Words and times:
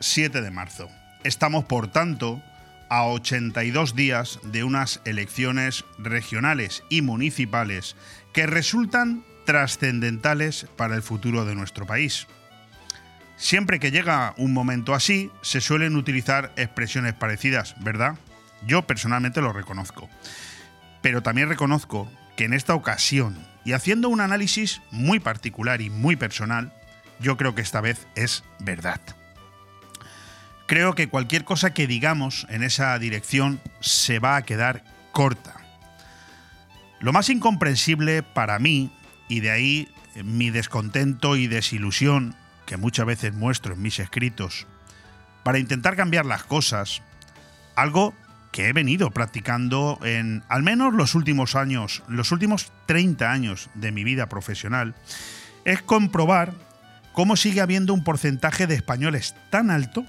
Hoy 0.00 0.06
es 0.06 0.12
7 0.14 0.40
de 0.40 0.50
marzo. 0.50 0.88
Estamos, 1.24 1.64
por 1.64 1.88
tanto, 1.88 2.42
a 2.88 3.04
82 3.04 3.94
días 3.94 4.40
de 4.44 4.64
unas 4.64 5.00
elecciones 5.04 5.84
regionales 5.98 6.82
y 6.88 7.02
municipales 7.02 7.96
que 8.32 8.46
resultan 8.46 9.24
trascendentales 9.44 10.66
para 10.76 10.94
el 10.96 11.02
futuro 11.02 11.44
de 11.44 11.54
nuestro 11.54 11.86
país. 11.86 12.26
Siempre 13.36 13.78
que 13.78 13.90
llega 13.90 14.34
un 14.36 14.52
momento 14.52 14.94
así, 14.94 15.30
se 15.42 15.60
suelen 15.60 15.96
utilizar 15.96 16.52
expresiones 16.56 17.14
parecidas, 17.14 17.74
¿verdad? 17.80 18.14
Yo 18.66 18.86
personalmente 18.86 19.40
lo 19.40 19.52
reconozco. 19.52 20.08
Pero 21.02 21.22
también 21.22 21.48
reconozco 21.48 22.10
que 22.36 22.44
en 22.44 22.54
esta 22.54 22.74
ocasión, 22.74 23.36
y 23.64 23.72
haciendo 23.72 24.08
un 24.08 24.20
análisis 24.20 24.80
muy 24.90 25.20
particular 25.20 25.80
y 25.82 25.90
muy 25.90 26.16
personal, 26.16 26.72
yo 27.18 27.36
creo 27.36 27.54
que 27.54 27.62
esta 27.62 27.80
vez 27.80 28.06
es 28.14 28.44
verdad. 28.60 29.00
Creo 30.70 30.94
que 30.94 31.08
cualquier 31.08 31.42
cosa 31.42 31.74
que 31.74 31.88
digamos 31.88 32.46
en 32.48 32.62
esa 32.62 32.96
dirección 32.96 33.60
se 33.80 34.20
va 34.20 34.36
a 34.36 34.42
quedar 34.42 34.84
corta. 35.10 35.56
Lo 37.00 37.12
más 37.12 37.28
incomprensible 37.28 38.22
para 38.22 38.60
mí, 38.60 38.92
y 39.26 39.40
de 39.40 39.50
ahí 39.50 39.88
mi 40.22 40.50
descontento 40.50 41.34
y 41.34 41.48
desilusión 41.48 42.36
que 42.66 42.76
muchas 42.76 43.04
veces 43.04 43.34
muestro 43.34 43.74
en 43.74 43.82
mis 43.82 43.98
escritos, 43.98 44.68
para 45.42 45.58
intentar 45.58 45.96
cambiar 45.96 46.24
las 46.24 46.44
cosas, 46.44 47.02
algo 47.74 48.14
que 48.52 48.68
he 48.68 48.72
venido 48.72 49.10
practicando 49.10 49.98
en 50.04 50.44
al 50.48 50.62
menos 50.62 50.94
los 50.94 51.16
últimos 51.16 51.56
años, 51.56 52.04
los 52.06 52.30
últimos 52.30 52.70
30 52.86 53.28
años 53.28 53.70
de 53.74 53.90
mi 53.90 54.04
vida 54.04 54.28
profesional, 54.28 54.94
es 55.64 55.82
comprobar 55.82 56.54
cómo 57.12 57.34
sigue 57.34 57.60
habiendo 57.60 57.92
un 57.92 58.04
porcentaje 58.04 58.68
de 58.68 58.76
españoles 58.76 59.34
tan 59.50 59.72
alto 59.72 60.06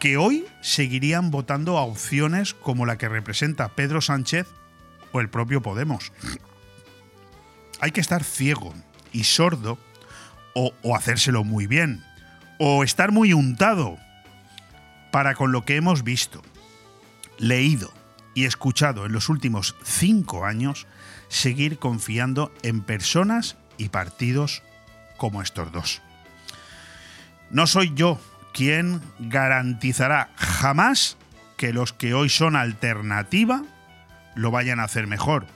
que 0.00 0.16
hoy 0.16 0.46
seguirían 0.62 1.30
votando 1.30 1.78
a 1.78 1.82
opciones 1.82 2.54
como 2.54 2.86
la 2.86 2.98
que 2.98 3.08
representa 3.08 3.68
Pedro 3.68 4.00
Sánchez 4.00 4.48
o 5.12 5.20
el 5.20 5.28
propio 5.28 5.60
Podemos. 5.60 6.10
Hay 7.80 7.92
que 7.92 8.00
estar 8.00 8.24
ciego 8.24 8.74
y 9.12 9.24
sordo 9.24 9.78
o, 10.54 10.72
o 10.82 10.96
hacérselo 10.96 11.44
muy 11.44 11.66
bien 11.66 12.02
o 12.58 12.82
estar 12.82 13.12
muy 13.12 13.32
untado 13.34 13.98
para 15.12 15.34
con 15.34 15.52
lo 15.52 15.64
que 15.64 15.76
hemos 15.76 16.02
visto, 16.02 16.42
leído 17.38 17.92
y 18.34 18.44
escuchado 18.44 19.06
en 19.06 19.12
los 19.12 19.28
últimos 19.28 19.76
cinco 19.82 20.44
años 20.44 20.86
seguir 21.28 21.78
confiando 21.78 22.52
en 22.62 22.80
personas 22.80 23.56
y 23.76 23.90
partidos 23.90 24.62
como 25.16 25.42
estos 25.42 25.72
dos. 25.72 26.02
No 27.50 27.66
soy 27.66 27.92
yo 27.94 28.18
quien 28.52 29.00
garantizará 29.18 30.30
jamás 30.36 31.16
que 31.56 31.72
los 31.72 31.92
que 31.92 32.14
hoy 32.14 32.28
son 32.28 32.56
alternativa 32.56 33.62
lo 34.34 34.50
vayan 34.50 34.80
a 34.80 34.84
hacer 34.84 35.06
mejor, 35.06 35.46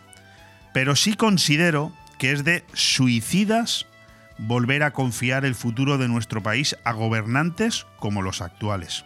pero 0.73 0.97
sí 0.97 1.15
considero 1.15 1.93
que 2.19 2.33
es 2.33 2.45
de 2.45 2.65
suicidas 2.73 3.87
volver 4.39 4.83
a 4.83 4.93
confiar 4.93 5.45
el 5.45 5.55
futuro 5.55 5.99
de 5.99 6.09
nuestro 6.09 6.43
país 6.43 6.77
a 6.85 6.93
gobernantes 6.93 7.87
como 7.99 8.23
los 8.23 8.41
actuales. 8.41 9.05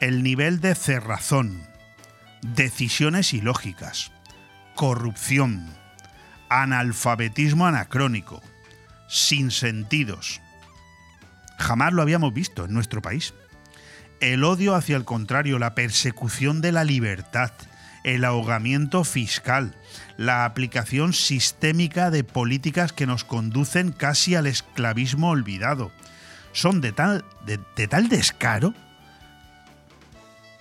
El 0.00 0.22
nivel 0.22 0.60
de 0.60 0.74
cerrazón, 0.74 1.62
decisiones 2.42 3.34
ilógicas, 3.34 4.12
corrupción, 4.74 5.66
analfabetismo 6.48 7.66
anacrónico, 7.66 8.42
sin 9.08 9.50
sentidos, 9.50 10.40
Jamás 11.60 11.92
lo 11.92 12.02
habíamos 12.02 12.32
visto 12.32 12.64
en 12.64 12.72
nuestro 12.72 13.02
país. 13.02 13.34
El 14.20 14.44
odio 14.44 14.74
hacia 14.74 14.96
el 14.96 15.04
contrario, 15.04 15.58
la 15.58 15.74
persecución 15.74 16.60
de 16.60 16.72
la 16.72 16.84
libertad, 16.84 17.52
el 18.02 18.24
ahogamiento 18.24 19.04
fiscal, 19.04 19.76
la 20.16 20.46
aplicación 20.46 21.12
sistémica 21.12 22.10
de 22.10 22.24
políticas 22.24 22.92
que 22.92 23.06
nos 23.06 23.24
conducen 23.24 23.92
casi 23.92 24.34
al 24.34 24.46
esclavismo 24.46 25.30
olvidado, 25.30 25.92
son 26.52 26.80
de 26.80 26.92
tal, 26.92 27.24
de, 27.44 27.86
tal 27.88 28.08
descaro 28.08 28.74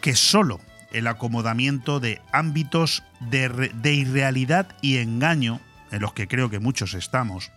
que 0.02 0.16
solo 0.16 0.60
el 0.92 1.08
acomodamiento 1.08 2.00
de 2.00 2.22
ámbitos 2.32 3.04
de, 3.20 3.72
de 3.74 3.94
irrealidad 3.94 4.76
y 4.82 4.98
engaño, 4.98 5.62
en 5.92 6.02
los 6.02 6.14
que 6.14 6.28
creo 6.28 6.50
que 6.50 6.60
muchos 6.60 6.94
estamos, 6.94 7.52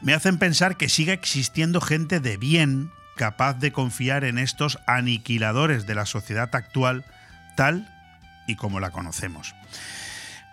me 0.00 0.14
hacen 0.14 0.38
pensar 0.38 0.76
que 0.76 0.88
sigue 0.88 1.12
existiendo 1.12 1.80
gente 1.80 2.20
de 2.20 2.36
bien 2.36 2.90
capaz 3.16 3.54
de 3.54 3.72
confiar 3.72 4.24
en 4.24 4.38
estos 4.38 4.78
aniquiladores 4.86 5.86
de 5.86 5.94
la 5.94 6.06
sociedad 6.06 6.54
actual 6.54 7.04
tal 7.56 7.88
y 8.46 8.56
como 8.56 8.78
la 8.78 8.90
conocemos. 8.90 9.54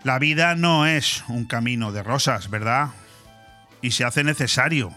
La 0.03 0.19
vida 0.19 0.55
no 0.55 0.85
es 0.85 1.23
un 1.27 1.45
camino 1.45 1.91
de 1.91 2.03
rosas, 2.03 2.49
¿verdad? 2.49 2.89
Y 3.81 3.91
se 3.91 4.05
hace 4.05 4.23
necesario 4.23 4.93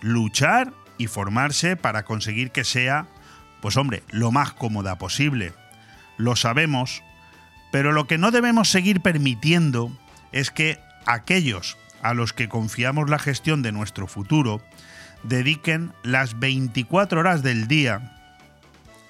luchar 0.00 0.72
y 0.98 1.06
formarse 1.06 1.76
para 1.76 2.04
conseguir 2.04 2.50
que 2.50 2.64
sea, 2.64 3.06
pues 3.60 3.76
hombre, 3.76 4.02
lo 4.08 4.30
más 4.32 4.52
cómoda 4.52 4.96
posible. 4.98 5.52
Lo 6.16 6.36
sabemos, 6.36 7.02
pero 7.70 7.92
lo 7.92 8.06
que 8.06 8.18
no 8.18 8.30
debemos 8.30 8.70
seguir 8.70 9.00
permitiendo 9.00 9.96
es 10.32 10.50
que 10.50 10.80
aquellos 11.06 11.76
a 12.02 12.14
los 12.14 12.32
que 12.32 12.48
confiamos 12.48 13.08
la 13.08 13.18
gestión 13.18 13.62
de 13.62 13.72
nuestro 13.72 14.06
futuro 14.06 14.62
dediquen 15.22 15.92
las 16.02 16.38
24 16.38 17.20
horas 17.20 17.42
del 17.42 17.68
día 17.68 18.18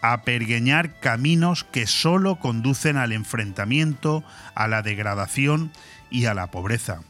a 0.03 0.23
pergueñar 0.23 0.99
caminos 0.99 1.65
que 1.65 1.87
solo 1.87 2.37
conducen 2.37 2.97
al 2.97 3.13
enfrentamiento, 3.13 4.25
a 4.55 4.67
la 4.69 4.83
degradación 4.83 5.73
y 6.11 6.27
a 6.27 6.35
la 6.35 6.49
pobreza. 6.49 7.01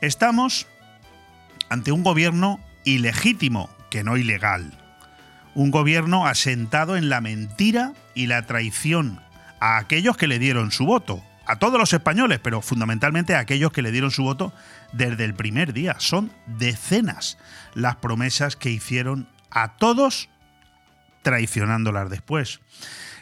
Estamos 0.00 0.66
ante 1.68 1.90
un 1.90 2.04
gobierno 2.04 2.60
ilegítimo, 2.84 3.68
que 3.90 4.04
no 4.04 4.16
ilegal. 4.16 4.72
Un 5.54 5.70
gobierno 5.70 6.26
asentado 6.26 6.96
en 6.96 7.08
la 7.08 7.20
mentira 7.20 7.92
y 8.14 8.26
la 8.26 8.46
traición 8.46 9.20
a 9.58 9.78
aquellos 9.78 10.16
que 10.16 10.28
le 10.28 10.38
dieron 10.38 10.70
su 10.70 10.86
voto, 10.86 11.22
a 11.46 11.58
todos 11.58 11.78
los 11.78 11.92
españoles, 11.92 12.40
pero 12.42 12.60
fundamentalmente 12.60 13.34
a 13.34 13.40
aquellos 13.40 13.72
que 13.72 13.82
le 13.82 13.92
dieron 13.92 14.10
su 14.10 14.22
voto 14.22 14.52
desde 14.92 15.24
el 15.24 15.34
primer 15.34 15.72
día. 15.72 15.96
Son 15.98 16.32
decenas 16.46 17.38
las 17.74 17.96
promesas 17.96 18.56
que 18.56 18.70
hicieron 18.70 19.28
a 19.50 19.76
todos 19.76 20.28
traicionándolas 21.22 22.10
después. 22.10 22.60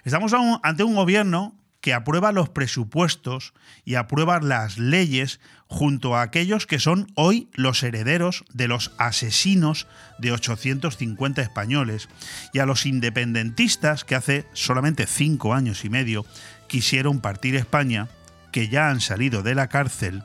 Estamos 0.04 0.34
ante 0.62 0.84
un 0.84 0.94
gobierno 0.94 1.54
que 1.84 1.92
aprueba 1.92 2.32
los 2.32 2.48
presupuestos 2.48 3.52
y 3.84 3.96
aprueba 3.96 4.40
las 4.40 4.78
leyes 4.78 5.38
junto 5.66 6.16
a 6.16 6.22
aquellos 6.22 6.66
que 6.66 6.78
son 6.78 7.12
hoy 7.14 7.50
los 7.52 7.82
herederos 7.82 8.44
de 8.54 8.68
los 8.68 8.92
asesinos 8.96 9.86
de 10.18 10.32
850 10.32 11.42
españoles 11.42 12.08
y 12.54 12.60
a 12.60 12.64
los 12.66 12.86
independentistas 12.86 14.04
que 14.04 14.14
hace 14.14 14.46
solamente 14.54 15.06
cinco 15.06 15.52
años 15.52 15.84
y 15.84 15.90
medio 15.90 16.24
quisieron 16.68 17.20
partir 17.20 17.54
España, 17.54 18.08
que 18.54 18.68
ya 18.68 18.88
han 18.88 19.00
salido 19.00 19.42
de 19.42 19.56
la 19.56 19.66
cárcel, 19.66 20.22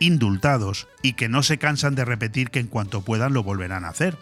indultados 0.00 0.88
y 1.02 1.12
que 1.12 1.28
no 1.28 1.42
se 1.42 1.58
cansan 1.58 1.94
de 1.94 2.06
repetir 2.06 2.48
que 2.48 2.58
en 2.58 2.68
cuanto 2.68 3.02
puedan 3.02 3.34
lo 3.34 3.42
volverán 3.42 3.84
a 3.84 3.90
hacer. 3.90 4.16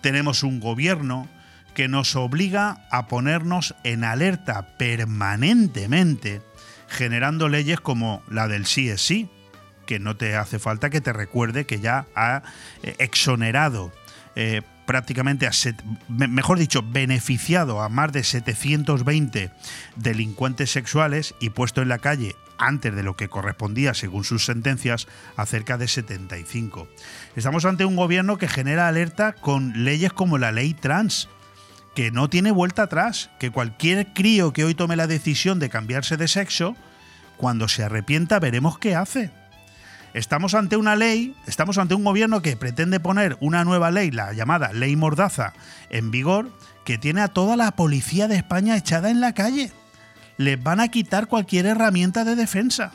Tenemos 0.00 0.42
un 0.42 0.58
gobierno 0.58 1.28
que 1.72 1.86
nos 1.86 2.16
obliga 2.16 2.88
a 2.90 3.06
ponernos 3.06 3.76
en 3.84 4.02
alerta 4.02 4.76
permanentemente, 4.76 6.42
generando 6.88 7.48
leyes 7.48 7.80
como 7.80 8.24
la 8.28 8.48
del 8.48 8.66
sí 8.66 8.88
es 8.88 9.00
sí, 9.00 9.30
que 9.86 10.00
no 10.00 10.16
te 10.16 10.34
hace 10.34 10.58
falta 10.58 10.90
que 10.90 11.00
te 11.00 11.12
recuerde 11.12 11.66
que 11.66 11.78
ya 11.78 12.06
ha 12.16 12.42
eh, 12.82 12.96
exonerado 12.98 13.92
eh, 14.34 14.62
prácticamente, 14.84 15.46
a 15.46 15.52
mejor 16.08 16.58
dicho, 16.58 16.82
beneficiado 16.82 17.82
a 17.82 17.88
más 17.88 18.10
de 18.10 18.24
720 18.24 19.52
delincuentes 19.94 20.72
sexuales 20.72 21.36
y 21.38 21.50
puesto 21.50 21.82
en 21.82 21.88
la 21.88 21.98
calle 21.98 22.34
antes 22.60 22.94
de 22.94 23.02
lo 23.02 23.16
que 23.16 23.28
correspondía 23.28 23.94
según 23.94 24.22
sus 24.22 24.44
sentencias 24.44 25.08
a 25.36 25.46
cerca 25.46 25.78
de 25.78 25.88
75. 25.88 26.88
Estamos 27.34 27.64
ante 27.64 27.84
un 27.84 27.96
gobierno 27.96 28.36
que 28.38 28.48
genera 28.48 28.86
alerta 28.86 29.32
con 29.32 29.84
leyes 29.84 30.12
como 30.12 30.38
la 30.38 30.52
ley 30.52 30.74
trans, 30.74 31.28
que 31.94 32.10
no 32.10 32.28
tiene 32.30 32.52
vuelta 32.52 32.84
atrás, 32.84 33.30
que 33.40 33.50
cualquier 33.50 34.12
crío 34.12 34.52
que 34.52 34.64
hoy 34.64 34.74
tome 34.74 34.96
la 34.96 35.06
decisión 35.06 35.58
de 35.58 35.70
cambiarse 35.70 36.16
de 36.16 36.28
sexo, 36.28 36.76
cuando 37.36 37.66
se 37.66 37.82
arrepienta 37.82 38.38
veremos 38.38 38.78
qué 38.78 38.94
hace. 38.94 39.30
Estamos 40.12 40.54
ante 40.54 40.76
una 40.76 40.96
ley, 40.96 41.36
estamos 41.46 41.78
ante 41.78 41.94
un 41.94 42.04
gobierno 42.04 42.42
que 42.42 42.56
pretende 42.56 43.00
poner 43.00 43.36
una 43.40 43.64
nueva 43.64 43.90
ley, 43.90 44.10
la 44.10 44.32
llamada 44.32 44.72
Ley 44.72 44.96
Mordaza, 44.96 45.52
en 45.88 46.10
vigor, 46.10 46.50
que 46.84 46.98
tiene 46.98 47.20
a 47.22 47.28
toda 47.28 47.56
la 47.56 47.70
policía 47.72 48.26
de 48.26 48.36
España 48.36 48.76
echada 48.76 49.10
en 49.10 49.20
la 49.20 49.34
calle. 49.34 49.72
Les 50.40 50.62
van 50.62 50.80
a 50.80 50.88
quitar 50.88 51.26
cualquier 51.26 51.66
herramienta 51.66 52.24
de 52.24 52.34
defensa. 52.34 52.92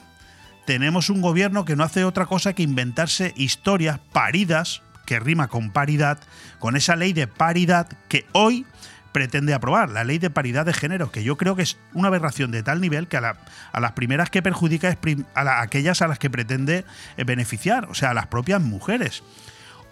Tenemos 0.65 1.11
un 1.11 1.21
gobierno 1.21 1.63
que 1.63 1.75
no 1.75 1.83
hace 1.83 2.03
otra 2.03 2.25
cosa 2.25 2.53
que 2.53 2.63
inventarse 2.63 3.35
historias 3.37 3.99
paridas, 3.99 4.81
que 5.05 5.19
rima 5.19 5.47
con 5.47 5.69
paridad, 5.69 6.17
con 6.57 6.75
esa 6.75 6.95
ley 6.95 7.13
de 7.13 7.27
paridad 7.27 7.87
que 8.09 8.25
hoy 8.31 8.65
pretende 9.11 9.53
aprobar, 9.53 9.91
la 9.91 10.03
ley 10.03 10.17
de 10.17 10.31
paridad 10.31 10.65
de 10.65 10.73
género, 10.73 11.11
que 11.11 11.23
yo 11.23 11.37
creo 11.37 11.55
que 11.55 11.61
es 11.61 11.77
una 11.93 12.07
aberración 12.07 12.49
de 12.49 12.63
tal 12.63 12.81
nivel 12.81 13.07
que 13.07 13.17
a, 13.17 13.37
las 13.79 13.91
primeras 13.91 14.31
que 14.31 14.41
perjudica 14.41 14.89
es 14.89 14.97
a 15.35 15.61
aquellas 15.61 16.01
a 16.01 16.07
las 16.07 16.17
que 16.17 16.31
pretende 16.31 16.83
eh, 17.15 17.23
beneficiar, 17.25 17.85
o 17.91 17.93
sea, 17.93 18.09
a 18.09 18.13
las 18.15 18.25
propias 18.25 18.59
mujeres. 18.59 19.21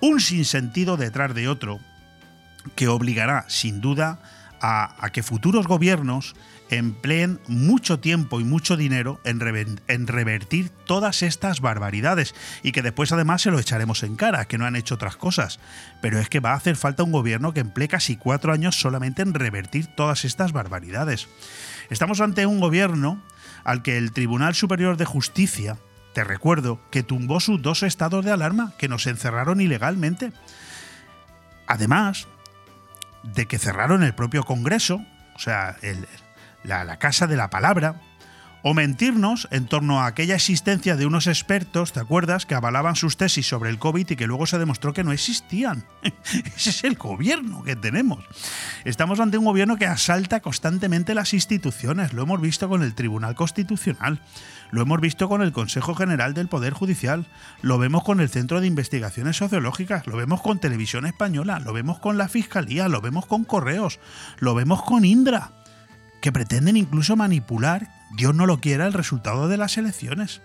Un 0.01 0.21
sinsentido 0.21 0.97
detrás 0.97 1.35
de 1.35 1.47
otro 1.47 1.79
que 2.75 2.87
obligará, 2.87 3.45
sin 3.47 3.79
duda, 3.79 4.17
a 4.65 5.09
que 5.11 5.23
futuros 5.23 5.67
gobiernos 5.67 6.35
empleen 6.77 7.39
mucho 7.47 7.99
tiempo 7.99 8.39
y 8.39 8.43
mucho 8.43 8.77
dinero 8.77 9.19
en, 9.23 9.39
revertir 10.07 10.69
todas 10.69 11.21
estas 11.23 11.61
barbaridades 11.61 12.33
y 12.63 12.71
que 12.71 12.81
después 12.81 13.11
además 13.11 13.41
se 13.41 13.51
lo 13.51 13.59
echaremos 13.59 14.03
en 14.03 14.15
cara, 14.15 14.45
que 14.45 14.57
no 14.57 14.65
han 14.65 14.75
hecho 14.75 14.95
otras 14.95 15.17
cosas. 15.17 15.59
Pero 16.01 16.19
es 16.19 16.29
que 16.29 16.39
va 16.39 16.51
a 16.51 16.55
hacer 16.55 16.75
falta 16.75 17.03
un 17.03 17.11
gobierno 17.11 17.53
que 17.53 17.59
emplee 17.59 17.87
casi 17.87 18.15
cuatro 18.15 18.53
años 18.53 18.79
solamente 18.79 19.21
en 19.21 19.33
revertir 19.33 19.87
todas 19.87 20.25
estas 20.25 20.51
barbaridades. 20.51 21.27
Estamos 21.89 22.21
ante 22.21 22.45
un 22.45 22.59
gobierno 22.59 23.21
al 23.63 23.81
que 23.81 23.97
el 23.97 24.11
Tribunal 24.11 24.55
Superior 24.55 24.97
de 24.97 25.05
Justicia, 25.05 25.77
te 26.13 26.23
recuerdo, 26.23 26.79
que 26.91 27.03
tumbó 27.03 27.39
sus 27.39 27.61
dos 27.61 27.83
estados 27.83 28.23
de 28.23 28.31
alarma 28.31 28.73
que 28.77 28.87
nos 28.87 29.07
encerraron 29.07 29.61
ilegalmente. 29.61 30.31
Además 31.67 32.27
de 33.23 33.47
que 33.47 33.57
cerraron 33.57 34.03
el 34.03 34.13
propio 34.13 34.43
Congreso, 34.43 35.01
o 35.35 35.39
sea, 35.39 35.77
el, 35.81 36.05
la, 36.63 36.97
Casa 36.97 37.27
de 37.27 37.37
la 37.37 37.49
Palabra, 37.49 37.95
o 38.65 38.73
mentirnos 38.73 39.49
en 39.51 39.65
torno 39.67 39.99
a 39.99 40.07
aquella 40.07 40.35
existencia 40.35 40.95
de 40.95 41.05
unos 41.05 41.27
expertos, 41.27 41.91
¿te 41.91 41.99
acuerdas?, 41.99 42.45
que 42.45 42.55
avalaban 42.55 42.95
sus 42.95 43.17
tesis 43.17 43.45
sobre 43.45 43.69
el 43.69 43.77
COVID 43.77 44.09
y 44.09 44.15
que 44.15 44.25
luego 44.25 44.45
se 44.45 44.57
demostró 44.57 44.93
que 44.93 45.03
no 45.03 45.11
existían. 45.11 45.83
Ese 46.55 46.69
es 46.69 46.83
el 46.85 46.95
gobierno 46.95 47.63
que 47.63 47.75
tenemos. 47.75 48.23
Estamos 48.85 49.19
ante 49.19 49.37
un 49.37 49.43
gobierno 49.43 49.75
que 49.75 49.85
asalta 49.85 50.39
constantemente 50.39 51.13
las 51.13 51.33
instituciones, 51.33 52.13
lo 52.13 52.23
hemos 52.23 52.39
visto 52.39 52.69
con 52.69 52.83
el 52.83 52.95
Tribunal 52.95 53.35
Constitucional, 53.35 54.21
lo 54.71 54.81
hemos 54.81 55.01
visto 55.01 55.27
con 55.27 55.41
el 55.41 55.51
Consejo 55.51 55.93
General 55.93 56.33
del 56.33 56.47
Poder 56.47 56.71
Judicial, 56.71 57.27
lo 57.61 57.77
vemos 57.77 58.05
con 58.05 58.21
el 58.21 58.29
Centro 58.29 58.61
de 58.61 58.67
Investigaciones 58.67 59.35
Sociológicas, 59.35 60.07
lo 60.07 60.15
vemos 60.15 60.41
con 60.41 60.59
Televisión 60.59 61.05
Española, 61.05 61.59
lo 61.59 61.73
vemos 61.73 61.99
con 61.99 62.17
la 62.17 62.29
Fiscalía, 62.29 62.87
lo 62.87 63.01
vemos 63.01 63.25
con 63.25 63.43
Correos, 63.43 63.99
lo 64.39 64.55
vemos 64.55 64.81
con 64.83 65.03
Indra 65.03 65.51
que 66.23 66.31
pretenden 66.31 66.77
incluso 66.77 67.17
manipular, 67.17 67.89
Dios 68.15 68.33
no 68.33 68.45
lo 68.45 68.61
quiera, 68.61 68.87
el 68.87 68.93
resultado 68.93 69.49
de 69.49 69.57
las 69.57 69.77
elecciones. 69.77 70.39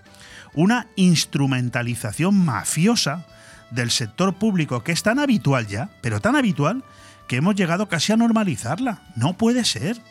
Una 0.52 0.88
instrumentalización 0.96 2.34
mafiosa 2.34 3.26
del 3.70 3.92
sector 3.92 4.34
público 4.34 4.82
que 4.82 4.90
es 4.90 5.04
tan 5.04 5.20
habitual 5.20 5.68
ya, 5.68 5.88
pero 6.00 6.20
tan 6.20 6.34
habitual, 6.34 6.82
que 7.28 7.36
hemos 7.36 7.54
llegado 7.54 7.88
casi 7.88 8.12
a 8.12 8.16
normalizarla. 8.16 9.02
No 9.14 9.36
puede 9.36 9.64
ser. 9.64 10.02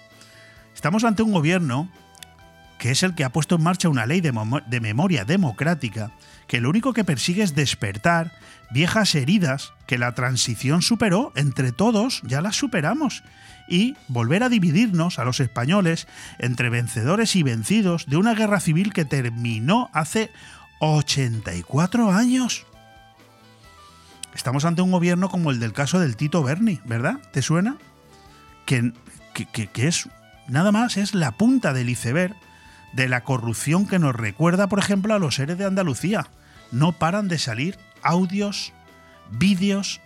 Estamos 0.73 1.03
ante 1.03 1.21
un 1.21 1.33
gobierno 1.33 1.91
que 2.79 2.91
es 2.91 3.03
el 3.03 3.13
que 3.13 3.25
ha 3.25 3.33
puesto 3.33 3.55
en 3.55 3.63
marcha 3.63 3.89
una 3.89 4.05
ley 4.05 4.21
de, 4.21 4.79
memoria 4.79 5.25
democrática, 5.25 6.11
que 6.47 6.61
lo 6.61 6.69
único 6.69 6.93
que 6.93 7.03
persigue 7.03 7.43
es 7.43 7.55
despertar 7.55 8.31
viejas 8.71 9.15
heridas 9.15 9.73
que 9.85 9.97
la 9.97 10.13
transición 10.13 10.81
superó, 10.81 11.33
entre 11.35 11.73
todos 11.73 12.21
ya 12.23 12.39
las 12.39 12.55
superamos, 12.55 13.23
y 13.67 13.95
volver 14.07 14.43
a 14.43 14.49
dividirnos 14.49 15.19
a 15.19 15.25
los 15.25 15.39
españoles 15.39 16.07
entre 16.39 16.69
vencedores 16.69 17.35
y 17.35 17.43
vencidos 17.43 18.05
de 18.05 18.17
una 18.17 18.33
guerra 18.33 18.59
civil 18.59 18.93
que 18.93 19.05
terminó 19.05 19.89
hace 19.93 20.31
84 20.79 22.11
años. 22.11 22.65
Estamos 24.33 24.65
ante 24.65 24.81
un 24.81 24.91
gobierno 24.91 25.29
como 25.29 25.51
el 25.51 25.59
del 25.59 25.73
caso 25.73 25.99
del 25.99 26.15
Tito 26.15 26.43
Berni, 26.43 26.79
¿verdad? 26.85 27.17
¿Te 27.31 27.41
suena? 27.41 27.77
Que, 28.65 28.93
que, 29.33 29.87
es 29.87 30.09
nada 30.47 30.71
más, 30.71 30.97
es 30.97 31.15
la 31.15 31.31
punta 31.31 31.73
del 31.73 31.89
iceberg 31.89 32.35
de 32.93 33.09
la 33.09 33.23
corrupción 33.23 33.87
que 33.87 33.99
nos 33.99 34.15
recuerda, 34.15 34.67
por 34.67 34.79
ejemplo, 34.79 35.13
a 35.13 35.19
los 35.19 35.35
seres 35.35 35.57
de 35.57 35.65
Andalucía. 35.65 36.27
No 36.71 36.91
paran 36.91 37.27
de 37.27 37.39
salir 37.39 37.77
audios, 38.03 38.73
vídeos 39.31 40.01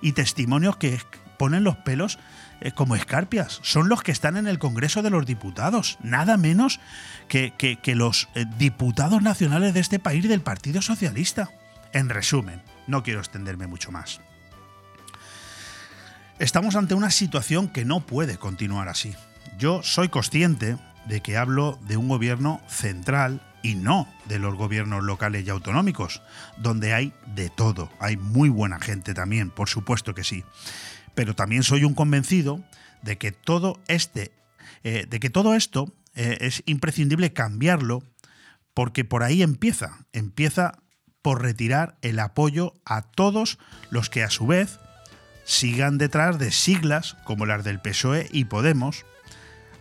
y 0.00 0.12
testimonios 0.12 0.76
que 0.76 0.94
ponen 1.36 1.64
los 1.64 1.76
pelos 1.76 2.18
eh, 2.60 2.72
como 2.72 2.96
escarpias. 2.96 3.60
Son 3.62 3.88
los 3.88 4.02
que 4.02 4.12
están 4.12 4.36
en 4.36 4.46
el 4.46 4.58
Congreso 4.58 5.02
de 5.02 5.10
los 5.10 5.26
Diputados, 5.26 5.98
nada 6.02 6.36
menos 6.36 6.80
que, 7.28 7.52
que, 7.52 7.94
los 7.94 8.28
eh, 8.34 8.46
diputados 8.58 9.22
nacionales 9.22 9.74
de 9.74 9.80
este 9.80 9.98
país 9.98 10.26
del 10.26 10.40
Partido 10.40 10.80
Socialista. 10.80 11.50
En 11.92 12.08
resumen, 12.08 12.62
no 12.86 13.02
quiero 13.02 13.20
extenderme 13.20 13.66
mucho 13.66 13.92
más. 13.92 14.20
Estamos 16.38 16.76
ante 16.76 16.94
una 16.94 17.10
situación 17.10 17.68
que 17.68 17.84
no 17.84 18.00
puede 18.00 18.38
continuar 18.38 18.88
así. 18.88 19.14
Yo 19.58 19.82
soy 19.82 20.08
consciente 20.08 20.76
de 21.06 21.20
que 21.20 21.36
hablo 21.36 21.78
de 21.82 21.96
un 21.96 22.08
gobierno 22.08 22.60
central 22.68 23.42
y 23.62 23.74
no 23.74 24.08
de 24.26 24.38
los 24.38 24.54
gobiernos 24.54 25.02
locales 25.04 25.46
y 25.46 25.50
autonómicos, 25.50 26.22
donde 26.56 26.94
hay 26.94 27.12
de 27.34 27.50
todo. 27.50 27.90
Hay 28.00 28.16
muy 28.16 28.48
buena 28.48 28.78
gente 28.80 29.12
también, 29.12 29.50
por 29.50 29.68
supuesto 29.68 30.14
que 30.14 30.24
sí 30.24 30.44
pero 31.16 31.34
también 31.34 31.64
soy 31.64 31.82
un 31.82 31.94
convencido 31.94 32.62
de 33.02 33.18
que 33.18 33.32
todo 33.32 33.80
este, 33.88 34.30
eh, 34.84 35.06
de 35.08 35.18
que 35.18 35.30
todo 35.30 35.56
esto 35.56 35.92
eh, 36.14 36.36
es 36.40 36.62
imprescindible 36.66 37.32
cambiarlo, 37.32 38.04
porque 38.74 39.04
por 39.04 39.24
ahí 39.24 39.42
empieza, 39.42 40.06
empieza 40.12 40.78
por 41.22 41.42
retirar 41.42 41.96
el 42.02 42.20
apoyo 42.20 42.74
a 42.84 43.02
todos 43.02 43.58
los 43.90 44.10
que 44.10 44.22
a 44.22 44.30
su 44.30 44.46
vez 44.46 44.78
sigan 45.44 45.96
detrás 45.96 46.38
de 46.38 46.52
siglas 46.52 47.16
como 47.24 47.46
las 47.46 47.64
del 47.64 47.80
PSOE 47.80 48.28
y 48.30 48.44
Podemos, 48.44 49.06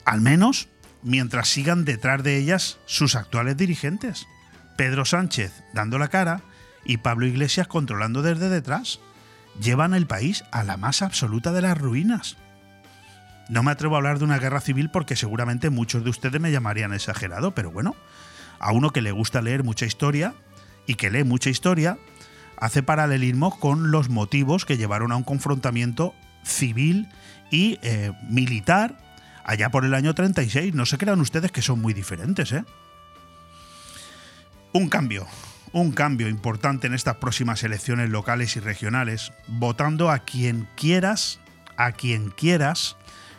al 0.06 0.22
menos 0.22 0.70
mientras 1.04 1.50
sigan 1.50 1.84
detrás 1.84 2.24
de 2.24 2.38
ellas 2.38 2.80
sus 2.86 3.16
actuales 3.16 3.58
dirigentes, 3.58 4.26
Pedro 4.78 5.04
Sánchez 5.04 5.52
dando 5.74 6.00
la 6.00 6.08
cara 6.08 6.42
y 6.86 6.98
Pablo 6.98 7.26
Iglesias 7.26 7.68
controlando 7.68 8.22
desde 8.22 8.48
detrás 8.48 9.00
llevan 9.62 9.94
el 9.94 10.08
país 10.08 10.44
a 10.52 10.64
la 10.64 10.78
más 10.78 11.02
absoluta 11.02 11.52
de 11.52 11.62
las 11.62 11.78
ruinas. 11.78 12.38
No 13.48 13.62
me 13.64 13.72
atrevo 13.72 13.96
a 13.96 13.98
hablar 13.98 14.18
de 14.18 14.26
una 14.26 14.40
guerra 14.40 14.60
civil 14.60 14.90
porque 14.90 15.16
seguramente 15.16 15.70
muchos 15.70 16.04
de 16.04 16.10
ustedes 16.10 16.42
me 16.42 16.52
llamarían 16.52 16.94
exagerado, 16.94 17.54
pero 17.54 17.72
bueno, 17.72 17.96
a 18.60 18.72
uno 18.72 18.92
que 18.92 19.02
le 19.02 19.12
gusta 19.12 19.42
leer 19.42 19.64
mucha 19.64 19.86
historia 19.86 20.34
y 20.88 20.96
que 20.96 21.12
lee 21.12 21.24
mucha 21.24 21.50
historia, 21.50 21.98
hace 22.58 22.84
paralelismo 22.84 23.60
con 23.60 23.92
los 23.92 24.10
motivos 24.10 24.66
que 24.66 24.78
llevaron 24.78 25.12
a 25.12 25.16
un 25.16 25.24
confrontamiento 25.24 26.16
civil 26.44 27.08
y 27.52 27.80
eh, 27.82 28.12
militar 28.30 28.98
allá 29.44 29.70
por 29.70 29.86
el 29.86 29.94
año 29.94 30.14
36. 30.16 30.74
No 30.74 30.86
se 30.86 30.98
crean 30.98 31.22
ustedes 31.22 31.52
que 31.52 31.62
son 31.62 31.82
muy 31.82 31.94
diferentes, 31.94 32.52
¿eh? 32.52 32.64
Un 34.74 34.90
cambio, 34.90 35.26
un 35.76 35.92
cambio 35.92 36.30
importante 36.30 36.88
en 36.88 36.94
estas 36.94 37.18
próximas 37.18 37.62
elecciones 37.66 38.10
locales 38.10 38.56
y 38.56 38.62
regionales, 38.62 39.34
votando 39.48 40.10
a 40.10 40.20
quien 40.20 40.70
quieras, 40.78 41.42
a 41.76 41.92
quien 41.92 42.30
quieras, 42.30 42.96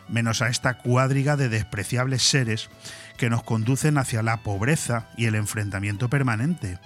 menos 0.07 0.43
a 0.43 0.49
esta 0.49 0.77
cuadriga 0.77 1.35
de 1.35 1.49
despreciables 1.49 2.21
seres 2.21 2.69
que 3.17 3.31
nos 3.31 3.41
conducen 3.41 3.97
hacia 3.97 4.21
la 4.21 4.37
pobreza 4.43 5.09
y 5.17 5.25
el 5.25 5.33
enfrentamiento 5.33 6.09
permanente. 6.09 6.77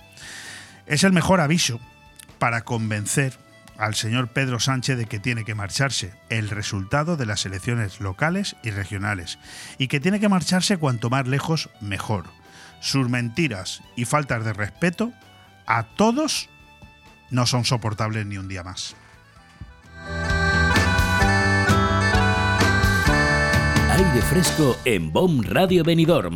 Es 0.85 1.03
el 1.03 1.11
mejor 1.11 1.41
aviso 1.41 1.81
para 2.39 2.61
convencer 2.61 3.37
al 3.77 3.95
señor 3.95 4.29
Pedro 4.29 4.57
Sánchez 4.61 4.97
de 4.97 5.05
que 5.05 5.19
tiene 5.19 5.43
que 5.43 5.53
marcharse 5.53 6.13
el 6.29 6.49
resultado 6.49 7.17
de 7.17 7.25
las 7.25 7.45
elecciones 7.45 7.99
locales 7.99 8.55
y 8.63 8.69
regionales 8.69 9.37
y 9.77 9.89
que 9.89 9.99
tiene 9.99 10.21
que 10.21 10.29
marcharse 10.29 10.77
cuanto 10.77 11.09
más 11.09 11.27
lejos 11.27 11.69
mejor. 11.81 12.27
Sus 12.79 13.09
mentiras 13.09 13.81
y 13.97 14.05
faltas 14.05 14.45
de 14.45 14.53
respeto 14.53 15.11
a 15.77 15.83
todos 15.83 16.49
no 17.29 17.45
son 17.45 17.63
soportables 17.63 18.25
ni 18.25 18.37
un 18.37 18.47
día 18.49 18.63
más. 18.63 18.95
Aire 23.89 24.21
fresco 24.21 24.77
en 24.83 25.13
BOM 25.13 25.41
Radio 25.43 25.83
Benidorm 25.83 26.35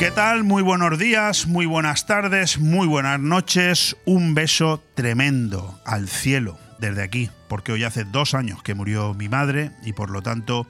¿Qué 0.00 0.10
tal? 0.10 0.44
Muy 0.44 0.62
buenos 0.62 0.98
días, 0.98 1.46
muy 1.46 1.66
buenas 1.66 2.06
tardes, 2.06 2.58
muy 2.58 2.86
buenas 2.86 3.20
noches. 3.20 3.98
Un 4.06 4.34
beso 4.34 4.82
tremendo 4.94 5.78
al 5.84 6.08
cielo 6.08 6.58
desde 6.78 7.02
aquí, 7.02 7.28
porque 7.48 7.72
hoy 7.72 7.84
hace 7.84 8.04
dos 8.04 8.32
años 8.32 8.62
que 8.62 8.72
murió 8.72 9.12
mi 9.12 9.28
madre 9.28 9.72
y 9.84 9.92
por 9.92 10.08
lo 10.08 10.22
tanto 10.22 10.66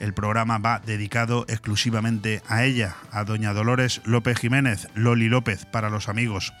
el 0.00 0.14
programa 0.14 0.58
va 0.58 0.80
dedicado 0.84 1.44
exclusivamente 1.46 2.42
a 2.48 2.64
ella, 2.64 2.96
a 3.12 3.22
doña 3.22 3.52
Dolores 3.52 4.00
López 4.04 4.36
Jiménez, 4.40 4.88
Loli 4.96 5.28
López 5.28 5.64
para 5.64 5.88
los 5.88 6.08
amigos. 6.08 6.52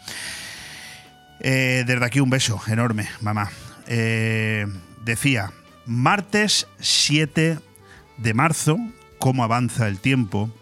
Eh, 1.40 1.82
desde 1.88 2.04
aquí 2.04 2.20
un 2.20 2.30
beso 2.30 2.62
enorme, 2.68 3.08
mamá. 3.20 3.50
Eh, 3.88 4.68
decía, 5.04 5.50
martes 5.86 6.68
7 6.78 7.58
de 8.18 8.34
marzo, 8.34 8.78
cómo 9.18 9.42
avanza 9.42 9.88
el 9.88 9.98
tiempo, 9.98 10.54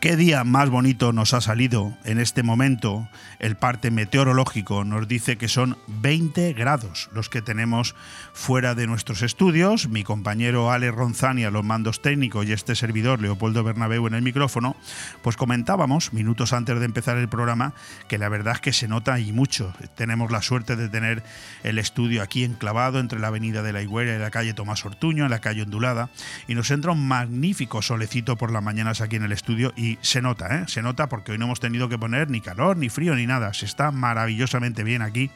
¿Qué 0.00 0.14
día 0.14 0.44
más 0.44 0.68
bonito 0.68 1.12
nos 1.12 1.32
ha 1.32 1.40
salido 1.40 1.96
en 2.04 2.18
este 2.18 2.42
momento? 2.42 3.08
El 3.38 3.56
parte 3.56 3.90
meteorológico 3.90 4.84
nos 4.84 5.08
dice 5.08 5.36
que 5.36 5.48
son 5.48 5.76
20 5.86 6.52
grados 6.54 7.10
los 7.12 7.28
que 7.28 7.42
tenemos 7.42 7.94
fuera 8.32 8.74
de 8.74 8.86
nuestros 8.86 9.22
estudios. 9.22 9.88
Mi 9.88 10.04
compañero 10.04 10.70
Ale 10.70 10.90
Ronzani 10.90 11.44
a 11.44 11.50
los 11.50 11.64
mandos 11.64 12.02
técnicos 12.02 12.46
y 12.46 12.52
este 12.52 12.74
servidor 12.74 13.20
Leopoldo 13.20 13.62
Bernabeu 13.62 14.06
en 14.06 14.14
el 14.14 14.22
micrófono, 14.22 14.76
pues 15.22 15.36
comentábamos 15.36 16.12
minutos 16.12 16.52
antes 16.52 16.78
de 16.78 16.84
empezar 16.84 17.16
el 17.18 17.28
programa 17.28 17.74
que 18.08 18.18
la 18.18 18.28
verdad 18.28 18.54
es 18.54 18.60
que 18.60 18.72
se 18.72 18.88
nota 18.88 19.18
y 19.20 19.32
mucho. 19.32 19.74
Tenemos 19.96 20.30
la 20.30 20.42
suerte 20.42 20.76
de 20.76 20.88
tener 20.88 21.22
el 21.62 21.78
estudio 21.78 22.22
aquí 22.22 22.44
enclavado 22.44 22.98
entre 23.00 23.18
la 23.18 23.28
avenida 23.28 23.62
de 23.62 23.72
la 23.72 23.82
Higuera 23.82 24.16
y 24.16 24.18
la 24.18 24.30
calle 24.30 24.54
Tomás 24.54 24.84
Ortuño, 24.84 25.24
en 25.24 25.30
la 25.30 25.40
calle 25.40 25.62
Ondulada, 25.62 26.10
y 26.48 26.54
nos 26.54 26.70
entra 26.70 26.92
un 26.92 27.06
magnífico 27.06 27.82
solecito 27.82 28.36
por 28.36 28.50
las 28.50 28.62
mañanas 28.62 29.00
aquí 29.00 29.16
en 29.16 29.24
el 29.24 29.32
estudio 29.32 29.72
y 29.76 29.98
se 30.00 30.22
nota, 30.22 30.54
¿eh? 30.56 30.64
se 30.68 30.82
nota 30.82 31.08
porque 31.08 31.32
hoy 31.32 31.38
no 31.38 31.46
hemos 31.46 31.60
tenido 31.60 31.88
que 31.88 31.98
poner 31.98 32.30
ni 32.30 32.40
calor, 32.40 32.76
ni 32.76 32.88
frío, 32.88 33.14
ni 33.14 33.25
Se 33.52 33.66
está 33.66 33.90
maravillosamente 33.90 34.84
bien 34.84 35.02
aquí 35.02 35.30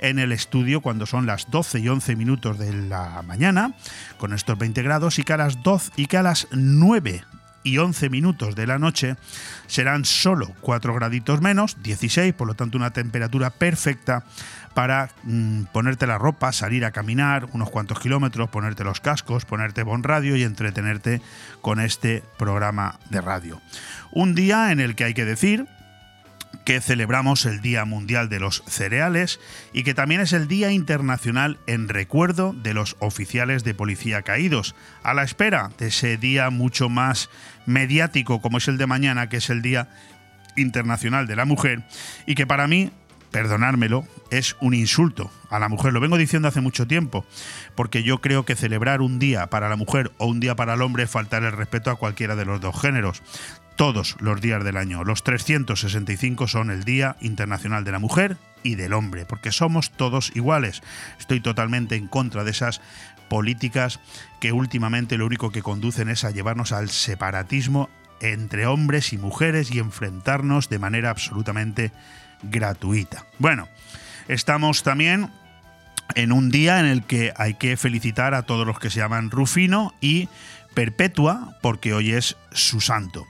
en 0.00 0.18
el 0.18 0.32
estudio 0.32 0.80
cuando 0.80 1.06
son 1.06 1.26
las 1.26 1.50
12 1.50 1.80
y 1.80 1.88
11 1.88 2.16
minutos 2.16 2.58
de 2.58 2.72
la 2.72 3.22
mañana, 3.22 3.74
con 4.18 4.32
estos 4.32 4.58
20 4.58 4.82
grados, 4.82 5.18
y 5.18 5.24
que 5.24 5.34
a 5.34 5.36
las 5.36 5.62
12 5.62 5.92
y 5.96 6.06
que 6.06 6.16
a 6.16 6.22
las 6.22 6.48
9 6.50 7.22
y 7.62 7.78
11 7.78 8.08
minutos 8.08 8.54
de 8.54 8.66
la 8.66 8.78
noche 8.78 9.16
serán 9.66 10.04
solo 10.04 10.54
4 10.62 10.94
graditos 10.94 11.40
menos, 11.40 11.76
16, 11.82 12.32
por 12.34 12.48
lo 12.48 12.54
tanto 12.54 12.78
una 12.78 12.90
temperatura 12.90 13.50
perfecta 13.50 14.24
para 14.74 15.10
mm, 15.24 15.64
ponerte 15.64 16.06
la 16.06 16.16
ropa, 16.16 16.52
salir 16.52 16.84
a 16.84 16.92
caminar 16.92 17.46
unos 17.52 17.70
cuantos 17.70 18.00
kilómetros, 18.00 18.48
ponerte 18.48 18.84
los 18.84 19.00
cascos, 19.00 19.44
ponerte 19.44 19.82
bon 19.82 20.02
radio 20.02 20.36
y 20.36 20.44
entretenerte 20.44 21.20
con 21.60 21.80
este 21.80 22.22
programa 22.38 22.98
de 23.10 23.20
radio. 23.20 23.60
Un 24.12 24.34
día 24.34 24.72
en 24.72 24.80
el 24.80 24.94
que 24.94 25.04
hay 25.04 25.14
que 25.14 25.24
decir 25.24 25.66
que 26.64 26.80
celebramos 26.80 27.46
el 27.46 27.60
Día 27.60 27.84
Mundial 27.84 28.28
de 28.28 28.40
los 28.40 28.62
Cereales 28.66 29.40
y 29.72 29.82
que 29.82 29.94
también 29.94 30.20
es 30.20 30.32
el 30.32 30.48
Día 30.48 30.70
Internacional 30.72 31.58
en 31.66 31.88
recuerdo 31.88 32.52
de 32.52 32.74
los 32.74 32.96
oficiales 33.00 33.64
de 33.64 33.74
policía 33.74 34.22
caídos, 34.22 34.74
a 35.02 35.14
la 35.14 35.22
espera 35.22 35.70
de 35.78 35.88
ese 35.88 36.16
día 36.16 36.50
mucho 36.50 36.88
más 36.88 37.30
mediático 37.66 38.40
como 38.40 38.58
es 38.58 38.68
el 38.68 38.78
de 38.78 38.86
mañana, 38.86 39.28
que 39.28 39.38
es 39.38 39.50
el 39.50 39.62
Día 39.62 39.88
Internacional 40.56 41.26
de 41.26 41.36
la 41.36 41.44
Mujer, 41.44 41.82
y 42.26 42.34
que 42.34 42.46
para 42.46 42.66
mí 42.66 42.90
perdonármelo, 43.30 44.04
es 44.30 44.56
un 44.60 44.74
insulto 44.74 45.30
a 45.50 45.58
la 45.58 45.68
mujer. 45.68 45.92
Lo 45.92 46.00
vengo 46.00 46.16
diciendo 46.16 46.48
hace 46.48 46.60
mucho 46.60 46.86
tiempo, 46.86 47.24
porque 47.74 48.02
yo 48.02 48.20
creo 48.20 48.44
que 48.44 48.56
celebrar 48.56 49.00
un 49.00 49.18
día 49.18 49.48
para 49.48 49.68
la 49.68 49.76
mujer 49.76 50.12
o 50.18 50.26
un 50.26 50.40
día 50.40 50.56
para 50.56 50.74
el 50.74 50.82
hombre 50.82 51.04
es 51.04 51.10
faltar 51.10 51.44
el 51.44 51.52
respeto 51.52 51.90
a 51.90 51.96
cualquiera 51.96 52.36
de 52.36 52.44
los 52.44 52.60
dos 52.60 52.80
géneros. 52.80 53.22
Todos 53.76 54.16
los 54.20 54.40
días 54.40 54.62
del 54.62 54.76
año, 54.76 55.04
los 55.04 55.22
365 55.24 56.48
son 56.48 56.70
el 56.70 56.84
Día 56.84 57.16
Internacional 57.20 57.82
de 57.82 57.92
la 57.92 57.98
Mujer 57.98 58.36
y 58.62 58.74
del 58.74 58.92
Hombre, 58.92 59.24
porque 59.24 59.52
somos 59.52 59.90
todos 59.90 60.32
iguales. 60.34 60.82
Estoy 61.18 61.40
totalmente 61.40 61.96
en 61.96 62.06
contra 62.06 62.44
de 62.44 62.50
esas 62.50 62.82
políticas 63.30 64.00
que 64.38 64.52
últimamente 64.52 65.16
lo 65.16 65.24
único 65.24 65.50
que 65.50 65.62
conducen 65.62 66.10
es 66.10 66.24
a 66.24 66.30
llevarnos 66.30 66.72
al 66.72 66.90
separatismo 66.90 67.88
entre 68.20 68.66
hombres 68.66 69.14
y 69.14 69.18
mujeres 69.18 69.70
y 69.70 69.78
enfrentarnos 69.78 70.68
de 70.68 70.78
manera 70.78 71.08
absolutamente 71.08 71.92
gratuita. 72.42 73.24
Bueno, 73.38 73.68
estamos 74.28 74.82
también 74.82 75.30
en 76.14 76.32
un 76.32 76.50
día 76.50 76.80
en 76.80 76.86
el 76.86 77.04
que 77.04 77.32
hay 77.36 77.54
que 77.54 77.76
felicitar 77.76 78.34
a 78.34 78.42
todos 78.42 78.66
los 78.66 78.78
que 78.78 78.90
se 78.90 78.98
llaman 79.00 79.30
Rufino 79.30 79.94
y 80.00 80.28
Perpetua, 80.74 81.56
porque 81.62 81.92
hoy 81.92 82.12
es 82.12 82.36
su 82.52 82.80
santo. 82.80 83.26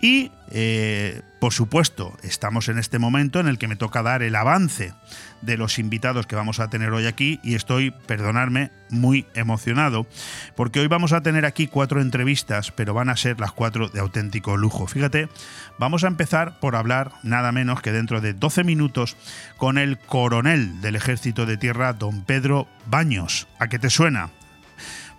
Y, 0.00 0.30
eh, 0.50 1.22
por 1.40 1.52
supuesto, 1.52 2.16
estamos 2.22 2.68
en 2.68 2.78
este 2.78 2.98
momento 2.98 3.40
en 3.40 3.48
el 3.48 3.58
que 3.58 3.68
me 3.68 3.76
toca 3.76 4.02
dar 4.02 4.22
el 4.22 4.36
avance 4.36 4.94
de 5.44 5.56
los 5.56 5.78
invitados 5.78 6.26
que 6.26 6.36
vamos 6.36 6.60
a 6.60 6.68
tener 6.68 6.92
hoy 6.92 7.06
aquí 7.06 7.40
y 7.42 7.54
estoy, 7.54 7.90
perdonadme, 7.90 8.70
muy 8.90 9.26
emocionado, 9.34 10.06
porque 10.56 10.80
hoy 10.80 10.86
vamos 10.86 11.12
a 11.12 11.22
tener 11.22 11.44
aquí 11.44 11.66
cuatro 11.66 12.00
entrevistas, 12.00 12.70
pero 12.70 12.94
van 12.94 13.08
a 13.08 13.16
ser 13.16 13.40
las 13.40 13.52
cuatro 13.52 13.88
de 13.88 14.00
auténtico 14.00 14.56
lujo. 14.56 14.86
Fíjate, 14.86 15.28
vamos 15.78 16.04
a 16.04 16.08
empezar 16.08 16.58
por 16.60 16.76
hablar 16.76 17.12
nada 17.22 17.52
menos 17.52 17.80
que 17.82 17.92
dentro 17.92 18.20
de 18.20 18.34
12 18.34 18.64
minutos 18.64 19.16
con 19.56 19.78
el 19.78 19.98
coronel 19.98 20.80
del 20.80 20.96
ejército 20.96 21.46
de 21.46 21.56
tierra, 21.56 21.92
don 21.92 22.24
Pedro 22.24 22.68
Baños. 22.86 23.48
¿A 23.58 23.68
qué 23.68 23.78
te 23.78 23.90
suena? 23.90 24.30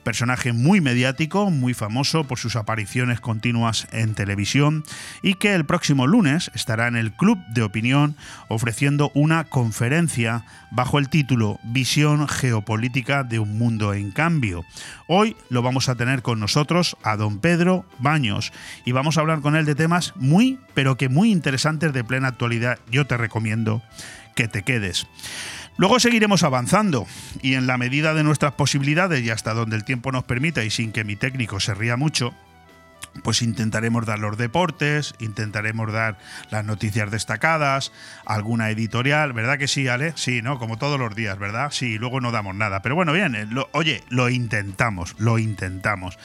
Personaje 0.05 0.53
muy 0.53 0.79
mediático, 0.79 1.51
muy 1.51 1.73
famoso 1.73 2.23
por 2.23 2.37
sus 2.37 2.55
apariciones 2.55 3.19
continuas 3.19 3.87
en 3.91 4.13
televisión 4.13 4.85
y 5.21 5.33
que 5.33 5.53
el 5.53 5.65
próximo 5.65 6.07
lunes 6.07 6.51
estará 6.53 6.87
en 6.87 6.95
el 6.95 7.11
Club 7.11 7.39
de 7.49 7.63
Opinión 7.63 8.15
ofreciendo 8.47 9.11
una 9.15 9.43
conferencia 9.43 10.45
bajo 10.71 10.99
el 10.99 11.09
título 11.09 11.59
Visión 11.63 12.27
Geopolítica 12.27 13.23
de 13.23 13.39
un 13.39 13.57
Mundo 13.57 13.93
en 13.93 14.11
Cambio. 14.11 14.63
Hoy 15.07 15.35
lo 15.49 15.63
vamos 15.63 15.89
a 15.89 15.95
tener 15.95 16.21
con 16.21 16.39
nosotros 16.39 16.95
a 17.03 17.17
don 17.17 17.39
Pedro 17.39 17.85
Baños 17.97 18.53
y 18.85 18.91
vamos 18.91 19.17
a 19.17 19.21
hablar 19.21 19.41
con 19.41 19.55
él 19.55 19.65
de 19.65 19.75
temas 19.75 20.13
muy, 20.15 20.59
pero 20.75 20.97
que 20.97 21.09
muy 21.09 21.31
interesantes 21.31 21.91
de 21.93 22.03
plena 22.03 22.27
actualidad. 22.27 22.77
Yo 22.91 23.07
te 23.07 23.17
recomiendo 23.17 23.81
que 24.35 24.47
te 24.47 24.61
quedes. 24.61 25.07
Luego 25.77 25.99
seguiremos 25.99 26.43
avanzando 26.43 27.05
y 27.41 27.55
en 27.55 27.67
la 27.67 27.77
medida 27.77 28.13
de 28.13 28.23
nuestras 28.23 28.53
posibilidades 28.53 29.23
y 29.23 29.29
hasta 29.29 29.53
donde 29.53 29.75
el 29.75 29.83
tiempo 29.83 30.11
nos 30.11 30.23
permita 30.23 30.63
y 30.63 30.69
sin 30.69 30.93
que 30.93 31.03
mi 31.03 31.17
técnico 31.17 31.59
se 31.59 31.73
ría 31.73 31.97
mucho, 31.97 32.33
pues 33.23 33.41
intentaremos 33.41 34.05
dar 34.05 34.19
los 34.19 34.37
deportes, 34.37 35.15
intentaremos 35.19 35.91
dar 35.91 36.17
las 36.49 36.65
noticias 36.65 37.11
destacadas, 37.11 37.91
alguna 38.25 38.69
editorial, 38.69 39.33
¿verdad 39.33 39.57
que 39.57 39.67
sí, 39.67 39.87
Ale? 39.87 40.13
Sí, 40.15 40.41
¿no? 40.41 40.59
Como 40.59 40.77
todos 40.77 40.99
los 40.99 41.15
días, 41.15 41.37
¿verdad? 41.39 41.71
Sí, 41.71 41.97
luego 41.97 42.21
no 42.21 42.31
damos 42.31 42.55
nada. 42.55 42.81
Pero 42.81 42.95
bueno, 42.95 43.13
bien, 43.13 43.35
eh, 43.35 43.47
oye, 43.71 44.03
lo 44.09 44.29
intentamos, 44.29 45.15
lo 45.17 45.39
intentamos. 45.39 46.17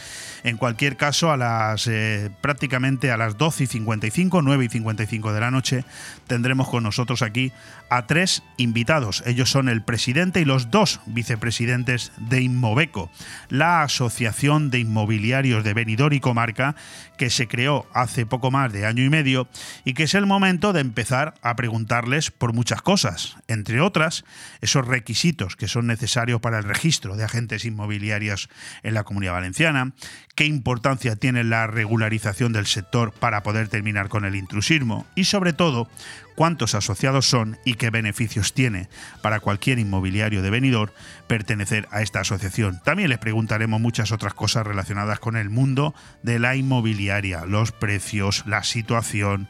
En 0.43 0.57
cualquier 0.57 0.97
caso, 0.97 1.31
a 1.31 1.37
las 1.37 1.87
eh, 1.87 2.31
prácticamente 2.41 3.11
a 3.11 3.17
las 3.17 3.37
12 3.37 3.65
y 3.65 3.67
55, 3.67 4.43
9 4.43 4.65
y 4.65 4.69
55 4.69 5.33
de 5.33 5.41
la 5.41 5.51
noche, 5.51 5.85
tendremos 6.27 6.69
con 6.69 6.83
nosotros 6.83 7.23
aquí 7.23 7.53
a 7.91 8.07
tres 8.07 8.43
invitados. 8.57 9.23
Ellos 9.27 9.51
son 9.51 9.69
el 9.69 9.83
presidente 9.83 10.41
y 10.41 10.45
los 10.45 10.71
dos 10.71 11.01
vicepresidentes 11.07 12.13
de 12.19 12.41
Inmobeco, 12.41 13.11
la 13.49 13.83
Asociación 13.83 14.71
de 14.71 14.79
Inmobiliarios 14.79 15.65
de 15.65 15.75
Benidorm 15.75 16.15
y 16.15 16.21
Comarca, 16.21 16.77
que 17.19 17.31
se 17.31 17.49
creó 17.49 17.87
hace 17.93 18.25
poco 18.25 18.51
más 18.51 18.73
de 18.73 18.87
año 18.87 19.05
y 19.05 19.11
medio 19.11 19.49
y 19.85 19.95
que 19.95 20.05
es 20.05 20.15
el 20.15 20.25
momento 20.25 20.73
de 20.73 20.81
empezar 20.81 21.35
a 21.43 21.57
preguntarles 21.57 22.31
por 22.31 22.55
muchas 22.55 22.81
cosas, 22.81 23.37
entre 23.49 23.81
otras, 23.81 24.25
esos 24.61 24.87
requisitos 24.87 25.57
que 25.57 25.69
son 25.69 25.87
necesarios 25.87 26.41
para 26.41 26.59
el 26.59 26.65
registro 26.65 27.17
de 27.17 27.25
agentes 27.25 27.65
inmobiliarios 27.65 28.49
en 28.83 28.95
la 28.95 29.05
Comunidad 29.05 29.33
Valenciana, 29.33 29.93
qué 30.41 30.47
importancia 30.47 31.17
tiene 31.17 31.45
la 31.45 31.67
regularización 31.67 32.55
del 32.55 32.65
sector 32.65 33.13
para 33.13 33.43
poder 33.43 33.69
terminar 33.69 34.09
con 34.09 34.25
el 34.25 34.35
intrusismo 34.35 35.05
y 35.15 35.25
sobre 35.25 35.53
todo 35.53 35.87
cuántos 36.35 36.75
asociados 36.75 37.27
son 37.27 37.59
y 37.67 37.75
qué 37.75 37.91
beneficios 37.91 38.55
tiene 38.55 38.89
para 39.21 39.41
cualquier 39.41 39.79
inmobiliario 39.79 40.41
de 40.41 40.49
venidor 40.49 40.95
pertenecer 41.27 41.87
a 41.91 42.01
esta 42.01 42.21
asociación. 42.21 42.81
También 42.83 43.11
les 43.11 43.19
preguntaremos 43.19 43.83
muchas 43.83 44.13
otras 44.13 44.33
cosas 44.33 44.67
relacionadas 44.67 45.21
con 45.21 45.37
el 45.37 45.51
mundo 45.51 45.95
de 46.23 46.39
la 46.39 46.57
inmobiliaria, 46.57 47.45
los 47.45 47.71
precios, 47.73 48.45
la 48.47 48.63
situación, 48.63 49.47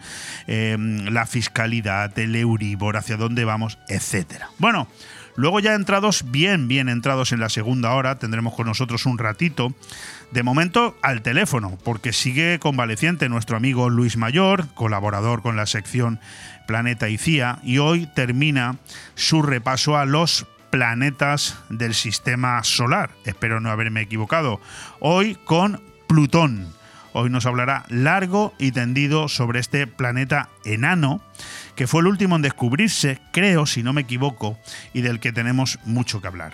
em, 0.49 1.05
la 1.05 1.25
fiscalidad, 1.27 2.19
el 2.19 2.35
Euribor, 2.35 2.97
hacia 2.97 3.17
dónde 3.17 3.45
vamos, 3.45 3.79
etcétera. 3.87 4.49
Bueno, 4.59 4.89
Luego 5.41 5.59
ya 5.59 5.73
entrados, 5.73 6.31
bien, 6.31 6.69
bien 6.69 6.91
entrados 6.91 7.33
en 7.33 7.41
la 7.41 7.49
segunda 7.49 7.95
hora, 7.95 8.19
tendremos 8.19 8.53
con 8.53 8.67
nosotros 8.67 9.07
un 9.07 9.17
ratito. 9.17 9.73
De 10.33 10.43
momento 10.43 10.99
al 11.01 11.23
teléfono, 11.23 11.79
porque 11.83 12.13
sigue 12.13 12.59
convaleciente 12.59 13.31
nuestro 13.31 13.57
amigo 13.57 13.89
Luis 13.89 14.19
Mayor, 14.19 14.67
colaborador 14.75 15.41
con 15.41 15.57
la 15.57 15.65
sección 15.65 16.21
Planeta 16.67 17.09
y 17.09 17.17
CIA, 17.17 17.59
y 17.63 17.79
hoy 17.79 18.07
termina 18.15 18.77
su 19.15 19.41
repaso 19.41 19.97
a 19.97 20.05
los 20.05 20.47
planetas 20.69 21.57
del 21.71 21.95
sistema 21.95 22.63
solar. 22.63 23.09
Espero 23.25 23.61
no 23.61 23.71
haberme 23.71 24.03
equivocado. 24.03 24.61
Hoy 25.01 25.39
con 25.47 25.81
Plutón. 26.07 26.69
Hoy 27.13 27.31
nos 27.31 27.47
hablará 27.47 27.87
largo 27.89 28.55
y 28.59 28.73
tendido 28.73 29.29
sobre 29.29 29.59
este 29.59 29.87
planeta 29.87 30.51
enano, 30.65 31.23
que 31.81 31.87
fue 31.87 32.03
el 32.03 32.09
último 32.09 32.37
en 32.37 32.43
descubrirse, 32.43 33.21
creo, 33.33 33.65
si 33.65 33.83
no 33.83 33.95
me 33.95 34.03
equivoco, 34.03 34.59
y 34.93 35.01
del 35.01 35.19
que 35.19 35.33
tenemos 35.33 35.79
mucho 35.87 36.21
que 36.21 36.27
hablar. 36.27 36.53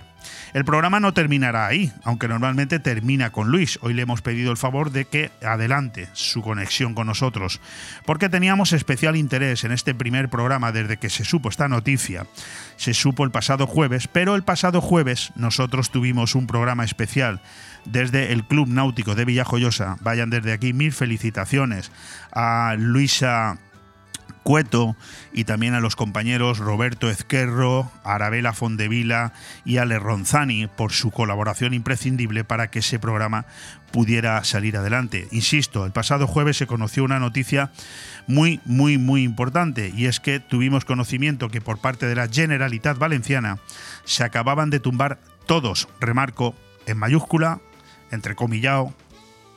El 0.54 0.64
programa 0.64 1.00
no 1.00 1.14
terminará 1.14 1.66
ahí, 1.66 1.92
aunque 2.04 2.28
normalmente 2.28 2.78
termina 2.78 3.30
con 3.30 3.49
Luis. 3.49 3.80
Hoy 3.83 3.92
le 3.92 4.02
hemos 4.02 4.23
pedido 4.23 4.52
el 4.52 4.56
favor 4.56 4.92
de 4.92 5.04
que 5.04 5.33
adelante 5.45 6.09
su 6.12 6.42
conexión 6.42 6.95
con 6.95 7.09
nosotros, 7.09 7.61
porque 8.04 8.28
teníamos 8.28 8.73
especial 8.73 9.16
interés 9.16 9.64
en 9.64 9.73
este 9.73 9.97
primer 9.97 10.28
programa 10.28 10.71
desde 10.71 10.97
que 10.97 11.11
se 11.11 11.25
supo 11.25 11.49
esta 11.49 11.66
noticia. 11.66 12.28
Se 12.76 12.95
supo 12.95 13.25
el 13.25 13.33
pasado 13.33 13.66
jueves, 13.66 14.06
pero 14.06 14.37
el 14.37 14.45
pasado 14.45 14.80
jueves 14.80 15.33
nosotros 15.35 15.90
tuvimos 15.90 16.37
un 16.37 16.47
programa 16.47 16.85
especial 16.85 17.40
desde 17.85 18.33
el 18.33 18.45
Club 18.45 18.68
Náutico 18.68 19.16
de 19.16 19.25
Villajoyosa. 19.25 19.97
Vayan 20.02 20.30
desde 20.30 20.52
aquí 20.52 20.73
mil 20.73 20.92
felicitaciones 20.92 21.90
a 22.30 22.76
Luisa 22.78 23.59
Cueto 24.47 24.95
y 25.33 25.43
también 25.43 25.75
a 25.75 25.81
los 25.81 25.97
compañeros 25.97 26.59
Roberto 26.59 27.11
Ezquerro, 27.11 27.91
Arabela 28.05 28.53
Fondevila 28.53 29.33
y 29.65 29.79
Ale 29.79 29.99
Ronzani 29.99 30.69
por 30.69 30.93
su 30.93 31.11
colaboración 31.11 31.75
imprescindible 31.75 32.45
para 32.45 32.71
que 32.71 32.79
ese 32.79 33.00
programa 33.00 33.45
pudiera 33.91 34.45
salir 34.45 34.76
adelante. 34.76 35.26
Insisto, 35.33 35.85
el 35.85 35.91
pasado 35.91 36.29
jueves 36.29 36.57
se 36.59 36.69
conoció 36.69 37.03
una 37.03 37.19
noticia 37.19 37.73
muy, 38.29 38.61
muy, 38.65 38.99
muy 38.99 39.25
importante 39.25 39.93
y 39.93 40.07
es 40.07 40.21
que 40.21 40.38
tuvimos 40.38 40.85
conocimiento 40.85 41.49
que 41.49 41.61
por 41.61 41.79
parte 41.79 42.07
de 42.07 42.15
la 42.15 42.29
Generalitat 42.29 42.99
Valenciana 42.99 43.59
se 44.05 44.23
acababan 44.23 44.71
de 44.71 44.79
tumbar 44.79 45.19
todos, 45.47 45.88
remarco, 45.99 46.55
en 46.87 46.99
mayúscula, 46.99 47.59
entrecomillado 48.12 48.95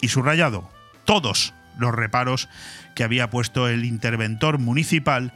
y 0.02 0.08
subrayado, 0.08 0.68
todos 1.06 1.54
los 1.80 1.94
reparos 1.94 2.50
que 2.96 3.04
había 3.04 3.30
puesto 3.30 3.68
el 3.68 3.86
interventor 3.86 4.60
municipal 4.60 5.34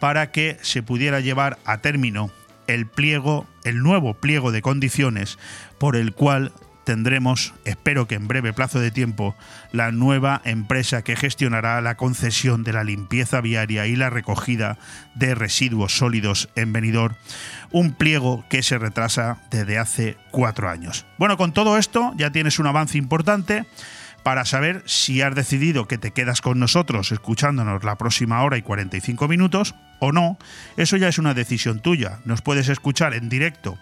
para 0.00 0.30
que 0.30 0.58
se 0.62 0.82
pudiera 0.82 1.20
llevar 1.20 1.58
a 1.64 1.78
término 1.78 2.30
el 2.66 2.86
pliego, 2.86 3.46
el 3.64 3.82
nuevo 3.82 4.14
pliego 4.14 4.52
de 4.52 4.62
condiciones 4.62 5.38
por 5.78 5.96
el 5.96 6.12
cual 6.12 6.52
tendremos, 6.86 7.52
espero 7.64 8.06
que 8.06 8.14
en 8.14 8.28
breve 8.28 8.52
plazo 8.52 8.78
de 8.78 8.92
tiempo, 8.92 9.34
la 9.72 9.90
nueva 9.90 10.40
empresa 10.44 11.02
que 11.02 11.16
gestionará 11.16 11.80
la 11.80 11.96
concesión 11.96 12.62
de 12.62 12.72
la 12.72 12.84
limpieza 12.84 13.40
viaria 13.40 13.86
y 13.86 13.96
la 13.96 14.08
recogida 14.08 14.78
de 15.16 15.34
residuos 15.34 15.98
sólidos 15.98 16.48
en 16.54 16.72
Benidorm, 16.72 17.16
un 17.72 17.92
pliego 17.92 18.44
que 18.48 18.62
se 18.62 18.78
retrasa 18.78 19.38
desde 19.50 19.78
hace 19.78 20.16
cuatro 20.30 20.70
años. 20.70 21.06
Bueno, 21.18 21.36
con 21.36 21.52
todo 21.52 21.76
esto 21.76 22.12
ya 22.16 22.30
tienes 22.30 22.60
un 22.60 22.68
avance 22.68 22.96
importante 22.96 23.66
para 24.26 24.44
saber 24.44 24.82
si 24.86 25.22
has 25.22 25.36
decidido 25.36 25.86
que 25.86 25.98
te 25.98 26.10
quedas 26.10 26.40
con 26.40 26.58
nosotros 26.58 27.12
escuchándonos 27.12 27.84
la 27.84 27.94
próxima 27.94 28.42
hora 28.42 28.56
y 28.56 28.62
45 28.62 29.28
minutos 29.28 29.76
o 30.00 30.10
no. 30.10 30.36
Eso 30.76 30.96
ya 30.96 31.06
es 31.06 31.18
una 31.18 31.32
decisión 31.32 31.78
tuya. 31.78 32.18
Nos 32.24 32.42
puedes 32.42 32.68
escuchar 32.68 33.14
en 33.14 33.28
directo 33.28 33.78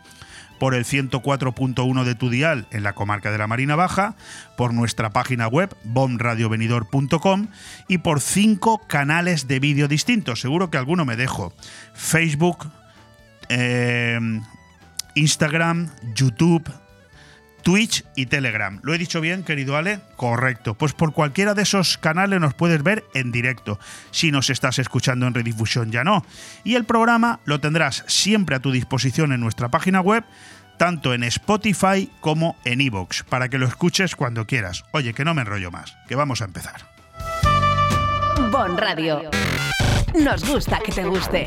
por 0.61 0.75
el 0.75 0.85
104.1 0.85 2.05
de 2.05 2.15
tu 2.15 2.29
dial 2.29 2.67
en 2.73 2.83
la 2.83 2.93
comarca 2.93 3.31
de 3.31 3.39
la 3.39 3.47
Marina 3.47 3.75
Baja, 3.75 4.17
por 4.59 4.75
nuestra 4.75 5.09
página 5.09 5.49
web 5.49 5.75
bomradiovenidor.com 5.83 7.47
y 7.89 7.97
por 7.97 8.21
cinco 8.21 8.87
canales 8.87 9.49
de 9.49 9.61
vídeo 9.61 9.89
distintos. 9.89 10.43
Seguro 10.43 10.69
que 10.69 10.77
alguno 10.77 11.07
me 11.07 11.17
dejo. 11.17 11.55
Facebook, 11.95 12.71
eh, 13.49 14.21
Instagram, 15.15 15.89
YouTube, 16.15 16.71
Twitch 17.65 18.05
y 18.15 18.27
Telegram. 18.27 18.79
¿Lo 18.83 18.95
he 18.95 18.99
dicho 18.99 19.21
bien, 19.21 19.43
querido 19.43 19.77
Ale? 19.77 20.01
Correcto. 20.17 20.75
Pues 20.75 20.93
por 20.93 21.13
cualquiera 21.13 21.55
de 21.55 21.63
esos 21.63 21.99
canales 21.99 22.39
nos 22.39 22.55
puedes 22.55 22.83
ver 22.83 23.05
en 23.15 23.33
directo. 23.33 23.81
Si 24.11 24.31
nos 24.31 24.51
estás 24.51 24.79
escuchando 24.79 25.27
en 25.27 25.35
redifusión 25.35 25.91
ya 25.91 26.05
no. 26.05 26.25
Y 26.63 26.75
el 26.77 26.85
programa 26.85 27.41
lo 27.47 27.61
tendrás 27.61 28.05
siempre 28.07 28.55
a 28.55 28.61
tu 28.61 28.71
disposición 28.71 29.33
en 29.33 29.41
nuestra 29.41 29.71
página 29.71 30.03
web, 30.03 30.25
tanto 30.77 31.15
en 31.15 31.25
Spotify 31.25 32.11
como 32.21 32.57
en 32.65 32.83
iVoox, 32.83 33.25
para 33.25 33.49
que 33.49 33.59
lo 33.59 33.67
escuches 33.67 34.15
cuando 34.15 34.47
quieras. 34.47 34.85
Oye, 34.93 35.15
que 35.15 35.25
no 35.25 35.33
me 35.33 35.41
enrollo 35.41 35.71
más, 35.71 35.97
que 36.07 36.15
vamos 36.15 36.43
a 36.43 36.45
empezar. 36.45 36.93
Bon 38.51 38.77
Radio. 38.77 39.31
Nos 40.15 40.47
gusta 40.47 40.81
que 40.81 40.93
te 40.93 41.05
guste. 41.05 41.47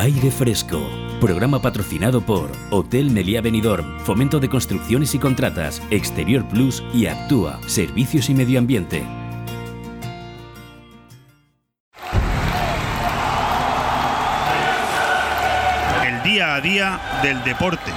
Aire 0.00 0.30
Fresco, 0.30 0.80
programa 1.20 1.60
patrocinado 1.60 2.22
por 2.22 2.50
Hotel 2.70 3.10
Meliá 3.10 3.42
Benidorm, 3.42 4.00
Fomento 4.00 4.40
de 4.40 4.48
Construcciones 4.48 5.14
y 5.14 5.18
Contratas, 5.18 5.82
Exterior 5.90 6.48
Plus 6.48 6.82
y 6.94 7.04
Actúa, 7.04 7.60
Servicios 7.66 8.30
y 8.30 8.34
Medio 8.34 8.58
Ambiente. 8.58 9.06
El 16.02 16.22
día 16.22 16.54
a 16.54 16.60
día 16.62 17.00
del 17.22 17.44
deporte. 17.44 17.92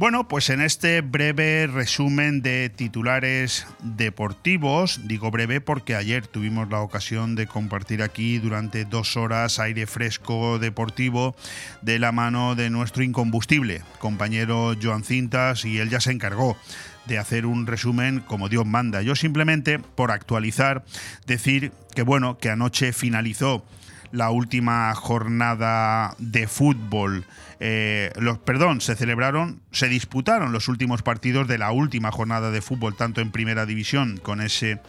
Bueno, 0.00 0.26
pues 0.26 0.48
en 0.48 0.62
este 0.62 1.02
breve 1.02 1.66
resumen 1.66 2.40
de 2.40 2.70
titulares 2.70 3.66
deportivos, 3.82 5.02
digo 5.04 5.30
breve 5.30 5.60
porque 5.60 5.94
ayer 5.94 6.26
tuvimos 6.26 6.70
la 6.70 6.80
ocasión 6.80 7.34
de 7.34 7.46
compartir 7.46 8.02
aquí 8.02 8.38
durante 8.38 8.86
dos 8.86 9.18
horas 9.18 9.58
aire 9.58 9.86
fresco 9.86 10.58
deportivo 10.58 11.36
de 11.82 11.98
la 11.98 12.12
mano 12.12 12.54
de 12.54 12.70
nuestro 12.70 13.02
incombustible 13.02 13.82
compañero 13.98 14.72
Joan 14.82 15.04
Cintas 15.04 15.66
y 15.66 15.76
él 15.76 15.90
ya 15.90 16.00
se 16.00 16.12
encargó 16.12 16.56
de 17.04 17.18
hacer 17.18 17.44
un 17.44 17.66
resumen 17.66 18.20
como 18.20 18.48
Dios 18.48 18.64
manda. 18.64 19.02
Yo 19.02 19.14
simplemente, 19.14 19.78
por 19.80 20.12
actualizar, 20.12 20.82
decir 21.26 21.72
que 21.94 22.00
bueno, 22.00 22.38
que 22.38 22.48
anoche 22.48 22.94
finalizó 22.94 23.66
la 24.12 24.30
última 24.30 24.94
jornada 24.94 26.14
de 26.18 26.46
fútbol. 26.46 27.24
Eh, 27.60 28.12
los, 28.16 28.38
perdón, 28.38 28.80
se 28.80 28.96
celebraron, 28.96 29.60
se 29.70 29.88
disputaron 29.88 30.52
los 30.52 30.68
últimos 30.68 31.02
partidos 31.02 31.46
de 31.46 31.58
la 31.58 31.72
última 31.72 32.10
jornada 32.10 32.50
de 32.50 32.62
fútbol, 32.62 32.96
tanto 32.96 33.20
en 33.20 33.30
primera 33.30 33.66
división, 33.66 34.18
con 34.22 34.40
ese 34.40 34.80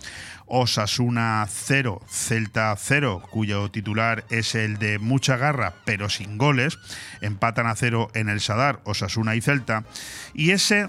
Osasuna 0.54 1.46
0, 1.50 2.02
Celta 2.10 2.76
0, 2.78 3.24
cuyo 3.32 3.72
titular 3.72 4.26
es 4.30 4.54
el 4.54 4.78
de 4.80 5.00
mucha 5.00 5.38
garra, 5.38 5.76
pero 5.86 6.10
sin 6.10 6.38
goles. 6.38 6.78
Empatan 7.22 7.68
a 7.68 7.76
cero 7.76 8.10
en 8.16 8.28
el 8.28 8.42
Sadar, 8.42 8.82
Osasuna 8.84 9.36
y 9.36 9.42
Celta. 9.42 9.86
Y 10.34 10.52
ese 10.52 10.88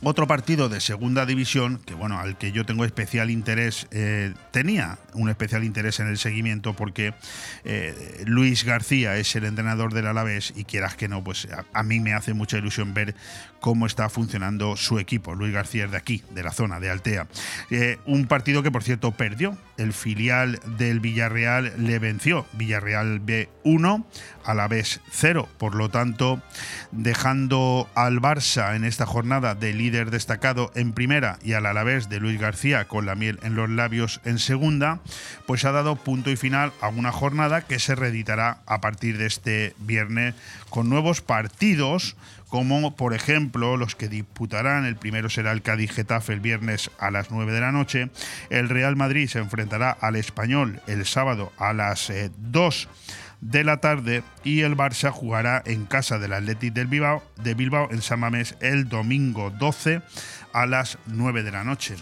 Otro 0.00 0.28
partido 0.28 0.68
de 0.68 0.80
segunda 0.80 1.26
división, 1.26 1.80
que 1.84 1.94
bueno, 1.94 2.20
al 2.20 2.38
que 2.38 2.52
yo 2.52 2.64
tengo 2.64 2.84
especial 2.84 3.30
interés, 3.30 3.88
eh, 3.90 4.32
tenía 4.52 4.98
un 5.18 5.28
especial 5.28 5.64
interés 5.64 6.00
en 6.00 6.08
el 6.08 6.18
seguimiento 6.18 6.74
porque 6.74 7.14
eh, 7.64 8.22
Luis 8.26 8.64
García 8.64 9.16
es 9.16 9.34
el 9.36 9.44
entrenador 9.44 9.92
del 9.92 10.06
Alavés 10.06 10.52
y 10.56 10.64
quieras 10.64 10.94
que 10.94 11.08
no, 11.08 11.22
pues 11.22 11.48
a, 11.72 11.82
mí 11.82 12.00
me 12.00 12.14
hace 12.14 12.32
mucha 12.32 12.58
ilusión 12.58 12.94
ver 12.94 13.14
cómo 13.60 13.86
está 13.86 14.08
funcionando 14.08 14.76
su 14.76 14.98
equipo. 14.98 15.34
Luis 15.34 15.52
García 15.52 15.86
es 15.86 15.90
de 15.90 15.96
aquí, 15.96 16.22
de 16.30 16.42
la 16.42 16.52
zona, 16.52 16.80
de 16.80 16.90
Altea. 16.90 17.26
Eh, 17.70 17.98
un 18.06 18.26
partido 18.26 18.62
que 18.62 18.70
por 18.70 18.82
cierto 18.82 19.12
perdió. 19.12 19.56
El 19.76 19.92
filial 19.92 20.60
del 20.76 20.98
Villarreal 21.00 21.72
le 21.78 21.98
venció. 21.98 22.46
Villarreal 22.52 23.20
B1, 23.20 24.04
Alavés 24.44 25.00
0. 25.10 25.48
Por 25.58 25.74
lo 25.74 25.88
tanto, 25.88 26.42
dejando 26.90 27.88
al 27.94 28.20
Barça 28.20 28.74
en 28.74 28.84
esta 28.84 29.06
jornada 29.06 29.54
de 29.54 29.72
líder 29.72 30.10
destacado 30.10 30.70
en 30.74 30.92
primera 30.92 31.38
y 31.42 31.52
al 31.52 31.66
Alavés 31.66 32.08
de 32.08 32.20
Luis 32.20 32.40
García 32.40 32.86
con 32.86 33.06
la 33.06 33.14
miel 33.14 33.38
en 33.42 33.54
los 33.54 33.70
labios 33.70 34.20
en 34.24 34.38
segunda, 34.38 35.00
pues 35.46 35.64
ha 35.64 35.72
dado 35.72 35.96
punto 35.96 36.30
y 36.30 36.36
final 36.36 36.72
a 36.80 36.88
una 36.88 37.12
jornada 37.12 37.62
que 37.62 37.78
se 37.78 37.94
reeditará 37.94 38.58
a 38.66 38.80
partir 38.80 39.18
de 39.18 39.26
este 39.26 39.74
viernes 39.78 40.34
con 40.70 40.88
nuevos 40.88 41.20
partidos 41.20 42.16
como 42.48 42.96
por 42.96 43.14
ejemplo 43.14 43.76
los 43.76 43.94
que 43.94 44.08
disputarán, 44.08 44.86
el 44.86 44.96
primero 44.96 45.28
será 45.28 45.52
el 45.52 45.62
Cádiz 45.62 45.92
Getafe 45.92 46.32
el 46.32 46.40
viernes 46.40 46.90
a 46.98 47.10
las 47.10 47.30
9 47.30 47.52
de 47.52 47.60
la 47.60 47.72
noche, 47.72 48.10
el 48.50 48.68
Real 48.68 48.96
Madrid 48.96 49.28
se 49.28 49.38
enfrentará 49.38 49.90
al 49.90 50.16
Español 50.16 50.80
el 50.86 51.04
sábado 51.04 51.52
a 51.58 51.72
las 51.72 52.10
2 52.38 52.84
eh, 52.84 53.18
de 53.40 53.64
la 53.64 53.78
tarde 53.78 54.22
y 54.44 54.62
el 54.62 54.76
Barça 54.76 55.10
jugará 55.10 55.62
en 55.64 55.84
casa 55.84 56.18
del 56.18 56.32
Athletic 56.32 56.72
del 56.72 56.88
Bilbao, 56.88 57.22
de 57.36 57.54
Bilbao 57.54 57.88
en 57.90 58.02
San 58.02 58.20
Mamés 58.20 58.56
el 58.60 58.88
domingo 58.88 59.50
12 59.50 60.02
a 60.52 60.66
las 60.66 60.98
9 61.06 61.42
de 61.42 61.52
la 61.52 61.64
noche. 61.64 61.94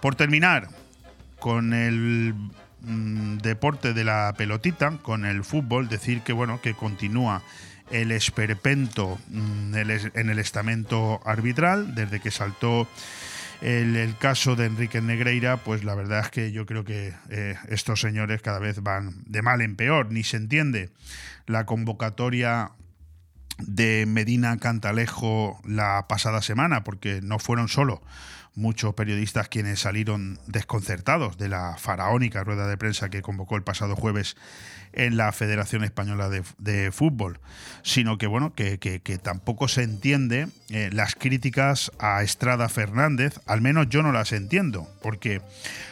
Por 0.00 0.14
terminar 0.14 0.68
con 1.40 1.72
el 1.72 2.34
mm, 2.82 3.38
deporte 3.38 3.92
de 3.92 4.04
la 4.04 4.34
pelotita, 4.36 4.98
con 5.02 5.24
el 5.24 5.44
fútbol, 5.44 5.88
decir 5.88 6.22
que 6.22 6.32
bueno, 6.32 6.60
que 6.60 6.74
continúa 6.74 7.42
el 7.90 8.12
esperpento 8.12 9.18
mm, 9.28 9.74
en 9.74 10.30
el 10.30 10.38
estamento 10.38 11.20
arbitral 11.24 11.94
desde 11.94 12.20
que 12.20 12.30
saltó 12.30 12.86
el, 13.60 14.16
caso 14.18 14.56
de 14.56 14.66
Enrique 14.66 15.00
Negreira, 15.00 15.58
pues 15.58 15.84
la 15.84 15.94
verdad 15.94 16.20
es 16.20 16.30
que 16.30 16.52
yo 16.52 16.66
creo 16.66 16.84
que 16.84 17.12
eh, 17.28 17.56
estos 17.68 18.00
señores 18.00 18.40
cada 18.42 18.58
vez 18.58 18.82
van 18.82 19.22
de 19.26 19.42
mal 19.42 19.60
en 19.60 19.76
peor, 19.76 20.10
ni 20.10 20.22
se 20.22 20.38
entiende 20.38 20.90
la 21.46 21.66
convocatoria 21.66 22.70
de 23.58 24.06
Medina 24.06 24.56
Cantalejo 24.58 25.60
la 25.64 26.06
pasada 26.08 26.40
semana, 26.40 26.84
porque 26.84 27.20
no 27.22 27.38
fueron 27.38 27.68
solo 27.68 28.02
muchos 28.54 28.94
periodistas 28.94 29.48
quienes 29.48 29.80
salieron 29.80 30.38
desconcertados 30.46 31.38
de 31.38 31.48
la 31.48 31.76
faraónica 31.78 32.44
rueda 32.44 32.66
de 32.66 32.76
prensa 32.76 33.08
que 33.08 33.22
convocó 33.22 33.56
el 33.56 33.62
pasado 33.62 33.96
jueves 33.96 34.36
en 34.92 35.16
la 35.16 35.30
Federación 35.32 35.84
Española 35.84 36.28
de, 36.28 36.90
Fútbol, 36.90 37.38
sino 37.82 38.18
que 38.18 38.26
bueno, 38.26 38.54
que, 38.54 39.20
tampoco 39.22 39.68
se 39.68 39.82
entiende 39.82 40.48
eh, 40.68 40.90
las 40.92 41.14
críticas 41.14 41.92
a 41.98 42.22
Estrada 42.22 42.68
Fernández, 42.68 43.40
al 43.46 43.60
menos 43.60 43.88
yo 43.88 44.02
no 44.02 44.12
las 44.12 44.32
entiendo, 44.32 44.88
porque 45.00 45.42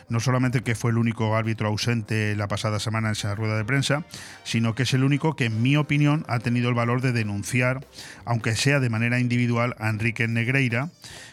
no 0.08 0.20
solamente 0.20 0.62
que 0.62 0.74
fue 0.74 0.90
el 0.90 0.98
único 0.98 1.36
árbitro 1.36 1.68
ausente 1.68 2.34
la 2.34 2.48
pasada 2.48 2.80
semana 2.80 3.08
en 3.08 3.12
esa 3.12 3.34
rueda 3.34 3.56
de 3.56 3.64
prensa, 3.64 4.04
sino 4.42 4.74
que 4.74 4.82
es 4.82 4.94
el 4.94 5.04
único 5.04 5.36
que, 5.36 5.46
en 5.46 5.62
mi 5.62 5.76
opinión, 5.76 6.24
ha 6.28 6.38
tenido 6.40 6.68
el 6.68 6.74
valor 6.74 7.00
de 7.00 7.12
denunciar, 7.12 7.86
aunque 8.28 8.54
sea 8.56 8.78
de 8.78 8.90
manera 8.90 9.20
individual, 9.20 9.74
a 9.78 9.88
Enrique 9.88 10.28
Negreira, 10.28 10.90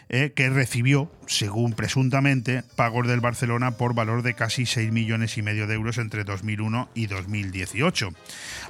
eh, 0.08 0.32
que 0.34 0.48
recibió, 0.48 1.12
según 1.26 1.74
presuntamente, 1.74 2.62
pagos 2.74 3.06
del 3.06 3.20
Barcelona 3.20 3.72
por 3.72 3.94
valor 3.94 4.22
de 4.22 4.32
casi 4.32 4.64
6 4.64 4.90
millones 4.92 5.36
y 5.36 5.42
medio 5.42 5.66
de 5.66 5.74
euros 5.74 5.98
entre 5.98 6.24
2001 6.24 6.88
y 6.94 7.06
2018. 7.06 8.08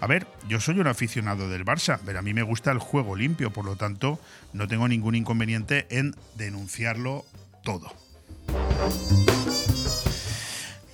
A 0.01 0.07
ver, 0.09 0.27
yo 0.49 0.59
soy 0.59 0.81
un 0.81 0.89
aficionado 0.89 1.49
del 1.49 1.65
Barça, 1.65 2.01
pero 2.05 2.19
a 2.19 2.23
mí 2.23 2.35
me 2.35 2.43
gusta 2.43 2.73
el 2.73 2.81
juego 2.81 3.15
limpio, 3.15 3.53
por 3.53 3.65
lo 3.65 3.77
tanto, 3.77 4.19
no 4.53 4.67
tengo 4.67 4.89
ningún 4.89 5.15
inconveniente 5.15 5.87
en 5.91 6.17
denunciarlo 6.35 7.25
todo. 7.63 7.95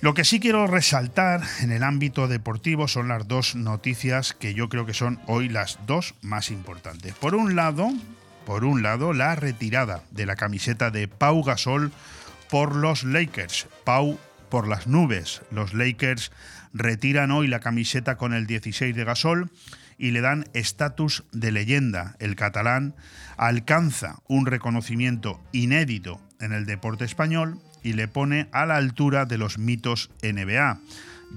Lo 0.03 0.13
que 0.13 0.25
sí 0.25 0.41
quiero 0.41 0.67
resaltar 0.67 1.43
en 1.61 1.71
el 1.71 1.81
ámbito 1.81 2.27
deportivo 2.27 2.89
son 2.89 3.07
las 3.07 3.25
dos 3.25 3.55
noticias 3.55 4.33
que 4.33 4.53
yo 4.53 4.67
creo 4.67 4.85
que 4.85 4.93
son 4.93 5.21
hoy 5.27 5.47
las 5.47 5.79
dos 5.87 6.15
más 6.21 6.51
importantes. 6.51 7.13
Por 7.13 7.35
un 7.35 7.55
lado, 7.55 7.89
por 8.45 8.65
un 8.65 8.83
lado, 8.83 9.13
la 9.13 9.33
retirada 9.35 10.03
de 10.11 10.25
la 10.25 10.35
camiseta 10.35 10.91
de 10.91 11.07
Pau 11.07 11.41
Gasol 11.41 11.93
por 12.49 12.75
los 12.75 13.05
Lakers. 13.05 13.67
Pau 13.85 14.19
por 14.49 14.67
las 14.67 14.87
nubes. 14.87 15.41
Los 15.51 15.73
Lakers 15.73 16.33
retiran 16.73 17.31
hoy 17.31 17.47
la 17.47 17.61
camiseta 17.61 18.17
con 18.17 18.33
el 18.33 18.45
16 18.45 18.93
de 18.93 19.05
Gasol 19.05 19.51
y 19.97 20.11
le 20.11 20.19
dan 20.19 20.49
estatus 20.53 21.23
de 21.31 21.53
leyenda. 21.53 22.17
El 22.19 22.35
catalán 22.35 22.93
alcanza 23.37 24.17
un 24.27 24.47
reconocimiento 24.47 25.41
inédito 25.53 26.19
en 26.41 26.51
el 26.51 26.65
deporte 26.65 27.05
español 27.05 27.61
y 27.83 27.93
le 27.93 28.07
pone 28.07 28.47
a 28.51 28.65
la 28.65 28.77
altura 28.77 29.25
de 29.25 29.37
los 29.37 29.57
mitos 29.57 30.09
NBA. 30.21 30.79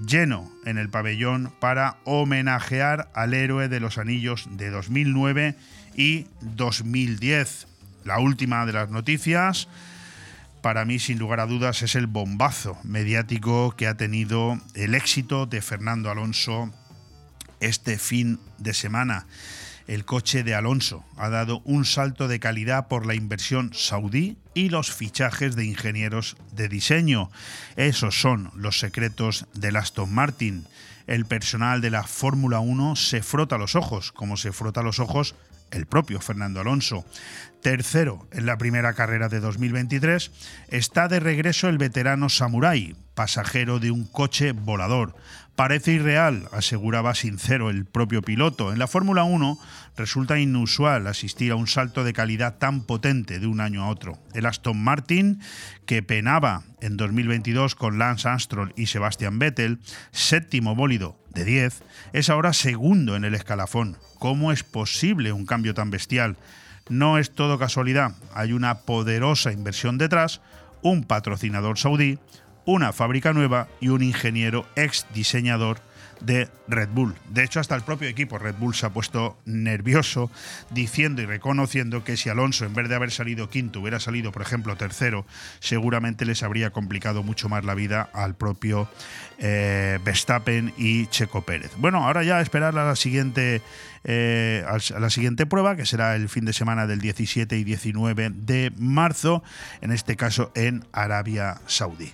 Lleno 0.07 0.51
en 0.65 0.77
el 0.77 0.89
pabellón 0.89 1.53
para 1.59 1.97
homenajear 2.05 3.09
al 3.13 3.33
héroe 3.33 3.67
de 3.67 3.79
los 3.79 3.97
anillos 3.97 4.47
de 4.51 4.69
2009 4.69 5.55
y 5.95 6.27
2010. 6.41 7.67
La 8.05 8.19
última 8.19 8.65
de 8.65 8.73
las 8.73 8.89
noticias, 8.89 9.67
para 10.61 10.85
mí 10.85 10.99
sin 10.99 11.19
lugar 11.19 11.39
a 11.39 11.47
dudas, 11.47 11.81
es 11.81 11.95
el 11.95 12.07
bombazo 12.07 12.77
mediático 12.83 13.75
que 13.75 13.87
ha 13.87 13.97
tenido 13.97 14.59
el 14.75 14.95
éxito 14.95 15.45
de 15.45 15.61
Fernando 15.61 16.09
Alonso 16.09 16.71
este 17.59 17.97
fin 17.97 18.39
de 18.59 18.73
semana. 18.73 19.25
El 19.87 20.03
coche 20.03 20.43
de 20.43 20.53
Alonso 20.53 21.05
ha 21.15 21.29
dado 21.29 21.61
un 21.63 21.85
salto 21.85 22.27
de 22.27 22.41
calidad 22.41 22.89
por 22.89 23.05
la 23.05 23.15
inversión 23.15 23.71
saudí 23.73 24.37
y 24.53 24.67
los 24.67 24.91
fichajes 24.91 25.55
de 25.55 25.63
ingenieros 25.63 26.35
de 26.51 26.67
diseño. 26.67 27.31
Esos 27.77 28.19
son 28.19 28.51
los 28.53 28.79
secretos 28.79 29.45
del 29.53 29.77
Aston 29.77 30.13
Martin. 30.13 30.65
El 31.07 31.25
personal 31.25 31.79
de 31.79 31.89
la 31.89 32.03
Fórmula 32.03 32.59
1 32.59 32.97
se 32.97 33.23
frota 33.23 33.57
los 33.57 33.75
ojos, 33.75 34.11
como 34.11 34.35
se 34.35 34.51
frota 34.51 34.81
los 34.81 34.99
ojos 34.99 35.35
el 35.71 35.85
propio 35.85 36.19
Fernando 36.19 36.59
Alonso. 36.59 37.05
Tercero 37.61 38.27
en 38.31 38.45
la 38.45 38.57
primera 38.57 38.93
carrera 38.93 39.29
de 39.29 39.39
2023, 39.39 40.31
está 40.69 41.07
de 41.07 41.19
regreso 41.19 41.69
el 41.69 41.77
veterano 41.77 42.29
Samurai, 42.29 42.95
pasajero 43.15 43.79
de 43.79 43.91
un 43.91 44.05
coche 44.05 44.51
volador. 44.51 45.15
Parece 45.57 45.93
irreal, 45.93 46.47
aseguraba 46.51 47.15
sincero 47.15 47.71
el 47.71 47.85
propio 47.85 48.21
piloto. 48.21 48.71
En 48.71 48.77
la 48.77 48.85
Fórmula 48.85 49.23
1 49.23 49.57
resulta 49.97 50.37
inusual 50.37 51.07
asistir 51.07 51.51
a 51.51 51.55
un 51.55 51.65
salto 51.65 52.03
de 52.03 52.13
calidad 52.13 52.59
tan 52.59 52.83
potente 52.83 53.39
de 53.39 53.47
un 53.47 53.59
año 53.59 53.83
a 53.83 53.89
otro. 53.89 54.19
El 54.35 54.45
Aston 54.45 54.77
Martin, 54.77 55.39
que 55.87 56.03
penaba 56.03 56.61
en 56.79 56.95
2022 56.95 57.73
con 57.73 57.97
Lance 57.97 58.29
Armstrong 58.29 58.69
y 58.75 58.85
Sebastian 58.85 59.39
Vettel, 59.39 59.79
séptimo 60.11 60.75
bólido 60.75 61.17
de 61.33 61.43
10, 61.43 61.81
es 62.13 62.29
ahora 62.29 62.53
segundo 62.53 63.15
en 63.15 63.25
el 63.25 63.33
escalafón. 63.33 63.97
¿Cómo 64.19 64.51
es 64.51 64.63
posible 64.63 65.31
un 65.31 65.47
cambio 65.47 65.73
tan 65.73 65.89
bestial? 65.89 66.37
No 66.87 67.17
es 67.17 67.31
todo 67.31 67.57
casualidad, 67.57 68.11
hay 68.35 68.53
una 68.53 68.81
poderosa 68.81 69.51
inversión 69.51 69.97
detrás, 69.97 70.39
un 70.83 71.03
patrocinador 71.03 71.79
saudí, 71.79 72.19
una 72.67 72.93
fábrica 72.93 73.33
nueva 73.33 73.67
y 73.79 73.87
un 73.87 74.03
ingeniero 74.03 74.67
ex 74.75 75.07
diseñador 75.13 75.79
de 76.21 76.49
Red 76.67 76.89
Bull. 76.89 77.15
De 77.29 77.43
hecho, 77.43 77.59
hasta 77.59 77.75
el 77.75 77.83
propio 77.83 78.09
equipo 78.09 78.37
Red 78.37 78.55
Bull 78.55 78.75
se 78.75 78.85
ha 78.85 78.89
puesto 78.89 79.37
nervioso 79.45 80.29
diciendo 80.71 81.21
y 81.21 81.25
reconociendo 81.25 82.03
que 82.03 82.17
si 82.17 82.29
Alonso, 82.29 82.65
en 82.65 82.73
vez 82.73 82.89
de 82.89 82.95
haber 82.95 83.11
salido 83.11 83.49
quinto, 83.49 83.79
hubiera 83.79 83.99
salido, 83.99 84.31
por 84.31 84.41
ejemplo, 84.41 84.75
tercero, 84.75 85.25
seguramente 85.59 86.25
les 86.25 86.43
habría 86.43 86.71
complicado 86.71 87.23
mucho 87.23 87.49
más 87.49 87.63
la 87.63 87.73
vida 87.73 88.09
al 88.13 88.35
propio 88.35 88.89
eh, 89.37 89.99
Verstappen 90.03 90.73
y 90.77 91.07
Checo 91.07 91.43
Pérez. 91.43 91.71
Bueno, 91.77 92.03
ahora 92.03 92.23
ya 92.23 92.41
esperar 92.41 92.77
a 92.77 92.85
la 92.85 92.95
siguiente 92.95 93.61
eh, 94.03 94.65
a 94.67 94.99
la 94.99 95.09
siguiente 95.09 95.45
prueba, 95.45 95.75
que 95.75 95.85
será 95.85 96.15
el 96.15 96.29
fin 96.29 96.45
de 96.45 96.53
semana 96.53 96.87
del 96.87 96.99
17 96.99 97.57
y 97.57 97.63
19 97.63 98.31
de 98.33 98.71
marzo, 98.77 99.43
en 99.81 99.91
este 99.91 100.15
caso 100.15 100.51
en 100.55 100.85
Arabia 100.91 101.61
Saudí. 101.67 102.13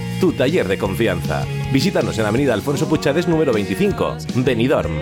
tu 0.21 0.31
taller 0.33 0.67
de 0.67 0.77
confianza. 0.77 1.43
Visítanos 1.73 2.17
en 2.19 2.25
Avenida 2.25 2.53
Alfonso 2.53 2.87
Puchades 2.87 3.27
número 3.27 3.51
25, 3.51 4.17
Benidorm. 4.35 5.01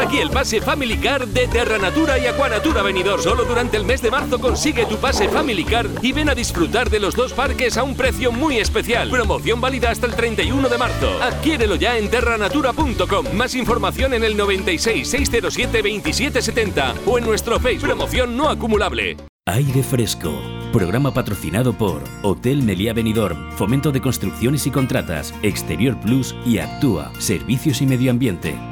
aquí 0.00 0.18
el 0.18 0.30
pase 0.30 0.60
Family 0.60 0.96
Car 0.98 1.26
de 1.26 1.46
Terra 1.48 1.78
Natura 1.78 2.18
y 2.18 2.26
Aquanatura 2.26 2.82
Venidor. 2.82 3.22
Solo 3.22 3.44
durante 3.44 3.76
el 3.76 3.84
mes 3.84 4.02
de 4.02 4.10
marzo 4.10 4.40
consigue 4.40 4.86
tu 4.86 4.96
pase 4.96 5.28
Family 5.28 5.64
Car 5.64 5.88
y 6.02 6.12
ven 6.12 6.28
a 6.28 6.34
disfrutar 6.34 6.90
de 6.90 7.00
los 7.00 7.14
dos 7.14 7.32
parques 7.32 7.76
a 7.76 7.82
un 7.82 7.94
precio 7.94 8.32
muy 8.32 8.58
especial. 8.58 9.10
Promoción 9.10 9.60
válida 9.60 9.90
hasta 9.90 10.06
el 10.06 10.14
31 10.14 10.68
de 10.68 10.78
marzo. 10.78 11.22
Adquiérelo 11.22 11.76
ya 11.76 11.98
en 11.98 12.10
terranatura.com. 12.10 13.34
Más 13.34 13.54
información 13.54 14.14
en 14.14 14.24
el 14.24 14.36
96 14.36 15.08
607 15.08 15.78
2770 15.78 16.94
o 17.06 17.18
en 17.18 17.24
nuestro 17.24 17.60
Facebook. 17.60 17.88
Promoción 17.88 18.36
no 18.36 18.48
acumulable. 18.48 19.16
Aire 19.46 19.82
Fresco. 19.82 20.32
Programa 20.72 21.12
patrocinado 21.12 21.72
por 21.72 22.04
Hotel 22.22 22.62
Meliá 22.62 22.92
Benidorm, 22.92 23.50
Fomento 23.52 23.90
de 23.90 24.00
Construcciones 24.00 24.66
y 24.66 24.70
Contratas, 24.70 25.34
Exterior 25.42 25.98
Plus 26.00 26.36
y 26.46 26.58
Actúa, 26.58 27.10
Servicios 27.18 27.82
y 27.82 27.86
Medio 27.86 28.12
Ambiente. 28.12 28.69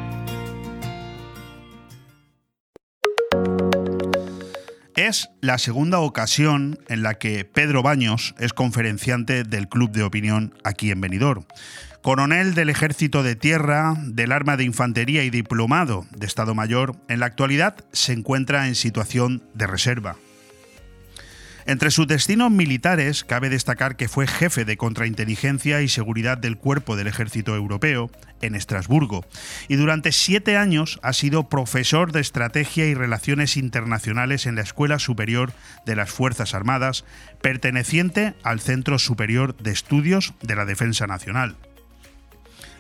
Es 5.09 5.31
la 5.41 5.57
segunda 5.57 6.01
ocasión 6.01 6.81
en 6.89 7.03
la 7.03 7.15
que 7.15 7.47
Pedro 7.47 7.83
Baños 7.83 8.35
es 8.39 8.53
conferenciante 8.53 9.43
del 9.43 9.67
Club 9.67 9.91
de 9.91 10.03
Opinión 10.03 10.53
aquí 10.65 10.91
en 10.91 11.01
Benidorm. 11.01 11.47
Coronel 12.03 12.53
del 12.53 12.69
Ejército 12.69 13.23
de 13.23 13.35
Tierra, 13.35 13.95
del 14.03 14.33
Arma 14.33 14.59
de 14.59 14.65
Infantería 14.65 15.25
y 15.25 15.31
diplomado 15.31 16.05
de 16.11 16.27
Estado 16.27 16.55
Mayor, 16.55 16.97
en 17.09 17.21
la 17.21 17.27
actualidad 17.27 17.75
se 17.91 18.13
encuentra 18.13 18.69
en 18.69 18.75
situación 18.75 19.43
de 19.55 19.67
reserva. 19.67 20.17
Entre 21.69 21.91
sus 21.91 22.07
destinos 22.07 22.51
militares 22.51 23.25
cabe 23.25 23.51
destacar 23.51 23.97
que 23.97 24.09
fue 24.09 24.27
jefe 24.27 24.65
de 24.65 24.79
contrainteligencia 24.79 25.83
y 25.83 25.89
seguridad 25.89 26.39
del 26.39 26.57
Cuerpo 26.57 26.97
del 26.97 27.09
Ejército 27.09 27.55
Europeo 27.55 28.11
en 28.41 28.55
Estrasburgo 28.55 29.27
y 29.69 29.77
durante 29.77 30.13
siete 30.13 30.57
años 30.57 30.99
ha 31.03 31.13
sido 31.13 31.51
profesor 31.51 32.11
de 32.11 32.21
Estrategia 32.21 32.87
y 32.87 32.95
Relaciones 32.95 33.59
Internacionales 33.59 34.47
en 34.47 34.55
la 34.55 34.63
Escuela 34.63 34.99
Superior 34.99 35.53
de 35.85 35.95
las 35.95 36.09
Fuerzas 36.09 36.55
Armadas, 36.55 37.05
perteneciente 37.43 38.33
al 38.45 38.61
Centro 38.61 38.99
Superior 38.99 39.55
de 39.59 39.73
Estudios 39.73 40.33
de 40.41 40.57
la 40.57 40.65
Defensa 40.65 41.07
Nacional. 41.07 41.57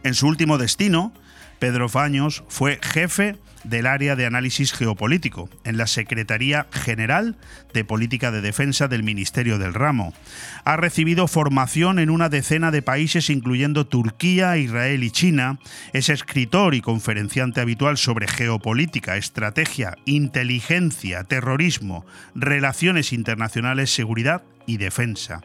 En 0.02 0.14
su 0.14 0.26
último 0.26 0.56
destino, 0.56 1.12
Pedro 1.58 1.90
Faños 1.90 2.42
fue 2.48 2.80
jefe 2.82 3.36
del 3.68 3.86
área 3.86 4.16
de 4.16 4.26
análisis 4.26 4.72
geopolítico 4.72 5.48
en 5.64 5.76
la 5.76 5.86
Secretaría 5.86 6.66
General 6.72 7.36
de 7.72 7.84
Política 7.84 8.30
de 8.30 8.40
Defensa 8.40 8.88
del 8.88 9.02
Ministerio 9.02 9.58
del 9.58 9.74
Ramo. 9.74 10.14
Ha 10.64 10.76
recibido 10.76 11.28
formación 11.28 11.98
en 11.98 12.10
una 12.10 12.28
decena 12.28 12.70
de 12.70 12.82
países 12.82 13.30
incluyendo 13.30 13.86
Turquía, 13.86 14.56
Israel 14.56 15.04
y 15.04 15.10
China. 15.10 15.58
Es 15.92 16.08
escritor 16.08 16.74
y 16.74 16.80
conferenciante 16.80 17.60
habitual 17.60 17.98
sobre 17.98 18.28
geopolítica, 18.28 19.16
estrategia, 19.16 19.96
inteligencia, 20.04 21.24
terrorismo, 21.24 22.04
relaciones 22.34 23.12
internacionales, 23.12 23.92
seguridad 23.94 24.42
y 24.68 24.76
defensa. 24.76 25.40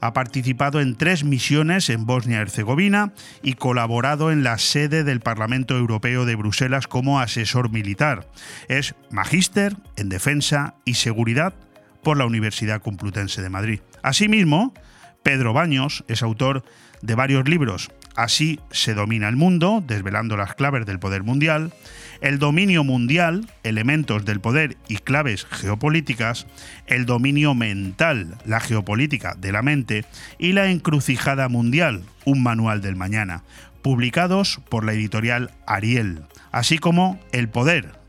Ha 0.00 0.12
participado 0.12 0.80
en 0.80 0.96
tres 0.96 1.24
misiones 1.24 1.88
en 1.88 2.06
Bosnia-Herzegovina 2.06 3.12
y 3.42 3.54
colaborado 3.54 4.32
en 4.32 4.42
la 4.42 4.58
sede 4.58 5.04
del 5.04 5.20
Parlamento 5.20 5.78
Europeo 5.78 6.26
de 6.26 6.34
Bruselas 6.34 6.88
como 6.88 7.20
asesor 7.20 7.63
militar. 7.70 8.28
Es 8.68 8.94
magíster 9.10 9.76
en 9.96 10.08
defensa 10.08 10.74
y 10.84 10.94
seguridad 10.94 11.54
por 12.02 12.16
la 12.16 12.26
Universidad 12.26 12.82
Complutense 12.82 13.42
de 13.42 13.50
Madrid. 13.50 13.80
Asimismo, 14.02 14.74
Pedro 15.22 15.52
Baños 15.52 16.04
es 16.06 16.22
autor 16.22 16.64
de 17.02 17.14
varios 17.14 17.48
libros. 17.48 17.90
Así 18.14 18.60
se 18.70 18.94
domina 18.94 19.28
el 19.28 19.36
mundo, 19.36 19.82
desvelando 19.84 20.36
las 20.36 20.54
claves 20.54 20.86
del 20.86 21.00
poder 21.00 21.24
mundial, 21.24 21.72
el 22.20 22.38
dominio 22.38 22.84
mundial, 22.84 23.50
elementos 23.64 24.24
del 24.24 24.40
poder 24.40 24.76
y 24.88 24.98
claves 24.98 25.46
geopolíticas, 25.50 26.46
el 26.86 27.06
dominio 27.06 27.54
mental, 27.54 28.36
la 28.44 28.60
geopolítica 28.60 29.34
de 29.34 29.50
la 29.50 29.62
mente 29.62 30.04
y 30.38 30.52
la 30.52 30.70
encrucijada 30.70 31.48
mundial, 31.48 32.04
un 32.24 32.42
manual 32.42 32.82
del 32.82 32.94
mañana, 32.94 33.42
publicados 33.84 34.62
por 34.70 34.82
la 34.86 34.94
editorial 34.94 35.50
Ariel, 35.66 36.22
así 36.52 36.78
como 36.78 37.20
El 37.32 37.50
poder, 37.50 38.00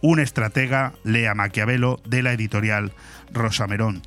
un 0.00 0.18
estratega 0.18 0.94
lea 1.04 1.32
Maquiavelo 1.36 2.00
de 2.04 2.24
la 2.24 2.32
editorial 2.32 2.92
Rosamerón. 3.30 4.02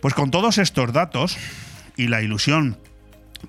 Pues 0.00 0.14
con 0.14 0.30
todos 0.30 0.58
estos 0.58 0.92
datos 0.92 1.36
y 1.96 2.06
la 2.06 2.22
ilusión 2.22 2.78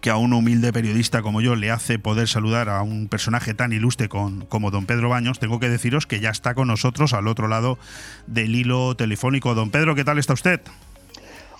que 0.01 0.09
a 0.09 0.17
un 0.17 0.33
humilde 0.33 0.73
periodista 0.73 1.21
como 1.21 1.39
yo 1.39 1.55
le 1.55 1.69
hace 1.69 1.99
poder 1.99 2.27
saludar 2.27 2.67
a 2.67 2.81
un 2.81 3.09
personaje 3.09 3.53
tan 3.53 3.73
ilustre 3.73 4.09
como 4.09 4.71
don 4.71 4.87
Pedro 4.87 5.07
Baños, 5.07 5.37
tengo 5.37 5.59
que 5.59 5.69
deciros 5.69 6.07
que 6.07 6.19
ya 6.19 6.31
está 6.31 6.55
con 6.55 6.67
nosotros 6.67 7.13
al 7.13 7.27
otro 7.27 7.47
lado 7.47 7.77
del 8.25 8.55
hilo 8.55 8.95
telefónico. 8.95 9.53
Don 9.53 9.69
Pedro, 9.69 9.93
¿qué 9.93 10.03
tal 10.03 10.17
está 10.17 10.33
usted? 10.33 10.61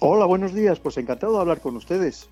Hola, 0.04 0.26
buenos 0.26 0.56
días. 0.56 0.80
Pues 0.80 0.98
encantado 0.98 1.34
de 1.34 1.42
hablar 1.42 1.60
con 1.60 1.76
ustedes. 1.76 2.28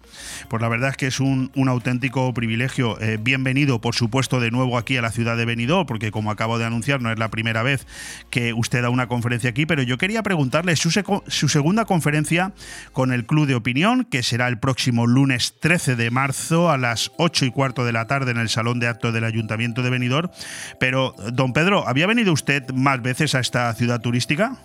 Pues 0.49 0.59
la 0.59 0.69
verdad 0.69 0.89
es 0.89 0.97
que 0.97 1.05
es 1.05 1.19
un, 1.19 1.51
auténtico 1.67 2.33
privilegio. 2.33 2.99
Eh, 2.99 3.19
bienvenido, 3.21 3.79
por 3.79 3.93
supuesto, 3.93 4.39
de 4.39 4.49
nuevo 4.49 4.75
aquí 4.75 4.97
a 4.97 5.03
la 5.03 5.11
ciudad 5.11 5.37
de 5.37 5.45
Benidorm, 5.45 5.85
porque 5.85 6.09
como 6.09 6.31
acabo 6.31 6.57
de 6.57 6.65
anunciar, 6.65 6.99
no 6.99 7.11
es 7.11 7.19
la 7.19 7.29
primera 7.29 7.61
vez 7.61 7.85
que 8.31 8.53
usted 8.53 8.81
da 8.81 8.89
una 8.89 9.07
conferencia 9.07 9.51
aquí, 9.51 9.67
pero 9.67 9.83
yo 9.83 9.99
quería 9.99 10.23
preguntarle 10.23 10.75
su, 10.77 10.89
su 11.27 11.47
segunda 11.47 11.85
conferencia 11.85 12.53
con 12.91 13.13
el 13.13 13.27
Club 13.27 13.45
de 13.45 13.53
Opinión, 13.53 14.03
que 14.03 14.23
será 14.23 14.47
el 14.47 14.57
próximo 14.57 15.05
lunes 15.05 15.53
13 15.59 15.95
de 15.95 16.09
marzo 16.09 16.71
a 16.71 16.79
las 16.79 17.11
8 17.17 17.45
y 17.45 17.51
cuarto 17.51 17.85
de 17.85 17.91
la 17.91 18.07
tarde 18.07 18.31
en 18.31 18.37
el 18.37 18.49
Salón 18.49 18.79
de 18.79 18.87
Actos 18.87 19.13
del 19.13 19.25
Ayuntamiento 19.25 19.83
de 19.83 19.91
Benidorm. 19.91 20.31
Pero, 20.79 21.13
don 21.33 21.53
Pedro, 21.53 21.87
¿había 21.87 22.07
venido 22.07 22.33
usted 22.33 22.67
más 22.71 22.99
veces 23.03 23.35
a 23.35 23.39
esta 23.39 23.71
ciudad 23.75 24.01
turística? 24.01 24.57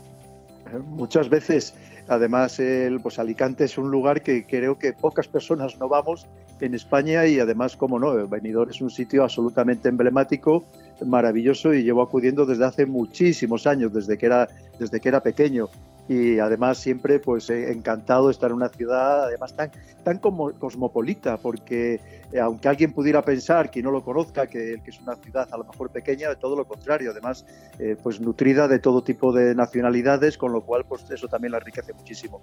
Muchas 0.87 1.29
veces. 1.29 1.75
Además, 2.09 2.59
el, 2.61 3.01
pues 3.01 3.19
Alicante 3.19 3.65
es 3.65 3.79
un 3.79 3.91
lugar 3.91 4.23
que 4.23 4.47
creo 4.47 4.79
que 4.79 4.93
pocas 4.93 5.27
personas 5.27 5.79
no 5.79 5.89
vamos 5.89 6.27
en 6.61 6.75
España 6.75 7.27
y 7.27 7.41
además, 7.41 7.77
como 7.77 7.99
no, 7.99 8.29
Benidorm 8.29 8.71
es 8.71 8.81
un 8.81 8.91
sitio 8.91 9.23
absolutamente 9.23 9.89
emblemático, 9.89 10.65
maravilloso 11.05 11.73
y 11.75 11.83
llevo 11.83 12.03
acudiendo 12.03 12.47
desde 12.47 12.65
hace 12.65 12.87
muchísimos 12.87 13.67
años, 13.67 13.93
desde 13.93 14.19
que 14.19 14.27
era, 14.27 14.49
desde 14.79 15.01
que 15.01 15.09
era 15.09 15.21
pequeño. 15.21 15.69
Y 16.07 16.39
además 16.39 16.77
siempre 16.77 17.19
pues 17.19 17.49
encantado 17.49 18.27
de 18.27 18.33
estar 18.33 18.51
en 18.51 18.57
una 18.57 18.69
ciudad 18.69 19.25
además 19.25 19.57
tan 19.57 19.71
tan 20.03 20.19
cosmopolita 20.19 21.39
porque 21.39 21.95
eh, 21.95 22.01
aunque 22.41 22.69
alguien 22.69 22.93
pudiera 22.93 23.23
pensar 23.23 23.71
que 23.71 23.83
no 23.83 23.91
lo 23.91 24.05
conozca 24.05 24.47
que, 24.47 24.81
que, 24.85 24.91
es 24.91 25.01
una 25.01 25.17
ciudad 25.17 25.49
a 25.53 25.57
lo 25.57 25.65
mejor 25.65 25.91
pequeña 25.91 26.29
de 26.29 26.37
todo 26.37 26.57
lo 26.57 26.67
contrario 26.67 27.11
además 27.11 27.47
eh, 27.79 27.97
pues 28.03 28.21
nutrida 28.21 28.69
de 28.69 28.79
todo 28.79 29.03
tipo 29.03 29.33
de 29.33 29.55
nacionalidades 29.55 30.39
con 30.39 30.53
lo 30.53 30.63
cual 30.63 30.85
pues 30.89 31.11
eso 31.11 31.29
también 31.29 31.53
la 31.53 31.59
enriquece 31.59 31.93
muchísimo 31.93 32.43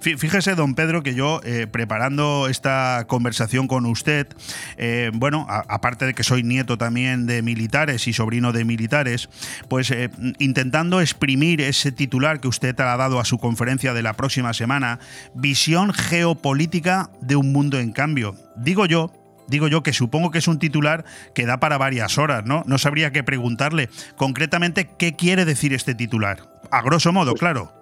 fíjese 0.00 0.54
don 0.54 0.74
Pedro 0.74 1.02
que 1.02 1.14
yo 1.14 1.40
eh, 1.44 1.66
preparando 1.66 2.48
esta 2.48 3.04
conversación 3.06 3.68
con 3.68 3.86
usted 3.86 4.26
bueno 5.14 5.46
aparte 5.48 6.06
de 6.06 6.14
que 6.14 6.22
soy 6.22 6.42
nieto 6.42 6.78
también 6.78 7.26
de 7.26 7.42
militares 7.42 8.06
y 8.08 8.12
sobrino 8.12 8.52
de 8.52 8.64
militares 8.64 9.28
pues 9.68 9.92
intentando 10.38 11.00
exprimir 11.00 11.60
ese 11.60 11.92
titular 11.92 12.40
que 12.40 12.48
usted 12.48 12.78
ha 12.80 12.96
dado 12.96 13.20
a 13.20 13.24
su 13.24 13.38
conferencia 13.38 13.94
de 13.94 14.02
la 14.02 14.14
próxima 14.14 14.52
semana, 14.52 14.98
Visión 15.34 15.92
geopolítica 15.92 17.10
de 17.20 17.36
un 17.36 17.52
mundo 17.52 17.78
en 17.78 17.92
cambio. 17.92 18.34
Digo 18.56 18.86
yo, 18.86 19.10
digo 19.48 19.68
yo 19.68 19.82
que 19.82 19.92
supongo 19.92 20.30
que 20.30 20.38
es 20.38 20.48
un 20.48 20.58
titular 20.58 21.04
que 21.34 21.46
da 21.46 21.58
para 21.60 21.78
varias 21.78 22.18
horas, 22.18 22.44
¿no? 22.44 22.62
No 22.66 22.78
sabría 22.78 23.12
qué 23.12 23.22
preguntarle 23.22 23.88
concretamente 24.16 24.88
qué 24.98 25.14
quiere 25.14 25.44
decir 25.44 25.72
este 25.74 25.94
titular. 25.94 26.38
A 26.70 26.82
grosso 26.82 27.12
modo, 27.12 27.32
pues 27.32 27.40
claro. 27.40 27.72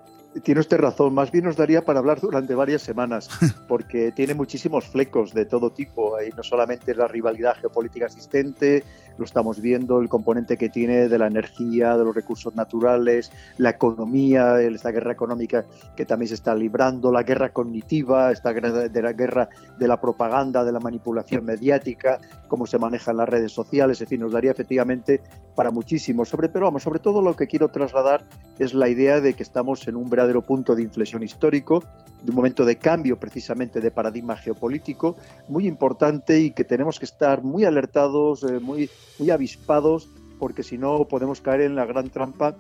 tiene 0.42 0.60
usted 0.60 0.78
razón, 0.78 1.14
más 1.14 1.30
bien 1.30 1.44
nos 1.44 1.56
daría 1.56 1.84
para 1.84 2.00
hablar 2.00 2.20
durante 2.20 2.54
varias 2.54 2.82
semanas, 2.82 3.28
porque 3.68 4.12
tiene 4.12 4.34
muchísimos 4.34 4.86
flecos 4.86 5.32
de 5.32 5.46
todo 5.46 5.70
tipo, 5.70 6.20
y 6.20 6.30
no 6.36 6.42
solamente 6.42 6.94
la 6.94 7.08
rivalidad 7.08 7.56
geopolítica 7.60 8.06
existente, 8.06 8.84
lo 9.18 9.24
estamos 9.24 9.60
viendo, 9.60 10.00
el 10.00 10.08
componente 10.08 10.56
que 10.56 10.68
tiene 10.68 11.08
de 11.08 11.18
la 11.18 11.26
energía, 11.26 11.96
de 11.96 12.04
los 12.04 12.14
recursos 12.14 12.54
naturales, 12.54 13.30
la 13.58 13.70
economía, 13.70 14.60
esta 14.60 14.90
guerra 14.90 15.12
económica 15.12 15.64
que 15.96 16.04
también 16.04 16.28
se 16.28 16.34
está 16.34 16.54
librando, 16.54 17.12
la 17.12 17.22
guerra 17.22 17.52
cognitiva, 17.52 18.30
esta 18.30 18.52
guerra 18.52 18.88
de 18.88 19.02
la 19.02 19.12
guerra 19.12 19.48
de 19.78 19.88
la 19.88 20.00
propaganda, 20.00 20.64
de 20.64 20.72
la 20.72 20.80
manipulación 20.80 21.44
mediática, 21.44 22.20
cómo 22.48 22.66
se 22.66 22.78
manejan 22.78 23.16
las 23.16 23.28
redes 23.28 23.52
sociales, 23.52 24.00
en 24.00 24.06
fin, 24.06 24.20
nos 24.20 24.32
daría 24.32 24.50
efectivamente 24.50 25.20
para 25.54 25.70
muchísimo. 25.70 26.24
Sobre, 26.24 26.48
pero 26.48 26.66
vamos, 26.66 26.82
sobre 26.82 26.98
todo 26.98 27.22
lo 27.22 27.36
que 27.36 27.46
quiero 27.46 27.68
trasladar 27.68 28.24
es 28.58 28.74
la 28.74 28.88
idea 28.88 29.20
de 29.20 29.34
que 29.34 29.42
estamos 29.42 29.86
en 29.88 29.96
un 29.96 30.08
verdadero 30.08 30.42
punto 30.42 30.74
de 30.74 30.82
inflexión 30.82 31.22
histórico, 31.22 31.82
de 32.22 32.30
un 32.30 32.36
momento 32.36 32.64
de 32.64 32.76
cambio 32.76 33.18
precisamente 33.18 33.80
de 33.80 33.90
paradigma 33.90 34.36
geopolítico 34.36 35.16
muy 35.48 35.66
importante 35.66 36.38
y 36.38 36.52
que 36.52 36.64
tenemos 36.64 36.98
que 36.98 37.04
estar 37.04 37.42
muy 37.42 37.64
alertados, 37.64 38.44
eh, 38.44 38.60
muy, 38.60 38.88
muy 39.18 39.30
avispados, 39.30 40.08
porque 40.38 40.62
si 40.62 40.78
no 40.78 41.06
podemos 41.08 41.40
caer 41.40 41.62
en 41.62 41.76
la 41.76 41.86
gran 41.86 42.10
trampa 42.10 42.56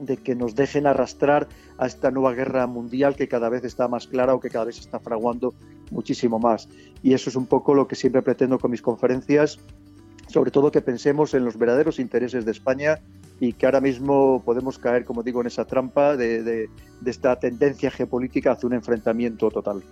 de 0.00 0.16
que 0.16 0.34
nos 0.34 0.54
dejen 0.54 0.86
arrastrar 0.86 1.48
a 1.78 1.86
esta 1.86 2.10
nueva 2.10 2.32
guerra 2.32 2.66
mundial 2.66 3.14
que 3.14 3.28
cada 3.28 3.48
vez 3.48 3.64
está 3.64 3.86
más 3.88 4.06
clara 4.06 4.34
o 4.34 4.40
que 4.40 4.50
cada 4.50 4.64
vez 4.64 4.76
se 4.76 4.82
está 4.82 4.98
fraguando 4.98 5.54
muchísimo 5.90 6.38
más. 6.38 6.68
Y 7.02 7.14
eso 7.14 7.30
es 7.30 7.36
un 7.36 7.46
poco 7.46 7.74
lo 7.74 7.86
que 7.86 7.94
siempre 7.94 8.22
pretendo 8.22 8.58
con 8.58 8.70
mis 8.70 8.82
conferencias, 8.82 9.58
sobre 10.28 10.50
todo 10.50 10.72
que 10.72 10.80
pensemos 10.80 11.34
en 11.34 11.44
los 11.44 11.56
verdaderos 11.56 11.98
intereses 11.98 12.44
de 12.44 12.50
España 12.50 13.00
y 13.40 13.52
que 13.52 13.66
ahora 13.66 13.80
mismo 13.80 14.42
podemos 14.44 14.78
caer, 14.78 15.04
como 15.04 15.22
digo, 15.22 15.40
en 15.40 15.48
esa 15.48 15.64
trampa 15.64 16.16
de, 16.16 16.68
esta 17.04 17.38
tendencia 17.38 17.90
geopolítica 17.90 18.52
hacia 18.52 18.66
un 18.66 18.72
enfrentamiento 18.72 19.50
total. 19.50 19.82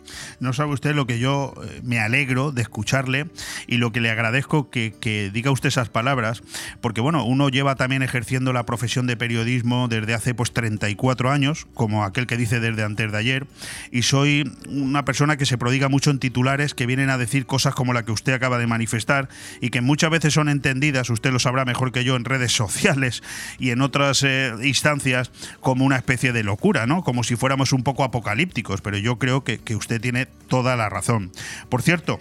No 0.41 0.55
sabe 0.55 0.73
usted 0.73 0.95
lo 0.95 1.07
que 1.07 1.19
yo 1.19 1.53
eh, 1.63 1.81
me 1.85 2.01
alegro 2.01 2.53
de 2.53 2.63
escucharle 2.63 3.29
y 3.67 3.77
lo 3.77 3.93
que 3.93 4.01
le 4.01 4.11
agradezco 4.11 4.71
que, 4.71 4.95
que, 4.99 5.31
diga 5.31 5.51
usted 5.51 5.69
esas 5.69 5.91
palabras, 5.91 6.43
porque 6.81 7.03
bueno, 7.03 7.27
uno 7.27 7.51
lleva 7.51 7.75
también 7.75 8.03
ejerciendo 8.03 8.55
la 8.55 8.65
profesión 8.65 9.07
de 9.07 9.19
periodismo 9.19 9.89
desde 9.89 10.15
hace 10.15 10.35
pues 10.35 10.53
34 10.53 11.31
años, 11.31 11.67
como 11.75 12.05
aquel 12.05 12.27
que 12.27 12.39
dice 12.39 12.61
desde 12.61 12.83
antes 12.83 13.13
de 13.13 13.19
ayer, 13.19 13.47
y 13.91 14.03
soy 14.03 14.51
una 14.71 15.05
persona 15.05 15.37
que 15.37 15.45
se 15.45 15.59
prodiga 15.59 15.91
mucho 15.91 16.11
en 16.11 16.19
titulares 16.19 16.73
que 16.75 16.87
vienen 16.87 17.11
a 17.11 17.19
decir 17.19 17.45
cosas 17.45 17.75
como 17.75 17.93
la 17.93 18.05
que 18.05 18.13
usted 18.13 18.33
acaba 18.33 18.57
de 18.57 18.67
manifestar 18.67 19.29
y 19.61 19.69
que 19.69 19.83
muchas 19.83 20.11
veces 20.11 20.33
son 20.33 20.49
entendidas, 20.49 21.11
usted 21.11 21.31
lo 21.31 21.39
sabrá 21.39 21.67
mejor 21.67 21.93
que 21.93 22.05
yo, 22.05 22.17
en 22.17 22.25
redes 22.25 22.53
sociales 22.57 23.23
y 23.59 23.71
en 23.71 23.83
otras 23.83 24.23
eh, 24.23 24.53
instancias 24.62 25.31
como 25.61 25.85
una 25.85 25.97
especie 25.97 26.33
de 26.33 26.42
locura, 26.42 26.87
¿no? 26.87 27.03
Como 27.03 27.25
si 27.25 27.37
fuéramos 27.37 27.73
un 27.73 27.83
poco 27.83 28.05
apocalípticos, 28.05 28.81
pero 28.81 28.99
yo 28.99 29.18
creo 29.18 29.45
que, 29.45 29.61
usted 29.75 30.01
tiene 30.01 30.27
toda 30.27 30.77
la 30.77 30.88
razón. 30.88 31.33
Por 31.68 31.83
cierto, 31.83 32.21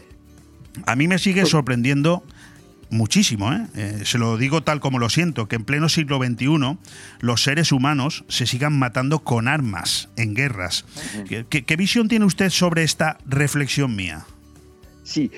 a 0.86 0.96
mí 0.96 1.08
me 1.08 1.20
sigue 1.20 1.46
sorprendiendo 1.46 2.24
muchísimo, 2.90 3.54
¿eh? 3.54 3.68
¿eh? 3.76 4.02
se 4.06 4.18
lo 4.18 4.38
digo 4.38 4.64
tal 4.64 4.80
como 4.80 5.00
lo 5.00 5.10
siento, 5.10 5.48
que 5.48 5.58
en 5.58 5.66
pleno 5.66 5.90
siglo 5.90 6.18
XXI 6.18 6.78
los 7.20 7.44
seres 7.44 7.72
humanos 7.72 8.24
se 8.28 8.46
sigan 8.46 8.78
matando 8.78 9.20
con 9.20 9.48
armas 9.48 10.10
en 10.16 10.34
guerras. 10.34 10.86
qué 11.28 11.76
visión 11.76 12.08
tiene 12.08 12.26
usted 12.26 12.50
sobre 12.50 12.84
esta 12.84 13.18
reflexión 13.26 13.96
mía? 13.96 14.26
Sí, 15.04 15.32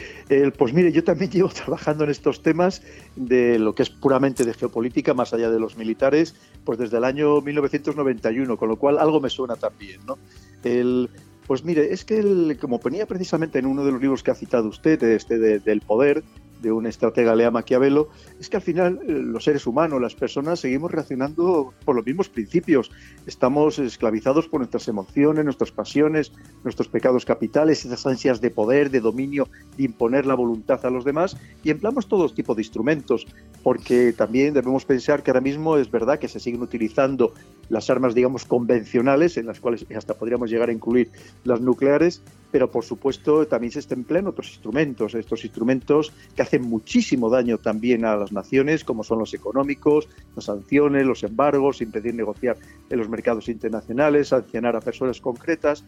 pues 0.58 0.74
mire, 0.74 0.92
yo 0.92 1.04
también 1.04 1.32
llevo 1.32 1.50
trabajando 1.50 2.04
en 2.04 2.10
estos 2.10 2.42
temas 2.42 2.82
de 3.16 3.60
lo 3.60 3.74
que 3.74 3.84
es 3.84 3.90
puramente 3.90 4.44
de 4.44 4.54
geopolítica, 4.54 5.14
más 5.14 5.34
allá 5.34 5.50
de 5.50 5.60
los 5.60 5.78
militares, 5.78 6.36
pues 6.66 6.78
desde 6.78 6.98
el 6.98 7.04
año 7.04 7.42
1991, 7.42 8.58
con 8.58 8.70
lo 8.70 8.76
cual 8.78 8.98
algo 8.98 9.20
me 9.20 9.30
suena 9.30 9.56
también, 9.56 10.02
¿no? 10.06 10.18
El, 10.64 11.10
pues 11.48 11.64
mire, 11.64 11.94
es 11.94 12.06
que 12.06 12.20
el, 12.20 12.58
como 12.60 12.80
ponía 12.80 13.06
precisamente 13.06 13.60
en 13.60 13.66
uno 13.66 13.84
de 13.84 13.92
los 13.92 14.02
libros 14.02 14.24
que 14.24 14.32
ha 14.32 14.36
citado 14.36 14.68
usted, 14.68 15.02
este 15.04 15.38
del 15.38 15.82
poder, 15.82 16.24
de 16.64 16.72
un 16.72 16.88
estratega 16.88 17.36
Lea 17.36 17.52
Maquiavelo, 17.52 18.10
es 18.40 18.50
que 18.50 18.58
al 18.58 18.64
final 18.64 19.00
eh, 19.04 19.12
los 19.12 19.44
seres 19.44 19.68
humanos, 19.68 20.02
las 20.02 20.16
personas, 20.16 20.62
seguimos 20.62 20.92
reaccionando 20.92 21.74
por 21.86 21.96
los 21.96 22.06
mismos 22.06 22.30
principios. 22.30 22.90
Estamos 23.28 23.78
esclavizados 23.78 24.48
por 24.48 24.62
nuestras 24.62 24.88
emociones, 24.88 25.46
nuestras 25.46 25.72
pasiones, 25.72 26.32
nuestros 26.64 26.88
pecados 26.88 27.26
capitales, 27.26 27.86
esas 27.86 28.06
ansias 28.08 28.42
de 28.42 28.50
poder, 28.50 28.90
de 28.90 29.02
dominio, 29.02 29.50
de 29.78 29.84
imponer 29.84 30.26
la 30.26 30.34
voluntad 30.34 30.84
a 30.86 30.90
los 30.90 31.04
demás 31.04 31.38
y 31.64 31.70
empleamos 31.70 32.08
todo 32.08 32.30
tipo 32.30 32.56
de 32.56 32.62
instrumentos, 32.62 33.28
porque 33.62 34.14
también 34.14 34.54
debemos 34.54 34.86
pensar 34.86 35.22
que 35.22 35.32
ahora 35.32 35.42
mismo 35.42 35.78
es 35.78 35.92
verdad 35.92 36.18
que 36.18 36.30
se 36.30 36.40
siguen 36.40 36.62
utilizando 36.62 37.34
las 37.70 37.90
armas, 37.90 38.16
digamos, 38.16 38.46
convencionales, 38.46 39.38
en 39.38 39.48
las 39.48 39.60
cuales 39.60 39.86
hasta 39.96 40.14
podríamos 40.14 40.50
llegar 40.50 40.70
a 40.70 40.74
incluir 40.74 41.10
las 41.44 41.60
nucleares, 41.60 42.22
pero 42.52 42.70
por 42.70 42.86
supuesto 42.86 43.48
también 43.48 43.72
se 43.72 43.82
emplean 43.94 44.28
otros 44.28 44.50
instrumentos, 44.50 45.16
estos 45.16 45.44
instrumentos 45.44 46.14
que 46.36 46.44
hacen 46.44 46.53
muchísimo 46.60 47.30
daño 47.30 47.58
también 47.58 48.06
a 48.06 48.16
las 48.16 48.32
naciones, 48.32 48.84
como 48.84 49.04
son 49.04 49.20
los 49.20 49.34
económicos, 49.34 50.08
las 50.36 50.46
sanciones, 50.46 51.06
los 51.06 51.24
embargos, 51.24 51.82
impedir 51.82 52.16
negociar 52.16 52.58
en 52.90 53.00
los 53.00 53.10
mercados 53.10 53.50
internacionales, 53.50 54.30
sancionar 54.30 54.76
a 54.76 54.82
personas 54.82 55.20
concretas, 55.22 55.84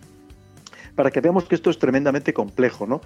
para 0.95 1.11
que 1.11 1.21
veamos 1.21 1.45
que 1.45 1.55
esto 1.55 1.69
es 1.69 1.77
tremendamente 1.77 2.33
complejo, 2.33 2.87
¿no? 2.87 3.01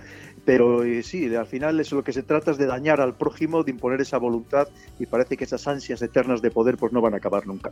Pero 0.46 0.84
eh, 0.84 1.04
sí, 1.04 1.34
al 1.36 1.48
final 1.48 1.80
eso 1.80 1.96
lo 1.96 2.04
que 2.04 2.14
se 2.14 2.24
trata 2.24 2.52
es 2.52 2.58
de 2.58 2.66
dañar 2.66 3.02
al 3.02 3.16
prójimo, 3.16 3.64
de 3.64 3.72
imponer 3.72 4.02
esa 4.02 4.18
voluntad 4.18 4.68
y 5.00 5.06
parece 5.06 5.38
que 5.38 5.44
esas 5.44 5.68
ansias 5.68 6.02
eternas 6.02 6.42
de 6.42 6.52
poder 6.52 6.78
pues 6.78 6.94
no 6.94 7.02
van 7.02 7.14
a 7.14 7.18
acabar 7.18 7.48
nunca. 7.48 7.72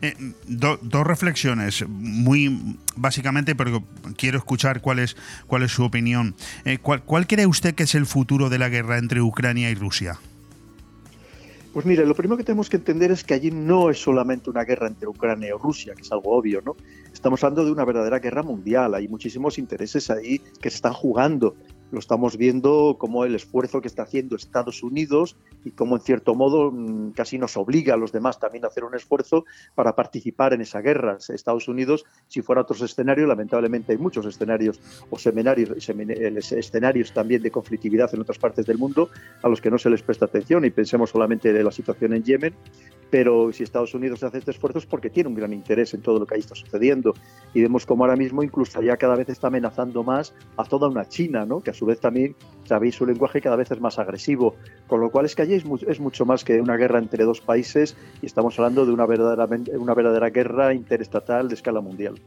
Eh, 0.00 0.14
dos 0.46 1.06
reflexiones, 1.06 1.84
muy 1.88 2.76
básicamente, 2.96 3.54
pero 3.54 3.82
quiero 4.16 4.38
escuchar 4.38 4.80
cuál 4.80 4.98
es, 4.98 5.16
cuál 5.46 5.62
es 5.62 5.72
su 5.72 5.84
opinión. 5.84 6.34
Eh, 6.64 6.78
¿cuál, 6.78 7.02
¿Cuál 7.02 7.26
cree 7.26 7.46
usted 7.46 7.74
que 7.74 7.84
es 7.84 7.94
el 7.94 8.06
futuro 8.06 8.50
de 8.50 8.58
la 8.58 8.68
guerra 8.68 8.98
entre 8.98 9.20
Ucrania 9.20 9.70
y 9.70 9.74
Rusia? 9.74 10.18
Pues 11.72 11.86
mire, 11.86 12.04
lo 12.04 12.14
primero 12.14 12.36
que 12.36 12.44
tenemos 12.44 12.68
que 12.68 12.76
entender 12.76 13.10
es 13.12 13.24
que 13.24 13.32
allí 13.32 13.50
no 13.50 13.88
es 13.88 13.98
solamente 13.98 14.50
una 14.50 14.62
guerra 14.62 14.88
entre 14.88 15.08
Ucrania 15.08 15.48
y 15.48 15.58
Rusia, 15.58 15.94
que 15.94 16.02
es 16.02 16.12
algo 16.12 16.36
obvio, 16.36 16.60
¿no? 16.60 16.76
Estamos 17.14 17.42
hablando 17.42 17.64
de 17.64 17.72
una 17.72 17.86
verdadera 17.86 18.18
guerra 18.18 18.42
mundial, 18.42 18.94
hay 18.94 19.08
muchísimos 19.08 19.56
intereses 19.56 20.10
ahí 20.10 20.38
que 20.60 20.68
se 20.68 20.76
están 20.76 20.92
jugando 20.92 21.54
lo 21.92 21.98
estamos 21.98 22.38
viendo 22.38 22.96
como 22.98 23.24
el 23.24 23.34
esfuerzo 23.34 23.82
que 23.82 23.88
está 23.88 24.02
haciendo 24.02 24.34
Estados 24.34 24.82
Unidos 24.82 25.36
y 25.62 25.72
cómo 25.72 25.96
en 25.96 26.02
cierto 26.02 26.34
modo 26.34 26.72
mm, 26.72 27.10
casi 27.10 27.38
nos 27.38 27.56
obliga 27.56 27.94
a 27.94 27.96
los 27.98 28.12
demás 28.12 28.40
también 28.40 28.64
a 28.64 28.68
hacer 28.68 28.84
un 28.84 28.94
esfuerzo 28.94 29.44
para 29.74 29.94
participar 29.94 30.54
en 30.54 30.62
esa 30.62 30.80
guerra. 30.80 31.18
Estados 31.28 31.68
Unidos, 31.68 32.04
si 32.28 32.40
fuera 32.40 32.62
otro 32.62 32.82
escenario, 32.82 33.26
lamentablemente 33.26 33.92
hay 33.92 33.98
muchos 33.98 34.24
escenarios 34.24 34.80
o 35.10 35.18
seminarios, 35.18 35.70
escenarios 36.52 37.12
también 37.12 37.42
de 37.42 37.50
conflictividad 37.50 38.12
en 38.14 38.22
otras 38.22 38.38
partes 38.38 38.64
del 38.64 38.78
mundo 38.78 39.10
a 39.42 39.48
los 39.48 39.60
que 39.60 39.70
no 39.70 39.76
se 39.76 39.90
les 39.90 40.02
presta 40.02 40.24
atención 40.24 40.64
y 40.64 40.70
pensemos 40.70 41.10
solamente 41.10 41.52
de 41.52 41.62
la 41.62 41.70
situación 41.70 42.14
en 42.14 42.24
Yemen, 42.24 42.54
pero 43.10 43.52
si 43.52 43.62
Estados 43.62 43.92
Unidos 43.92 44.22
hace 44.22 44.38
este 44.38 44.52
esfuerzo 44.52 44.78
es 44.78 44.86
porque 44.86 45.10
tiene 45.10 45.28
un 45.28 45.34
gran 45.34 45.52
interés 45.52 45.92
en 45.92 46.00
todo 46.00 46.18
lo 46.18 46.26
que 46.26 46.36
ahí 46.36 46.40
está 46.40 46.54
sucediendo 46.54 47.12
y 47.52 47.60
vemos 47.60 47.84
como 47.84 48.04
ahora 48.04 48.16
mismo 48.16 48.42
incluso 48.42 48.80
ya 48.80 48.96
cada 48.96 49.14
vez 49.14 49.28
está 49.28 49.48
amenazando 49.48 50.02
más 50.02 50.34
a 50.56 50.64
toda 50.64 50.88
una 50.88 51.06
China, 51.06 51.44
¿no? 51.44 51.60
que 51.60 51.70
a 51.70 51.74
su 51.82 51.86
vez 51.86 51.98
también 51.98 52.36
sabéis 52.64 52.94
su 52.94 53.04
lenguaje 53.04 53.40
cada 53.40 53.56
vez 53.56 53.68
es 53.72 53.80
más 53.80 53.98
agresivo, 53.98 54.54
con 54.86 55.00
lo 55.00 55.10
cual 55.10 55.26
es 55.26 55.34
que 55.34 55.42
allí 55.42 55.54
es, 55.54 55.64
mucho 56.00 56.24
más 56.24 56.44
que 56.44 56.60
una 56.60 56.76
guerra 56.76 57.00
entre 57.00 57.24
dos 57.24 57.40
países 57.40 57.96
y 58.22 58.26
estamos 58.26 58.56
hablando 58.56 58.86
de 58.86 58.92
una 58.92 59.04
verdadera, 59.04 60.30
guerra 60.30 60.72
interestatal 60.72 61.48
de 61.48 61.54
escala 61.56 61.80
mundial. 61.80 62.20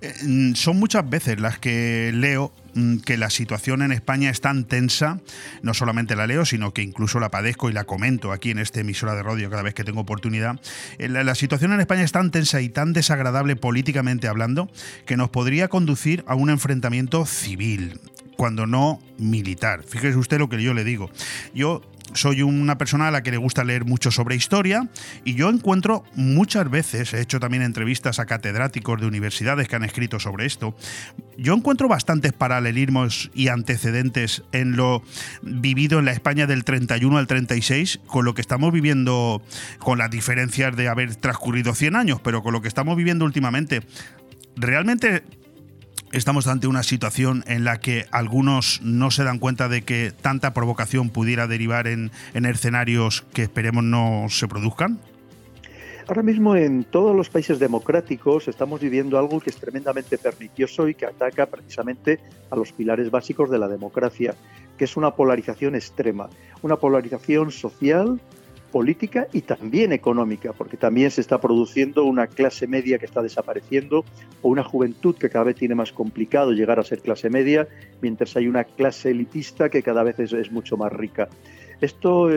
Eh, 0.00 0.12
mm, 0.24 0.54
son 0.54 0.80
muchas 0.80 1.08
veces 1.08 1.38
las 1.38 1.60
que 1.60 2.10
leo 2.12 2.52
mm, 2.74 2.98
que 2.98 3.16
la 3.16 3.30
situación 3.30 3.82
en 3.82 3.92
España 3.92 4.30
es 4.30 4.40
tan 4.40 4.64
tensa, 4.64 5.20
no 5.62 5.74
solamente 5.74 6.16
la 6.16 6.26
leo, 6.26 6.44
sino 6.44 6.74
que 6.74 6.82
incluso 6.82 7.20
la 7.20 7.30
padezco 7.30 7.70
y 7.70 7.72
la 7.72 7.84
comento 7.84 8.32
aquí 8.32 8.50
en 8.50 8.58
esta 8.58 8.80
emisora 8.80 9.14
de 9.14 9.22
radio 9.22 9.48
cada 9.48 9.62
vez 9.62 9.74
que 9.74 9.84
tengo 9.84 10.00
oportunidad. 10.00 10.58
Eh, 10.98 11.08
la, 11.08 11.22
la 11.22 11.36
situación 11.36 11.72
en 11.72 11.78
España 11.78 12.02
es 12.02 12.10
tan 12.10 12.32
tensa 12.32 12.60
y 12.60 12.68
tan 12.68 12.92
desagradable 12.92 13.54
políticamente 13.54 14.26
hablando 14.26 14.68
que 15.06 15.16
nos 15.16 15.30
podría 15.30 15.68
conducir 15.68 16.24
a 16.26 16.34
un 16.34 16.50
enfrentamiento 16.50 17.24
civil 17.26 18.00
cuando 18.38 18.68
no 18.68 19.00
militar. 19.18 19.82
Fíjese 19.82 20.16
usted 20.16 20.38
lo 20.38 20.48
que 20.48 20.62
yo 20.62 20.72
le 20.72 20.84
digo. 20.84 21.10
Yo 21.54 21.82
soy 22.14 22.42
una 22.42 22.78
persona 22.78 23.08
a 23.08 23.10
la 23.10 23.24
que 23.24 23.32
le 23.32 23.36
gusta 23.36 23.64
leer 23.64 23.84
mucho 23.84 24.12
sobre 24.12 24.36
historia 24.36 24.88
y 25.24 25.34
yo 25.34 25.50
encuentro 25.50 26.04
muchas 26.14 26.70
veces, 26.70 27.12
he 27.14 27.20
hecho 27.20 27.40
también 27.40 27.64
entrevistas 27.64 28.20
a 28.20 28.26
catedráticos 28.26 29.00
de 29.00 29.08
universidades 29.08 29.66
que 29.66 29.74
han 29.74 29.82
escrito 29.82 30.20
sobre 30.20 30.46
esto, 30.46 30.76
yo 31.36 31.52
encuentro 31.52 31.88
bastantes 31.88 32.32
paralelismos 32.32 33.28
y 33.34 33.48
antecedentes 33.48 34.44
en 34.52 34.76
lo 34.76 35.02
vivido 35.42 35.98
en 35.98 36.04
la 36.04 36.12
España 36.12 36.46
del 36.46 36.62
31 36.62 37.18
al 37.18 37.26
36 37.26 37.98
con 38.06 38.24
lo 38.24 38.34
que 38.34 38.40
estamos 38.40 38.72
viviendo, 38.72 39.42
con 39.80 39.98
las 39.98 40.10
diferencias 40.10 40.76
de 40.76 40.86
haber 40.86 41.16
transcurrido 41.16 41.74
100 41.74 41.96
años, 41.96 42.20
pero 42.22 42.44
con 42.44 42.52
lo 42.52 42.62
que 42.62 42.68
estamos 42.68 42.96
viviendo 42.96 43.24
últimamente. 43.24 43.82
Realmente 44.54 45.24
estamos 46.12 46.46
ante 46.46 46.66
una 46.66 46.82
situación 46.82 47.44
en 47.46 47.64
la 47.64 47.80
que 47.80 48.06
algunos 48.10 48.80
no 48.82 49.10
se 49.10 49.24
dan 49.24 49.38
cuenta 49.38 49.68
de 49.68 49.82
que 49.82 50.12
tanta 50.12 50.54
provocación 50.54 51.10
pudiera 51.10 51.46
derivar 51.46 51.86
en, 51.86 52.10
escenarios 52.34 53.24
que 53.32 53.42
esperemos 53.42 53.84
no 53.84 54.26
se 54.28 54.48
produzcan? 54.48 54.98
Ahora 56.08 56.22
mismo 56.22 56.56
en 56.56 56.84
todos 56.84 57.14
los 57.14 57.28
países 57.28 57.58
democráticos 57.58 58.48
estamos 58.48 58.80
viviendo 58.80 59.18
algo 59.18 59.40
que 59.40 59.50
es 59.50 59.56
tremendamente 59.56 60.16
pernicioso 60.16 60.88
y 60.88 60.94
que 60.94 61.04
ataca 61.04 61.44
precisamente 61.46 62.18
a 62.50 62.56
los 62.56 62.72
pilares 62.72 63.10
básicos 63.10 63.50
de 63.50 63.58
la 63.58 63.68
democracia, 63.68 64.34
que 64.78 64.84
es 64.84 64.96
una 64.96 65.10
polarización 65.10 65.74
extrema, 65.74 66.30
una 66.62 66.76
polarización 66.76 67.50
social, 67.50 68.18
política 68.70 69.28
y 69.32 69.42
también 69.42 69.92
económica, 69.92 70.52
porque 70.52 70.76
también 70.76 71.10
se 71.10 71.20
está 71.20 71.40
produciendo 71.40 72.04
una 72.04 72.26
clase 72.26 72.66
media 72.66 72.98
que 72.98 73.06
está 73.06 73.22
desapareciendo 73.22 74.04
o 74.42 74.48
una 74.48 74.62
juventud 74.62 75.16
que 75.16 75.30
cada 75.30 75.44
vez 75.44 75.56
tiene 75.56 75.74
más 75.74 75.92
complicado 75.92 76.52
llegar 76.52 76.78
a 76.78 76.84
ser 76.84 77.00
clase 77.00 77.30
media, 77.30 77.66
mientras 78.00 78.36
hay 78.36 78.46
una 78.46 78.64
clase 78.64 79.10
elitista 79.10 79.68
que 79.68 79.82
cada 79.82 80.02
vez 80.02 80.18
es, 80.18 80.52
mucho 80.52 80.76
más 80.76 80.92
rica. 80.92 81.28
Esto 81.80 82.28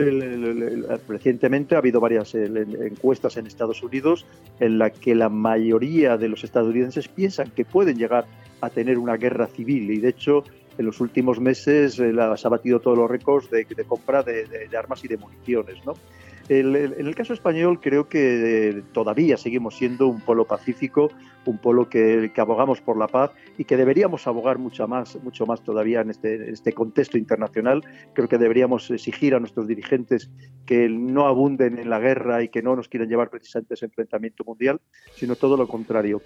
recientemente 1.08 1.74
ha 1.74 1.78
habido 1.78 2.00
varias 2.00 2.34
encuestas 2.34 3.36
en 3.36 3.46
Estados 3.46 3.82
Unidos 3.82 4.24
en 4.60 4.78
la 4.78 4.90
que 4.90 5.16
la 5.16 5.28
mayoría 5.28 6.16
de 6.16 6.28
los 6.28 6.44
estadounidenses 6.44 7.08
piensan 7.08 7.50
que 7.50 7.64
pueden 7.64 7.98
llegar 7.98 8.26
a 8.60 8.70
tener 8.70 8.98
una 8.98 9.16
guerra 9.16 9.48
civil 9.48 9.90
y 9.90 9.98
de 9.98 10.10
hecho 10.10 10.44
en 10.78 10.86
los 10.86 11.00
últimos 11.00 11.40
meses 11.40 11.98
eh, 11.98 12.12
ha 12.18 12.48
batido 12.48 12.80
todos 12.80 12.98
los 12.98 13.10
récords 13.10 13.50
de, 13.50 13.66
compra 13.86 14.22
de, 14.22 14.68
armas 14.76 15.04
y 15.04 15.08
de 15.08 15.16
municiones. 15.16 15.84
¿no? 15.84 15.94
en 16.48 17.06
el 17.06 17.14
caso 17.14 17.32
español 17.32 17.80
creo 17.80 18.08
que 18.08 18.68
eh, 18.68 18.82
todavía 18.92 19.36
seguimos 19.36 19.76
siendo 19.76 20.08
un 20.08 20.20
polo 20.20 20.44
pacífico, 20.44 21.10
un 21.46 21.58
polo 21.58 21.88
que, 21.88 22.30
abogamos 22.36 22.80
por 22.80 22.96
la 22.96 23.06
paz 23.06 23.30
y 23.58 23.64
que 23.64 23.76
deberíamos 23.76 24.26
abogar 24.26 24.58
mucho 24.58 24.86
más, 24.88 25.16
mucho 25.22 25.46
más 25.46 25.62
todavía 25.62 26.00
en 26.00 26.10
este, 26.10 26.50
este, 26.50 26.72
contexto 26.72 27.16
internacional. 27.16 27.82
Creo 28.12 28.28
que 28.28 28.38
deberíamos 28.38 28.90
exigir 28.90 29.34
a 29.34 29.40
nuestros 29.40 29.66
dirigentes 29.66 30.30
que 30.66 30.88
no 30.88 31.26
abunden 31.26 31.78
en 31.78 31.90
la 31.90 32.00
guerra 32.00 32.42
y 32.42 32.48
que 32.48 32.62
no 32.62 32.76
nos 32.76 32.88
quieran 32.88 33.08
llevar 33.08 33.30
precisamente 33.30 33.74
a 33.74 33.76
ese 33.76 33.86
enfrentamiento 33.86 34.44
mundial, 34.44 34.80
sino 35.14 35.36
todo 35.36 35.56
lo 35.56 35.68
contrario. 35.68 36.20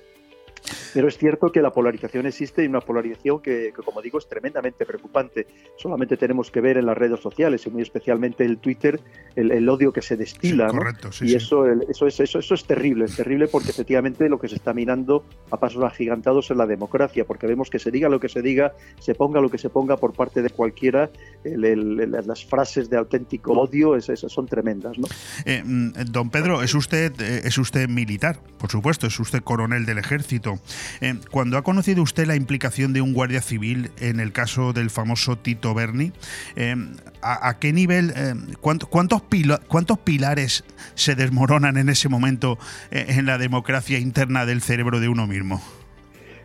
Pero 0.92 1.08
es 1.08 1.18
cierto 1.18 1.52
que 1.52 1.60
la 1.60 1.70
polarización 1.70 2.26
existe 2.26 2.64
y 2.64 2.66
una 2.66 2.80
polarización 2.80 3.40
que, 3.40 3.72
como 3.72 4.00
digo, 4.02 4.18
es 4.18 4.28
tremendamente 4.28 4.86
preocupante. 4.86 5.46
Solamente 5.76 6.16
tenemos 6.16 6.50
que 6.50 6.60
ver 6.60 6.78
en 6.78 6.86
las 6.86 6.96
redes 6.96 7.20
sociales 7.20 7.66
y 7.66 7.70
muy 7.70 7.82
especialmente 7.82 8.44
el 8.44 8.58
Twitter 8.58 9.00
el, 9.34 9.68
odio 9.68 9.92
que 9.92 10.02
se 10.02 10.16
destila. 10.16 10.68
correcto, 10.68 11.12
sí, 11.12 11.26
y 11.26 11.34
Eso, 11.34 11.66
eso, 11.66 12.06
es, 12.06 12.20
eso, 12.20 12.38
eso 12.38 12.54
es 12.54 12.64
terrible, 12.64 13.04
es 13.04 13.16
terrible 13.16 13.48
porque 13.48 13.70
efectivamente 13.70 14.28
lo 14.28 14.38
que 14.38 14.48
se 14.48 14.54
está 14.54 14.72
minando 14.72 15.24
a 15.50 15.58
pasos 15.58 15.84
agigantados 15.84 16.50
es 16.50 16.56
la 16.56 16.66
democracia, 16.66 17.24
porque 17.24 17.46
vemos 17.46 17.68
que 17.68 17.78
se 17.78 17.90
diga 17.90 18.08
lo 18.08 18.20
que 18.20 18.28
se 18.28 18.42
diga, 18.42 18.72
se 18.98 19.14
ponga 19.14 19.40
lo 19.40 19.50
que 19.50 19.58
se 19.58 19.68
ponga 19.68 19.96
por 19.96 20.14
parte 20.14 20.42
de 20.42 20.50
cualquiera, 20.50 21.10
las 21.44 22.44
frases 22.46 22.88
de 22.88 22.96
auténtico 22.96 23.52
odio 23.52 23.96
esas 23.96 24.20
son 24.32 24.46
tremendas. 24.46 24.98
¿no? 24.98 25.06
Eh, 25.44 25.62
mm, 25.64 25.92
don 26.10 26.30
Pedro, 26.30 26.62
es 26.62 26.74
usted, 26.74 27.12
eh, 27.20 27.42
es 27.44 27.58
usted 27.58 27.88
militar, 27.88 28.38
por 28.58 28.70
supuesto, 28.70 29.06
es 29.06 29.18
usted 29.20 29.42
coronel 29.42 29.84
del 29.84 29.98
ejército. 29.98 30.55
Eh, 31.00 31.14
cuando 31.30 31.58
ha 31.58 31.62
conocido 31.62 32.02
usted 32.02 32.26
la 32.26 32.36
implicación 32.36 32.92
de 32.92 33.00
un 33.00 33.12
guardia 33.12 33.40
civil 33.40 33.90
en 33.98 34.20
el 34.20 34.32
caso 34.32 34.72
del 34.72 34.90
famoso 34.90 35.36
Tito 35.36 35.74
Berni, 35.74 36.12
eh, 36.56 36.76
¿a, 37.22 37.58
qué 37.58 37.72
nivel, 37.72 38.12
eh, 38.16 38.34
cuántos, 38.60 38.88
cuántos 38.88 39.98
pilares 39.98 40.64
se 40.94 41.14
desmoronan 41.14 41.76
en 41.76 41.88
ese 41.88 42.08
momento 42.08 42.58
en 42.90 43.26
la 43.26 43.38
democracia 43.38 43.98
interna 43.98 44.46
del 44.46 44.62
cerebro 44.62 45.00
de 45.00 45.08
uno 45.08 45.26
mismo? 45.26 45.62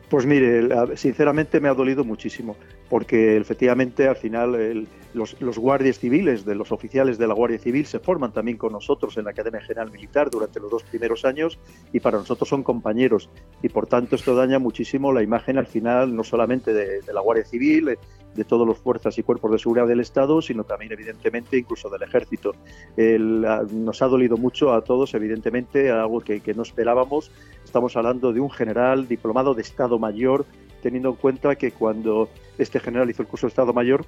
Pues 0.09 0.25
mire, 0.25 0.67
sinceramente 0.97 1.59
me 1.59 1.69
ha 1.69 1.73
dolido 1.73 2.03
muchísimo, 2.03 2.57
porque 2.91 3.37
efectivamente 3.37 4.09
al 4.09 4.17
final 4.17 4.85
los, 5.13 5.57
guardias 5.57 5.97
civiles, 5.97 6.43
de 6.43 6.55
los 6.55 6.73
oficiales 6.73 7.17
de 7.17 7.25
la 7.25 7.33
Guardia 7.33 7.57
Civil, 7.57 7.85
se 7.85 7.99
forman 7.99 8.33
también 8.33 8.57
con 8.57 8.73
nosotros 8.73 9.15
en 9.15 9.23
la 9.23 9.31
Academia 9.31 9.61
General 9.61 9.89
Militar 9.89 10.29
durante 10.29 10.59
los 10.59 10.69
dos 10.69 10.83
primeros 10.83 11.23
años 11.23 11.57
y 11.93 12.01
para 12.01 12.17
nosotros 12.17 12.49
son 12.49 12.63
compañeros. 12.63 13.29
Y 13.63 13.69
por 13.69 13.87
tanto 13.87 14.17
esto 14.17 14.35
daña 14.35 14.59
muchísimo 14.59 15.13
la 15.13 15.23
imagen 15.23 15.57
al 15.57 15.67
final, 15.67 16.13
no 16.13 16.25
solamente 16.25 16.73
de, 16.73 17.01
la 17.13 17.21
Guardia 17.21 17.45
Civil, 17.45 17.97
de 18.35 18.43
todas 18.43 18.67
las 18.67 18.77
fuerzas 18.77 19.17
y 19.17 19.23
cuerpos 19.23 19.53
de 19.53 19.59
seguridad 19.59 19.87
del 19.87 20.01
Estado, 20.01 20.41
sino 20.41 20.65
también, 20.65 20.91
evidentemente, 20.91 21.57
incluso 21.57 21.89
del 21.89 22.03
Ejército. 22.03 22.53
nos 22.97 24.01
ha 24.01 24.07
dolido 24.07 24.35
mucho 24.35 24.73
a 24.73 24.81
todos, 24.81 25.13
evidentemente, 25.13 25.91
algo 25.91 26.19
que 26.19 26.53
no 26.53 26.63
esperábamos. 26.63 27.31
Estamos 27.63 27.95
hablando 27.95 28.33
de 28.33 28.41
un 28.41 28.51
general 28.51 29.07
diplomado 29.07 29.53
de 29.53 29.61
Estado 29.61 29.97
Mayor, 29.97 30.45
teniendo 30.81 31.09
en 31.09 31.15
cuenta 31.15 31.55
que 31.55 31.71
cuando 31.71 32.29
este 32.57 32.79
general 32.79 33.09
hizo 33.09 33.21
el 33.21 33.27
curso 33.27 33.47
de 33.47 33.49
Estado 33.49 33.73
Mayor, 33.73 34.05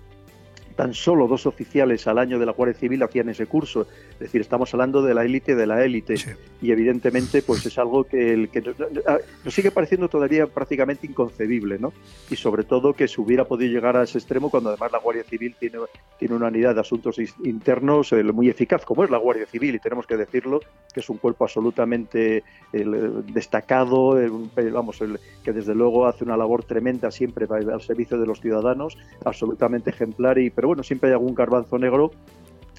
tan 0.75 0.93
solo 0.93 1.27
dos 1.27 1.45
oficiales 1.45 2.07
al 2.07 2.17
año 2.17 2.39
de 2.39 2.45
la 2.45 2.51
Guardia 2.51 2.77
Civil 2.77 3.03
hacían 3.03 3.29
ese 3.29 3.45
curso. 3.45 3.87
Es 4.13 4.19
decir, 4.19 4.41
estamos 4.41 4.73
hablando 4.73 5.01
de 5.01 5.13
la 5.13 5.23
élite 5.23 5.55
de 5.55 5.67
la 5.67 5.83
élite. 5.83 6.15
Y 6.61 6.71
evidentemente, 6.71 7.41
pues 7.41 7.65
es 7.65 7.77
algo 7.77 8.03
que, 8.03 8.33
el, 8.33 8.49
que 8.49 8.61
nos 9.43 9.53
sigue 9.53 9.71
pareciendo 9.71 10.07
todavía 10.07 10.47
prácticamente 10.47 11.07
inconcebible, 11.07 11.77
¿no? 11.79 11.93
Y 12.29 12.35
sobre 12.35 12.63
todo 12.63 12.93
que 12.93 13.07
se 13.07 13.19
hubiera 13.19 13.45
podido 13.45 13.71
llegar 13.71 13.97
a 13.97 14.03
ese 14.03 14.17
extremo 14.17 14.49
cuando 14.49 14.69
además 14.69 14.91
la 14.91 14.99
Guardia 14.99 15.23
Civil 15.23 15.55
tiene, 15.59 15.79
tiene 16.17 16.35
una 16.35 16.47
unidad 16.47 16.75
de 16.75 16.81
asuntos 16.81 17.17
internos 17.43 18.13
eh, 18.13 18.23
muy 18.23 18.49
eficaz, 18.49 18.85
como 18.85 19.03
es 19.03 19.09
la 19.09 19.17
Guardia 19.17 19.45
Civil, 19.45 19.75
y 19.75 19.79
tenemos 19.79 20.07
que 20.07 20.17
decirlo, 20.17 20.59
que 20.93 20.99
es 20.99 21.09
un 21.09 21.17
cuerpo 21.17 21.43
absolutamente 21.43 22.43
destacado, 22.71 24.17
vamos, 24.71 24.99
que 25.43 25.53
desde 25.53 25.75
luego 25.75 26.07
hace 26.07 26.23
una 26.23 26.35
labor 26.35 26.63
tremenda 26.63 27.11
siempre 27.11 27.45
al 27.49 27.81
servicio 27.81 28.17
de 28.17 28.25
los 28.25 28.41
ciudadanos, 28.41 28.97
absolutamente 29.25 29.91
ejemplar 29.91 30.39
y 30.39 30.49
pero 30.63 30.69
bueno, 30.69 30.83
siempre 30.83 31.09
hay 31.09 31.13
algún 31.13 31.35
garbanzo 31.35 31.77
negro 31.77 32.13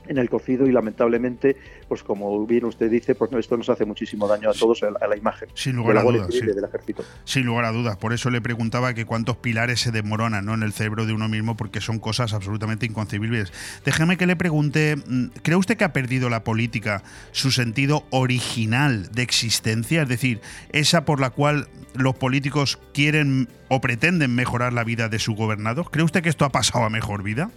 en 0.08 0.16
el 0.16 0.30
cocido 0.30 0.66
y 0.66 0.72
lamentablemente, 0.72 1.54
pues 1.86 2.02
como 2.02 2.46
bien 2.46 2.64
usted 2.64 2.90
dice, 2.90 3.14
pues 3.14 3.30
esto 3.34 3.58
nos 3.58 3.68
hace 3.68 3.84
muchísimo 3.84 4.26
daño 4.26 4.48
a 4.48 4.54
todos 4.54 4.82
a 4.82 5.06
la 5.06 5.16
imagen 5.18 5.50
Sin 5.52 5.76
lugar 5.76 5.98
a 5.98 6.02
dudas, 6.02 6.28
del 6.28 6.64
ejército. 6.64 7.04
Sin 7.24 7.44
lugar 7.44 7.66
a 7.66 7.72
dudas, 7.72 7.98
por 7.98 8.14
eso 8.14 8.30
le 8.30 8.40
preguntaba 8.40 8.94
que 8.94 9.04
cuántos 9.04 9.36
pilares 9.36 9.80
se 9.80 9.92
desmoronan 9.92 10.46
¿no? 10.46 10.54
en 10.54 10.62
el 10.62 10.72
cerebro 10.72 11.04
de 11.04 11.12
uno 11.12 11.28
mismo, 11.28 11.58
porque 11.58 11.82
son 11.82 11.98
cosas 11.98 12.32
absolutamente 12.32 12.86
inconcebibles. 12.86 13.52
Déjeme 13.84 14.16
que 14.16 14.26
le 14.26 14.36
pregunte, 14.36 14.96
mm, 14.96 15.26
¿cree 15.42 15.56
usted 15.56 15.76
que 15.76 15.84
ha 15.84 15.92
perdido 15.92 16.30
la 16.30 16.42
política 16.42 17.02
su 17.32 17.50
sentido 17.50 18.04
original 18.08 19.10
de 19.12 19.22
existencia? 19.22 20.02
Es 20.02 20.08
decir, 20.08 20.40
esa 20.72 21.04
por 21.04 21.20
la 21.20 21.28
cual 21.28 21.68
los 21.94 22.14
políticos 22.14 22.78
quieren 22.94 23.48
o 23.68 23.82
pretenden 23.82 24.34
mejorar 24.34 24.72
la 24.72 24.84
vida 24.84 25.08
de 25.08 25.18
sus 25.18 25.36
gobernados. 25.36 25.90
¿Cree 25.90 26.04
usted 26.04 26.22
que 26.22 26.28
esto 26.28 26.44
ha 26.44 26.50
pasado 26.50 26.84
a 26.84 26.90
mejor 26.90 27.22
vida? 27.22 27.50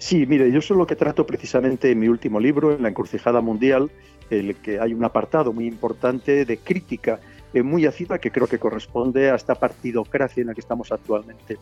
Sí, 0.00 0.24
mire, 0.24 0.50
yo 0.50 0.60
eso 0.60 0.72
es 0.72 0.78
lo 0.78 0.86
que 0.86 0.96
trato 0.96 1.26
precisamente 1.26 1.90
en 1.90 1.98
mi 1.98 2.08
último 2.08 2.40
libro, 2.40 2.72
en 2.72 2.82
La 2.82 2.88
encrucijada 2.88 3.42
mundial, 3.42 3.90
el 4.30 4.56
que 4.56 4.80
hay 4.80 4.94
un 4.94 5.04
apartado 5.04 5.52
muy 5.52 5.66
importante 5.66 6.46
de 6.46 6.56
crítica 6.56 7.20
eh, 7.52 7.62
muy 7.62 7.84
ácida 7.84 8.18
que 8.18 8.30
creo 8.30 8.46
que 8.46 8.58
corresponde 8.58 9.30
a 9.30 9.34
esta 9.34 9.56
partidocracia 9.56 10.40
en 10.40 10.46
la 10.46 10.54
que 10.54 10.62
estamos 10.62 10.90
actualmente 10.90 11.58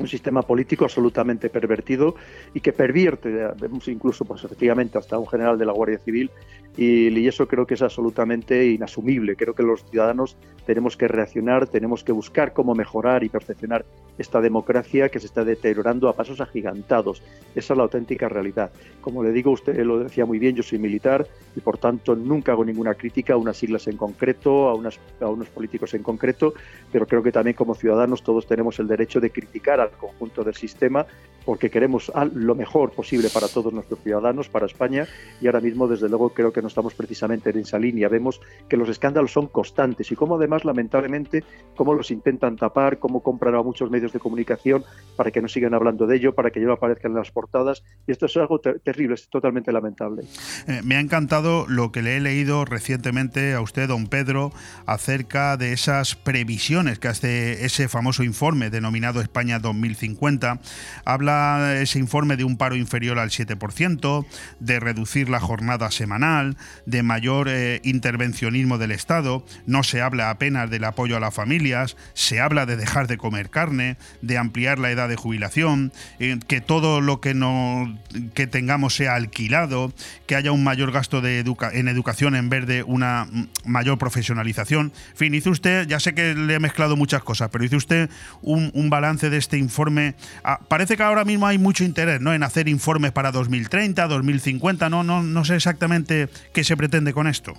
un 0.00 0.08
sistema 0.08 0.42
político 0.42 0.84
absolutamente 0.84 1.50
pervertido 1.50 2.14
y 2.54 2.60
que 2.60 2.72
pervierte, 2.72 3.28
vemos 3.60 3.88
incluso 3.88 4.24
pues 4.24 4.44
efectivamente 4.44 4.98
hasta 4.98 5.18
un 5.18 5.26
general 5.26 5.58
de 5.58 5.66
la 5.66 5.72
Guardia 5.72 5.98
Civil 5.98 6.30
y, 6.76 7.28
eso 7.28 7.46
creo 7.46 7.66
que 7.66 7.74
es 7.74 7.82
absolutamente 7.82 8.66
inasumible. 8.66 9.36
Creo 9.36 9.54
que 9.54 9.62
los 9.62 9.84
ciudadanos 9.84 10.36
tenemos 10.66 10.96
que 10.96 11.08
reaccionar, 11.08 11.66
tenemos 11.66 12.02
que 12.02 12.12
buscar 12.12 12.52
cómo 12.52 12.74
mejorar 12.74 13.22
y 13.22 13.28
perfeccionar 13.28 13.84
esta 14.18 14.40
democracia 14.40 15.08
que 15.08 15.20
se 15.20 15.26
está 15.26 15.44
deteriorando 15.44 16.08
a 16.08 16.14
pasos 16.14 16.40
agigantados. 16.40 17.22
Esa 17.54 17.74
es 17.74 17.76
la 17.76 17.82
auténtica 17.82 18.28
realidad. 18.28 18.70
Como 19.00 19.22
le 19.22 19.32
digo, 19.32 19.50
usted 19.50 19.78
lo 19.84 19.98
decía 19.98 20.26
muy 20.26 20.38
bien, 20.38 20.56
yo 20.56 20.62
soy 20.62 20.78
militar 20.78 21.26
y 21.54 21.60
por 21.60 21.78
tanto 21.78 22.16
nunca 22.16 22.52
hago 22.52 22.64
ninguna 22.64 22.94
crítica 22.94 23.34
a 23.34 23.36
unas 23.36 23.56
siglas 23.56 23.86
en 23.86 23.96
concreto, 23.96 24.68
a, 24.68 24.74
unas, 24.74 24.98
a 25.20 25.28
unos 25.28 25.48
políticos 25.48 25.94
en 25.94 26.02
concreto, 26.02 26.54
pero 26.90 27.06
creo 27.06 27.22
que 27.22 27.32
también 27.32 27.56
como 27.56 27.74
ciudadanos 27.74 28.22
todos 28.22 28.46
tenemos 28.46 28.78
el 28.78 28.88
derecho 28.88 29.20
de 29.20 29.30
criticar 29.30 29.80
al 29.90 29.96
conjunto 29.96 30.42
del 30.42 30.54
sistema 30.54 31.04
porque 31.44 31.70
queremos 31.70 32.12
lo 32.34 32.54
mejor 32.54 32.92
posible 32.92 33.28
para 33.30 33.48
todos 33.48 33.72
nuestros 33.72 34.00
ciudadanos, 34.00 34.48
para 34.48 34.66
España, 34.66 35.06
y 35.40 35.46
ahora 35.46 35.60
mismo, 35.60 35.88
desde 35.88 36.08
luego, 36.08 36.30
creo 36.30 36.52
que 36.52 36.62
no 36.62 36.68
estamos 36.68 36.94
precisamente 36.94 37.50
en 37.50 37.58
esa 37.58 37.78
línea. 37.78 38.08
Vemos 38.08 38.40
que 38.68 38.76
los 38.76 38.88
escándalos 38.88 39.32
son 39.32 39.46
constantes 39.48 40.10
y 40.10 40.16
cómo 40.16 40.36
además, 40.36 40.64
lamentablemente, 40.64 41.44
cómo 41.76 41.94
los 41.94 42.10
intentan 42.10 42.56
tapar, 42.56 42.98
cómo 42.98 43.22
compran 43.22 43.54
a 43.54 43.62
muchos 43.62 43.90
medios 43.90 44.12
de 44.12 44.20
comunicación 44.20 44.84
para 45.16 45.30
que 45.30 45.40
no 45.40 45.48
sigan 45.48 45.74
hablando 45.74 46.06
de 46.06 46.16
ello, 46.16 46.34
para 46.34 46.50
que 46.50 46.60
ya 46.60 46.66
no 46.66 46.74
aparezcan 46.74 47.12
en 47.12 47.18
las 47.18 47.30
portadas, 47.30 47.82
y 48.06 48.12
esto 48.12 48.26
es 48.26 48.36
algo 48.36 48.60
terrible, 48.60 49.14
es 49.14 49.28
totalmente 49.28 49.72
lamentable. 49.72 50.24
Eh, 50.66 50.80
me 50.84 50.96
ha 50.96 51.00
encantado 51.00 51.66
lo 51.68 51.92
que 51.92 52.02
le 52.02 52.16
he 52.16 52.20
leído 52.20 52.64
recientemente 52.64 53.54
a 53.54 53.60
usted, 53.60 53.88
don 53.88 54.06
Pedro, 54.06 54.52
acerca 54.86 55.56
de 55.56 55.72
esas 55.72 56.16
previsiones 56.16 56.98
que 56.98 57.08
hace 57.08 57.64
ese 57.64 57.88
famoso 57.88 58.22
informe 58.22 58.70
denominado 58.70 59.20
España 59.20 59.58
2050. 59.58 60.60
Habla 61.04 61.29
ese 61.80 61.98
informe 61.98 62.36
de 62.36 62.44
un 62.44 62.56
paro 62.56 62.76
inferior 62.76 63.18
al 63.18 63.30
7%, 63.30 64.26
de 64.60 64.80
reducir 64.80 65.28
la 65.28 65.40
jornada 65.40 65.90
semanal, 65.90 66.56
de 66.86 67.02
mayor 67.02 67.48
eh, 67.48 67.80
intervencionismo 67.84 68.78
del 68.78 68.92
Estado, 68.92 69.44
no 69.66 69.82
se 69.82 70.02
habla 70.02 70.30
apenas 70.30 70.70
del 70.70 70.84
apoyo 70.84 71.16
a 71.16 71.20
las 71.20 71.34
familias, 71.34 71.96
se 72.14 72.40
habla 72.40 72.66
de 72.66 72.76
dejar 72.76 73.06
de 73.06 73.18
comer 73.18 73.50
carne, 73.50 73.96
de 74.22 74.38
ampliar 74.38 74.78
la 74.78 74.90
edad 74.90 75.08
de 75.08 75.16
jubilación, 75.16 75.92
eh, 76.18 76.38
que 76.46 76.60
todo 76.60 77.00
lo 77.00 77.20
que, 77.20 77.34
no, 77.34 77.98
que 78.34 78.46
tengamos 78.46 78.94
sea 78.94 79.14
alquilado, 79.14 79.92
que 80.26 80.36
haya 80.36 80.52
un 80.52 80.64
mayor 80.64 80.92
gasto 80.92 81.20
de 81.20 81.40
en 81.72 81.88
educación 81.88 82.34
en 82.34 82.48
vez 82.48 82.66
de 82.66 82.82
una 82.82 83.26
mayor 83.64 83.98
profesionalización. 83.98 84.92
En 85.10 85.16
fin, 85.16 85.34
hizo 85.34 85.50
usted, 85.50 85.86
ya 85.86 86.00
sé 86.00 86.14
que 86.14 86.34
le 86.34 86.54
he 86.54 86.60
mezclado 86.60 86.96
muchas 86.96 87.22
cosas, 87.22 87.50
pero 87.50 87.64
hizo 87.64 87.76
usted 87.76 88.10
un, 88.42 88.70
un 88.74 88.90
balance 88.90 89.30
de 89.30 89.36
este 89.36 89.58
informe. 89.58 90.14
Ah, 90.44 90.60
parece 90.68 90.96
que 90.96 91.02
ahora 91.02 91.19
mismo 91.24 91.46
hay 91.46 91.58
mucho 91.58 91.84
interés 91.84 92.20
¿no? 92.20 92.32
en 92.32 92.42
hacer 92.42 92.68
informes 92.68 93.12
para 93.12 93.32
2030, 93.32 94.06
2050, 94.06 94.88
no, 94.90 95.02
no, 95.02 95.22
no 95.22 95.44
sé 95.44 95.56
exactamente 95.56 96.28
qué 96.52 96.64
se 96.64 96.76
pretende 96.76 97.12
con 97.12 97.26
esto. 97.26 97.54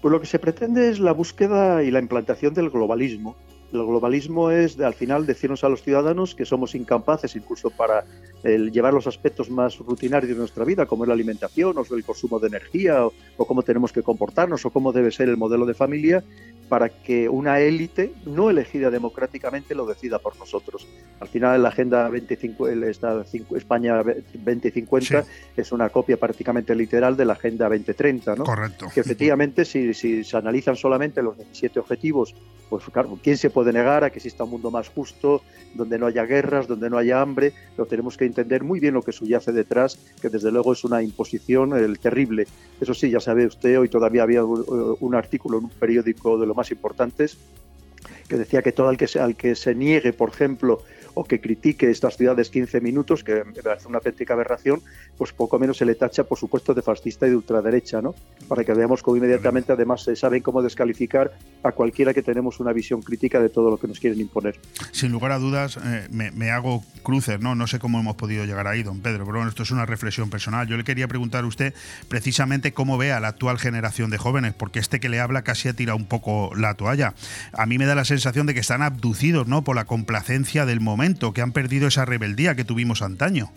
Pues 0.00 0.12
lo 0.12 0.20
que 0.20 0.26
se 0.26 0.38
pretende 0.38 0.90
es 0.90 1.00
la 1.00 1.12
búsqueda 1.12 1.82
y 1.82 1.90
la 1.90 2.00
implantación 2.00 2.54
del 2.54 2.70
globalismo. 2.70 3.36
El 3.72 3.84
globalismo 3.84 4.50
es, 4.50 4.78
al 4.80 4.94
final, 4.94 5.26
decirnos 5.26 5.64
a 5.64 5.68
los 5.68 5.82
ciudadanos 5.82 6.34
que 6.34 6.44
somos 6.44 6.74
incapaces, 6.74 7.34
incluso 7.36 7.70
para 7.70 8.04
llevar 8.44 8.94
los 8.94 9.06
aspectos 9.06 9.50
más 9.50 9.78
rutinarios 9.78 10.30
de 10.30 10.38
nuestra 10.38 10.64
vida, 10.64 10.86
como 10.86 11.04
es 11.04 11.08
la 11.08 11.14
alimentación, 11.14 11.76
o 11.78 11.94
el 11.94 12.04
consumo 12.04 12.38
de 12.38 12.48
energía, 12.48 13.04
o, 13.04 13.12
cómo 13.36 13.62
tenemos 13.62 13.92
que 13.92 14.02
comportarnos, 14.02 14.64
o 14.64 14.70
cómo 14.70 14.92
debe 14.92 15.10
ser 15.10 15.28
el 15.28 15.36
modelo 15.36 15.66
de 15.66 15.74
familia, 15.74 16.22
para 16.68 16.88
que 16.88 17.28
una 17.28 17.60
élite 17.60 18.12
no 18.24 18.50
elegida 18.50 18.90
democráticamente 18.90 19.74
lo 19.74 19.86
decida 19.86 20.18
por 20.18 20.36
nosotros. 20.38 20.86
Al 21.20 21.28
final, 21.28 21.62
la 21.62 21.68
Agenda 21.68 22.08
25, 22.08 22.68
esta 22.68 23.24
España 23.56 24.02
2050 24.02 25.24
es 25.56 25.72
una 25.72 25.88
copia 25.88 26.16
prácticamente 26.16 26.74
literal 26.74 27.16
de 27.16 27.24
la 27.24 27.34
Agenda 27.34 27.68
2030, 27.68 28.36
¿no? 28.36 28.44
Correcto. 28.44 28.86
Que 28.92 29.00
efectivamente, 29.00 29.64
si, 29.64 29.94
si 29.94 30.24
se 30.24 30.36
analizan 30.36 30.76
solamente 30.76 31.22
los 31.22 31.36
17 31.36 31.80
objetivos, 31.80 32.34
pues 32.68 32.84
claro, 32.92 33.18
¿quién 33.22 33.36
se 33.36 33.50
puede 33.56 33.72
negar 33.72 34.04
a 34.04 34.10
que 34.10 34.18
exista 34.18 34.44
un 34.44 34.50
mundo 34.50 34.70
más 34.70 34.90
justo, 34.90 35.40
donde 35.72 35.98
no 35.98 36.04
haya 36.04 36.26
guerras, 36.26 36.68
donde 36.68 36.90
no 36.90 36.98
haya 36.98 37.22
hambre? 37.22 37.54
Lo 37.78 37.86
tenemos 37.86 38.18
que 38.18 38.26
entender 38.26 38.62
muy 38.62 38.80
bien 38.80 38.92
lo 38.92 39.00
que 39.00 39.12
subyace 39.12 39.50
detrás, 39.50 39.98
que 40.20 40.28
desde 40.28 40.52
luego 40.52 40.74
es 40.74 40.84
una 40.84 41.02
imposición 41.02 41.72
el 41.72 41.98
terrible. 41.98 42.46
Eso 42.82 42.92
sí, 42.92 43.08
ya 43.08 43.18
sabe 43.18 43.46
usted, 43.46 43.78
hoy 43.78 43.88
todavía 43.88 44.24
había 44.24 44.44
un, 44.44 45.14
artículo 45.14 45.56
en 45.56 45.64
un 45.64 45.70
periódico 45.70 46.36
de 46.36 46.46
lo 46.46 46.54
más 46.54 46.70
importantes 46.70 47.38
que 48.28 48.36
decía 48.36 48.60
que 48.60 48.72
todo 48.72 48.90
el 48.90 48.98
que 48.98 49.08
al 49.18 49.36
que 49.36 49.54
se 49.54 49.74
niegue, 49.74 50.12
por 50.12 50.28
ejemplo, 50.28 50.82
o 51.16 51.24
que 51.24 51.40
critique 51.40 51.90
estas 51.90 52.18
ciudades 52.18 52.50
15 52.50 52.82
minutos, 52.82 53.24
que 53.24 53.42
me 53.42 53.62
parece 53.62 53.88
una 53.88 53.98
auténtica 53.98 54.34
aberración, 54.34 54.82
pues 55.16 55.32
poco 55.32 55.58
menos 55.58 55.78
se 55.78 55.86
le 55.86 55.94
tacha, 55.94 56.24
por 56.24 56.38
supuesto, 56.38 56.74
de 56.74 56.82
fascista 56.82 57.26
y 57.26 57.30
de 57.30 57.36
ultraderecha, 57.36 58.02
¿no? 58.02 58.14
Para 58.48 58.64
que 58.64 58.74
veamos 58.74 59.02
cómo 59.02 59.16
inmediatamente, 59.16 59.72
además, 59.72 60.02
se 60.02 60.14
saben 60.14 60.42
cómo 60.42 60.60
descalificar 60.60 61.32
a 61.62 61.72
cualquiera 61.72 62.12
que 62.12 62.22
tenemos 62.22 62.60
una 62.60 62.74
visión 62.74 63.00
crítica 63.00 63.40
de 63.40 63.48
todo 63.48 63.70
lo 63.70 63.78
que 63.78 63.88
nos 63.88 63.98
quieren 63.98 64.20
imponer. 64.20 64.60
Sin 64.92 65.10
lugar 65.10 65.32
a 65.32 65.38
dudas, 65.38 65.78
eh, 65.82 66.06
me, 66.10 66.50
hago 66.50 66.84
cruces, 67.02 67.40
¿no? 67.40 67.54
No 67.54 67.66
sé 67.66 67.78
cómo 67.78 67.98
hemos 67.98 68.16
podido 68.16 68.44
llegar 68.44 68.66
ahí, 68.66 68.82
don 68.82 69.00
Pedro, 69.00 69.24
pero 69.24 69.38
bueno, 69.38 69.48
esto 69.48 69.62
es 69.62 69.70
una 69.70 69.86
reflexión 69.86 70.28
personal. 70.28 70.68
Yo 70.68 70.76
le 70.76 70.84
quería 70.84 71.08
preguntar 71.08 71.44
a 71.44 71.46
usted 71.46 71.72
precisamente 72.08 72.74
cómo 72.74 72.98
ve 72.98 73.12
a 73.12 73.20
la 73.20 73.28
actual 73.28 73.58
generación 73.58 74.10
de 74.10 74.18
jóvenes, 74.18 74.52
porque 74.52 74.80
este 74.80 75.00
que 75.00 75.08
le 75.08 75.20
habla 75.20 75.40
casi 75.40 75.70
ha 75.70 75.72
tirado 75.72 75.96
un 75.96 76.06
poco 76.06 76.50
la 76.54 76.74
toalla. 76.74 77.14
A 77.54 77.64
mí 77.64 77.78
me 77.78 77.86
da 77.86 77.94
la 77.94 78.04
sensación 78.04 78.46
de 78.46 78.52
que 78.52 78.60
están 78.60 78.82
abducidos, 78.82 79.48
¿no? 79.48 79.64
Por 79.64 79.76
la 79.76 79.86
complacencia 79.86 80.66
del 80.66 80.80
momento 80.80 81.05
que 81.32 81.42
han 81.42 81.52
perdido 81.52 81.88
esa 81.88 82.04
rebeldía 82.04 82.54
que 82.54 82.64
tuvimos 82.64 83.02
antaño. 83.02 83.52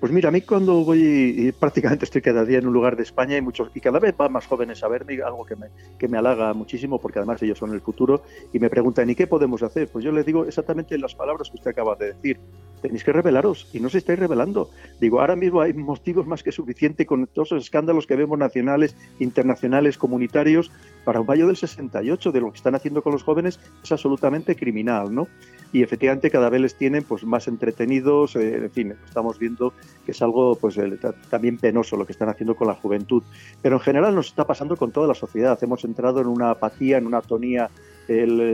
Pues 0.00 0.12
mira, 0.12 0.28
a 0.28 0.32
mí 0.32 0.42
cuando 0.42 0.84
voy, 0.84 1.54
prácticamente 1.58 2.04
estoy 2.04 2.20
cada 2.20 2.44
día 2.44 2.58
en 2.58 2.66
un 2.66 2.72
lugar 2.72 2.96
de 2.96 3.02
España 3.02 3.36
y, 3.36 3.40
muchos, 3.40 3.70
y 3.74 3.80
cada 3.80 3.98
vez 3.98 4.16
van 4.16 4.32
más 4.32 4.46
jóvenes 4.46 4.82
a 4.82 4.88
verme, 4.88 5.22
algo 5.22 5.44
que 5.46 5.56
me, 5.56 5.68
que 5.98 6.08
me 6.08 6.18
halaga 6.18 6.52
muchísimo 6.52 7.00
porque 7.00 7.18
además 7.18 7.42
ellos 7.42 7.58
son 7.58 7.72
el 7.72 7.80
futuro 7.80 8.22
y 8.52 8.58
me 8.58 8.68
preguntan, 8.68 9.08
¿y 9.08 9.14
qué 9.14 9.26
podemos 9.26 9.62
hacer? 9.62 9.88
Pues 9.88 10.04
yo 10.04 10.12
les 10.12 10.26
digo 10.26 10.44
exactamente 10.44 10.98
las 10.98 11.14
palabras 11.14 11.48
que 11.48 11.56
usted 11.56 11.70
acaba 11.70 11.96
de 11.96 12.12
decir. 12.12 12.38
Tenéis 12.82 13.02
que 13.02 13.12
rebelaros 13.12 13.66
y 13.72 13.80
no 13.80 13.88
se 13.88 13.96
estáis 13.96 14.18
revelando. 14.18 14.68
Digo, 15.00 15.20
ahora 15.20 15.36
mismo 15.36 15.62
hay 15.62 15.72
motivos 15.72 16.26
más 16.26 16.42
que 16.42 16.52
suficiente 16.52 17.06
con 17.06 17.26
todos 17.26 17.52
los 17.52 17.64
escándalos 17.64 18.06
que 18.06 18.14
vemos 18.14 18.38
nacionales, 18.38 18.94
internacionales, 19.20 19.96
comunitarios, 19.96 20.70
para 21.04 21.20
un 21.20 21.26
mayo 21.26 21.46
del 21.46 21.56
68 21.56 22.30
de 22.30 22.40
lo 22.40 22.50
que 22.50 22.58
están 22.58 22.74
haciendo 22.74 23.02
con 23.02 23.12
los 23.12 23.22
jóvenes 23.22 23.58
es 23.82 23.92
absolutamente 23.92 24.54
criminal, 24.54 25.14
¿no? 25.14 25.28
Y 25.72 25.82
efectivamente 25.82 26.30
cada 26.30 26.50
vez 26.50 26.60
les 26.60 26.74
tienen 26.76 27.04
pues 27.04 27.24
más 27.24 27.48
entretenidos, 27.48 28.36
eh, 28.36 28.56
en 28.56 28.70
fin, 28.70 28.94
estamos 29.06 29.38
viendo 29.38 29.72
que 30.04 30.12
es 30.12 30.22
algo 30.22 30.56
pues 30.56 30.78
también 31.30 31.58
penoso 31.58 31.96
lo 31.96 32.06
que 32.06 32.12
están 32.12 32.28
haciendo 32.28 32.54
con 32.54 32.68
la 32.68 32.74
juventud. 32.74 33.22
Pero 33.62 33.76
en 33.76 33.80
general 33.80 34.14
nos 34.14 34.26
está 34.26 34.46
pasando 34.46 34.76
con 34.76 34.92
toda 34.92 35.08
la 35.08 35.14
sociedad. 35.14 35.58
Hemos 35.62 35.84
entrado 35.84 36.20
en 36.20 36.26
una 36.26 36.50
apatía, 36.50 36.98
en 36.98 37.06
una 37.06 37.18
atonía 37.18 37.70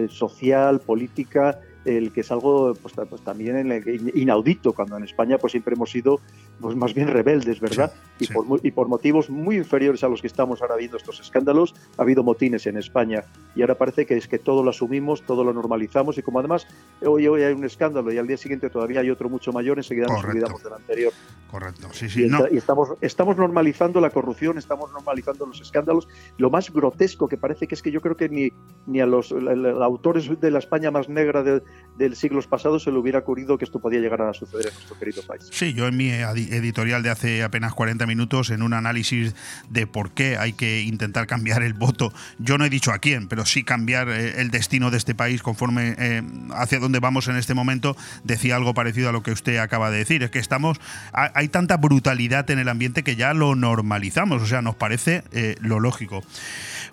social, 0.08 0.80
política, 0.80 1.60
el 1.84 2.12
que 2.12 2.20
es 2.20 2.30
algo 2.30 2.74
pues, 2.74 2.94
pues 3.08 3.22
también 3.22 3.82
inaudito, 4.14 4.72
cuando 4.72 4.96
en 4.96 5.04
España 5.04 5.38
pues 5.38 5.52
siempre 5.52 5.74
hemos 5.74 5.90
sido 5.90 6.20
pues, 6.60 6.76
más 6.76 6.94
bien 6.94 7.08
rebeldes, 7.08 7.60
¿verdad? 7.60 7.92
y, 8.18 8.26
Por, 8.26 8.60
y 8.62 8.70
por 8.70 8.88
motivos 8.88 9.30
muy 9.30 9.56
inferiores 9.56 10.04
a 10.04 10.08
los 10.08 10.20
que 10.20 10.26
estamos 10.26 10.62
ahora 10.62 10.76
viendo 10.76 10.96
estos 10.96 11.20
escándalos, 11.20 11.74
ha 11.96 12.02
habido 12.02 12.22
motines 12.22 12.66
en 12.66 12.76
España 12.76 13.24
y 13.54 13.62
ahora 13.62 13.76
parece 13.76 14.06
que 14.06 14.16
es 14.16 14.28
que 14.28 14.38
todo 14.38 14.62
lo 14.62 14.70
asumimos, 14.70 15.22
todo 15.22 15.44
lo 15.44 15.52
normalizamos 15.52 16.18
y 16.18 16.22
como 16.22 16.38
además 16.38 16.66
hoy, 17.02 17.26
hoy 17.26 17.42
hay 17.42 17.52
un 17.52 17.64
escándalo 17.64 18.12
y 18.12 18.18
al 18.18 18.26
día 18.26 18.36
siguiente 18.36 18.70
todavía 18.70 19.00
hay 19.00 19.10
otro 19.10 19.28
mucho 19.28 19.52
mayor, 19.52 19.78
enseguida 19.78 20.06
nos 20.06 20.24
olvidamos 20.24 20.62
del 20.62 20.72
anterior. 20.72 21.12
Correcto, 21.50 21.88
sí, 21.92 22.08
sí. 22.08 22.28
Y, 22.50 22.56
estamos, 22.56 22.90
estamos 23.00 23.36
normalizando 23.36 24.00
la 24.00 24.10
corrupción, 24.10 24.56
estamos 24.56 24.92
normalizando 24.92 25.46
los 25.46 25.60
escándalos. 25.60 26.06
Lo 26.38 26.48
más 26.48 26.72
grotesco 26.72 27.26
que 27.26 27.36
parece 27.36 27.66
que 27.66 27.74
es 27.74 27.82
que 27.82 27.90
yo 27.90 28.00
creo 28.00 28.16
que 28.16 28.28
ni, 28.28 28.52
ni 28.86 29.00
a 29.00 29.06
los, 29.06 29.32
autores 29.32 30.40
de 30.40 30.50
la 30.50 30.60
España 30.60 30.90
más 30.90 31.08
negra 31.08 31.42
de, 31.42 31.62
del 31.96 32.16
siglos 32.16 32.46
pasados 32.46 32.84
se 32.84 32.90
le 32.90 32.98
hubiera 32.98 33.18
ocurrido 33.18 33.58
que 33.58 33.64
esto 33.64 33.78
podía 33.78 34.00
llegar 34.00 34.22
a 34.22 34.32
suceder 34.32 34.68
en 34.68 34.74
nuestro 34.74 34.98
querido 34.98 35.22
país. 35.22 35.48
Sí, 35.52 35.74
yo 35.74 35.86
en 35.86 35.96
mi 35.96 36.08
editorial 36.08 37.02
de 37.02 37.10
hace 37.10 37.42
apenas 37.42 37.74
40 37.74 38.06
minutos, 38.06 38.50
en 38.50 38.62
un 38.62 38.72
análisis 38.72 39.34
de 39.68 39.86
por 39.86 40.12
qué 40.12 40.38
hay 40.38 40.54
que 40.54 40.80
intentar 40.80 41.26
cambiar 41.26 41.62
el 41.62 41.74
voto, 41.74 42.12
yo 42.38 42.56
no 42.56 42.64
he 42.64 42.70
dicho 42.70 42.92
a 42.92 42.98
quién, 42.98 43.28
pero 43.28 43.44
sí 43.44 43.64
cambiar 43.64 44.08
eh, 44.08 44.40
el 44.40 44.50
destino 44.50 44.90
de 44.90 44.96
este 44.96 45.14
país 45.14 45.42
conforme 45.42 45.94
eh, 45.98 46.22
hacia 46.54 46.78
dónde 46.78 47.00
vamos 47.00 47.28
en 47.28 47.36
este 47.36 47.52
momento, 47.52 47.96
decía 48.24 48.56
algo 48.56 48.72
parecido 48.72 49.10
a 49.10 49.12
lo 49.12 49.22
que 49.22 49.32
usted 49.32 49.58
acaba 49.58 49.90
de 49.90 49.98
decir. 49.98 50.22
Es 50.22 50.30
que 50.30 50.38
estamos, 50.38 50.80
hay 51.12 51.48
tanta 51.48 51.76
brutalidad 51.76 52.50
en 52.50 52.58
el 52.58 52.68
ambiente 52.68 53.02
que 53.02 53.16
ya 53.16 53.34
lo 53.34 53.54
normalizamos, 53.54 54.42
o 54.42 54.46
sea, 54.46 54.62
nos 54.62 54.74
parece 54.74 55.22
eh, 55.32 55.56
lo 55.60 55.80
lógico. 55.80 56.22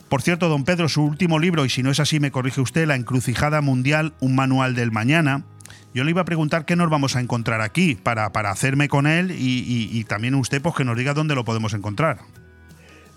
Por 0.10 0.22
cierto, 0.22 0.47
don 0.47 0.64
Pedro, 0.64 0.88
su 0.88 1.03
último 1.03 1.38
libro, 1.38 1.66
y 1.66 1.70
si 1.70 1.84
no 1.84 1.91
es 1.91 1.99
así 1.99 2.20
me 2.20 2.32
corrige 2.32 2.62
usted, 2.62 2.88
La 2.88 2.95
encrucijada 2.95 3.60
mundial, 3.62 4.14
un 4.22 4.36
manual 4.36 4.74
del 4.74 4.91
mañana. 4.91 5.43
Yo 5.93 6.03
le 6.03 6.12
iba 6.12 6.22
a 6.22 6.26
preguntar 6.26 6.66
qué 6.66 6.76
nos 6.76 6.89
vamos 6.89 7.16
a 7.16 7.20
encontrar 7.20 7.60
aquí 7.60 7.95
para, 7.95 8.32
para 8.32 8.51
hacerme 8.51 8.88
con 8.88 9.08
él 9.08 9.32
y, 9.32 10.03
también 10.05 10.36
usted 10.36 10.62
pues, 10.62 10.76
que 10.76 10.86
nos 10.86 10.97
diga 10.97 11.14
dónde 11.14 11.36
lo 11.36 11.43
podemos 11.43 11.74
encontrar. 11.74 12.20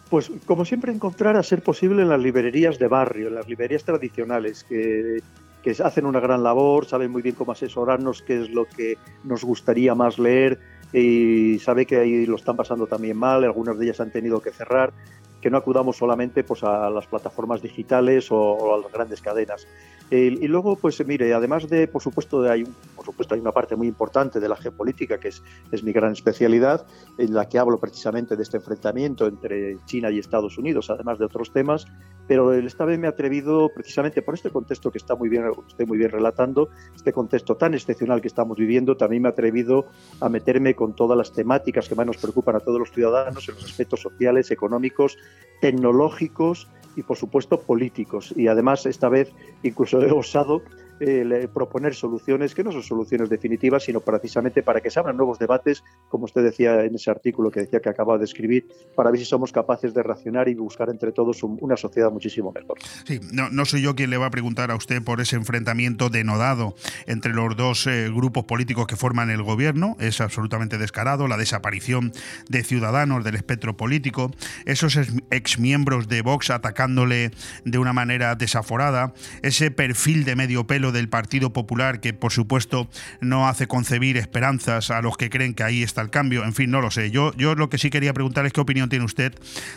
Pues 0.09 0.33
como 0.47 0.65
siempre 0.65 0.93
encontrar 0.93 1.37
a 1.37 1.43
ser 1.45 1.63
posible 1.63 2.03
en 2.03 2.09
las 2.09 2.21
librerías 2.21 2.79
de 2.81 2.89
barrio, 2.89 3.29
en 3.29 3.37
las 3.37 3.49
librerías 3.49 3.85
tradicionales, 3.85 4.65
que, 4.65 5.23
que 5.63 5.77
hacen 5.85 6.07
una 6.07 6.19
gran 6.19 6.43
labor, 6.43 6.87
saben 6.87 7.13
muy 7.13 7.23
bien 7.23 7.37
cómo 7.37 7.53
asesorarnos, 7.53 8.23
qué 8.23 8.43
es 8.43 8.51
lo 8.51 8.65
que 8.65 8.99
nos 9.23 9.45
gustaría 9.45 9.95
más 9.95 10.19
leer 10.19 10.59
y 10.93 11.61
sabe 11.61 11.87
que 11.87 11.99
ahí 11.99 12.27
lo 12.27 12.35
están 12.35 12.57
pasando 12.57 12.89
también 12.89 13.17
mal, 13.17 13.45
algunas 13.45 13.79
de 13.79 13.85
ellas 13.85 14.01
han 14.01 14.11
tenido 14.11 14.41
que 14.41 14.51
cerrar 14.51 14.93
que 15.41 15.51
no 15.51 15.59
acudamos 15.59 15.97
solamente 15.97 16.45
pues, 16.45 16.63
a 16.63 16.91
las 16.91 17.07
plataformas 17.07 17.63
digitales 17.63 18.29
o, 18.31 18.75
a 18.75 18.79
las 18.79 18.93
grandes 18.93 19.21
cadenas. 19.21 19.67
y 20.11 20.49
luego, 20.49 20.77
pues 20.77 21.05
mire, 21.07 21.33
además 21.33 21.69
de, 21.69 21.87
por 21.87 22.03
supuesto, 22.03 22.43
hay, 22.51 22.65
por 22.97 23.05
supuesto, 23.05 23.35
hay 23.35 23.41
una 23.41 23.53
parte 23.53 23.77
muy 23.77 23.87
importante 23.87 24.41
de 24.41 24.49
la 24.49 24.57
geopolítica, 24.57 25.19
que 25.19 25.29
es, 25.29 25.43
es 25.71 25.83
mi 25.83 25.93
gran 25.93 26.13
especialidad, 26.13 26.87
en 27.19 27.35
la 27.35 27.49
que 27.49 27.59
hablo 27.59 27.79
precisamente 27.79 28.37
de 28.37 28.43
este 28.43 28.57
enfrentamiento 28.57 29.27
entre 29.27 29.79
China 29.87 30.11
y 30.11 30.19
Estados 30.19 30.59
Unidos, 30.59 30.91
además 30.91 31.19
de 31.19 31.25
otros 31.25 31.53
temas, 31.53 31.87
pero 32.31 32.53
esta 32.53 32.85
vez 32.85 32.97
me 32.97 33.09
he 33.09 33.11
atrevido, 33.11 33.71
precisamente 33.75 34.23
por 34.23 34.35
este 34.35 34.51
contexto 34.51 34.93
que 34.93 34.99
está 34.99 35.17
muy 35.17 35.29
bien, 35.29 35.49
usted 35.49 35.85
muy 35.85 35.99
bien 35.99 36.13
relatando, 36.13 36.69
este 36.95 37.13
contexto 37.13 37.57
tan 37.57 37.75
excepcional 37.75 38.21
que 38.21 38.29
estamos 38.29 38.57
viviendo, 38.57 38.97
también 38.97 39.23
me 39.23 39.29
he 39.29 39.33
atrevido 39.33 39.87
a 40.21 40.29
meterme 40.29 40.77
con 40.77 40.95
todas 40.95 41.19
las 41.19 41.33
temáticas 41.33 41.89
que 41.89 41.97
más 41.97 42.07
nos 42.07 42.19
preocupan 42.19 42.55
a 42.55 42.61
todos 42.61 42.79
los 42.79 42.93
ciudadanos 42.93 43.49
en 43.49 43.57
los 43.57 43.65
aspectos 43.65 44.03
sociales, 44.03 44.53
económicos, 44.53 45.19
tecnológicos 45.61 46.69
y 46.97 47.03
por 47.03 47.17
supuesto 47.17 47.61
políticos. 47.61 48.33
Y 48.37 48.49
además 48.49 48.87
esta 48.87 49.09
vez 49.09 49.33
incluso 49.63 50.01
he 50.03 50.11
osado 50.11 50.63
eh, 51.01 51.49
proponer 51.53 51.95
soluciones 51.95 52.55
que 52.55 52.63
no 52.63 52.73
son 52.73 52.83
soluciones 52.83 53.29
definitivas, 53.29 53.85
sino 53.85 54.01
precisamente 54.01 54.63
para 54.63 54.81
que 54.81 54.91
se 54.91 55.01
abran 55.01 55.17
nuevos 55.17 55.39
debates, 55.39 55.83
como 56.09 56.25
usted 56.25 56.43
decía 56.43 56.85
en 56.85 56.95
ese 56.95 57.11
artículo 57.11 57.51
que 57.51 57.61
decía 57.61 57.81
que 57.81 57.89
acababa 57.89 58.19
de 58.19 58.25
escribir, 58.25 58.69
para 58.95 59.11
ver 59.11 59.19
si 59.19 59.25
somos 59.25 59.53
capaces 59.53 59.95
de 59.95 60.03
racionar 60.03 60.49
y 60.49 60.55
buscar 60.55 60.91
entre 60.91 61.13
todos 61.13 61.43
una 61.43 61.77
sociedad 61.77 62.11
muchísimo 62.11 62.53
mejor. 62.53 62.79
Sí, 63.07 63.21
no, 63.33 63.49
no, 63.51 63.65
soy 63.65 63.83
yo 63.83 63.95
quien 63.95 64.11
le 64.11 64.17
va 64.17 64.27
a 64.27 64.31
preguntar 64.31 64.71
a 64.71 64.77
usted 64.77 65.03
por 65.03 65.21
ese 65.21 65.37
enfrentamiento 65.37 66.11
denodado 66.11 66.75
entre 67.07 67.33
los 67.33 67.57
dos 67.57 67.87
eh, 67.87 68.11
grupos 68.11 68.45
políticos 68.45 68.87
que 68.87 68.97
forman 68.97 69.31
el 69.31 69.43
gobierno, 69.43 69.97
es 70.01 70.21
absolutamente 70.21 70.79
descarado, 70.79 71.29
la 71.29 71.37
desaparición 71.37 72.13
de 72.49 72.63
ciudadanos 72.63 73.25
del 73.25 73.37
espectro 73.37 73.77
político, 73.77 74.31
esos 74.67 74.99
exmiembros 75.31 76.09
de 76.09 76.23
Vox 76.23 76.51
atacándole 76.51 77.31
de 77.65 77.79
una 77.79 77.93
manera 77.93 78.35
desaforada, 78.35 79.13
ese 79.43 79.71
perfil 79.71 80.25
de 80.25 80.37
medio 80.37 80.67
pelo 80.67 80.90
del 80.93 81.09
Partido 81.09 81.53
Popular 81.53 82.01
que 82.01 82.13
por 82.13 82.33
supuesto 82.33 82.89
no 83.21 83.49
hace 83.49 83.67
concebir 83.67 84.17
esperanzas 84.17 84.91
a 84.91 85.03
los 85.03 85.17
que 85.17 85.31
creen 85.31 85.55
que 85.55 85.63
ahí 85.63 85.83
está 85.83 86.01
el 86.03 86.11
cambio. 86.11 86.45
En 86.45 86.55
fin, 86.55 86.71
no 86.71 86.81
lo 86.81 86.91
sé. 86.91 87.11
Yo, 87.11 87.33
yo 87.35 87.55
lo 87.55 87.69
que 87.69 87.79
sí 87.79 87.91
quería 87.91 88.13
preguntar 88.13 88.47
es 88.47 88.53
qué 88.53 88.61
opinión 88.61 88.89
tiene 88.89 89.05
usted 89.05 89.35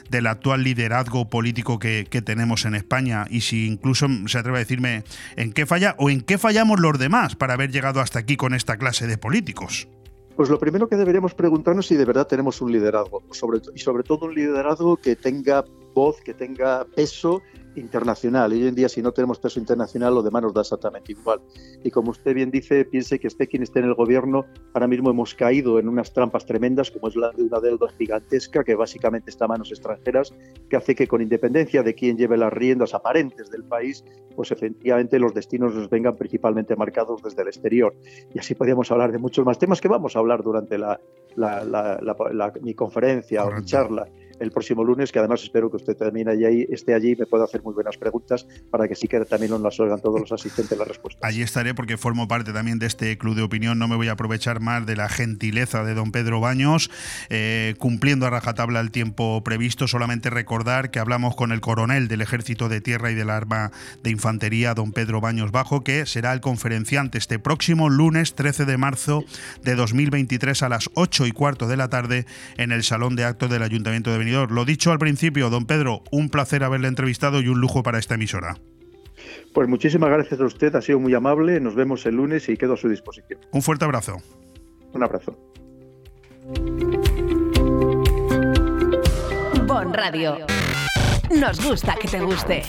del 0.10 0.28
actual 0.28 0.64
liderazgo 0.64 1.30
político 1.30 1.80
que, 1.80 2.04
tenemos 2.24 2.64
en 2.66 2.76
España 2.76 3.26
y 3.30 3.42
si 3.42 3.68
incluso 3.68 4.08
se 4.28 4.38
atreve 4.38 4.58
a 4.58 4.60
decirme 4.60 5.04
en 5.36 5.52
qué 5.52 5.66
falla 5.66 5.96
o 5.98 6.10
en 6.10 6.22
qué 6.22 6.38
fallamos 6.38 6.80
los 6.80 6.98
demás 6.98 7.36
para 7.36 7.56
haber 7.56 7.72
llegado 7.72 8.00
hasta 8.00 8.20
aquí 8.20 8.38
con 8.38 8.54
esta 8.54 8.78
clase 8.78 9.08
de 9.08 9.18
políticos. 9.18 9.88
Pues 10.36 10.50
lo 10.50 10.58
primero 10.58 10.88
que 10.88 10.96
deberíamos 10.96 11.34
preguntarnos 11.34 11.86
es 11.86 11.90
si 11.90 11.96
de 11.96 12.06
verdad 12.06 12.28
tenemos 12.28 12.62
un 12.62 12.72
liderazgo, 12.72 13.24
y 13.76 13.80
sobre 13.80 14.04
todo 14.04 14.26
un 14.26 14.36
liderazgo 14.36 14.98
que 14.98 15.16
tenga 15.16 15.66
voz, 15.94 16.22
que 16.22 16.34
tenga 16.34 16.86
peso 16.96 17.42
internacional. 17.76 18.54
Y 18.54 18.62
hoy 18.62 18.68
en 18.68 18.76
día, 18.76 18.90
si 18.90 19.02
no 19.02 19.12
tenemos 19.12 19.40
peso 19.40 19.60
internacional, 19.60 20.14
lo 20.14 20.24
demás 20.24 20.44
nos 20.44 20.54
da 20.54 20.62
exactamente 20.62 21.12
igual. 21.12 21.42
Y 21.84 21.92
como 21.92 22.12
usted 22.12 22.34
bien 22.34 22.52
dice, 22.52 22.86
piense 22.86 23.20
que 23.20 23.28
esté 23.28 23.48
quien 23.48 23.64
esté 23.64 23.80
en 23.80 23.86
el 23.86 23.96
gobierno, 23.96 24.46
ahora 24.74 24.88
mismo 24.88 25.10
hemos 25.10 25.34
caído 25.36 25.80
en 25.80 25.88
unas 25.88 26.14
trampas 26.14 26.46
tremendas, 26.46 26.92
como 26.92 27.08
es 27.08 27.16
la 27.16 27.32
de 27.32 27.44
una 27.44 27.60
deuda 27.60 27.88
gigantesca 27.98 28.64
que 28.64 28.76
básicamente 28.76 29.30
está 29.30 29.46
a 29.46 29.50
manos 29.50 29.72
extranjeras, 29.72 30.34
que 30.70 30.76
hace 30.76 30.96
que 30.96 31.08
con 31.08 31.22
independencia 31.22 31.84
de 31.84 31.94
quien 31.94 32.18
lleve 32.18 32.38
las 32.38 32.54
riendas 32.54 32.94
aparentes 32.94 33.50
del 33.50 33.64
país, 33.64 34.04
pues 34.36 34.52
efectivamente 34.52 35.20
los 35.20 35.34
destinos 35.34 35.76
nos 35.76 35.90
vengan 35.90 36.16
principalmente 36.16 36.76
marcados 36.76 37.22
desde 37.22 37.42
el 37.42 37.48
exterior. 37.48 37.96
Y 38.34 38.40
así 38.40 38.56
podríamos 38.56 38.92
hablar 38.92 39.12
de 39.12 39.18
muchos 39.18 39.46
más 39.46 39.60
temas 39.60 39.82
que 39.82 39.88
vamos 39.88 40.16
a 40.16 40.20
hablar 40.20 40.44
durante 40.44 40.78
la, 40.78 41.00
mi 42.62 42.74
conferencia 42.74 43.46
o 43.46 43.52
mi 43.52 43.64
charla 43.66 44.08
el 44.44 44.52
próximo 44.52 44.84
lunes, 44.84 45.12
que 45.12 45.20
además 45.20 45.42
espero 45.42 45.70
que 45.70 45.78
usted 45.78 45.96
también 45.96 46.28
allí, 46.28 46.68
esté 46.70 46.94
allí 46.94 47.12
y 47.12 47.16
me 47.16 47.26
pueda 47.26 47.46
hacer 47.46 47.64
muy 47.64 47.74
buenas 47.74 47.98
preguntas 47.98 48.46
para 48.70 48.88
que 48.88 48.96
sí 48.96 49.08
que 49.08 49.20
también 49.22 49.52
las 49.64 49.80
oigan 49.80 50.02
todos 50.02 50.20
los 50.20 50.32
asistentes 50.32 50.78
las 50.78 50.88
respuestas. 50.88 51.24
Allí 51.24 51.42
estaré 51.42 51.74
porque 51.74 51.98
formo 51.98 52.28
parte 52.28 52.54
también 52.54 52.80
de 52.80 52.86
este 52.86 53.18
club 53.18 53.36
de 53.36 53.42
opinión. 53.42 53.80
No 53.80 53.88
me 53.88 53.96
voy 53.96 54.10
a 54.10 54.14
aprovechar 54.14 54.60
más 54.60 54.86
de 54.86 54.96
la 54.96 55.10
gentileza 55.10 55.84
de 55.84 55.94
don 55.94 56.12
Pedro 56.12 56.40
Baños, 56.40 56.92
eh, 57.30 57.76
cumpliendo 57.78 58.26
a 58.26 58.30
rajatabla 58.30 58.80
el 58.80 58.92
tiempo 58.92 59.44
previsto. 59.44 59.88
Solamente 59.88 60.30
recordar 60.30 60.92
que 60.92 61.00
hablamos 61.00 61.36
con 61.36 61.52
el 61.52 61.62
coronel 61.62 62.08
del 62.08 62.22
Ejército 62.22 62.70
de 62.70 62.82
Tierra 62.82 63.12
y 63.12 63.16
del 63.16 63.30
Arma 63.30 63.72
de 64.04 64.10
Infantería, 64.10 64.74
don 64.74 64.92
Pedro 64.92 65.22
Baños 65.22 65.52
Bajo, 65.52 65.84
que 65.84 66.06
será 66.06 66.34
el 66.34 66.42
conferenciante 66.42 67.18
este 67.18 67.40
próximo 67.40 67.90
lunes 67.90 68.36
13 68.36 68.66
de 68.66 68.78
marzo 68.78 69.24
de 69.64 69.76
2023 69.76 70.64
a 70.64 70.70
las 70.70 70.90
8 70.96 71.28
y 71.28 71.32
cuarto 71.32 71.68
de 71.68 71.78
la 71.78 71.90
tarde 71.90 72.26
en 72.58 72.72
el 72.72 72.84
Salón 72.84 73.16
de 73.16 73.24
Actos 73.24 73.50
del 73.50 73.64
Ayuntamiento 73.64 74.12
de 74.12 74.18
lo 74.34 74.66
dicho 74.66 74.92
al 74.92 75.00
principio, 75.00 75.50
don 75.50 75.66
Pedro, 75.66 76.04
un 76.12 76.30
placer 76.30 76.64
haberle 76.64 76.88
entrevistado 76.88 77.42
y 77.42 77.48
un 77.48 77.60
lujo 77.60 77.84
para 77.84 78.00
esta 78.00 78.16
emisora. 78.16 78.58
Pues 79.54 79.68
muchísimas 79.68 80.10
gracias 80.10 80.40
a 80.40 80.46
usted, 80.46 80.76
ha 80.76 80.82
sido 80.82 81.00
muy 81.00 81.14
amable. 81.14 81.60
Nos 81.60 81.76
vemos 81.76 82.06
el 82.06 82.16
lunes 82.16 82.50
y 82.50 82.58
quedo 82.58 82.74
a 82.74 82.78
su 82.78 82.90
disposición. 82.90 83.40
Un 83.52 83.62
fuerte 83.62 83.86
abrazo. 83.86 84.18
Un 84.94 85.04
abrazo. 85.04 85.38
Bon 89.66 89.94
Radio. 89.94 90.38
Nos 91.40 91.64
gusta 91.64 91.96
que 91.96 92.08
te 92.08 92.20
guste. 92.20 92.64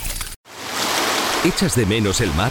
¿Echas 1.45 1.77
de 1.77 1.85
menos 1.87 2.21
el 2.21 2.33
mar? 2.35 2.51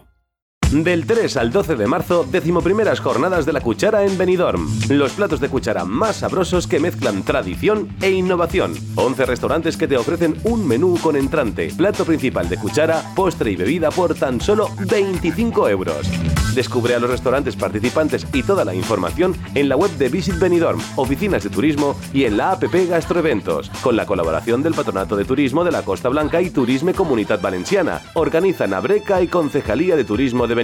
Del 0.71 1.05
3 1.05 1.35
al 1.35 1.51
12 1.51 1.75
de 1.75 1.85
marzo, 1.85 2.25
decimoprimeras 2.31 3.01
jornadas 3.01 3.45
de 3.45 3.51
la 3.51 3.59
cuchara 3.59 4.05
en 4.05 4.17
Benidorm. 4.17 4.69
Los 4.87 5.11
platos 5.11 5.41
de 5.41 5.49
cuchara 5.49 5.83
más 5.83 6.17
sabrosos 6.17 6.65
que 6.65 6.79
mezclan 6.79 7.23
tradición 7.23 7.89
e 8.01 8.11
innovación. 8.11 8.73
11 8.95 9.25
restaurantes 9.25 9.75
que 9.75 9.89
te 9.89 9.97
ofrecen 9.97 10.37
un 10.45 10.65
menú 10.65 10.97
con 11.03 11.17
entrante, 11.17 11.73
plato 11.75 12.05
principal 12.05 12.47
de 12.47 12.55
cuchara, 12.55 13.03
postre 13.17 13.51
y 13.51 13.57
bebida 13.57 13.91
por 13.91 14.15
tan 14.15 14.39
solo 14.39 14.69
25 14.89 15.67
euros. 15.67 16.09
Descubre 16.55 16.95
a 16.95 16.99
los 16.99 17.09
restaurantes 17.09 17.57
participantes 17.57 18.25
y 18.31 18.43
toda 18.43 18.63
la 18.63 18.73
información 18.73 19.35
en 19.55 19.67
la 19.67 19.75
web 19.75 19.91
de 19.97 20.07
Visit 20.07 20.39
Benidorm, 20.39 20.79
oficinas 20.95 21.43
de 21.43 21.49
turismo 21.49 21.97
y 22.13 22.23
en 22.23 22.37
la 22.37 22.51
app 22.51 22.63
Gastroeventos, 22.63 23.69
con 23.81 23.97
la 23.97 24.05
colaboración 24.05 24.63
del 24.63 24.73
Patronato 24.73 25.17
de 25.17 25.25
Turismo 25.25 25.65
de 25.65 25.71
la 25.71 25.83
Costa 25.83 26.07
Blanca 26.07 26.41
y 26.41 26.49
Turisme 26.49 26.93
Comunidad 26.93 27.41
Valenciana. 27.41 28.01
Organizan 28.13 28.73
Abreca 28.73 29.21
y 29.21 29.27
Concejalía 29.27 29.97
de 29.97 30.05
Turismo 30.05 30.47
de 30.47 30.55
Benidorm. 30.55 30.60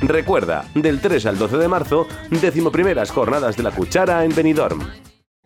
Recuerda, 0.00 0.64
del 0.74 1.00
3 1.00 1.26
al 1.26 1.38
12 1.38 1.56
de 1.56 1.68
marzo, 1.68 2.06
decimoprimeras 2.30 3.10
jornadas 3.10 3.56
de 3.56 3.62
la 3.62 3.70
cuchara 3.70 4.24
en 4.24 4.34
Benidorm. 4.34 4.88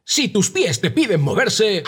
Si 0.05 0.29
tus 0.29 0.51
pies 0.51 0.81
te 0.81 0.91
piden 0.91 1.21
moverse... 1.21 1.83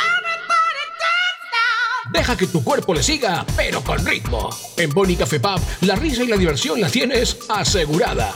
Deja 2.12 2.36
que 2.36 2.46
tu 2.46 2.62
cuerpo 2.62 2.92
le 2.94 3.02
siga, 3.02 3.44
pero 3.56 3.80
con 3.80 4.04
ritmo. 4.04 4.50
En 4.76 4.90
Boni 4.90 5.16
Café 5.16 5.40
Pub, 5.40 5.60
la 5.80 5.96
risa 5.96 6.22
y 6.22 6.26
la 6.26 6.36
diversión 6.36 6.80
la 6.80 6.90
tienes 6.90 7.38
asegurada. 7.48 8.34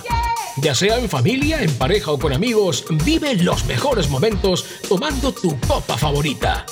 Ya 0.57 0.75
sea 0.75 0.99
en 0.99 1.09
familia, 1.09 1.63
en 1.63 1.73
pareja 1.75 2.11
o 2.11 2.19
con 2.19 2.33
amigos, 2.33 2.85
vive 3.05 3.35
los 3.37 3.67
mejores 3.67 4.09
momentos 4.09 4.67
tomando 4.89 5.33
tu 5.33 5.59
copa 5.61 5.97
favorita. 5.97 6.65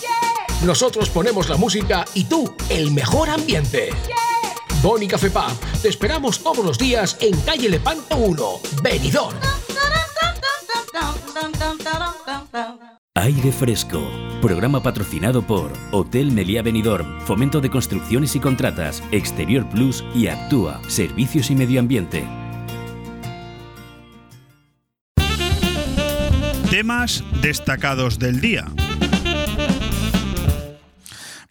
Nosotros 0.65 1.11
ponemos 1.11 1.49
la 1.49 1.57
música 1.57 2.05
y 2.15 2.25
tú 2.25 2.57
el 2.71 2.91
mejor 2.91 3.29
ambiente. 3.29 3.91
Boni 4.87 5.09
Café 5.09 5.31
Pub. 5.31 5.83
Te 5.83 5.89
esperamos 5.89 6.41
todos 6.41 6.65
los 6.65 6.79
días 6.79 7.17
en 7.21 7.37
calle 7.41 7.69
Lepanto 7.69 8.17
1, 8.19 8.47
Benidorm. 8.85 9.37
Aire 13.17 13.51
Fresco, 13.51 14.01
programa 14.41 14.81
patrocinado 14.81 15.45
por 15.45 15.73
Hotel 15.91 16.31
Meliá 16.31 16.63
Benidorm, 16.63 17.21
Fomento 17.23 17.61
de 17.61 17.69
Construcciones 17.69 18.37
y 18.37 18.39
Contratas, 18.39 19.03
Exterior 19.11 19.69
Plus 19.71 20.05
y 20.15 20.29
Actúa, 20.29 20.81
Servicios 20.87 21.51
y 21.51 21.57
Medio 21.57 21.81
Ambiente. 21.81 22.25
Temas 26.71 27.25
destacados 27.43 28.21
del 28.21 28.41
día. 28.41 28.67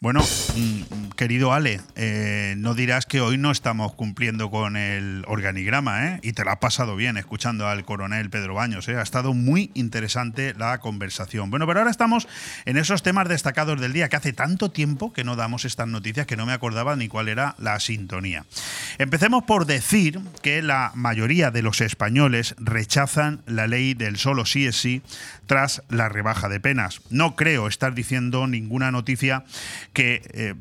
Bueno, 0.00 0.20
mm, 0.54 1.05
querido 1.16 1.52
Ale, 1.52 1.80
eh, 1.96 2.54
no 2.58 2.74
dirás 2.74 3.06
que 3.06 3.20
hoy 3.20 3.38
no 3.38 3.50
estamos 3.50 3.94
cumpliendo 3.94 4.50
con 4.50 4.76
el 4.76 5.24
organigrama, 5.26 6.06
¿eh? 6.06 6.20
Y 6.22 6.32
te 6.32 6.44
lo 6.44 6.50
has 6.50 6.58
pasado 6.58 6.94
bien 6.94 7.16
escuchando 7.16 7.66
al 7.66 7.84
coronel 7.84 8.30
Pedro 8.30 8.54
Baños, 8.54 8.86
¿eh? 8.88 8.96
Ha 8.96 9.02
estado 9.02 9.32
muy 9.34 9.70
interesante 9.74 10.54
la 10.56 10.78
conversación. 10.78 11.50
Bueno, 11.50 11.66
pero 11.66 11.80
ahora 11.80 11.90
estamos 11.90 12.28
en 12.66 12.76
esos 12.76 13.02
temas 13.02 13.28
destacados 13.28 13.80
del 13.80 13.92
día, 13.92 14.08
que 14.08 14.16
hace 14.16 14.32
tanto 14.32 14.70
tiempo 14.70 15.12
que 15.12 15.24
no 15.24 15.34
damos 15.34 15.64
estas 15.64 15.88
noticias 15.88 16.26
que 16.26 16.36
no 16.36 16.46
me 16.46 16.52
acordaba 16.52 16.94
ni 16.94 17.08
cuál 17.08 17.28
era 17.28 17.54
la 17.58 17.80
sintonía. 17.80 18.44
Empecemos 18.98 19.44
por 19.44 19.66
decir 19.66 20.20
que 20.42 20.62
la 20.62 20.92
mayoría 20.94 21.50
de 21.50 21.62
los 21.62 21.80
españoles 21.80 22.54
rechazan 22.58 23.40
la 23.46 23.66
ley 23.66 23.94
del 23.94 24.18
solo 24.18 24.44
sí 24.44 24.66
es 24.66 24.76
sí 24.76 25.02
tras 25.46 25.82
la 25.88 26.08
rebaja 26.08 26.48
de 26.48 26.60
penas. 26.60 27.00
No 27.08 27.36
creo 27.36 27.68
estar 27.68 27.94
diciendo 27.94 28.46
ninguna 28.46 28.90
noticia 28.90 29.44
que 29.92 30.22
eh, 30.34 30.54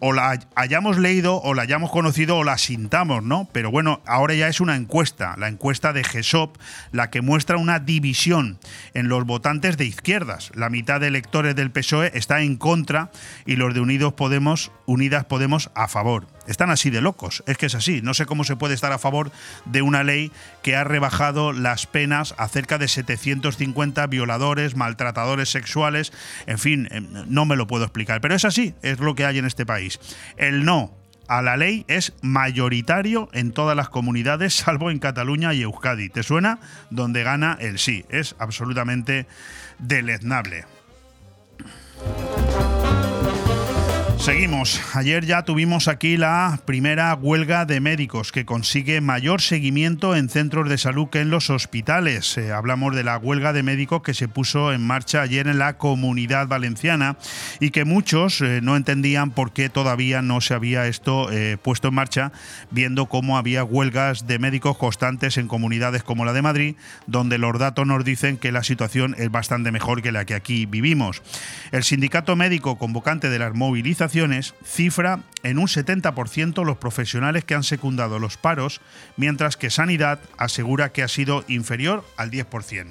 o 0.00 0.12
la 0.12 0.38
hayamos 0.54 0.98
leído 0.98 1.40
o 1.42 1.54
la 1.54 1.62
hayamos 1.62 1.90
conocido 1.90 2.36
o 2.36 2.44
la 2.44 2.58
sintamos, 2.58 3.22
¿no? 3.22 3.48
Pero 3.52 3.70
bueno, 3.70 4.00
ahora 4.06 4.34
ya 4.34 4.48
es 4.48 4.60
una 4.60 4.76
encuesta, 4.76 5.34
la 5.38 5.48
encuesta 5.48 5.92
de 5.92 6.04
GESOP, 6.04 6.56
la 6.92 7.10
que 7.10 7.20
muestra 7.20 7.56
una 7.56 7.78
división 7.78 8.58
en 8.94 9.08
los 9.08 9.24
votantes 9.24 9.76
de 9.76 9.84
izquierdas. 9.84 10.50
La 10.54 10.70
mitad 10.70 11.00
de 11.00 11.08
electores 11.08 11.56
del 11.56 11.70
PSOE 11.70 12.12
está 12.14 12.40
en 12.40 12.56
contra 12.56 13.10
y 13.44 13.56
los 13.56 13.74
de 13.74 13.80
Unidos 13.80 14.14
Podemos, 14.14 14.72
Unidas 14.86 15.24
Podemos 15.24 15.70
a 15.74 15.88
favor 15.88 16.35
están 16.46 16.70
así 16.70 16.90
de 16.90 17.00
locos. 17.00 17.42
Es 17.46 17.58
que 17.58 17.66
es 17.66 17.74
así. 17.74 18.00
No 18.02 18.14
sé 18.14 18.26
cómo 18.26 18.44
se 18.44 18.56
puede 18.56 18.74
estar 18.74 18.92
a 18.92 18.98
favor 18.98 19.30
de 19.64 19.82
una 19.82 20.02
ley 20.02 20.32
que 20.62 20.76
ha 20.76 20.84
rebajado 20.84 21.52
las 21.52 21.86
penas 21.86 22.34
a 22.38 22.48
cerca 22.48 22.78
de 22.78 22.88
750 22.88 24.06
violadores, 24.06 24.76
maltratadores 24.76 25.50
sexuales. 25.50 26.12
En 26.46 26.58
fin, 26.58 26.88
em, 26.90 27.08
no 27.28 27.44
me 27.44 27.56
lo 27.56 27.66
puedo 27.66 27.84
explicar. 27.84 28.20
Pero 28.20 28.34
es 28.34 28.44
así, 28.44 28.74
es 28.82 28.98
lo 28.98 29.14
que 29.14 29.24
hay 29.24 29.38
en 29.38 29.46
este 29.46 29.66
país. 29.66 29.98
El 30.36 30.64
no 30.64 30.92
a 31.28 31.42
la 31.42 31.56
ley 31.56 31.84
es 31.88 32.12
mayoritario 32.22 33.28
en 33.32 33.52
todas 33.52 33.76
las 33.76 33.88
comunidades, 33.88 34.54
salvo 34.56 34.90
en 34.90 34.98
Cataluña 34.98 35.54
y 35.54 35.62
Euskadi. 35.62 36.08
¿Te 36.08 36.22
suena? 36.22 36.58
Donde 36.90 37.22
gana 37.22 37.56
el 37.60 37.78
sí. 37.78 38.04
Es 38.08 38.36
absolutamente 38.38 39.26
deleznable. 39.78 40.64
Seguimos. 44.26 44.80
Ayer 44.96 45.24
ya 45.24 45.44
tuvimos 45.44 45.86
aquí 45.86 46.16
la 46.16 46.58
primera 46.64 47.14
huelga 47.14 47.64
de 47.64 47.78
médicos 47.78 48.32
que 48.32 48.44
consigue 48.44 49.00
mayor 49.00 49.40
seguimiento 49.40 50.16
en 50.16 50.28
centros 50.28 50.68
de 50.68 50.78
salud 50.78 51.10
que 51.10 51.20
en 51.20 51.30
los 51.30 51.48
hospitales. 51.48 52.36
Eh, 52.36 52.50
hablamos 52.50 52.96
de 52.96 53.04
la 53.04 53.18
huelga 53.18 53.52
de 53.52 53.62
médicos 53.62 54.02
que 54.02 54.14
se 54.14 54.26
puso 54.26 54.72
en 54.72 54.84
marcha 54.84 55.22
ayer 55.22 55.46
en 55.46 55.60
la 55.60 55.78
comunidad 55.78 56.48
valenciana 56.48 57.16
y 57.60 57.70
que 57.70 57.84
muchos 57.84 58.40
eh, 58.40 58.58
no 58.64 58.74
entendían 58.74 59.30
por 59.30 59.52
qué 59.52 59.68
todavía 59.68 60.22
no 60.22 60.40
se 60.40 60.54
había 60.54 60.88
esto 60.88 61.30
eh, 61.30 61.56
puesto 61.62 61.86
en 61.86 61.94
marcha, 61.94 62.32
viendo 62.72 63.06
cómo 63.06 63.38
había 63.38 63.62
huelgas 63.62 64.26
de 64.26 64.40
médicos 64.40 64.76
constantes 64.76 65.38
en 65.38 65.46
comunidades 65.46 66.02
como 66.02 66.24
la 66.24 66.32
de 66.32 66.42
Madrid, 66.42 66.74
donde 67.06 67.38
los 67.38 67.56
datos 67.60 67.86
nos 67.86 68.04
dicen 68.04 68.38
que 68.38 68.50
la 68.50 68.64
situación 68.64 69.14
es 69.18 69.30
bastante 69.30 69.70
mejor 69.70 70.02
que 70.02 70.10
la 70.10 70.24
que 70.24 70.34
aquí 70.34 70.66
vivimos. 70.66 71.22
El 71.70 71.84
sindicato 71.84 72.34
médico 72.34 72.76
convocante 72.76 73.30
de 73.30 73.38
las 73.38 73.54
movilizaciones 73.54 74.15
cifra 74.64 75.20
en 75.42 75.58
un 75.58 75.66
70% 75.66 76.64
los 76.64 76.78
profesionales 76.78 77.44
que 77.44 77.54
han 77.54 77.62
secundado 77.62 78.18
los 78.18 78.36
paros, 78.36 78.80
mientras 79.16 79.56
que 79.56 79.70
Sanidad 79.70 80.20
asegura 80.38 80.92
que 80.92 81.02
ha 81.02 81.08
sido 81.08 81.44
inferior 81.48 82.04
al 82.16 82.30
10%. 82.30 82.86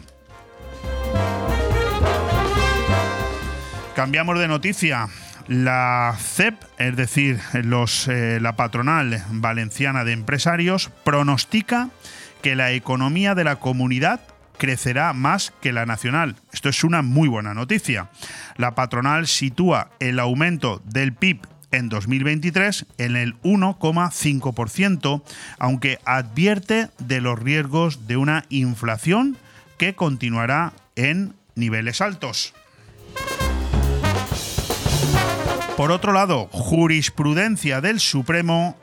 Cambiamos 3.95 4.37
de 4.39 4.47
noticia. 4.47 5.07
La 5.47 6.15
CEP, 6.19 6.55
es 6.77 6.95
decir, 6.95 7.39
eh, 7.53 8.39
la 8.41 8.55
patronal 8.55 9.23
valenciana 9.29 10.03
de 10.03 10.11
empresarios, 10.11 10.89
pronostica 11.03 11.89
que 12.41 12.55
la 12.55 12.71
economía 12.71 13.35
de 13.35 13.43
la 13.43 13.55
comunidad 13.55 14.21
crecerá 14.57 15.13
más 15.13 15.53
que 15.61 15.71
la 15.71 15.85
nacional. 15.85 16.35
Esto 16.51 16.69
es 16.69 16.83
una 16.83 17.01
muy 17.01 17.27
buena 17.27 17.53
noticia. 17.53 18.09
La 18.57 18.75
patronal 18.75 19.27
sitúa 19.27 19.89
el 19.99 20.19
aumento 20.19 20.81
del 20.85 21.13
PIB 21.13 21.39
en 21.71 21.89
2023 21.89 22.85
en 22.97 23.15
el 23.15 23.39
1,5%, 23.41 25.21
aunque 25.59 25.99
advierte 26.05 26.89
de 26.99 27.21
los 27.21 27.37
riesgos 27.37 28.07
de 28.07 28.17
una 28.17 28.45
inflación 28.49 29.37
que 29.77 29.93
continuará 29.93 30.73
en 30.95 31.33
niveles 31.55 32.01
altos. 32.01 32.53
Por 35.77 35.91
otro 35.91 36.13
lado, 36.13 36.47
jurisprudencia 36.51 37.81
del 37.81 37.99
Supremo 37.99 38.77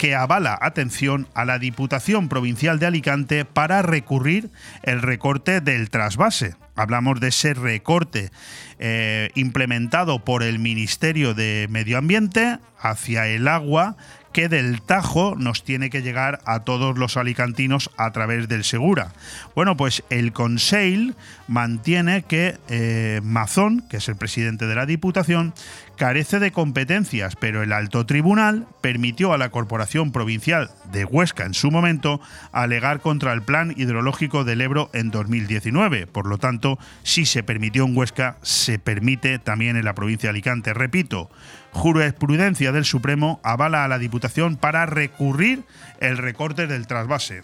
que 0.00 0.14
avala, 0.14 0.58
atención, 0.62 1.28
a 1.34 1.44
la 1.44 1.58
Diputación 1.58 2.30
Provincial 2.30 2.78
de 2.78 2.86
Alicante 2.86 3.44
para 3.44 3.82
recurrir 3.82 4.48
el 4.82 5.02
recorte 5.02 5.60
del 5.60 5.90
trasvase. 5.90 6.56
Hablamos 6.74 7.20
de 7.20 7.28
ese 7.28 7.52
recorte 7.52 8.30
eh, 8.78 9.28
implementado 9.34 10.24
por 10.24 10.42
el 10.42 10.58
Ministerio 10.58 11.34
de 11.34 11.66
Medio 11.68 11.98
Ambiente 11.98 12.60
hacia 12.80 13.26
el 13.26 13.46
agua 13.46 13.98
que 14.32 14.48
del 14.48 14.82
Tajo 14.82 15.34
nos 15.36 15.64
tiene 15.64 15.90
que 15.90 16.02
llegar 16.02 16.40
a 16.44 16.60
todos 16.60 16.98
los 16.98 17.16
alicantinos 17.16 17.90
a 17.96 18.10
través 18.12 18.48
del 18.48 18.64
Segura. 18.64 19.12
Bueno, 19.54 19.76
pues 19.76 20.04
el 20.10 20.32
Conseil 20.32 21.14
mantiene 21.48 22.22
que 22.22 22.58
eh, 22.68 23.20
Mazón, 23.22 23.86
que 23.88 23.98
es 23.98 24.08
el 24.08 24.16
presidente 24.16 24.66
de 24.66 24.74
la 24.74 24.86
Diputación, 24.86 25.52
carece 25.96 26.38
de 26.38 26.50
competencias, 26.50 27.36
pero 27.36 27.62
el 27.62 27.74
alto 27.74 28.06
tribunal 28.06 28.66
permitió 28.80 29.34
a 29.34 29.38
la 29.38 29.50
Corporación 29.50 30.12
Provincial 30.12 30.70
de 30.90 31.04
Huesca 31.04 31.44
en 31.44 31.52
su 31.52 31.70
momento 31.70 32.22
alegar 32.52 33.00
contra 33.00 33.34
el 33.34 33.42
Plan 33.42 33.74
Hidrológico 33.76 34.44
del 34.44 34.62
Ebro 34.62 34.88
en 34.94 35.10
2019. 35.10 36.06
Por 36.06 36.26
lo 36.26 36.38
tanto, 36.38 36.78
si 37.02 37.26
se 37.26 37.42
permitió 37.42 37.84
en 37.84 37.94
Huesca, 37.94 38.38
se 38.40 38.78
permite 38.78 39.38
también 39.38 39.76
en 39.76 39.84
la 39.84 39.94
provincia 39.94 40.28
de 40.28 40.30
Alicante. 40.30 40.72
Repito, 40.72 41.30
jurisprudencia 41.72 42.72
del 42.72 42.84
Supremo 42.84 43.40
avala 43.42 43.84
a 43.84 43.88
la 43.88 43.98
Diputación 43.98 44.56
para 44.56 44.86
recurrir 44.86 45.64
el 46.00 46.18
recorte 46.18 46.66
del 46.66 46.86
trasvase. 46.86 47.42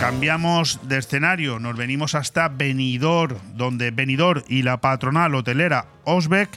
Cambiamos 0.00 0.80
de 0.88 0.98
escenario, 0.98 1.58
nos 1.58 1.76
venimos 1.76 2.14
hasta 2.14 2.48
Benidorm, 2.48 3.36
donde 3.54 3.90
Benidorm 3.90 4.42
y 4.48 4.62
la 4.62 4.80
patronal 4.80 5.34
hotelera 5.34 5.86
Osbeck 6.04 6.48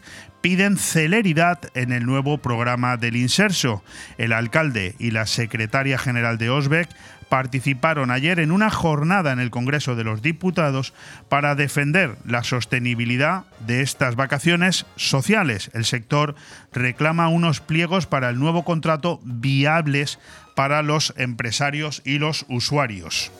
piden 0.41 0.77
celeridad 0.77 1.59
en 1.75 1.91
el 1.91 2.05
nuevo 2.05 2.39
programa 2.39 2.97
del 2.97 3.15
Inserso. 3.15 3.83
El 4.17 4.33
alcalde 4.33 4.95
y 4.99 5.11
la 5.11 5.25
secretaria 5.25 5.97
general 5.97 6.37
de 6.37 6.49
Osbeck 6.49 6.89
participaron 7.29 8.11
ayer 8.11 8.39
en 8.39 8.51
una 8.51 8.69
jornada 8.69 9.31
en 9.31 9.39
el 9.39 9.51
Congreso 9.51 9.95
de 9.95 10.03
los 10.03 10.21
Diputados 10.21 10.93
para 11.29 11.55
defender 11.55 12.17
la 12.25 12.43
sostenibilidad 12.43 13.45
de 13.65 13.81
estas 13.81 14.17
vacaciones 14.17 14.85
sociales. 14.97 15.71
El 15.73 15.85
sector 15.85 16.35
reclama 16.73 17.29
unos 17.29 17.61
pliegos 17.61 18.05
para 18.05 18.29
el 18.29 18.37
nuevo 18.37 18.65
contrato 18.65 19.21
viables 19.23 20.19
para 20.55 20.81
los 20.81 21.13
empresarios 21.15 22.01
y 22.03 22.19
los 22.19 22.45
usuarios. 22.49 23.31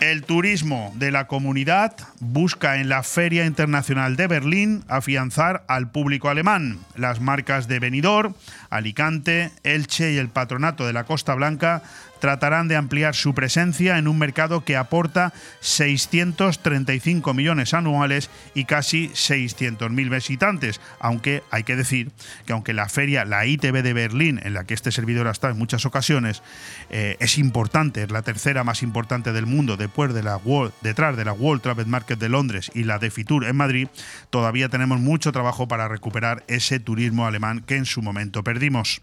El 0.00 0.22
turismo 0.22 0.92
de 0.96 1.10
la 1.10 1.26
comunidad 1.26 1.96
busca 2.20 2.76
en 2.76 2.88
la 2.88 3.02
Feria 3.02 3.46
Internacional 3.46 4.16
de 4.16 4.26
Berlín 4.26 4.84
afianzar 4.88 5.64
al 5.68 5.90
público 5.90 6.28
alemán. 6.28 6.80
Las 6.96 7.20
marcas 7.20 7.68
de 7.68 7.78
Benidorm, 7.78 8.34
Alicante, 8.70 9.50
Elche 9.62 10.12
y 10.12 10.18
el 10.18 10.28
Patronato 10.28 10.86
de 10.86 10.92
la 10.92 11.04
Costa 11.04 11.34
Blanca 11.34 11.82
tratarán 12.24 12.68
de 12.68 12.76
ampliar 12.76 13.14
su 13.14 13.34
presencia 13.34 13.98
en 13.98 14.08
un 14.08 14.18
mercado 14.18 14.64
que 14.64 14.78
aporta 14.78 15.34
635 15.60 17.34
millones 17.34 17.74
anuales 17.74 18.30
y 18.54 18.64
casi 18.64 19.10
600.000 19.10 20.08
visitantes, 20.08 20.80
aunque 21.00 21.42
hay 21.50 21.64
que 21.64 21.76
decir 21.76 22.12
que 22.46 22.54
aunque 22.54 22.72
la 22.72 22.88
feria, 22.88 23.26
la 23.26 23.44
ITB 23.44 23.82
de 23.82 23.92
Berlín, 23.92 24.40
en 24.42 24.54
la 24.54 24.64
que 24.64 24.72
este 24.72 24.90
servidor 24.90 25.28
ha 25.28 25.32
estado 25.32 25.52
en 25.52 25.58
muchas 25.58 25.84
ocasiones, 25.84 26.42
eh, 26.88 27.18
es 27.20 27.36
importante, 27.36 28.04
es 28.04 28.10
la 28.10 28.22
tercera 28.22 28.64
más 28.64 28.82
importante 28.82 29.34
del 29.34 29.44
mundo 29.44 29.76
después 29.76 30.14
de 30.14 30.22
la 30.22 30.40
detrás 30.80 31.18
de 31.18 31.26
la 31.26 31.34
World 31.34 31.60
Travel 31.60 31.88
Market 31.88 32.18
de 32.18 32.30
Londres 32.30 32.70
y 32.72 32.84
la 32.84 32.98
de 32.98 33.10
Fitur 33.10 33.44
en 33.44 33.56
Madrid, 33.56 33.88
todavía 34.30 34.70
tenemos 34.70 34.98
mucho 34.98 35.30
trabajo 35.30 35.68
para 35.68 35.88
recuperar 35.88 36.42
ese 36.48 36.80
turismo 36.80 37.26
alemán 37.26 37.62
que 37.66 37.76
en 37.76 37.84
su 37.84 38.00
momento 38.00 38.42
perdimos. 38.42 39.02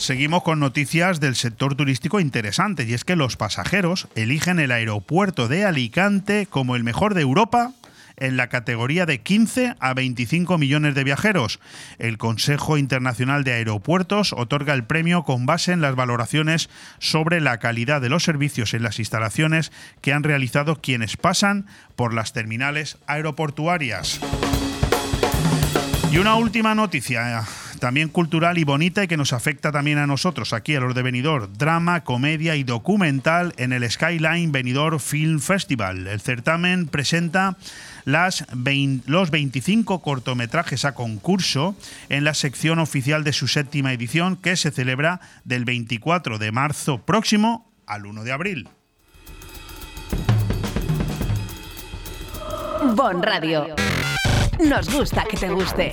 Seguimos 0.00 0.42
con 0.44 0.60
noticias 0.60 1.20
del 1.20 1.36
sector 1.36 1.74
turístico 1.74 2.20
interesantes 2.20 2.88
y 2.88 2.94
es 2.94 3.04
que 3.04 3.16
los 3.16 3.36
pasajeros 3.36 4.08
eligen 4.14 4.58
el 4.58 4.72
aeropuerto 4.72 5.46
de 5.46 5.66
Alicante 5.66 6.46
como 6.48 6.74
el 6.74 6.84
mejor 6.84 7.12
de 7.12 7.20
Europa 7.20 7.74
en 8.16 8.38
la 8.38 8.48
categoría 8.48 9.04
de 9.04 9.20
15 9.20 9.74
a 9.78 9.92
25 9.92 10.56
millones 10.56 10.94
de 10.94 11.04
viajeros. 11.04 11.60
El 11.98 12.16
Consejo 12.16 12.78
Internacional 12.78 13.44
de 13.44 13.52
Aeropuertos 13.52 14.32
otorga 14.32 14.72
el 14.72 14.84
premio 14.84 15.22
con 15.24 15.44
base 15.44 15.72
en 15.72 15.82
las 15.82 15.94
valoraciones 15.96 16.70
sobre 16.98 17.42
la 17.42 17.58
calidad 17.58 18.00
de 18.00 18.08
los 18.08 18.24
servicios 18.24 18.72
en 18.72 18.82
las 18.82 19.00
instalaciones 19.00 19.70
que 20.00 20.14
han 20.14 20.22
realizado 20.22 20.76
quienes 20.76 21.18
pasan 21.18 21.66
por 21.94 22.14
las 22.14 22.32
terminales 22.32 22.96
aeroportuarias. 23.06 24.18
Y 26.10 26.18
una 26.18 26.36
última 26.36 26.74
noticia, 26.74 27.44
también 27.80 28.08
cultural 28.08 28.58
y 28.58 28.64
bonita 28.64 29.02
y 29.02 29.08
que 29.08 29.16
nos 29.16 29.32
afecta 29.32 29.72
también 29.72 29.98
a 29.98 30.06
nosotros 30.06 30.52
aquí 30.52 30.76
a 30.76 30.80
los 30.80 30.94
de 30.94 31.02
Benidorm. 31.02 31.52
Drama, 31.58 32.04
comedia 32.04 32.54
y 32.54 32.62
documental 32.62 33.54
en 33.56 33.72
el 33.72 33.90
Skyline 33.90 34.52
Benidorm 34.52 35.00
Film 35.00 35.40
Festival. 35.40 36.06
El 36.06 36.20
certamen 36.20 36.86
presenta 36.86 37.56
las 38.04 38.46
los 39.06 39.30
25 39.30 40.02
cortometrajes 40.02 40.84
a 40.84 40.94
concurso 40.94 41.76
en 42.08 42.24
la 42.24 42.34
sección 42.34 42.78
oficial 42.78 43.24
de 43.24 43.32
su 43.32 43.48
séptima 43.48 43.92
edición 43.92 44.36
que 44.36 44.56
se 44.56 44.70
celebra 44.70 45.20
del 45.44 45.64
24 45.64 46.38
de 46.38 46.52
marzo 46.52 46.98
próximo 46.98 47.72
al 47.86 48.06
1 48.06 48.24
de 48.24 48.32
abril. 48.32 48.68
Bon 52.94 53.22
Radio. 53.22 53.74
Nos 54.58 54.94
gusta 54.94 55.24
que 55.24 55.36
te 55.36 55.48
guste. 55.48 55.92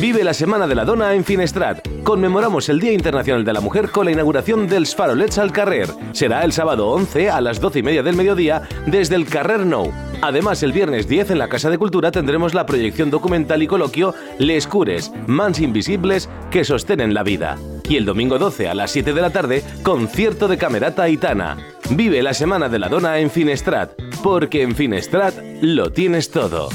Vive 0.00 0.24
la 0.24 0.32
Semana 0.32 0.66
de 0.66 0.74
la 0.74 0.86
Dona 0.86 1.12
en 1.12 1.24
Finestrat. 1.24 1.86
Conmemoramos 2.04 2.70
el 2.70 2.80
Día 2.80 2.92
Internacional 2.92 3.44
de 3.44 3.52
la 3.52 3.60
Mujer 3.60 3.90
con 3.90 4.06
la 4.06 4.10
inauguración 4.10 4.66
del 4.66 4.86
Farolets 4.86 5.36
al 5.36 5.52
Carrer. 5.52 5.90
Será 6.12 6.42
el 6.42 6.52
sábado 6.52 6.88
11 6.88 7.28
a 7.28 7.42
las 7.42 7.60
12 7.60 7.80
y 7.80 7.82
media 7.82 8.02
del 8.02 8.16
mediodía 8.16 8.62
desde 8.86 9.16
el 9.16 9.26
Carrer 9.26 9.66
Nou. 9.66 9.92
Además, 10.22 10.62
el 10.62 10.72
viernes 10.72 11.06
10 11.06 11.32
en 11.32 11.38
la 11.38 11.50
Casa 11.50 11.68
de 11.68 11.76
Cultura 11.76 12.10
tendremos 12.10 12.54
la 12.54 12.64
proyección 12.64 13.10
documental 13.10 13.62
y 13.62 13.66
coloquio 13.66 14.14
Les 14.38 14.66
Cures, 14.66 15.12
Mans 15.26 15.60
Invisibles 15.60 16.30
que 16.50 16.64
sostienen 16.64 17.12
la 17.12 17.22
vida. 17.22 17.58
Y 17.86 17.96
el 17.96 18.06
domingo 18.06 18.38
12 18.38 18.70
a 18.70 18.74
las 18.74 18.92
7 18.92 19.12
de 19.12 19.20
la 19.20 19.30
tarde, 19.30 19.62
concierto 19.82 20.48
de 20.48 20.56
Camerata 20.56 21.10
Itana. 21.10 21.58
Vive 21.90 22.22
la 22.22 22.32
Semana 22.32 22.70
de 22.70 22.78
la 22.78 22.88
Dona 22.88 23.18
en 23.18 23.30
Finestrat, 23.30 23.92
porque 24.22 24.62
en 24.62 24.74
Finestrat 24.74 25.34
lo 25.60 25.92
tienes 25.92 26.30
todo. 26.30 26.70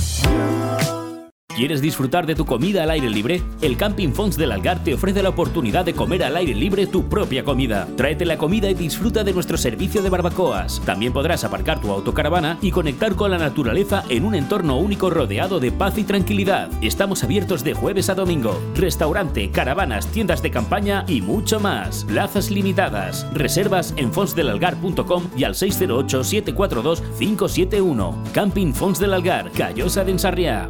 ¿Quieres 1.56 1.80
disfrutar 1.80 2.26
de 2.26 2.36
tu 2.36 2.46
comida 2.46 2.84
al 2.84 2.92
aire 2.92 3.10
libre? 3.10 3.42
El 3.62 3.78
Camping 3.78 4.10
Fons 4.10 4.36
del 4.36 4.52
Algar 4.52 4.84
te 4.84 4.94
ofrece 4.94 5.24
la 5.24 5.30
oportunidad 5.30 5.86
de 5.86 5.94
comer 5.94 6.22
al 6.22 6.36
aire 6.36 6.54
libre 6.54 6.86
tu 6.86 7.08
propia 7.08 7.46
comida. 7.46 7.88
Tráete 7.96 8.26
la 8.26 8.38
comida 8.38 8.70
y 8.70 8.74
disfruta 8.74 9.24
de 9.24 9.32
nuestro 9.32 9.56
servicio 9.56 10.02
de 10.02 10.10
barbacoas. 10.10 10.82
También 10.86 11.14
podrás 11.14 11.46
aparcar 11.46 11.80
tu 11.80 11.92
autocaravana 11.92 12.58
y 12.62 12.72
conectar 12.72 13.16
con 13.16 13.32
la 13.32 13.38
naturaleza 13.38 14.04
en 14.10 14.26
un 14.26 14.36
entorno 14.36 14.78
único 14.78 15.10
rodeado 15.10 15.62
de 15.62 15.72
paz 15.72 15.98
y 15.98 16.04
tranquilidad. 16.04 16.70
Estamos 16.82 17.24
abiertos 17.24 17.64
de 17.64 17.74
jueves 17.74 18.10
a 18.10 18.16
domingo. 18.16 18.62
Restaurante, 18.76 19.50
caravanas, 19.50 20.08
tiendas 20.08 20.42
de 20.42 20.52
campaña 20.52 21.06
y 21.08 21.22
mucho 21.22 21.62
más. 21.62 22.04
Plazas 22.04 22.52
limitadas. 22.52 23.26
Reservas 23.34 23.94
en 23.96 24.12
fonsdelalgar.com 24.12 25.30
y 25.38 25.46
al 25.46 25.56
608 25.56 26.22
742 26.22 27.02
571. 27.18 28.24
Camping 28.34 28.74
Fons 28.74 29.00
del 29.00 29.14
Algar, 29.14 29.50
Callosa 29.52 30.04
de 30.04 30.12
Ensarriá. 30.12 30.70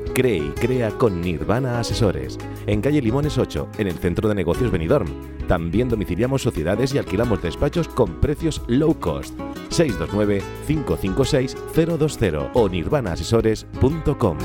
Cree 0.13 0.37
y 0.37 0.51
crea 0.51 0.91
con 0.91 1.19
Nirvana 1.21 1.79
Asesores. 1.79 2.37
En 2.67 2.81
calle 2.81 3.01
Limones 3.01 3.37
8, 3.37 3.69
en 3.77 3.87
el 3.87 3.97
centro 3.97 4.27
de 4.27 4.35
negocios 4.35 4.69
Benidorm. 4.71 5.07
También 5.47 5.87
domiciliamos 5.89 6.41
sociedades 6.41 6.93
y 6.93 6.97
alquilamos 6.97 7.41
despachos 7.41 7.87
con 7.87 8.19
precios 8.19 8.61
low 8.67 8.99
cost. 8.99 9.39
629-556-020 9.69 12.51
o 12.53 12.67
nirvanaasesores.com. 12.69 14.37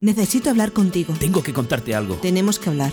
Necesito 0.00 0.50
hablar 0.50 0.72
contigo. 0.72 1.14
Tengo 1.18 1.44
que 1.44 1.52
contarte 1.52 1.94
algo. 1.94 2.14
Tenemos 2.16 2.58
que 2.58 2.70
hablar. 2.70 2.92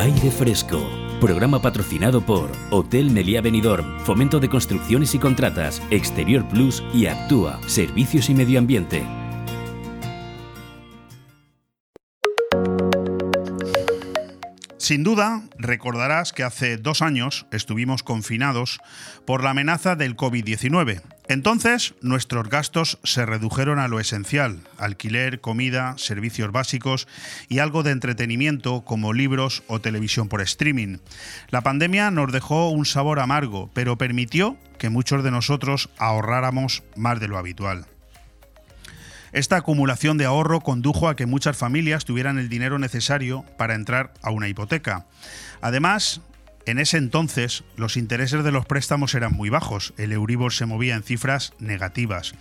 Aire 0.00 0.30
Fresco. 0.30 0.80
Programa 1.20 1.60
patrocinado 1.60 2.24
por 2.24 2.50
Hotel 2.70 3.10
Meliá 3.10 3.42
Benidorm, 3.42 4.00
Fomento 4.00 4.40
de 4.40 4.48
Construcciones 4.48 5.14
y 5.14 5.18
Contratas, 5.18 5.82
Exterior 5.90 6.48
Plus 6.48 6.82
y 6.94 7.04
Actúa, 7.04 7.60
Servicios 7.66 8.30
y 8.30 8.34
Medio 8.34 8.58
Ambiente. 8.58 9.06
Sin 14.78 15.04
duda, 15.04 15.42
recordarás 15.58 16.32
que 16.32 16.44
hace 16.44 16.78
dos 16.78 17.02
años 17.02 17.46
estuvimos 17.52 18.02
confinados 18.02 18.80
por 19.26 19.44
la 19.44 19.50
amenaza 19.50 19.96
del 19.96 20.16
COVID-19. 20.16 21.02
Entonces, 21.30 21.94
nuestros 22.00 22.48
gastos 22.48 22.98
se 23.04 23.24
redujeron 23.24 23.78
a 23.78 23.86
lo 23.86 24.00
esencial, 24.00 24.62
alquiler, 24.78 25.40
comida, 25.40 25.94
servicios 25.96 26.50
básicos 26.50 27.06
y 27.48 27.60
algo 27.60 27.84
de 27.84 27.92
entretenimiento 27.92 28.80
como 28.80 29.12
libros 29.12 29.62
o 29.68 29.80
televisión 29.80 30.26
por 30.26 30.40
streaming. 30.40 30.98
La 31.50 31.60
pandemia 31.60 32.10
nos 32.10 32.32
dejó 32.32 32.70
un 32.70 32.84
sabor 32.84 33.20
amargo, 33.20 33.70
pero 33.74 33.96
permitió 33.96 34.56
que 34.76 34.90
muchos 34.90 35.22
de 35.22 35.30
nosotros 35.30 35.88
ahorráramos 35.98 36.82
más 36.96 37.20
de 37.20 37.28
lo 37.28 37.38
habitual. 37.38 37.86
Esta 39.30 39.58
acumulación 39.58 40.18
de 40.18 40.24
ahorro 40.24 40.62
condujo 40.62 41.08
a 41.08 41.14
que 41.14 41.26
muchas 41.26 41.56
familias 41.56 42.04
tuvieran 42.04 42.40
el 42.40 42.48
dinero 42.48 42.80
necesario 42.80 43.44
para 43.56 43.76
entrar 43.76 44.14
a 44.20 44.32
una 44.32 44.48
hipoteca. 44.48 45.06
Además, 45.60 46.22
en 46.66 46.78
ese 46.78 46.98
entonces 46.98 47.64
los 47.76 47.96
intereses 47.96 48.44
de 48.44 48.52
los 48.52 48.66
préstamos 48.66 49.14
eran 49.14 49.32
muy 49.32 49.50
bajos, 49.50 49.94
el 49.96 50.12
Euribor 50.12 50.52
se 50.52 50.66
movía 50.66 50.94
en 50.94 51.02
cifras 51.02 51.52
negativas. 51.58 52.34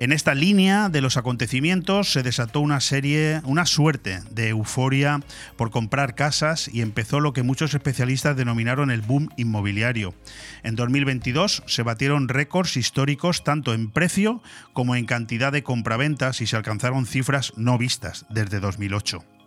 En 0.00 0.12
esta 0.12 0.32
línea 0.32 0.88
de 0.90 1.00
los 1.00 1.16
acontecimientos 1.16 2.12
se 2.12 2.22
desató 2.22 2.60
una 2.60 2.78
serie, 2.80 3.40
una 3.42 3.66
suerte 3.66 4.20
de 4.30 4.50
euforia 4.50 5.20
por 5.56 5.72
comprar 5.72 6.14
casas 6.14 6.70
y 6.72 6.82
empezó 6.82 7.18
lo 7.18 7.32
que 7.32 7.42
muchos 7.42 7.74
especialistas 7.74 8.36
denominaron 8.36 8.92
el 8.92 9.00
boom 9.00 9.28
inmobiliario. 9.36 10.14
En 10.62 10.76
2022 10.76 11.64
se 11.66 11.82
batieron 11.82 12.28
récords 12.28 12.76
históricos 12.76 13.42
tanto 13.42 13.74
en 13.74 13.90
precio 13.90 14.40
como 14.72 14.94
en 14.94 15.04
cantidad 15.04 15.50
de 15.50 15.64
compraventas 15.64 16.42
y 16.42 16.46
se 16.46 16.54
alcanzaron 16.54 17.04
cifras 17.04 17.52
no 17.56 17.76
vistas 17.76 18.24
desde 18.30 18.60
2008. 18.60 19.37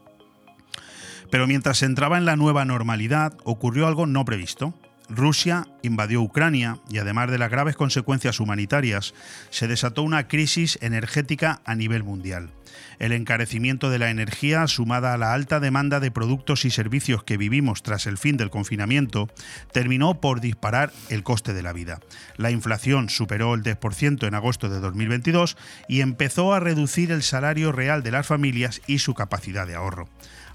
Pero 1.32 1.48
mientras 1.48 1.82
entraba 1.82 2.18
en 2.18 2.26
la 2.26 2.36
nueva 2.36 2.66
normalidad, 2.66 3.34
ocurrió 3.46 3.88
algo 3.88 4.06
no 4.06 4.26
previsto. 4.26 4.78
Rusia 5.10 5.68
invadió 5.82 6.22
Ucrania 6.22 6.80
y 6.90 6.98
además 6.98 7.32
de 7.32 7.38
las 7.38 7.50
graves 7.50 7.76
consecuencias 7.76 8.40
humanitarias, 8.40 9.14
se 9.50 9.68
desató 9.68 10.04
una 10.04 10.28
crisis 10.28 10.78
energética 10.82 11.62
a 11.66 11.74
nivel 11.76 12.04
mundial. 12.04 12.52
El 13.00 13.14
encarecimiento 13.14 13.90
de 13.90 14.00
la 14.00 14.10
energía, 14.10 14.68
sumada 14.68 15.14
a 15.14 15.18
la 15.18 15.34
alta 15.34 15.60
demanda 15.60 16.00
de 16.00 16.12
productos 16.12 16.66
y 16.66 16.70
servicios 16.70 17.24
que 17.24 17.38
vivimos 17.38 17.82
tras 17.82 18.08
el 18.08 18.18
fin 18.18 18.38
del 18.38 18.50
confinamiento, 18.50 19.30
terminó 19.72 20.22
por 20.22 20.40
disparar 20.40 20.92
el 21.10 21.24
coste 21.24 21.54
de 21.54 21.64
la 21.64 21.74
vida. 21.74 22.00
La 22.38 22.52
inflación 22.52 23.10
superó 23.10 23.54
el 23.54 23.64
10% 23.64 24.28
en 24.28 24.36
agosto 24.36 24.70
de 24.70 24.80
2022 24.80 25.58
y 25.88 26.02
empezó 26.02 26.54
a 26.54 26.60
reducir 26.60 27.12
el 27.12 27.24
salario 27.24 27.72
real 27.72 28.04
de 28.04 28.12
las 28.12 28.28
familias 28.28 28.82
y 28.88 29.00
su 29.00 29.14
capacidad 29.14 29.66
de 29.68 29.76
ahorro. 29.76 30.08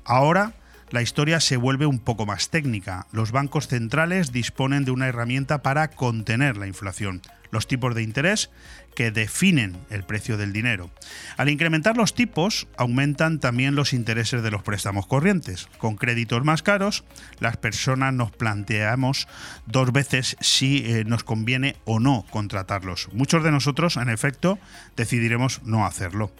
Ahora, 0.04 0.54
la 0.90 1.02
historia 1.02 1.40
se 1.40 1.56
vuelve 1.56 1.86
un 1.86 1.98
poco 1.98 2.26
más 2.26 2.50
técnica. 2.50 3.06
Los 3.12 3.32
bancos 3.32 3.68
centrales 3.68 4.32
disponen 4.32 4.84
de 4.84 4.92
una 4.92 5.08
herramienta 5.08 5.62
para 5.62 5.88
contener 5.88 6.56
la 6.56 6.66
inflación, 6.66 7.22
los 7.50 7.66
tipos 7.66 7.94
de 7.94 8.02
interés 8.02 8.50
que 8.94 9.10
definen 9.10 9.76
el 9.90 10.04
precio 10.04 10.36
del 10.36 10.52
dinero. 10.52 10.90
Al 11.36 11.50
incrementar 11.50 11.96
los 11.96 12.14
tipos, 12.14 12.66
aumentan 12.78 13.40
también 13.40 13.74
los 13.74 13.92
intereses 13.92 14.42
de 14.42 14.50
los 14.50 14.62
préstamos 14.62 15.06
corrientes. 15.06 15.68
Con 15.78 15.96
créditos 15.96 16.42
más 16.44 16.62
caros, 16.62 17.04
las 17.38 17.58
personas 17.58 18.14
nos 18.14 18.30
planteamos 18.30 19.28
dos 19.66 19.92
veces 19.92 20.36
si 20.40 20.78
eh, 20.78 21.04
nos 21.04 21.24
conviene 21.24 21.76
o 21.84 22.00
no 22.00 22.24
contratarlos. 22.30 23.10
Muchos 23.12 23.44
de 23.44 23.52
nosotros, 23.52 23.98
en 23.98 24.08
efecto, 24.08 24.58
decidiremos 24.96 25.62
no 25.62 25.84
hacerlo. 25.84 26.32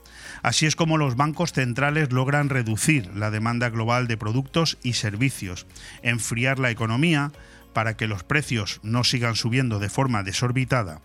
Así 0.43 0.67
es 0.67 0.77
como 0.77 0.99
los 0.99 1.17
bancos 1.17 1.53
centrales 1.53 2.13
logran 2.13 2.49
reducir 2.49 3.11
la 3.15 3.31
demanda 3.31 3.71
global 3.71 4.07
de 4.07 4.17
productos 4.17 4.79
y 4.83 4.95
servicios, 4.95 5.67
enfriar 6.03 6.59
la 6.59 6.71
economía 6.71 7.33
para 7.73 7.97
que 7.97 8.07
los 8.07 8.25
precios 8.25 8.81
no 8.83 9.05
sigan 9.05 9.37
subiendo 9.37 9.79
de 9.79 9.91
forma 9.91 10.23
desorbitada. 10.23 11.01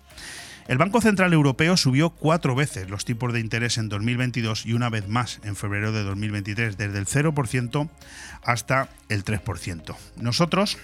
El 0.67 0.77
Banco 0.77 1.01
Central 1.01 1.33
Europeo 1.33 1.75
subió 1.75 2.11
cuatro 2.11 2.55
veces 2.55 2.89
los 2.89 3.03
tipos 3.03 3.33
de 3.33 3.39
interés 3.39 3.77
en 3.77 3.89
2022 3.89 4.65
y 4.65 4.73
una 4.73 4.89
vez 4.89 5.07
más 5.07 5.41
en 5.43 5.55
febrero 5.55 5.91
de 5.91 6.03
2023, 6.03 6.77
desde 6.77 6.97
el 6.97 7.07
0% 7.07 7.89
hasta 8.43 8.89
el 9.09 9.25
3%. 9.25 9.95
Nosotros, 10.17 10.77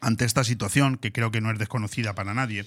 ante 0.00 0.24
esta 0.24 0.44
situación, 0.44 0.96
que 0.96 1.12
creo 1.12 1.30
que 1.30 1.40
no 1.40 1.50
es 1.50 1.58
desconocida 1.58 2.14
para 2.14 2.34
nadie, 2.34 2.66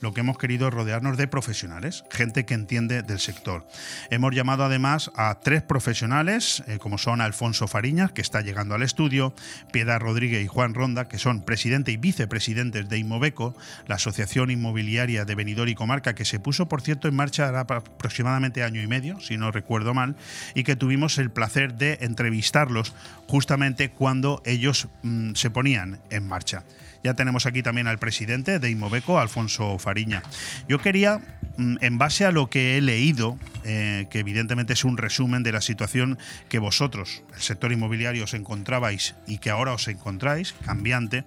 lo 0.00 0.12
que 0.12 0.20
hemos 0.20 0.38
querido 0.38 0.68
es 0.68 0.74
rodearnos 0.74 1.16
de 1.16 1.28
profesionales, 1.28 2.04
gente 2.10 2.44
que 2.44 2.54
entiende 2.54 3.02
del 3.02 3.20
sector. 3.20 3.66
Hemos 4.10 4.34
llamado 4.34 4.64
además 4.64 5.10
a 5.16 5.40
tres 5.40 5.62
profesionales, 5.62 6.62
eh, 6.66 6.78
como 6.78 6.98
son 6.98 7.20
Alfonso 7.20 7.68
Fariñas, 7.68 8.12
que 8.12 8.20
está 8.20 8.40
llegando 8.40 8.74
al 8.74 8.82
estudio, 8.82 9.34
Piedad 9.72 10.00
Rodríguez 10.00 10.44
y 10.44 10.48
Juan 10.48 10.74
Ronda, 10.74 11.08
que 11.08 11.18
son 11.18 11.42
presidente 11.42 11.92
y 11.92 11.96
vicepresidentes 11.96 12.88
de 12.88 12.98
Inmobeco, 12.98 13.56
la 13.86 13.96
Asociación 13.96 14.50
Inmobiliaria 14.50 15.24
de 15.24 15.34
Benidorm 15.34 15.70
y 15.70 15.74
Comarca, 15.74 16.14
que 16.14 16.24
se 16.24 16.40
puso, 16.40 16.68
por 16.68 16.82
cierto, 16.82 17.08
en 17.08 17.14
marcha 17.14 17.48
aproximadamente 17.48 18.62
año 18.62 18.82
y 18.82 18.86
medio, 18.86 19.20
si 19.20 19.36
no 19.36 19.52
recuerdo 19.52 19.94
mal, 19.94 20.16
y 20.54 20.64
que 20.64 20.76
tuvimos 20.76 21.18
el 21.18 21.30
placer 21.30 21.74
de 21.74 21.98
entrevistarlos 22.00 22.94
justamente 23.28 23.90
cuando 23.90 24.42
ellos 24.44 24.88
mm, 25.02 25.34
se 25.34 25.50
ponían 25.50 26.00
en 26.10 26.26
marcha. 26.26 26.64
Ya 27.02 27.14
tenemos 27.14 27.46
aquí 27.46 27.62
también 27.62 27.88
al 27.88 27.98
presidente 27.98 28.58
de 28.58 28.70
Inmobeco, 28.70 29.18
Alfonso 29.18 29.78
Fariña. 29.78 30.22
Yo 30.68 30.78
quería, 30.78 31.20
mm, 31.56 31.76
en 31.80 31.98
base 31.98 32.24
a 32.24 32.30
lo 32.30 32.48
que 32.48 32.76
he 32.76 32.80
leído, 32.80 33.38
eh, 33.64 34.06
que 34.10 34.20
evidentemente 34.20 34.72
es 34.72 34.84
un 34.84 34.96
resumen 34.96 35.42
de 35.42 35.52
la 35.52 35.60
situación 35.60 36.18
que 36.48 36.58
vosotros, 36.58 37.22
el 37.34 37.40
sector 37.40 37.72
inmobiliario, 37.72 38.24
os 38.24 38.34
encontrabais 38.34 39.14
y 39.26 39.38
que 39.38 39.50
ahora 39.50 39.72
os 39.72 39.88
encontráis, 39.88 40.54
cambiante, 40.64 41.24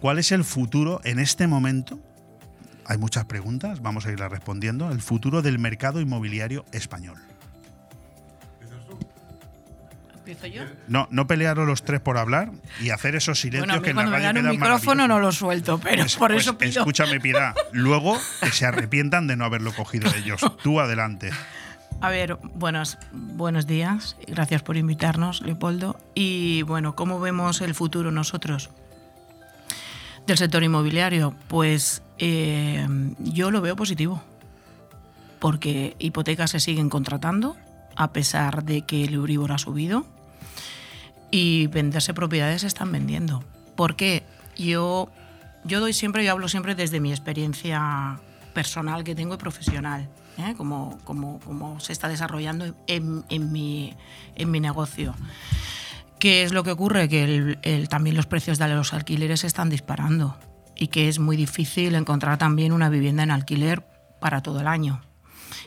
¿cuál 0.00 0.18
es 0.18 0.32
el 0.32 0.44
futuro 0.44 1.00
en 1.04 1.20
este 1.20 1.46
momento? 1.46 2.00
Hay 2.86 2.98
muchas 2.98 3.24
preguntas, 3.24 3.80
vamos 3.80 4.06
a 4.06 4.12
irlas 4.12 4.30
respondiendo. 4.30 4.90
El 4.90 5.00
futuro 5.00 5.42
del 5.42 5.58
mercado 5.58 6.00
inmobiliario 6.00 6.66
español. 6.72 7.16
¿Empiezo 10.26 10.46
yo? 10.46 10.62
No, 10.88 11.06
no 11.10 11.26
pelearos 11.26 11.66
los 11.66 11.82
tres 11.84 12.00
por 12.00 12.16
hablar 12.16 12.50
y 12.80 12.88
hacer 12.88 13.14
esos 13.14 13.38
silencios 13.38 13.66
Bueno, 13.66 13.74
a 13.74 13.76
mí 13.76 13.84
que 13.84 13.90
en 13.90 13.96
la 13.96 14.02
cuando 14.04 14.10
me 14.16 14.22
radio 14.22 14.42
dan 14.42 14.44
un 14.46 14.58
micrófono 14.58 15.06
no 15.06 15.20
lo 15.20 15.32
suelto, 15.32 15.78
pero 15.78 16.02
Pues- 16.04 16.16
por 16.16 16.30
pues 16.30 16.42
eso 16.44 16.56
pido. 16.56 16.80
Escúchame, 16.80 17.20
Piedad. 17.20 17.54
Luego 17.72 18.18
que 18.40 18.50
se 18.50 18.64
arrepientan 18.64 19.26
de 19.26 19.36
no 19.36 19.44
haberlo 19.44 19.74
cogido 19.74 20.10
ellos. 20.16 20.40
Tú 20.62 20.80
adelante. 20.80 21.30
A 22.00 22.08
ver, 22.08 22.38
buenos, 22.54 22.96
buenos 23.12 23.66
días. 23.66 24.16
Gracias 24.26 24.62
por 24.62 24.78
invitarnos, 24.78 25.42
Leopoldo. 25.42 26.00
Y 26.14 26.62
bueno, 26.62 26.96
¿cómo 26.96 27.20
vemos 27.20 27.60
el 27.60 27.74
futuro 27.74 28.10
nosotros 28.10 28.70
del 30.26 30.38
sector 30.38 30.62
inmobiliario? 30.64 31.34
Pues 31.48 32.02
eh, 32.16 32.86
yo 33.18 33.50
lo 33.50 33.60
veo 33.60 33.76
positivo, 33.76 34.22
porque 35.38 35.96
hipotecas 35.98 36.50
se 36.52 36.60
siguen 36.60 36.88
contratando 36.88 37.56
a 37.96 38.12
pesar 38.12 38.64
de 38.64 38.82
que 38.82 39.04
el 39.04 39.14
Euribor 39.14 39.52
ha 39.52 39.58
subido 39.58 40.06
y 41.30 41.66
venderse 41.68 42.14
propiedades 42.14 42.60
se 42.62 42.66
están 42.66 42.92
vendiendo. 42.92 43.42
¿Por 43.76 43.96
qué? 43.96 44.22
Yo, 44.56 45.08
yo 45.64 45.80
doy 45.80 45.92
siempre, 45.92 46.24
yo 46.24 46.30
hablo 46.32 46.48
siempre 46.48 46.74
desde 46.74 47.00
mi 47.00 47.10
experiencia 47.10 48.20
personal 48.52 49.02
que 49.02 49.14
tengo 49.16 49.34
y 49.34 49.38
profesional, 49.38 50.08
¿eh? 50.38 50.54
como, 50.56 50.98
como, 51.04 51.40
como 51.40 51.80
se 51.80 51.92
está 51.92 52.08
desarrollando 52.08 52.74
en, 52.86 53.24
en 53.28 53.50
mi, 53.52 53.94
en 54.36 54.50
mi 54.50 54.60
negocio. 54.60 55.14
¿Qué 56.20 56.44
es 56.44 56.52
lo 56.52 56.62
que 56.62 56.70
ocurre? 56.70 57.08
Que 57.08 57.24
el- 57.24 57.58
el- 57.62 57.88
también 57.88 58.16
los 58.16 58.26
precios 58.26 58.58
de 58.58 58.68
los 58.68 58.94
alquileres 58.94 59.40
se 59.40 59.48
están 59.48 59.70
disparando 59.70 60.38
y 60.76 60.86
que 60.88 61.08
es 61.08 61.18
muy 61.18 61.36
difícil 61.36 61.94
encontrar 61.96 62.38
también 62.38 62.72
una 62.72 62.88
vivienda 62.88 63.24
en 63.24 63.30
alquiler 63.32 63.84
para 64.20 64.40
todo 64.40 64.60
el 64.60 64.68
año. 64.68 65.02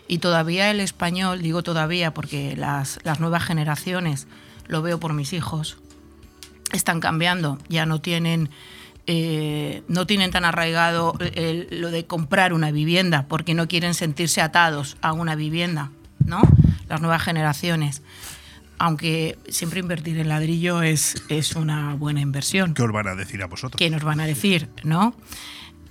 Y 0.08 0.18
todavía 0.18 0.70
el 0.70 0.80
español, 0.80 1.42
digo 1.42 1.62
todavía 1.62 2.14
porque 2.14 2.56
las, 2.56 2.98
las 3.04 3.20
nuevas 3.20 3.44
generaciones, 3.44 4.26
lo 4.66 4.80
veo 4.82 4.98
por 4.98 5.12
mis 5.12 5.32
hijos, 5.34 5.76
están 6.72 7.00
cambiando, 7.00 7.58
ya 7.68 7.84
no 7.86 8.00
tienen, 8.00 8.48
eh, 9.06 9.82
no 9.88 10.06
tienen 10.06 10.30
tan 10.30 10.44
arraigado 10.44 11.14
el- 11.34 11.68
lo 11.80 11.90
de 11.90 12.06
comprar 12.06 12.52
una 12.52 12.70
vivienda 12.70 13.26
porque 13.28 13.54
no 13.54 13.68
quieren 13.68 13.94
sentirse 13.94 14.40
atados 14.40 14.96
a 15.02 15.12
una 15.12 15.34
vivienda, 15.34 15.90
¿no? 16.24 16.40
Las 16.88 17.00
nuevas 17.00 17.22
generaciones. 17.22 18.02
Aunque 18.78 19.36
siempre 19.48 19.80
invertir 19.80 20.18
en 20.18 20.28
ladrillo 20.28 20.82
es, 20.82 21.22
es 21.28 21.56
una 21.56 21.94
buena 21.94 22.20
inversión. 22.20 22.74
¿Qué 22.74 22.82
os 22.82 22.92
van 22.92 23.08
a 23.08 23.14
decir 23.14 23.42
a 23.42 23.46
vosotros? 23.46 23.76
¿Qué 23.78 23.90
nos 23.90 24.04
van 24.04 24.20
a 24.20 24.26
decir? 24.26 24.68
¿No? 24.84 25.14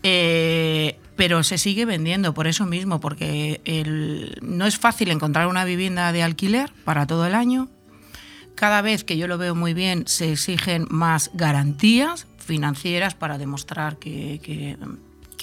Eh, 0.04 0.98
pero 1.18 1.44
se 1.44 1.58
sigue 1.58 1.84
vendiendo 1.86 2.34
por 2.34 2.48
eso 2.48 2.66
mismo, 2.66 3.00
porque 3.02 3.60
el- 3.66 4.38
no 4.42 4.66
es 4.66 4.78
fácil 4.78 5.10
encontrar 5.12 5.48
una 5.48 5.66
vivienda 5.66 6.12
de 6.14 6.24
alquiler 6.24 6.72
para 6.86 7.06
todo 7.08 7.26
el 7.26 7.36
año. 7.36 7.68
Cada 8.56 8.82
vez 8.82 9.04
que 9.04 9.18
yo 9.18 9.28
lo 9.28 9.38
veo 9.38 9.54
muy 9.56 9.74
bien, 9.74 10.04
se 10.08 10.32
exigen 10.32 10.88
más 10.90 11.32
garantías 11.34 12.28
financieras 12.38 13.14
para 13.16 13.38
demostrar 13.38 13.98
que, 13.98 14.40
que- 14.42 14.78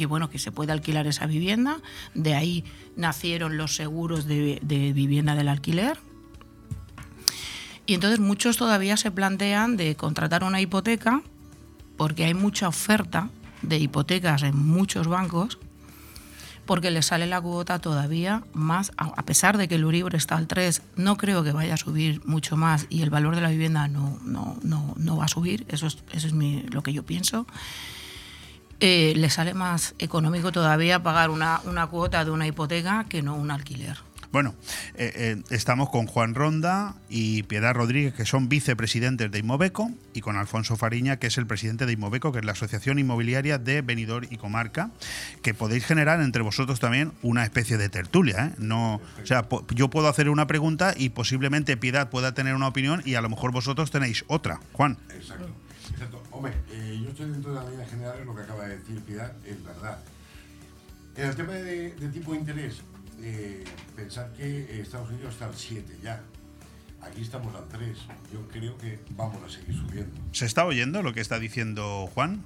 bueno, 0.06 0.30
que 0.30 0.38
se 0.40 0.50
puede 0.50 0.72
alquilar 0.72 1.06
esa 1.06 1.26
vivienda. 1.26 1.78
De 2.14 2.34
ahí 2.34 2.64
nacieron 2.96 3.56
los 3.56 3.74
seguros 3.76 4.26
de, 4.26 4.58
de 4.62 4.92
vivienda 4.92 5.34
del 5.36 5.48
alquiler. 5.48 5.98
Y 7.86 7.94
entonces 7.94 8.18
muchos 8.18 8.56
todavía 8.56 8.96
se 8.96 9.10
plantean 9.10 9.76
de 9.76 9.94
contratar 9.94 10.42
una 10.44 10.60
hipoteca 10.60 11.22
porque 11.96 12.24
hay 12.24 12.34
mucha 12.34 12.66
oferta 12.68 13.28
de 13.68 13.78
hipotecas 13.78 14.42
en 14.42 14.56
muchos 14.56 15.06
bancos 15.06 15.58
porque 16.66 16.90
les 16.90 17.06
sale 17.06 17.26
la 17.26 17.40
cuota 17.40 17.78
todavía 17.78 18.42
más, 18.52 18.92
a 18.96 19.22
pesar 19.24 19.58
de 19.58 19.68
que 19.68 19.74
el 19.74 19.82
Euribor 19.82 20.14
está 20.14 20.36
al 20.36 20.46
3, 20.46 20.82
no 20.96 21.16
creo 21.16 21.44
que 21.44 21.52
vaya 21.52 21.74
a 21.74 21.76
subir 21.76 22.24
mucho 22.24 22.56
más 22.56 22.86
y 22.88 23.02
el 23.02 23.10
valor 23.10 23.34
de 23.34 23.42
la 23.42 23.50
vivienda 23.50 23.88
no, 23.88 24.18
no, 24.24 24.56
no, 24.62 24.94
no 24.96 25.16
va 25.16 25.26
a 25.26 25.28
subir, 25.28 25.66
eso 25.68 25.86
es, 25.86 25.98
eso 26.12 26.28
es 26.28 26.32
lo 26.32 26.82
que 26.82 26.92
yo 26.92 27.02
pienso. 27.02 27.46
Eh, 28.80 29.14
le 29.16 29.30
sale 29.30 29.54
más 29.54 29.94
económico 29.98 30.52
todavía 30.52 31.02
pagar 31.02 31.30
una, 31.30 31.60
una 31.64 31.86
cuota 31.86 32.24
de 32.24 32.30
una 32.30 32.46
hipoteca 32.46 33.04
que 33.08 33.22
no 33.22 33.34
un 33.34 33.50
alquiler. 33.50 33.98
Bueno, 34.34 34.52
eh, 34.96 35.12
eh, 35.14 35.42
estamos 35.50 35.90
con 35.90 36.08
Juan 36.08 36.34
Ronda 36.34 36.96
y 37.08 37.44
Piedad 37.44 37.72
Rodríguez, 37.72 38.14
que 38.14 38.26
son 38.26 38.48
vicepresidentes 38.48 39.30
de 39.30 39.38
Inmobeco, 39.38 39.92
y 40.12 40.22
con 40.22 40.36
Alfonso 40.36 40.76
Fariña, 40.76 41.20
que 41.20 41.28
es 41.28 41.38
el 41.38 41.46
presidente 41.46 41.86
de 41.86 41.92
Inmobeco, 41.92 42.32
que 42.32 42.40
es 42.40 42.44
la 42.44 42.50
Asociación 42.50 42.98
Inmobiliaria 42.98 43.58
de 43.58 43.80
Benidorm 43.80 44.26
y 44.28 44.36
Comarca, 44.36 44.90
que 45.42 45.54
podéis 45.54 45.86
generar 45.86 46.20
entre 46.20 46.42
vosotros 46.42 46.80
también 46.80 47.12
una 47.22 47.44
especie 47.44 47.76
de 47.76 47.88
tertulia. 47.88 48.46
¿eh? 48.46 48.54
No, 48.58 48.96
o 48.96 49.24
sea, 49.24 49.46
yo 49.72 49.88
puedo 49.88 50.08
hacer 50.08 50.28
una 50.28 50.48
pregunta 50.48 50.94
y 50.96 51.10
posiblemente 51.10 51.76
Piedad 51.76 52.10
pueda 52.10 52.34
tener 52.34 52.56
una 52.56 52.66
opinión 52.66 53.02
y 53.04 53.14
a 53.14 53.20
lo 53.20 53.28
mejor 53.28 53.52
vosotros 53.52 53.92
tenéis 53.92 54.24
otra. 54.26 54.58
Juan. 54.72 54.98
Exacto. 55.14 55.46
Exacto. 55.92 56.20
Hombre, 56.32 56.54
eh, 56.72 57.00
yo 57.00 57.10
estoy 57.10 57.30
dentro 57.30 57.54
de 57.54 57.60
la 57.62 57.70
línea 57.70 57.86
general, 57.86 58.16
lo 58.26 58.34
que 58.34 58.42
acaba 58.42 58.64
de 58.64 58.78
decir 58.78 59.00
Piedad 59.02 59.32
es 59.46 59.62
verdad. 59.62 60.00
En 61.14 61.28
el 61.28 61.36
tema 61.36 61.52
de, 61.52 61.92
de 61.92 62.08
tipo 62.08 62.32
de 62.32 62.38
interés, 62.38 62.82
eh, 63.22 63.64
pensar 63.96 64.32
que 64.32 64.80
Estados 64.80 65.10
Unidos 65.10 65.32
está 65.34 65.46
al 65.46 65.54
7 65.54 65.98
ya. 66.02 66.22
Aquí 67.02 67.20
estamos 67.22 67.54
al 67.54 67.68
3. 67.68 67.98
Yo 68.32 68.48
creo 68.48 68.78
que 68.78 68.98
vamos 69.10 69.36
a 69.46 69.50
seguir 69.50 69.74
subiendo. 69.78 70.10
¿Se 70.32 70.46
está 70.46 70.64
oyendo 70.64 71.02
lo 71.02 71.12
que 71.12 71.20
está 71.20 71.38
diciendo 71.38 72.08
Juan? 72.14 72.42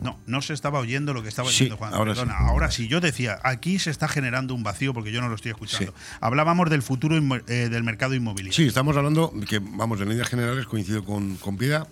No, 0.00 0.16
no 0.26 0.40
se 0.42 0.54
estaba 0.54 0.78
oyendo 0.78 1.12
lo 1.12 1.24
que 1.24 1.28
estaba 1.28 1.48
Sí, 1.48 1.54
diciendo 1.64 1.76
Juan. 1.76 1.92
ahora 1.92 2.12
Perdona, 2.12 2.34
sí. 2.38 2.44
ahora 2.46 2.70
sí. 2.70 2.86
Yo 2.88 3.00
decía, 3.00 3.40
aquí 3.42 3.80
se 3.80 3.90
está 3.90 4.06
generando 4.06 4.54
un 4.54 4.62
vacío 4.62 4.94
porque 4.94 5.10
yo 5.10 5.20
no 5.20 5.28
lo 5.28 5.34
estoy 5.34 5.50
escuchando. 5.50 5.92
Hablábamos 6.20 6.70
del 6.70 6.82
futuro 6.82 7.16
eh, 7.48 7.68
del 7.68 7.82
mercado 7.82 8.14
inmobiliario. 8.14 8.52
Sí, 8.56 8.66
estamos 8.68 8.96
hablando 8.96 9.32
que, 9.48 9.58
vamos, 9.58 10.00
en 10.00 10.08
líneas 10.10 10.28
generales 10.28 10.66
coincido 10.66 11.04
con, 11.04 11.34
con 11.36 11.56
Piedad. 11.56 11.88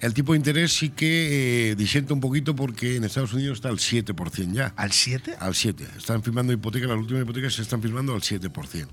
El 0.00 0.14
tipo 0.14 0.32
de 0.32 0.38
interés 0.38 0.72
sí 0.72 0.90
que 0.90 1.72
eh, 1.72 2.04
un 2.10 2.20
poquito 2.20 2.54
porque 2.54 2.96
en 2.96 3.04
Estados 3.04 3.32
Unidos 3.32 3.58
está 3.58 3.68
al 3.68 3.78
7% 3.78 4.52
ya. 4.52 4.72
¿Al 4.76 4.92
7? 4.92 5.36
Al 5.40 5.54
7. 5.54 5.86
Están 5.96 6.22
firmando 6.22 6.52
hipotecas, 6.52 6.88
las 6.88 6.98
últimas 6.98 7.22
hipotecas 7.22 7.54
se 7.54 7.62
están 7.62 7.82
firmando 7.82 8.14
al 8.14 8.20
7%. 8.20 8.86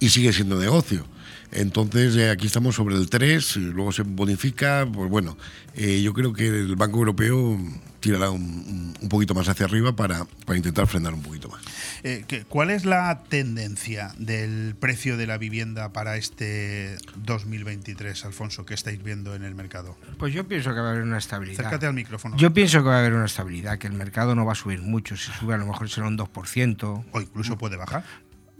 Y 0.00 0.08
sigue 0.08 0.32
siendo 0.32 0.58
negocio. 0.58 1.06
Entonces 1.52 2.14
eh, 2.16 2.30
aquí 2.30 2.46
estamos 2.46 2.74
sobre 2.76 2.94
el 2.96 3.10
3, 3.10 3.56
y 3.56 3.60
luego 3.60 3.92
se 3.92 4.02
bonifica. 4.02 4.86
Pues 4.92 5.10
bueno, 5.10 5.36
eh, 5.74 6.00
yo 6.02 6.12
creo 6.14 6.32
que 6.32 6.46
el 6.46 6.76
Banco 6.76 6.98
Europeo 6.98 7.58
tirará 8.00 8.30
un, 8.30 8.94
un- 9.00 9.08
poquito 9.10 9.34
más 9.34 9.48
hacia 9.48 9.66
arriba 9.66 9.94
para, 9.94 10.24
para 10.46 10.56
intentar 10.56 10.86
frenar 10.86 11.12
un 11.12 11.20
poquito 11.22 11.48
más. 11.48 11.60
Eh, 12.04 12.24
¿qué- 12.28 12.44
¿Cuál 12.44 12.70
es 12.70 12.84
la 12.86 13.24
tendencia 13.28 14.14
del 14.18 14.74
precio 14.78 15.16
de 15.16 15.26
la 15.26 15.36
vivienda 15.36 15.92
para 15.92 16.16
este 16.16 16.96
2023, 17.16 18.24
Alfonso, 18.24 18.64
que 18.64 18.72
estáis 18.74 19.02
viendo 19.02 19.34
en 19.34 19.42
el 19.42 19.54
mercado? 19.54 19.96
Pues 20.18 20.32
yo 20.32 20.46
pienso 20.46 20.70
que 20.72 20.80
va 20.80 20.88
a 20.88 20.90
haber 20.92 21.02
una 21.02 21.18
estabilidad. 21.18 21.60
Acércate 21.60 21.86
al 21.86 21.94
micrófono. 21.94 22.36
Yo 22.36 22.52
pienso 22.54 22.78
que 22.78 22.88
va 22.88 22.96
a 22.96 23.00
haber 23.00 23.12
una 23.12 23.26
estabilidad, 23.26 23.76
que 23.78 23.88
el 23.88 23.92
mercado 23.94 24.34
no 24.34 24.46
va 24.46 24.52
a 24.52 24.56
subir 24.56 24.80
mucho. 24.80 25.16
Si 25.16 25.30
sube 25.32 25.54
a 25.54 25.58
lo 25.58 25.66
mejor 25.66 25.90
será 25.90 26.06
un 26.06 26.16
2%. 26.16 27.04
O 27.12 27.20
incluso 27.20 27.58
puede 27.58 27.76
bajar. 27.76 28.04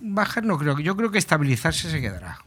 Bajar 0.02 0.44
no 0.44 0.58
creo. 0.58 0.78
Yo 0.80 0.96
creo 0.96 1.10
que 1.10 1.18
estabilizarse 1.18 1.90
se 1.90 2.00
quedará. 2.00 2.38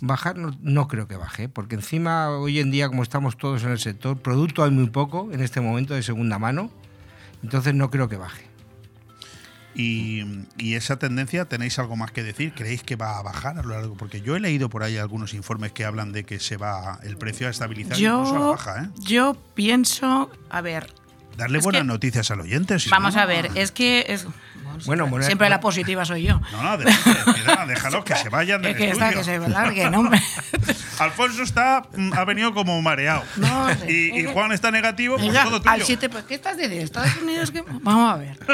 Bajar 0.00 0.36
no, 0.36 0.56
no 0.60 0.88
creo 0.88 1.08
que 1.08 1.16
baje, 1.16 1.48
porque 1.48 1.74
encima 1.74 2.30
hoy 2.30 2.58
en 2.58 2.70
día, 2.70 2.88
como 2.88 3.02
estamos 3.02 3.36
todos 3.36 3.62
en 3.64 3.70
el 3.70 3.78
sector, 3.78 4.18
producto 4.18 4.64
hay 4.64 4.70
muy 4.70 4.90
poco 4.90 5.30
en 5.32 5.40
este 5.40 5.60
momento 5.60 5.94
de 5.94 6.02
segunda 6.02 6.38
mano, 6.38 6.70
entonces 7.42 7.74
no 7.74 7.90
creo 7.90 8.08
que 8.08 8.16
baje. 8.16 8.52
Y, 9.74 10.22
y 10.58 10.74
esa 10.74 10.98
tendencia, 10.98 11.46
¿tenéis 11.46 11.78
algo 11.78 11.96
más 11.96 12.10
que 12.10 12.22
decir? 12.22 12.52
¿Creéis 12.52 12.82
que 12.82 12.96
va 12.96 13.18
a 13.18 13.22
bajar 13.22 13.58
a 13.58 13.62
lo 13.62 13.70
largo? 13.70 13.94
Porque 13.96 14.20
yo 14.20 14.36
he 14.36 14.40
leído 14.40 14.68
por 14.68 14.82
ahí 14.82 14.98
algunos 14.98 15.32
informes 15.32 15.72
que 15.72 15.84
hablan 15.86 16.12
de 16.12 16.24
que 16.24 16.38
se 16.40 16.58
va 16.58 16.98
el 17.02 17.16
precio 17.16 17.46
a 17.46 17.50
estabilizar 17.50 17.98
incluso 17.98 18.36
a 18.36 18.38
la 18.38 18.38
Yo, 18.38 18.50
baja, 18.50 18.82
¿eh? 18.84 18.88
yo 19.00 19.36
pienso, 19.54 20.30
a 20.50 20.60
ver, 20.60 20.92
Darle 21.36 21.58
es 21.58 21.64
buenas 21.64 21.82
que- 21.82 21.86
noticias 21.88 22.30
al 22.30 22.40
oyente. 22.40 22.78
si 22.78 22.88
vamos 22.90 23.14
no- 23.14 23.20
a 23.22 23.26
ver, 23.26 23.50
es 23.54 23.72
que 23.72 24.04
es, 24.08 24.26
Bueno, 24.86 25.06
bueno, 25.06 25.24
siempre 25.26 25.48
la 25.48 25.60
positiva 25.60 26.04
soy 26.04 26.24
yo. 26.24 26.40
No, 26.52 26.62
no, 26.62 26.76
déjalos 27.66 28.04
que 28.04 28.16
se 28.16 28.28
vayan 28.28 28.62
del 28.62 28.72
Es 28.72 28.76
que 28.78 28.90
está, 28.90 29.10
que 29.10 29.22
se 29.24 29.38
largue, 29.38 29.88
¿no? 29.90 30.00
hombre. 30.00 30.20
Alfonso 30.98 31.42
está, 31.42 31.82
mm, 31.96 32.12
ha 32.14 32.24
venido 32.24 32.52
como 32.54 32.80
mareado. 32.82 33.22
No, 33.36 33.68
sí. 33.74 34.10
y, 34.14 34.20
y 34.20 34.24
Juan 34.32 34.52
está 34.52 34.70
negativo, 34.70 35.16
pues 35.16 35.28
Mira, 35.28 35.44
todo 35.44 35.60
tuyo. 35.60 35.70
al 35.72 35.82
7, 35.82 36.08
pues, 36.08 36.24
¿qué 36.24 36.34
estás 36.34 36.56
diciendo? 36.56 36.84
Estados 36.84 37.16
Unidos 37.16 37.50
que 37.50 37.62
vamos 37.80 38.12
a 38.14 38.16
ver. 38.16 38.36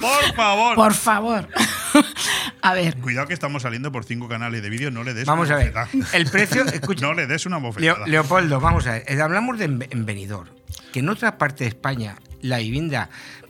Por 0.00 0.34
favor. 0.34 0.74
Por 0.76 0.94
favor. 0.94 1.48
a 2.62 2.74
ver, 2.74 2.96
Cuidado 2.98 3.26
que 3.28 3.34
estamos 3.34 3.62
saliendo 3.62 3.90
por 3.92 4.04
cinco 4.04 4.28
canales 4.28 4.62
de 4.62 4.70
vídeo, 4.70 4.90
no 4.90 5.04
le 5.04 5.14
des 5.14 5.26
Vamos 5.26 5.48
una 5.48 5.56
a 5.56 5.58
ver, 5.58 5.72
bofetada. 5.72 6.08
el 6.16 6.26
precio, 6.30 6.64
escucha, 6.72 7.06
No 7.06 7.14
le 7.14 7.26
des 7.26 7.46
una 7.46 7.58
bofetada. 7.58 8.06
Leopoldo, 8.06 8.60
vamos 8.60 8.86
a 8.86 8.92
ver. 8.92 9.04
eh, 9.06 9.20
Hablamos 9.20 9.58
de 9.58 9.64
en, 9.66 9.86
en 9.90 10.06
Benidorm. 10.06 10.48
Que 10.92 11.00
en 11.00 11.08
otra 11.08 11.38
parte 11.38 11.64
de 11.64 11.68
España 11.68 12.16
la 12.40 12.58
vivienda 12.58 13.08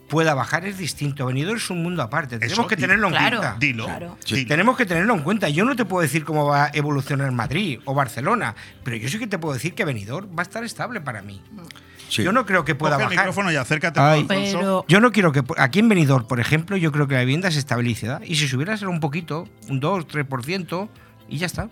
pueda 0.08 0.34
bajar 0.34 0.64
es 0.66 0.78
distinto. 0.78 1.26
Benidorm 1.26 1.56
es 1.56 1.70
un 1.70 1.82
mundo 1.82 2.02
aparte. 2.02 2.38
Tenemos 2.38 2.58
Eso, 2.58 2.66
que 2.68 2.76
tenerlo 2.76 3.08
en 3.08 3.12
Claro, 3.14 3.38
cuenta. 3.38 3.56
Dilo. 3.58 3.84
claro. 3.86 4.18
dilo. 4.26 4.48
Tenemos 4.48 4.76
que 4.76 4.86
tenerlo 4.86 5.14
en 5.14 5.20
cuenta. 5.22 5.48
Yo 5.48 5.64
no 5.64 5.74
te 5.76 5.84
puedo 5.84 6.02
decir 6.02 6.24
cómo 6.24 6.46
va 6.46 6.66
a 6.66 6.70
evolucionar 6.72 7.30
Madrid 7.32 7.80
o 7.84 7.94
Barcelona, 7.94 8.54
pero 8.84 8.96
yo 8.96 9.08
sí 9.08 9.18
que 9.18 9.26
te 9.26 9.38
puedo 9.38 9.54
decir 9.54 9.74
que 9.74 9.84
Benidorm 9.84 10.28
va 10.36 10.42
a 10.42 10.44
estar 10.44 10.62
estable 10.64 11.00
para 11.00 11.22
mí. 11.22 11.42
Sí. 12.08 12.22
Yo 12.22 12.32
no 12.32 12.44
creo 12.46 12.64
que 12.64 12.74
pueda 12.74 12.94
Coge 12.94 13.04
el 13.04 13.08
bajar. 13.10 13.24
micrófono 13.26 13.52
y 13.52 13.56
acércate 13.56 13.98
Ay. 14.00 14.24
Pero 14.28 14.84
Yo 14.88 15.00
no 15.00 15.10
quiero 15.12 15.32
que 15.32 15.42
aquí 15.56 15.78
en 15.80 15.88
Benidorm, 15.88 16.26
por 16.26 16.38
ejemplo, 16.40 16.76
yo 16.76 16.92
creo 16.92 17.08
que 17.08 17.14
la 17.14 17.20
vivienda 17.20 17.50
se 17.50 17.58
estabiliza 17.58 18.20
y 18.24 18.36
si 18.36 18.46
subiera 18.48 18.76
será 18.76 18.90
un 18.90 19.00
poquito, 19.00 19.48
un 19.68 19.80
2, 19.80 20.06
3% 20.08 20.88
y 21.28 21.38
ya 21.38 21.46
está. 21.46 21.68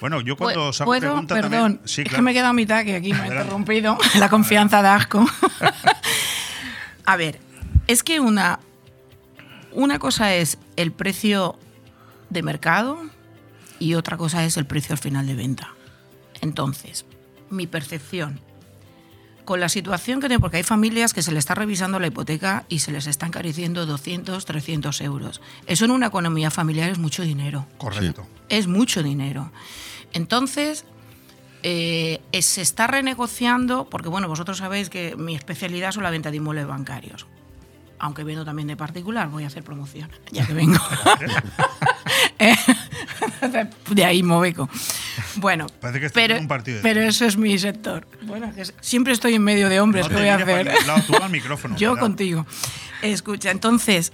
Bueno, 0.00 0.20
yo 0.22 0.36
cuando 0.36 0.68
os 0.68 0.80
hago 0.80 0.88
¿Puedo? 0.90 1.00
pregunta 1.00 1.34
Perdón, 1.34 1.50
también. 1.50 1.80
Sí, 1.84 2.02
es 2.06 2.12
que 2.12 2.22
me 2.22 2.30
he 2.30 2.34
quedado 2.34 2.50
a 2.50 2.52
mitad, 2.54 2.84
que 2.84 2.96
aquí 2.96 3.12
me 3.12 3.18
Adelante. 3.18 3.42
interrumpido 3.42 3.98
la 4.18 4.28
confianza 4.28 4.82
de 4.82 4.88
asco. 4.88 5.26
a 7.04 7.16
ver, 7.16 7.38
es 7.86 8.02
que 8.02 8.20
una, 8.20 8.60
una 9.72 9.98
cosa 9.98 10.34
es 10.34 10.58
el 10.76 10.92
precio 10.92 11.58
de 12.30 12.42
mercado 12.42 12.98
y 13.78 13.94
otra 13.94 14.16
cosa 14.16 14.44
es 14.44 14.56
el 14.56 14.66
precio 14.66 14.92
al 14.94 14.98
final 14.98 15.26
de 15.26 15.34
venta. 15.34 15.68
Entonces, 16.40 17.04
mi 17.50 17.66
percepción, 17.66 18.40
con 19.50 19.58
la 19.58 19.68
situación 19.68 20.20
que 20.20 20.28
tengo, 20.28 20.40
porque 20.40 20.58
hay 20.58 20.62
familias 20.62 21.12
que 21.12 21.22
se 21.22 21.32
les 21.32 21.40
está 21.40 21.56
revisando 21.56 21.98
la 21.98 22.06
hipoteca 22.06 22.66
y 22.68 22.78
se 22.78 22.92
les 22.92 23.08
está 23.08 23.26
encareciendo 23.26 23.84
200, 23.84 24.44
300 24.44 25.00
euros. 25.00 25.40
Eso 25.66 25.86
en 25.86 25.90
una 25.90 26.06
economía 26.06 26.52
familiar 26.52 26.88
es 26.88 26.98
mucho 26.98 27.24
dinero 27.24 27.66
Correcto. 27.76 28.28
es 28.48 28.68
mucho 28.68 29.02
dinero. 29.02 29.50
Entonces, 30.12 30.84
eh, 31.64 32.20
eh, 32.30 32.42
se 32.42 32.62
está 32.62 32.86
renegociando, 32.86 33.90
porque 33.90 34.08
bueno, 34.08 34.28
vosotros 34.28 34.58
sabéis 34.58 34.88
que 34.88 35.16
mi 35.16 35.34
especialidad 35.34 35.90
son 35.90 36.04
la 36.04 36.10
venta 36.10 36.30
de 36.30 36.36
inmuebles 36.36 36.68
bancarios. 36.68 37.26
Aunque 38.02 38.24
vendo 38.24 38.44
también 38.44 38.66
de 38.66 38.76
particular, 38.76 39.28
voy 39.28 39.44
a 39.44 39.48
hacer 39.48 39.62
promoción, 39.62 40.10
ya 40.32 40.46
que 40.46 40.54
vengo. 40.54 40.78
Eh, 42.38 42.54
de 43.90 44.04
ahí 44.04 44.22
moveco. 44.22 44.68
Bueno, 45.36 45.66
Parece 45.80 46.00
que 46.00 46.06
estás 46.06 46.20
pero, 46.22 46.36
en 46.36 46.42
un 46.42 46.48
partido 46.48 46.78
de 46.78 46.82
pero 46.82 47.02
eso 47.02 47.26
es 47.26 47.36
mi 47.36 47.58
sector. 47.58 48.06
Bueno, 48.22 48.50
que 48.54 48.64
siempre 48.80 49.12
estoy 49.12 49.34
en 49.34 49.42
medio 49.44 49.68
de 49.68 49.78
hombres, 49.80 50.04
No 50.04 50.08
¿qué 50.08 50.14
voy 50.16 50.28
a 50.28 50.38
para 50.38 50.44
hacer? 50.52 50.66
ningún 50.68 50.86
lado, 50.86 51.02
tú 51.06 51.16
al 51.22 51.30
micrófono, 51.30 51.76
Yo 51.78 51.98
contigo. 51.98 52.46
Escucha, 53.02 53.50
entonces, 53.50 54.12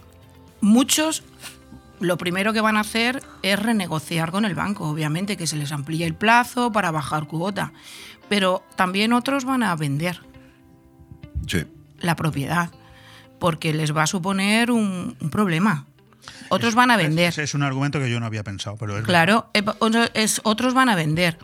muchos 0.61 1.23
lo 2.01 2.19
primero 2.19 2.53
que 2.53 2.61
van 2.61 2.77
a 2.77 2.81
hacer 2.81 3.23
es 3.43 3.59
renegociar 3.59 4.31
con 4.33 4.45
el 4.45 4.55
banco, 4.57 4.89
obviamente, 4.89 5.37
que 5.37 5.47
se 5.47 5.57
les 5.57 5.71
amplíe 5.73 6.05
el 6.05 6.15
plazo 6.15 6.73
para 6.73 6.91
bajar 6.91 7.27
cuota. 7.29 7.73
Pero 8.29 8.63
también 8.75 9.13
otros 9.13 9.45
van 9.45 9.63
a 9.63 9.75
vender 9.77 10.21
Sí. 11.47 11.65
la 12.01 12.17
propiedad, 12.17 12.71
porque 13.39 13.73
les 13.75 13.95
va 13.97 14.03
a 14.05 14.07
suponer 14.07 14.71
un, 14.71 15.17
un 15.21 15.31
problema. 15.31 15.87
Otros 16.49 16.75
van 16.75 16.91
a 16.91 16.97
vender. 16.97 17.29
Ese 17.29 17.43
es 17.43 17.55
un 17.55 17.63
argumento 17.63 17.99
que 17.99 18.11
yo 18.11 18.21
no 18.21 18.27
había 18.27 18.43
pensado, 18.45 18.77
pero 18.77 18.97
es 18.99 19.05
Claro, 19.05 19.49
eh, 19.55 19.65
es- 20.15 20.41
otros 20.45 20.75
van 20.75 20.89
a 20.89 20.95
vender. 20.95 21.39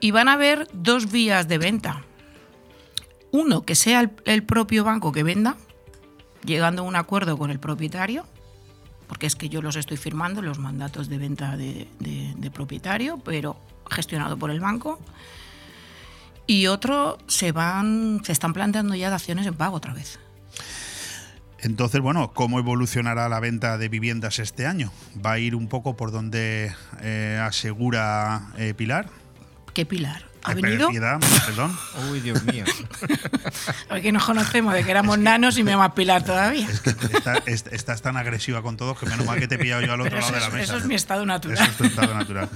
Y 0.00 0.10
van 0.10 0.28
a 0.28 0.34
haber 0.34 0.68
dos 0.72 1.10
vías 1.10 1.48
de 1.48 1.58
venta. 1.58 2.02
Uno, 3.32 3.64
que 3.64 3.74
sea 3.74 4.00
el, 4.00 4.10
el 4.24 4.42
propio 4.42 4.84
banco 4.84 5.12
que 5.12 5.22
venda, 5.22 5.56
llegando 6.44 6.82
a 6.82 6.84
un 6.84 6.96
acuerdo 6.96 7.36
con 7.38 7.50
el 7.50 7.58
propietario, 7.58 8.24
porque 9.08 9.26
es 9.26 9.36
que 9.36 9.48
yo 9.48 9.62
los 9.62 9.76
estoy 9.76 9.96
firmando, 9.96 10.42
los 10.42 10.58
mandatos 10.58 11.08
de 11.08 11.18
venta 11.18 11.56
de, 11.56 11.88
de- 12.00 12.34
de 12.36 12.50
propietario, 12.50 13.18
pero 13.24 13.56
gestionado 13.90 14.36
por 14.38 14.50
el 14.50 14.60
banco. 14.60 15.00
Y 16.46 16.68
otro, 16.68 17.18
se 17.26 17.52
van, 17.52 18.20
se 18.24 18.32
están 18.32 18.52
planteando 18.52 18.94
ya 18.94 19.10
daciones 19.10 19.46
en 19.46 19.54
pago 19.54 19.76
otra 19.76 19.92
vez. 19.94 20.18
Entonces, 21.60 22.00
bueno, 22.00 22.32
¿cómo 22.34 22.58
evolucionará 22.58 23.28
la 23.28 23.40
venta 23.40 23.78
de 23.78 23.88
viviendas 23.88 24.38
este 24.38 24.66
año? 24.66 24.92
¿Va 25.24 25.32
a 25.32 25.38
ir 25.38 25.54
un 25.54 25.68
poco 25.68 25.96
por 25.96 26.12
donde 26.12 26.72
eh, 27.00 27.40
asegura 27.42 28.48
eh, 28.58 28.74
Pilar? 28.76 29.08
¿Qué 29.72 29.86
Pilar? 29.86 30.24
¿Ha 30.44 30.54
venido? 30.54 30.88
Piedad, 30.90 31.18
perdón. 31.44 31.76
Uy, 32.12 32.20
Dios 32.20 32.44
mío. 32.44 32.64
Porque 33.88 34.12
nos 34.12 34.24
conocemos 34.24 34.72
de 34.74 34.84
que 34.84 34.90
éramos 34.92 35.18
nanos 35.18 35.58
y 35.58 35.64
me 35.64 35.72
llamas 35.72 35.92
Pilar 35.92 36.22
todavía. 36.24 36.68
Está- 36.70 37.42
est- 37.46 37.72
estás 37.72 38.00
tan 38.00 38.16
agresiva 38.16 38.62
con 38.62 38.76
todos 38.76 38.96
que 38.98 39.06
menos 39.06 39.26
mal 39.26 39.40
que 39.40 39.48
te 39.48 39.56
he 39.56 39.58
pillado 39.58 39.82
yo 39.82 39.92
al 39.94 40.00
otro 40.02 40.10
Pero 40.18 40.20
lado 40.20 40.34
de 40.34 40.40
la 40.40 40.46
es- 40.46 40.52
mesa. 40.52 40.64
eso 40.64 40.76
es 40.76 40.86
mi 40.86 40.94
estado 40.94 41.26
natural. 41.26 41.58
Eso 41.58 41.64
es 41.70 41.76
tu 41.76 41.84
estado 41.84 42.14
natural. 42.14 42.48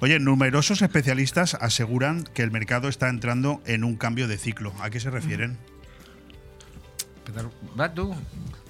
Oye, 0.00 0.18
numerosos 0.20 0.80
especialistas 0.80 1.54
aseguran 1.60 2.24
que 2.24 2.42
el 2.42 2.50
mercado 2.50 2.88
está 2.88 3.10
entrando 3.10 3.60
en 3.66 3.84
un 3.84 3.96
cambio 3.96 4.26
de 4.26 4.38
ciclo. 4.38 4.72
¿A 4.80 4.88
qué 4.88 4.98
se 5.00 5.10
refieren? 5.10 5.58
Va 7.78 7.92
tú. 7.92 8.14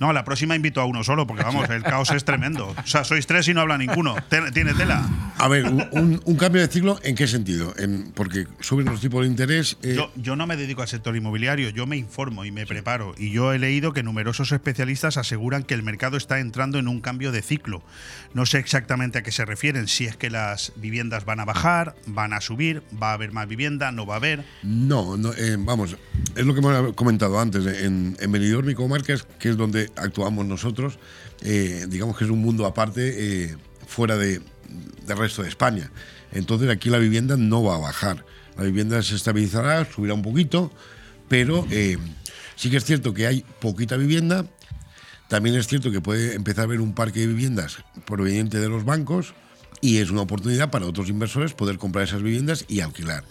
No, 0.00 0.12
la 0.12 0.24
próxima 0.24 0.56
invito 0.56 0.80
a 0.80 0.86
uno 0.86 1.04
solo, 1.04 1.24
porque 1.26 1.44
vamos, 1.44 1.70
el 1.70 1.82
caos 1.84 2.10
es 2.10 2.24
tremendo. 2.24 2.74
O 2.82 2.86
sea, 2.86 3.04
sois 3.04 3.26
tres 3.28 3.46
y 3.48 3.54
no 3.54 3.60
habla 3.60 3.78
ninguno. 3.78 4.16
Te- 4.28 4.50
¿Tiene 4.50 4.74
tela? 4.74 5.08
A 5.38 5.46
ver, 5.46 5.66
un, 5.66 5.84
un- 5.92 6.20
un 6.24 6.36
cambio 6.36 6.60
de 6.62 6.68
ciclo, 6.68 6.98
¿en 7.04 7.14
qué 7.14 7.28
sentido? 7.28 7.72
En- 7.78 8.10
porque 8.12 8.46
suben 8.60 8.86
los 8.86 9.00
tipos 9.00 9.22
de 9.22 9.28
interés. 9.28 9.76
eh, 9.82 9.94
Yo, 9.96 10.10
yo 10.16 10.34
no 10.34 10.46
me 10.48 10.56
dedico 10.56 10.82
al 10.82 10.88
sector 10.88 11.16
inmobiliario, 11.16 11.70
yo 11.70 11.86
me 11.86 11.96
informo 11.96 12.44
y 12.44 12.50
me 12.50 12.66
preparo. 12.66 13.14
Y 13.18 13.30
yo 13.30 13.52
he 13.52 13.58
leído 13.60 13.92
que 13.92 14.02
numerosos 14.02 14.50
especialistas 14.50 15.16
aseguran 15.16 15.62
que 15.62 15.74
el 15.74 15.84
mercado 15.84 16.16
está 16.16 16.40
entrando 16.40 16.78
en 16.80 16.88
un 16.88 17.00
cambio 17.00 17.30
de 17.30 17.40
ciclo. 17.42 17.82
No 18.34 18.46
sé 18.46 18.58
exactamente 18.58 19.18
a 19.18 19.22
qué 19.22 19.30
se 19.30 19.44
refieren, 19.44 19.86
si 19.86 20.06
es 20.06 20.16
que 20.16 20.28
las 20.28 20.72
viviendas 20.76 21.24
van 21.24 21.38
a 21.38 21.44
bajar, 21.44 21.94
van 22.06 22.32
a 22.32 22.40
subir, 22.40 22.82
va 23.00 23.10
a 23.10 23.14
haber 23.14 23.30
más 23.30 23.46
vivienda, 23.46 23.92
no 23.92 24.06
va 24.06 24.14
a 24.14 24.16
haber. 24.16 24.44
No, 24.64 25.16
no, 25.16 25.32
eh, 25.34 25.56
vamos, 25.58 25.96
es 26.34 26.44
lo 26.44 26.52
que 26.52 26.58
hemos 26.60 26.92
comentado 26.94 27.38
antes. 27.38 27.64
En, 27.80 28.16
en 28.20 28.32
Benidorm 28.52 28.70
y 28.70 29.02
que 29.38 29.48
es 29.48 29.56
donde 29.56 29.90
actuamos 29.96 30.46
nosotros, 30.46 30.98
eh, 31.42 31.86
digamos 31.88 32.16
que 32.16 32.24
es 32.24 32.30
un 32.30 32.40
mundo 32.40 32.66
aparte 32.66 33.44
eh, 33.44 33.56
fuera 33.86 34.16
de, 34.16 34.40
del 35.06 35.16
resto 35.16 35.42
de 35.42 35.48
España. 35.48 35.90
Entonces 36.32 36.68
aquí 36.70 36.90
la 36.90 36.98
vivienda 36.98 37.36
no 37.36 37.62
va 37.62 37.76
a 37.76 37.78
bajar. 37.78 38.24
La 38.56 38.64
vivienda 38.64 39.02
se 39.02 39.14
estabilizará, 39.14 39.84
subirá 39.90 40.14
un 40.14 40.22
poquito, 40.22 40.72
pero 41.28 41.66
eh, 41.70 41.98
sí 42.56 42.70
que 42.70 42.76
es 42.76 42.84
cierto 42.84 43.14
que 43.14 43.26
hay 43.26 43.44
poquita 43.60 43.96
vivienda. 43.96 44.46
También 45.28 45.56
es 45.56 45.66
cierto 45.66 45.90
que 45.90 46.00
puede 46.00 46.34
empezar 46.34 46.62
a 46.62 46.64
haber 46.64 46.80
un 46.80 46.94
parque 46.94 47.20
de 47.20 47.26
viviendas 47.28 47.78
proveniente 48.04 48.60
de 48.60 48.68
los 48.68 48.84
bancos 48.84 49.34
y 49.80 49.98
es 49.98 50.10
una 50.10 50.22
oportunidad 50.22 50.70
para 50.70 50.86
otros 50.86 51.08
inversores 51.08 51.52
poder 51.54 51.78
comprar 51.78 52.04
esas 52.04 52.22
viviendas 52.22 52.64
y 52.68 52.80
alquilar. 52.80 53.24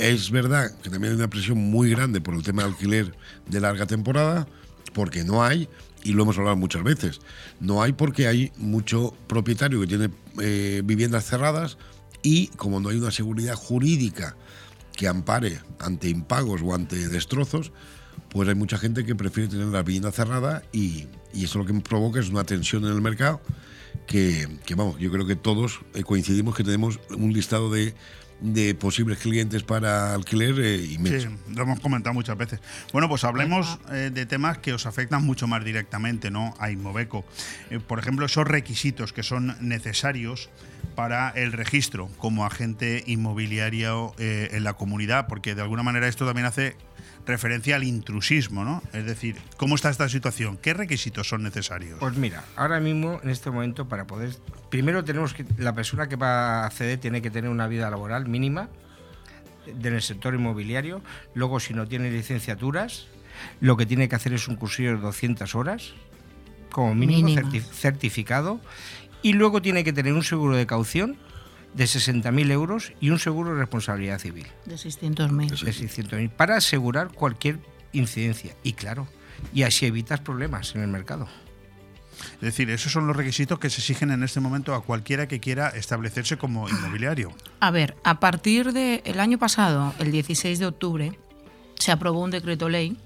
Es 0.00 0.30
verdad 0.30 0.70
que 0.80 0.88
también 0.88 1.12
hay 1.12 1.18
una 1.18 1.28
presión 1.28 1.58
muy 1.58 1.90
grande 1.90 2.22
por 2.22 2.34
el 2.34 2.42
tema 2.42 2.62
de 2.62 2.70
alquiler 2.70 3.14
de 3.46 3.60
larga 3.60 3.84
temporada, 3.84 4.48
porque 4.94 5.24
no 5.24 5.44
hay, 5.44 5.68
y 6.02 6.14
lo 6.14 6.22
hemos 6.22 6.38
hablado 6.38 6.56
muchas 6.56 6.82
veces, 6.82 7.20
no 7.60 7.82
hay 7.82 7.92
porque 7.92 8.26
hay 8.26 8.50
mucho 8.56 9.14
propietario 9.26 9.78
que 9.78 9.86
tiene 9.86 10.08
eh, 10.40 10.80
viviendas 10.86 11.26
cerradas 11.26 11.76
y 12.22 12.46
como 12.56 12.80
no 12.80 12.88
hay 12.88 12.96
una 12.96 13.10
seguridad 13.10 13.54
jurídica 13.56 14.36
que 14.96 15.06
ampare 15.06 15.60
ante 15.78 16.08
impagos 16.08 16.62
o 16.64 16.74
ante 16.74 17.08
destrozos, 17.08 17.70
pues 18.30 18.48
hay 18.48 18.54
mucha 18.54 18.78
gente 18.78 19.04
que 19.04 19.14
prefiere 19.14 19.50
tener 19.50 19.66
la 19.66 19.82
vivienda 19.82 20.12
cerrada 20.12 20.62
y, 20.72 21.08
eso 21.34 21.58
lo 21.58 21.66
que 21.66 21.74
provoca 21.74 22.20
es 22.20 22.30
una 22.30 22.44
tensión 22.44 22.86
en 22.86 22.92
el 22.92 23.02
mercado 23.02 23.42
que, 24.06 24.48
que, 24.64 24.74
vamos, 24.74 24.98
yo 24.98 25.12
creo 25.12 25.26
que 25.26 25.36
todos 25.36 25.80
eh, 25.92 26.04
coincidimos 26.04 26.56
que 26.56 26.64
tenemos 26.64 27.00
un 27.10 27.34
listado 27.34 27.70
de, 27.70 27.94
de 28.40 28.74
posibles 28.74 29.18
clientes 29.18 29.62
para 29.62 30.14
alquiler 30.14 30.58
eh, 30.60 30.76
inmenso. 30.76 31.28
Sí, 31.28 31.54
lo 31.54 31.62
hemos 31.62 31.80
comentado 31.80 32.14
muchas 32.14 32.36
veces. 32.36 32.60
Bueno, 32.92 33.08
pues 33.08 33.24
hablemos 33.24 33.78
eh, 33.92 34.10
de 34.12 34.26
temas 34.26 34.58
que 34.58 34.72
os 34.72 34.86
afectan 34.86 35.24
mucho 35.24 35.46
más 35.46 35.64
directamente, 35.64 36.30
¿no? 36.30 36.54
A 36.58 36.70
Inmoveco. 36.70 37.24
Eh, 37.70 37.80
por 37.80 37.98
ejemplo, 37.98 38.26
esos 38.26 38.46
requisitos 38.46 39.12
que 39.12 39.22
son 39.22 39.56
necesarios 39.60 40.50
para 40.94 41.30
el 41.30 41.52
registro 41.52 42.08
como 42.18 42.44
agente 42.44 43.04
inmobiliario 43.06 44.14
eh, 44.18 44.48
en 44.52 44.64
la 44.64 44.74
comunidad, 44.74 45.26
porque 45.28 45.54
de 45.54 45.62
alguna 45.62 45.82
manera 45.82 46.08
esto 46.08 46.26
también 46.26 46.46
hace 46.46 46.76
referencia 47.26 47.76
al 47.76 47.84
intrusismo, 47.84 48.64
¿no? 48.64 48.82
Es 48.92 49.04
decir, 49.04 49.36
¿cómo 49.56 49.74
está 49.74 49.90
esta 49.90 50.08
situación? 50.08 50.56
¿Qué 50.56 50.74
requisitos 50.74 51.28
son 51.28 51.42
necesarios? 51.42 51.98
Pues 52.00 52.16
mira, 52.16 52.44
ahora 52.56 52.80
mismo, 52.80 53.20
en 53.22 53.30
este 53.30 53.50
momento, 53.50 53.88
para 53.88 54.06
poder. 54.06 54.34
Primero 54.70 55.04
tenemos 55.04 55.34
que. 55.34 55.44
La 55.58 55.74
persona 55.74 56.08
que 56.08 56.16
va 56.16 56.62
a 56.62 56.66
acceder 56.66 56.98
tiene 56.98 57.22
que 57.22 57.30
tener 57.30 57.50
una 57.50 57.66
vida 57.68 57.88
laboral 57.90 58.26
mínima 58.28 58.68
en 59.66 59.94
el 59.94 60.02
sector 60.02 60.34
inmobiliario. 60.34 61.02
Luego, 61.34 61.60
si 61.60 61.74
no 61.74 61.86
tiene 61.86 62.10
licenciaturas, 62.10 63.06
lo 63.60 63.76
que 63.76 63.86
tiene 63.86 64.08
que 64.08 64.16
hacer 64.16 64.32
es 64.32 64.48
un 64.48 64.56
cursillo 64.56 64.90
de 64.96 64.96
200 65.02 65.54
horas, 65.54 65.92
como 66.70 66.94
mínimo, 66.94 67.28
Mínimo. 67.28 67.48
certi- 67.50 67.62
certificado. 67.62 68.60
Y 69.22 69.34
luego 69.34 69.60
tiene 69.60 69.84
que 69.84 69.92
tener 69.92 70.14
un 70.14 70.22
seguro 70.24 70.56
de 70.56 70.66
caución 70.66 71.16
de 71.74 71.84
60.000 71.84 72.50
euros 72.50 72.92
y 73.00 73.10
un 73.10 73.18
seguro 73.18 73.52
de 73.54 73.60
responsabilidad 73.60 74.18
civil 74.18 74.46
De 74.66 74.74
600.000. 74.74 75.48
de 75.48 75.56
600.000 75.56 76.30
para 76.30 76.56
asegurar 76.56 77.08
cualquier 77.12 77.58
incidencia. 77.92 78.54
Y 78.62 78.72
claro, 78.74 79.06
y 79.52 79.62
así 79.62 79.86
evitas 79.86 80.20
problemas 80.20 80.74
en 80.74 80.82
el 80.82 80.88
mercado. 80.88 81.28
Es 82.34 82.40
decir, 82.40 82.68
esos 82.70 82.92
son 82.92 83.06
los 83.06 83.16
requisitos 83.16 83.58
que 83.58 83.70
se 83.70 83.80
exigen 83.80 84.10
en 84.10 84.22
este 84.22 84.40
momento 84.40 84.74
a 84.74 84.82
cualquiera 84.82 85.26
que 85.26 85.40
quiera 85.40 85.68
establecerse 85.68 86.36
como 86.36 86.68
inmobiliario. 86.68 87.32
A 87.60 87.70
ver, 87.70 87.96
a 88.04 88.20
partir 88.20 88.72
del 88.72 89.20
año 89.20 89.38
pasado, 89.38 89.94
el 89.98 90.12
16 90.12 90.58
de 90.58 90.66
octubre, 90.66 91.18
se 91.78 91.92
aprobó 91.92 92.20
un 92.22 92.30
decreto 92.30 92.68
ley 92.68 92.98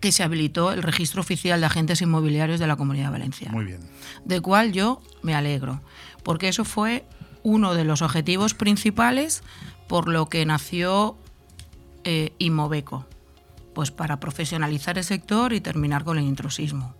que 0.00 0.10
se 0.10 0.22
habilitó 0.24 0.72
el 0.72 0.82
registro 0.82 1.20
oficial 1.20 1.60
de 1.60 1.66
agentes 1.66 2.02
inmobiliarios 2.02 2.58
de 2.58 2.66
la 2.66 2.76
Comunidad 2.76 3.12
Valenciana. 3.12 3.54
Muy 3.54 3.64
bien. 3.66 3.80
de 4.24 4.40
cual 4.40 4.72
yo 4.72 5.00
me 5.22 5.34
alegro, 5.34 5.80
porque 6.24 6.48
eso 6.48 6.64
fue 6.64 7.04
uno 7.44 7.74
de 7.74 7.84
los 7.84 8.02
objetivos 8.02 8.54
principales 8.54 9.44
por 9.86 10.08
lo 10.08 10.28
que 10.28 10.44
nació 10.44 11.16
eh, 12.02 12.32
pues 13.74 13.90
para 13.92 14.18
profesionalizar 14.18 14.98
el 14.98 15.04
sector 15.04 15.52
y 15.52 15.60
terminar 15.60 16.02
con 16.04 16.18
el 16.18 16.24
intrusismo. 16.24 16.94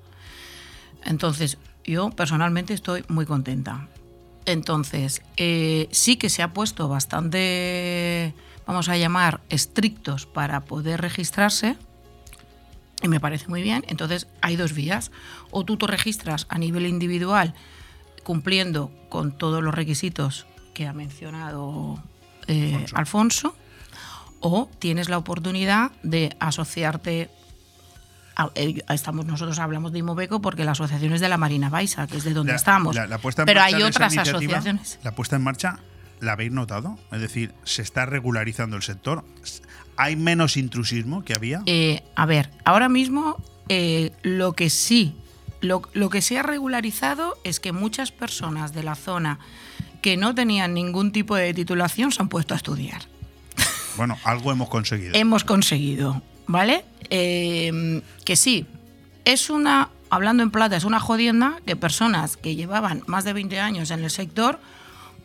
Entonces, 1.05 1.59
yo 1.85 2.11
personalmente 2.11 2.75
estoy 2.75 3.05
muy 3.09 3.27
contenta. 3.27 3.89
Entonces, 4.47 5.23
eh, 5.37 5.89
sí 5.91 6.17
que 6.17 6.31
se 6.31 6.43
ha 6.43 6.53
puesto 6.53 6.89
bastante, 6.89 8.35
vamos 8.67 8.89
a 8.89 8.97
llamar, 8.97 9.41
estrictos 9.49 10.27
para 10.27 10.65
poder 10.65 11.01
registrarse, 11.01 11.77
y 13.03 13.09
me 13.09 13.21
parece 13.21 13.49
muy 13.49 13.63
bien. 13.63 13.85
Entonces, 13.89 14.27
hay 14.41 14.57
dos 14.57 14.73
vías. 14.73 15.11
O 15.51 15.65
tú 15.65 15.77
te 15.77 15.87
registras 15.87 16.47
a 16.49 16.59
nivel 16.59 16.87
individual 16.87 17.55
cumpliendo 18.25 18.91
con 19.09 19.33
todos 19.33 19.63
los 19.63 19.75
requisitos 19.75 20.47
que 20.75 20.87
ha 20.89 20.93
mencionado 20.93 22.03
eh, 22.49 22.85
Alfonso. 22.95 23.55
o 24.41 24.69
tienes 24.79 25.09
la 25.09 25.19
oportunidad 25.19 25.93
de 26.03 26.37
asociarte. 26.41 27.31
eh, 28.57 28.83
estamos 28.89 29.25
nosotros 29.27 29.59
hablamos 29.61 29.93
de 29.93 30.01
Imoveco 30.01 30.41
porque 30.41 30.65
la 30.65 30.73
asociación 30.73 31.13
es 31.13 31.21
de 31.21 31.29
la 31.29 31.39
Marina 31.39 31.69
Baixa, 31.71 32.07
que 32.09 32.17
es 32.17 32.25
de 32.25 32.33
donde 32.35 32.53
La- 32.53 32.57
estamos. 32.57 32.95
la- 32.97 33.07
la 33.07 33.19
Pero 33.19 33.63
hay 33.63 33.83
otras 33.83 34.17
asociaciones. 34.17 34.99
La 35.05 35.13
puesta 35.15 35.37
en 35.37 35.43
marcha, 35.43 35.79
¿la 36.21 36.33
habéis 36.33 36.51
notado? 36.51 36.99
Es 37.13 37.21
decir, 37.21 37.55
¿se 37.63 37.83
está 37.83 38.07
regularizando 38.07 38.77
el 38.77 38.83
sector? 38.83 39.25
¿Hay 39.97 40.17
menos 40.17 40.57
intrusismo 40.57 41.23
que 41.25 41.35
había? 41.35 41.63
Eh, 41.67 42.03
a 42.17 42.27
ver, 42.27 42.51
ahora 42.65 42.89
mismo 42.89 43.37
eh, 43.69 44.11
lo 44.23 44.53
que 44.55 44.69
sí, 44.69 45.17
lo, 45.65 45.83
lo 45.93 46.11
que 46.11 46.23
se 46.23 46.39
ha 46.39 46.43
regularizado 46.43 47.37
es 47.45 47.61
que 47.61 47.73
muchas 47.73 48.13
personas 48.13 48.73
de 48.73 48.83
la 48.83 48.95
zona 48.95 49.39
que 50.03 50.17
no 50.17 50.35
tenían 50.35 50.75
ningún 50.75 51.13
tipo 51.13 51.35
de 51.35 51.55
titulación 51.55 52.13
se 52.13 52.23
han 52.23 52.29
puesto 52.29 52.55
a 52.55 52.57
estudiar. 52.57 53.03
Bueno, 53.97 54.19
algo 54.25 54.53
hemos 54.53 54.69
conseguido. 54.69 55.15
Hemos 55.15 55.45
conseguido, 55.45 56.21
¿vale? 56.47 56.85
Eh, 57.11 58.03
que 58.25 58.37
sí, 58.37 58.67
es 59.25 59.51
una, 59.51 59.91
hablando 60.11 60.43
en 60.43 60.51
plata, 60.51 60.77
es 60.77 60.85
una 60.85 61.01
jodienda 61.01 61.61
que 61.67 61.77
personas 61.77 62.37
que 62.37 62.57
llevaban 62.57 63.03
más 63.07 63.25
de 63.25 63.33
20 63.33 63.59
años 63.61 63.91
en 63.91 64.03
el 64.05 64.11
sector, 64.11 64.61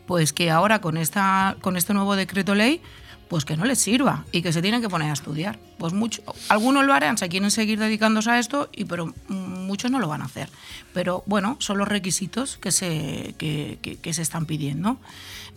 pues 0.07 0.33
que 0.33 0.49
ahora 0.49 0.81
con, 0.81 0.97
esta, 0.97 1.57
con 1.61 1.77
este 1.77 1.93
nuevo 1.93 2.15
decreto 2.15 2.55
ley, 2.55 2.81
pues 3.29 3.45
que 3.45 3.55
no 3.55 3.63
les 3.63 3.79
sirva 3.79 4.25
y 4.31 4.41
que 4.41 4.51
se 4.51 4.61
tienen 4.61 4.81
que 4.81 4.89
poner 4.89 5.11
a 5.11 5.13
estudiar. 5.13 5.59
Pues 5.77 5.93
mucho, 5.93 6.23
algunos 6.49 6.85
lo 6.85 6.93
harán, 6.93 7.17
se 7.17 7.29
quieren 7.29 7.51
seguir 7.51 7.79
dedicándose 7.79 8.31
a 8.31 8.39
esto, 8.39 8.69
y, 8.75 8.85
pero 8.85 9.13
muchos 9.27 9.91
no 9.91 9.99
lo 9.99 10.07
van 10.07 10.23
a 10.23 10.25
hacer. 10.25 10.49
Pero 10.93 11.23
bueno, 11.27 11.55
son 11.59 11.77
los 11.77 11.87
requisitos 11.87 12.57
que 12.57 12.71
se, 12.71 13.35
que, 13.37 14.13
se 14.13 14.21
están 14.21 14.47
pidiendo. 14.47 14.97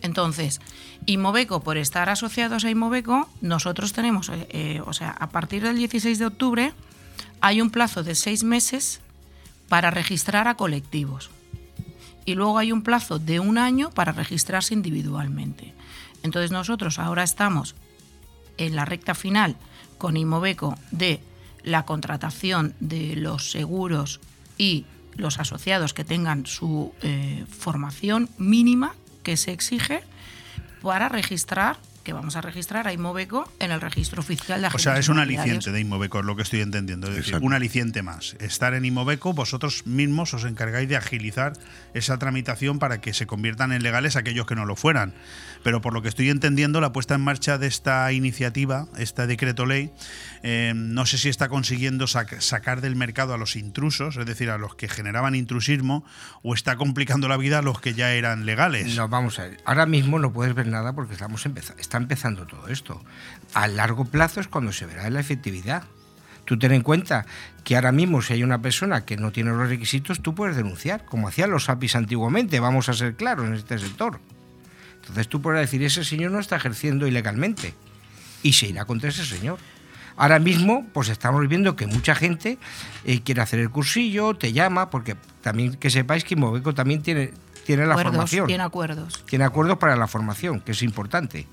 Entonces, 0.03 0.61
Inmoveco, 1.07 1.61
por 1.61 1.77
estar 1.77 2.09
asociados 2.09 2.63
a 2.63 2.69
Inmoveco, 2.69 3.27
nosotros 3.41 3.91
tenemos, 3.91 4.29
eh, 4.29 4.47
eh, 4.51 4.81
o 4.85 4.93
sea, 4.93 5.09
a 5.09 5.29
partir 5.29 5.63
del 5.63 5.77
16 5.77 6.19
de 6.19 6.25
octubre 6.27 6.73
hay 7.41 7.59
un 7.59 7.71
plazo 7.71 8.03
de 8.03 8.13
seis 8.13 8.43
meses 8.43 9.01
para 9.67 9.89
registrar 9.89 10.47
a 10.47 10.55
colectivos. 10.55 11.31
Y 12.25 12.35
luego 12.35 12.59
hay 12.59 12.71
un 12.71 12.83
plazo 12.83 13.17
de 13.17 13.39
un 13.39 13.57
año 13.57 13.89
para 13.89 14.11
registrarse 14.11 14.73
individualmente. 14.75 15.73
Entonces 16.23 16.51
nosotros 16.51 16.99
ahora 16.99 17.23
estamos 17.23 17.75
en 18.57 18.75
la 18.75 18.85
recta 18.85 19.13
final 19.15 19.55
con 19.97 20.17
Inmoveco 20.17 20.77
de 20.91 21.21
la 21.63 21.85
contratación 21.85 22.73
de 22.79 23.15
los 23.15 23.51
seguros 23.51 24.19
y 24.57 24.85
los 25.15 25.39
asociados 25.39 25.93
que 25.93 26.03
tengan 26.03 26.45
su 26.45 26.93
eh, 27.01 27.45
formación 27.49 28.29
mínima 28.37 28.95
que 29.23 29.37
se 29.37 29.51
exige 29.51 30.03
para 30.81 31.07
registrar, 31.07 31.77
que 32.03 32.11
vamos 32.11 32.35
a 32.35 32.41
registrar 32.41 32.87
a 32.87 32.93
Inmoveco 32.93 33.49
en 33.59 33.71
el 33.71 33.79
registro 33.79 34.19
oficial 34.19 34.61
de 34.61 34.67
O 34.67 34.77
sea, 34.77 34.97
es 34.97 35.07
un 35.07 35.19
aliciente 35.19 35.71
de 35.71 35.79
Inmoveco, 35.79 36.19
es 36.19 36.25
lo 36.25 36.35
que 36.35 36.41
estoy 36.41 36.59
entendiendo. 36.59 37.07
Es 37.07 37.15
decir, 37.15 37.37
un 37.41 37.53
aliciente 37.53 38.03
más. 38.03 38.35
Estar 38.39 38.73
en 38.73 38.83
Inmoveco, 38.83 39.31
vosotros 39.31 39.87
mismos 39.87 40.33
os 40.33 40.43
encargáis 40.43 40.89
de 40.89 40.97
agilizar 40.97 41.53
esa 41.93 42.19
tramitación 42.19 42.79
para 42.79 42.99
que 42.99 43.13
se 43.13 43.25
conviertan 43.25 43.71
en 43.71 43.81
legales 43.81 44.17
aquellos 44.17 44.45
que 44.45 44.55
no 44.55 44.65
lo 44.65 44.75
fueran. 44.75 45.13
Pero 45.63 45.79
por 45.81 45.93
lo 45.93 46.01
que 46.01 46.09
estoy 46.09 46.29
entendiendo, 46.29 46.81
la 46.81 46.91
puesta 46.91 47.15
en 47.15 47.21
marcha 47.21 47.57
de 47.57 47.67
esta 47.67 48.11
iniciativa, 48.11 48.87
este 48.97 49.25
decreto 49.27 49.65
ley, 49.65 49.91
eh, 50.43 50.73
no 50.75 51.05
sé 51.05 51.17
si 51.17 51.29
está 51.29 51.47
consiguiendo 51.47 52.05
sac- 52.05 52.39
sacar 52.41 52.81
del 52.81 52.95
mercado 52.95 53.33
a 53.33 53.37
los 53.37 53.55
intrusos, 53.55 54.17
es 54.17 54.25
decir, 54.25 54.49
a 54.49 54.57
los 54.57 54.75
que 54.75 54.89
generaban 54.89 55.35
intrusismo, 55.35 56.03
o 56.41 56.53
está 56.53 56.75
complicando 56.75 57.27
la 57.29 57.37
vida 57.37 57.59
a 57.59 57.61
los 57.61 57.79
que 57.79 57.93
ya 57.93 58.11
eran 58.13 58.45
legales. 58.45 58.95
No, 58.95 59.07
vamos 59.07 59.39
a 59.39 59.43
ver. 59.43 59.57
Ahora 59.65 59.85
mismo 59.85 60.19
no 60.19 60.33
puedes 60.33 60.53
ver 60.53 60.67
nada 60.67 60.93
porque 60.93 61.13
estamos 61.13 61.45
empeza- 61.45 61.75
está 61.79 61.97
empezando 61.97 62.45
todo 62.45 62.67
esto. 62.67 63.01
A 63.53 63.67
largo 63.67 64.05
plazo 64.05 64.41
es 64.41 64.47
cuando 64.49 64.73
se 64.73 64.85
verá 64.85 65.09
la 65.09 65.21
efectividad. 65.21 65.83
Tú 66.45 66.59
ten 66.59 66.73
en 66.73 66.81
cuenta 66.81 67.25
que 67.63 67.77
ahora 67.77 67.93
mismo 67.93 68.21
si 68.21 68.33
hay 68.33 68.43
una 68.43 68.61
persona 68.61 69.05
que 69.05 69.15
no 69.15 69.31
tiene 69.31 69.51
los 69.51 69.69
requisitos, 69.69 70.21
tú 70.21 70.35
puedes 70.35 70.57
denunciar, 70.57 71.05
como 71.05 71.29
hacían 71.29 71.51
los 71.51 71.69
APIs 71.69 71.95
antiguamente, 71.95 72.59
vamos 72.59 72.89
a 72.89 72.93
ser 72.93 73.15
claros 73.15 73.45
en 73.47 73.53
este 73.53 73.79
sector. 73.79 74.19
Entonces 75.13 75.29
tú 75.29 75.43
puedes 75.43 75.61
decir, 75.61 75.83
ese 75.83 76.03
señor 76.03 76.31
no 76.31 76.39
está 76.39 76.55
ejerciendo 76.55 77.05
ilegalmente 77.05 77.75
y 78.41 78.53
se 78.53 78.65
irá 78.65 78.85
contra 78.85 79.09
ese 79.09 79.23
señor. 79.23 79.59
Ahora 80.17 80.39
mismo, 80.39 80.87
pues 80.91 81.09
estamos 81.09 81.47
viendo 81.47 81.75
que 81.75 81.85
mucha 81.85 82.15
gente 82.15 82.57
eh, 83.05 83.21
quiere 83.21 83.41
hacer 83.41 83.59
el 83.59 83.69
cursillo, 83.69 84.33
te 84.33 84.53
llama, 84.53 84.89
porque 84.89 85.15
también 85.41 85.75
que 85.75 85.91
sepáis 85.91 86.23
que 86.23 86.35
Moveco 86.35 86.73
también 86.73 87.03
tiene, 87.03 87.31
tiene 87.63 87.85
la 87.85 87.93
Acuerdos, 87.93 88.13
formación 88.13 88.47
tiene 88.47 88.63
acuerdos. 88.63 89.23
tiene 89.27 89.45
acuerdos 89.45 89.77
para 89.77 89.95
la 89.95 90.07
formación, 90.07 90.61
que 90.61 90.71
es 90.71 90.81
importante. 90.81 91.47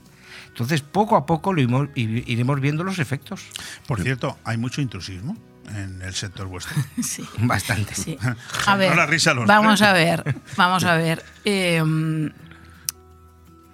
Entonces, 0.48 0.80
poco 0.80 1.16
a 1.16 1.26
poco 1.26 1.52
lo 1.52 1.60
iremos, 1.60 1.88
iremos 1.94 2.60
viendo 2.62 2.82
los 2.82 2.98
efectos. 2.98 3.42
Por 3.86 4.00
cierto, 4.02 4.38
hay 4.44 4.56
mucho 4.56 4.80
intrusismo 4.80 5.36
en 5.76 6.00
el 6.00 6.14
sector 6.14 6.46
vuestro. 6.46 6.74
Sí. 7.02 7.28
Bastante. 7.40 7.94
Sí. 7.94 8.16
A 8.66 8.76
ver, 8.76 8.88
No 8.88 8.96
la 8.96 9.06
risa 9.06 9.32
a 9.32 9.34
los 9.34 9.46
vamos 9.46 9.80
tres. 9.80 9.88
a 9.90 9.92
ver, 9.92 10.34
vamos 10.56 10.82
a 10.84 10.94
ver. 10.96 11.22
eh, 11.44 11.82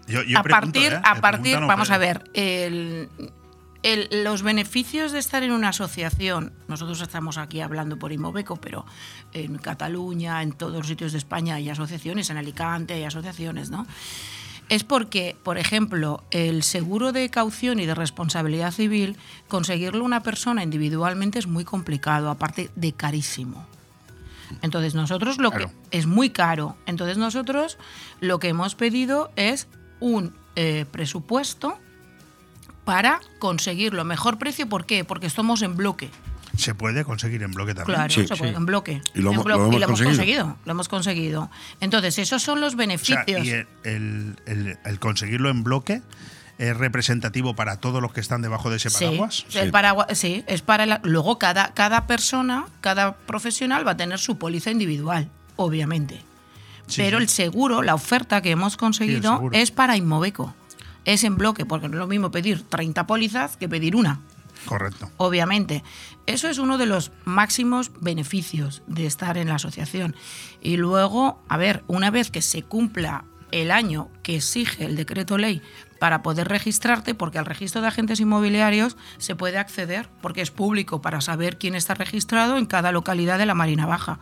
Yo- 0.07 0.23
yo 0.23 0.39
a 0.39 0.43
pregunto, 0.43 0.73
partir, 0.81 0.93
¿eh? 0.93 1.01
a 1.03 1.15
Me 1.15 1.21
partir, 1.21 1.59
vamos 1.61 1.91
a 1.91 1.99
ver, 1.99 2.31
el- 2.35 3.09
el- 3.83 4.25
los 4.25 4.43
beneficios 4.43 5.13
de 5.13 5.19
estar 5.19 5.43
en 5.43 5.53
una 5.53 5.69
asociación, 5.69 6.53
nosotros 6.69 7.01
estamos 7.01 7.39
aquí 7.39 7.61
hablando 7.61 7.99
por 7.99 8.13
Imobeco, 8.13 8.57
pero 8.57 8.85
en 9.33 9.59
Cataluña, 9.59 10.43
en 10.43 10.53
todos 10.53 10.73
los 10.75 10.87
sitios 10.87 11.13
de 11.13 11.19
España 11.19 11.55
hay 11.57 11.69
asociaciones, 11.71 12.31
en 12.31 12.37
Alicante 12.37 12.95
hay 12.95 13.05
asociaciones, 13.05 13.71
¿no? 13.71 13.87
Es 14.69 14.83
porque, 14.83 15.37
por 15.45 15.59
ejemplo, 15.59 16.25
el 16.33 16.65
seguro 16.65 17.13
de 17.13 17.29
caución 17.31 17.79
y 17.79 17.87
de 17.87 17.95
responsabilidad 17.95 18.73
civil, 18.73 19.17
conseguirlo 19.47 20.05
una 20.05 20.25
persona 20.25 20.65
individualmente 20.65 21.39
es 21.39 21.47
muy 21.47 21.65
complicado, 21.65 22.31
aparte 22.31 22.71
de 22.75 22.93
carísimo. 22.93 23.65
Entonces 24.63 24.95
nosotros 24.97 25.39
lo 25.39 25.51
Claro. 25.53 25.71
que 25.91 25.99
es 25.99 26.07
muy 26.07 26.31
caro. 26.31 26.77
Entonces 26.87 27.17
nosotros 27.19 27.79
lo 28.21 28.39
que 28.41 28.49
hemos 28.49 28.75
pedido 28.75 29.31
es 29.37 29.69
un 30.01 30.35
eh, 30.57 30.85
presupuesto 30.91 31.79
para 32.85 33.21
conseguir 33.39 33.95
lo 33.95 34.05
mejor 34.05 34.39
precio. 34.39 34.69
¿Por 34.69 34.87
qué? 34.87 35.05
Porque 35.05 35.27
estamos 35.27 35.63
en 35.63 35.77
bloque. 35.77 36.11
Se 36.57 36.75
puede 36.75 37.05
conseguir 37.05 37.43
en 37.43 37.51
bloque 37.53 37.75
también. 37.75 37.97
Claro, 37.97 38.13
se 38.27 38.37
puede, 38.37 38.53
en 38.55 38.65
bloque. 38.65 39.03
Y 39.15 39.21
lo 39.21 39.29
En 39.31 39.35
hemos- 39.35 39.45
bloque. 39.45 39.61
lo 39.61 39.67
hemos 39.67 39.81
Y 39.81 39.85
conseguido. 39.85 40.17
conseguido. 40.17 40.57
Lo 40.65 40.73
hemos 40.73 40.89
conseguido. 40.89 41.51
Entonces, 41.81 42.19
esos 42.19 42.43
son 42.43 42.61
los 42.61 42.69
O 42.69 42.71
sea, 42.71 42.79
beneficios. 42.79 43.45
y 43.45 43.51
el, 43.51 43.67
el- 43.85 44.37
el- 44.47 44.79
el 44.85 44.99
conseguirlo 44.99 45.51
en 45.51 45.63
bloque 45.65 46.01
es 46.59 46.75
representativo 46.75 47.55
para 47.55 47.77
todos 47.79 48.01
los 48.01 48.15
que 48.15 48.21
están 48.21 48.41
debajo 48.41 48.71
de 48.71 48.77
ese 48.77 48.89
Sí, 48.89 49.05
paraguas. 49.05 49.45
el 49.53 49.71
paraguas, 49.71 50.07
sí, 50.17 50.43
es 50.47 50.63
para 50.63 50.87
la- 50.87 51.01
luego 51.03 51.39
cada, 51.39 51.75
cada 51.75 52.07
persona, 52.07 52.65
cada 52.81 53.17
profesional 53.17 53.87
va 53.87 53.91
a 53.91 53.97
tener 53.99 54.19
su 54.19 54.39
póliza 54.39 54.71
individual, 54.71 55.29
obviamente. 55.57 56.23
Sí, 56.87 57.03
Pero 57.03 57.19
sí. 57.19 57.23
el 57.25 57.29
seguro, 57.29 57.83
la 57.83 57.95
oferta 57.95 58.41
que 58.43 58.51
hemos 58.51 58.77
conseguido 58.77 59.49
es 59.53 59.71
para 59.71 59.97
Inmobeco. 59.97 60.55
Es 61.05 61.25
en 61.25 61.37
bloque, 61.37 61.65
porque 61.65 61.89
no 61.89 61.95
es 61.95 62.01
lo 62.01 62.07
mismo 62.07 62.31
pedir 62.31 62.63
30 62.63 63.07
pólizas 63.07 63.57
que 63.57 63.69
pedir 63.69 63.95
una, 63.97 64.21
Correcto. 64.67 65.11
obviamente. 65.19 65.85
Eso 66.27 66.49
es 66.49 66.59
uno 66.59 66.79
de 66.79 66.87
los 66.87 67.13
máximos 67.25 67.93
beneficios 68.01 68.83
de 68.89 69.07
estar 69.07 69.39
en 69.39 69.49
la 69.49 69.55
asociación. 69.57 70.17
Y 70.61 70.77
luego, 70.77 71.41
a 71.49 71.57
ver, 71.57 71.85
una 71.87 72.11
vez 72.11 72.31
que 72.33 72.43
se 72.43 72.63
cumpla 72.63 73.25
el 73.53 73.71
año 73.71 74.09
que 74.25 74.37
exige 74.37 74.85
el 74.85 74.97
decreto 74.97 75.39
ley 75.39 75.63
para 76.01 76.23
poder 76.23 76.49
registrarte, 76.49 77.15
porque 77.15 77.39
al 77.39 77.47
registro 77.47 77.81
de 77.81 77.87
agentes 77.89 78.19
inmobiliarios 78.21 78.97
se 79.19 79.37
puede 79.37 79.59
acceder, 79.59 80.09
porque 80.21 80.43
es 80.43 80.51
público 80.51 81.01
para 81.01 81.21
saber 81.21 81.57
quién 81.57 81.75
está 81.77 81.95
registrado 81.95 82.59
en 82.59 82.67
cada 82.67 82.91
localidad 82.93 83.39
de 83.39 83.47
la 83.47 83.55
Marina 83.55 83.87
Baja. 83.87 84.19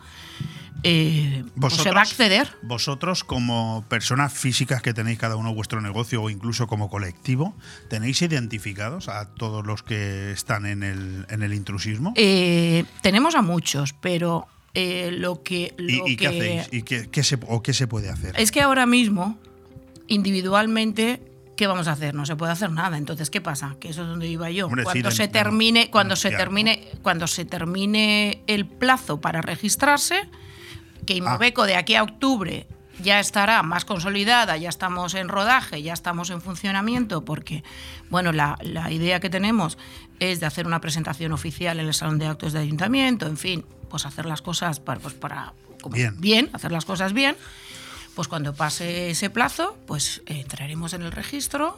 Eh, 0.87 1.43
pues 1.59 1.73
se 1.73 1.89
va 1.89 2.01
a 2.01 2.03
acceder. 2.03 2.47
Vosotros, 2.61 3.23
como 3.23 3.83
personas 3.89 4.31
físicas 4.31 4.83
que 4.83 4.93
tenéis 4.93 5.17
cada 5.17 5.35
uno 5.35 5.51
vuestro 5.51 5.81
negocio 5.81 6.21
o 6.21 6.29
incluso 6.29 6.67
como 6.67 6.91
colectivo, 6.91 7.55
¿tenéis 7.89 8.21
identificados 8.21 9.09
a 9.09 9.33
todos 9.33 9.65
los 9.65 9.81
que 9.81 10.31
están 10.31 10.67
en 10.67 10.83
el, 10.83 11.25
en 11.29 11.41
el 11.41 11.55
intrusismo? 11.55 12.13
Eh, 12.15 12.85
tenemos 13.01 13.33
a 13.33 13.41
muchos, 13.41 13.93
pero 13.93 14.47
eh, 14.75 15.09
lo 15.11 15.41
que... 15.41 15.73
¿Y, 15.79 15.97
lo 15.97 16.07
y 16.07 16.15
qué 16.17 16.17
que- 16.17 16.27
hacéis? 16.27 16.69
¿Y 16.71 16.83
qué, 16.83 17.09
qué 17.09 17.23
se, 17.23 17.39
o 17.47 17.63
qué 17.63 17.73
se 17.73 17.87
puede 17.87 18.09
hacer? 18.11 18.35
Es 18.37 18.51
que 18.51 18.61
ahora 18.61 18.85
mismo, 18.85 19.39
individualmente, 20.07 21.19
¿qué 21.57 21.67
vamos 21.67 21.87
a 21.87 21.93
hacer? 21.93 22.13
No 22.13 22.25
se 22.25 22.35
puede 22.35 22.51
hacer 22.51 22.71
nada. 22.71 22.97
Entonces, 22.97 23.29
¿qué 23.29 23.41
pasa? 23.41 23.75
Que 23.79 23.89
eso 23.89 24.03
es 24.03 24.07
donde 24.07 24.27
iba 24.27 24.49
yo. 24.51 24.67
Hombre, 24.67 24.83
cuando 24.83 25.09
se 25.11 25.27
termine, 25.27 25.89
cuando 25.89 26.15
se 26.15 26.29
denunciar, 26.29 26.47
termine, 26.47 26.87
cuando 27.01 27.27
se 27.27 27.45
termine 27.45 28.43
el 28.47 28.65
plazo 28.67 29.19
para 29.19 29.41
registrarse, 29.41 30.29
que 31.05 31.13
Ah. 31.13 31.17
Inmobeco 31.17 31.65
de 31.65 31.75
aquí 31.75 31.95
a 31.95 32.03
octubre 32.03 32.67
ya 33.01 33.19
estará 33.19 33.61
más 33.63 33.83
consolidada, 33.83 34.55
ya 34.57 34.69
estamos 34.69 35.13
en 35.15 35.27
rodaje, 35.27 35.81
ya 35.81 35.93
estamos 35.93 36.29
en 36.29 36.41
funcionamiento, 36.41 37.25
porque 37.25 37.63
bueno, 38.09 38.31
la, 38.31 38.57
la 38.61 38.89
idea 38.91 39.19
que 39.19 39.29
tenemos 39.29 39.77
es 40.19 40.39
de 40.39 40.45
hacer 40.45 40.65
una 40.65 40.79
presentación 40.79 41.33
oficial 41.33 41.79
en 41.79 41.87
el 41.87 41.93
Salón 41.93 42.19
de 42.19 42.27
Actos 42.27 42.53
de 42.53 42.59
Ayuntamiento, 42.59 43.25
en 43.27 43.37
fin, 43.37 43.65
pues 43.89 44.05
hacer 44.05 44.25
las 44.25 44.41
cosas 44.41 44.79
para, 44.79 44.99
pues 45.01 45.13
para 45.13 45.53
como 45.81 45.93
Bien. 45.95 46.19
bien, 46.19 46.49
hacer 46.53 46.71
las 46.71 46.85
cosas 46.85 47.13
bien. 47.13 47.35
Pues 48.15 48.29
cuando 48.29 48.53
pase 48.55 49.09
ese 49.09 49.29
plazo, 49.29 49.77
pues 49.85 50.21
eh, 50.25 50.39
entraremos 50.39 50.93
en 50.93 51.01
el 51.01 51.11
registro 51.11 51.77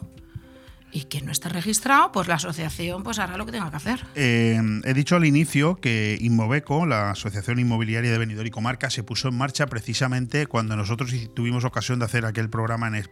y 0.91 1.03
quien 1.03 1.26
no 1.26 1.31
esté 1.34 1.49
registrado, 1.49 2.11
pues 2.14 2.27
la 2.27 2.35
asociación 2.35 3.03
pues 3.03 3.19
hará 3.19 3.35
lo 3.38 3.45
que 3.45 3.51
tenga 3.51 3.69
que 3.69 3.76
hacer. 3.76 4.05
Eh, 4.15 4.59
he 4.85 4.93
dicho 4.93 5.15
al 5.18 5.26
inicio 5.26 5.76
que 5.76 6.18
Inmobeco, 6.22 6.85
la 6.85 7.11
Asociación 7.11 7.59
Inmobiliaria 7.59 8.09
de 8.11 8.18
Benidorm 8.18 8.47
y 8.47 8.51
Comarca, 8.51 8.89
se 8.89 9.03
puso 9.03 9.27
en 9.27 9.35
marcha 9.35 9.68
precisamente 9.68 10.47
cuando 10.47 10.76
nosotros 10.77 11.11
tuvimos 11.34 11.65
ocasión 11.65 11.99
de 11.99 12.05
hacer 12.05 12.26
aquel 12.26 12.49
programa 12.49 12.88
en, 12.88 13.05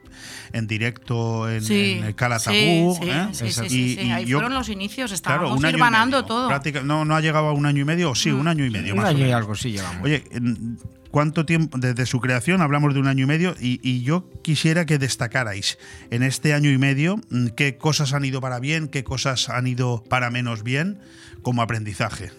en 0.54 0.68
directo 0.68 1.50
en, 1.50 1.62
Sí, 1.64 2.00
en 2.02 2.14
Calatabú. 2.14 2.98
sí, 3.00 3.04
sí, 3.04 3.10
¿eh? 3.10 3.28
sí, 3.34 3.52
sí, 3.52 3.98
Y- 4.00 4.08
y 4.08 4.12
Ahí 4.12 4.26
yo- 4.26 4.38
fueron 4.38 4.54
los 4.54 4.70
inicios, 4.70 5.10
Claro, 5.22 5.48
estábamos 5.48 5.60
y 5.60 5.62
medio, 5.64 6.26
todo. 6.26 6.48
práctica- 6.48 6.82
no, 6.82 7.04
no 7.06 7.16
ha 7.16 7.22
llegado 7.22 7.48
a 7.48 7.54
un 7.54 7.66
año 7.66 7.82
y 7.82 7.86
medio, 7.86 8.12
o 8.12 8.16
sí, 8.16 8.32
un 8.32 8.48
año 8.48 8.66
y 8.66 8.70
medio 8.70 8.94
Un 8.94 9.00
más. 9.02 9.08
o 9.08 9.10
año 9.10 9.20
y 9.20 9.24
menos. 9.24 9.36
algo 9.38 9.56
sí 9.56 9.72
llevamos. 9.72 10.02
Oye, 10.04 10.24
en- 10.32 10.80
¿cuánto 11.16 11.46
tiempo 11.46 11.78
desde 11.78 12.06
su 12.06 12.20
creación? 12.20 12.60
Hablamos 12.60 12.94
de 12.94 13.00
un 13.00 13.08
año 13.08 13.24
y 13.24 13.26
medio 13.26 13.56
y, 13.58 14.04
yo 14.04 14.30
quisiera 14.42 14.86
que 14.86 14.98
destacarais 14.98 15.78
en 16.12 16.24
este 16.24 16.52
año 16.52 16.70
y 16.70 16.78
medio 16.78 17.22
mm, 17.30 17.48
qué 17.56 17.78
cosas 17.78 18.12
han 18.12 18.26
ido 18.26 18.42
para 18.42 18.60
bien, 18.60 18.90
qué 18.90 19.06
cosas 19.06 19.48
han 19.48 19.66
ido 19.66 20.04
para 20.10 20.30
menos 20.30 20.62
bien 20.62 21.00
como 21.42 21.62
aprendizaje. 21.62 22.32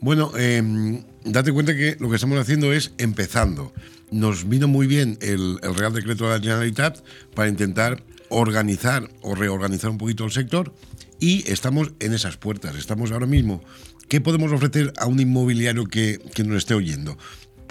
Bueno, 0.00 0.32
eh, 0.38 1.04
date 1.26 1.52
cuenta 1.52 1.76
que 1.76 1.98
lo 2.00 2.08
que 2.08 2.14
estamos 2.14 2.38
haciendo 2.38 2.72
es 2.72 2.94
empezando. 2.96 3.74
Nos 4.10 4.48
vino 4.48 4.68
muy 4.68 4.86
bien 4.86 5.18
el, 5.20 5.58
el 5.62 5.74
Real 5.74 5.92
Decreto 5.92 6.24
de 6.24 6.38
la 6.38 6.42
Generalitat 6.42 7.04
para 7.34 7.50
intentar 7.50 8.02
organizar 8.30 9.10
o 9.20 9.34
reorganizar 9.34 9.90
un 9.90 9.98
poquito 9.98 10.24
el 10.24 10.30
sector 10.30 10.72
y 11.20 11.44
estamos 11.46 11.92
en 12.00 12.14
esas 12.14 12.38
puertas. 12.38 12.74
Estamos 12.76 13.12
ahora 13.12 13.26
mismo. 13.26 13.62
¿Qué 14.08 14.22
podemos 14.22 14.50
ofrecer 14.50 14.92
a 14.98 15.06
un 15.06 15.20
inmobiliario 15.20 15.84
que, 15.84 16.20
que 16.34 16.42
nos 16.42 16.56
esté 16.56 16.74
oyendo? 16.74 17.18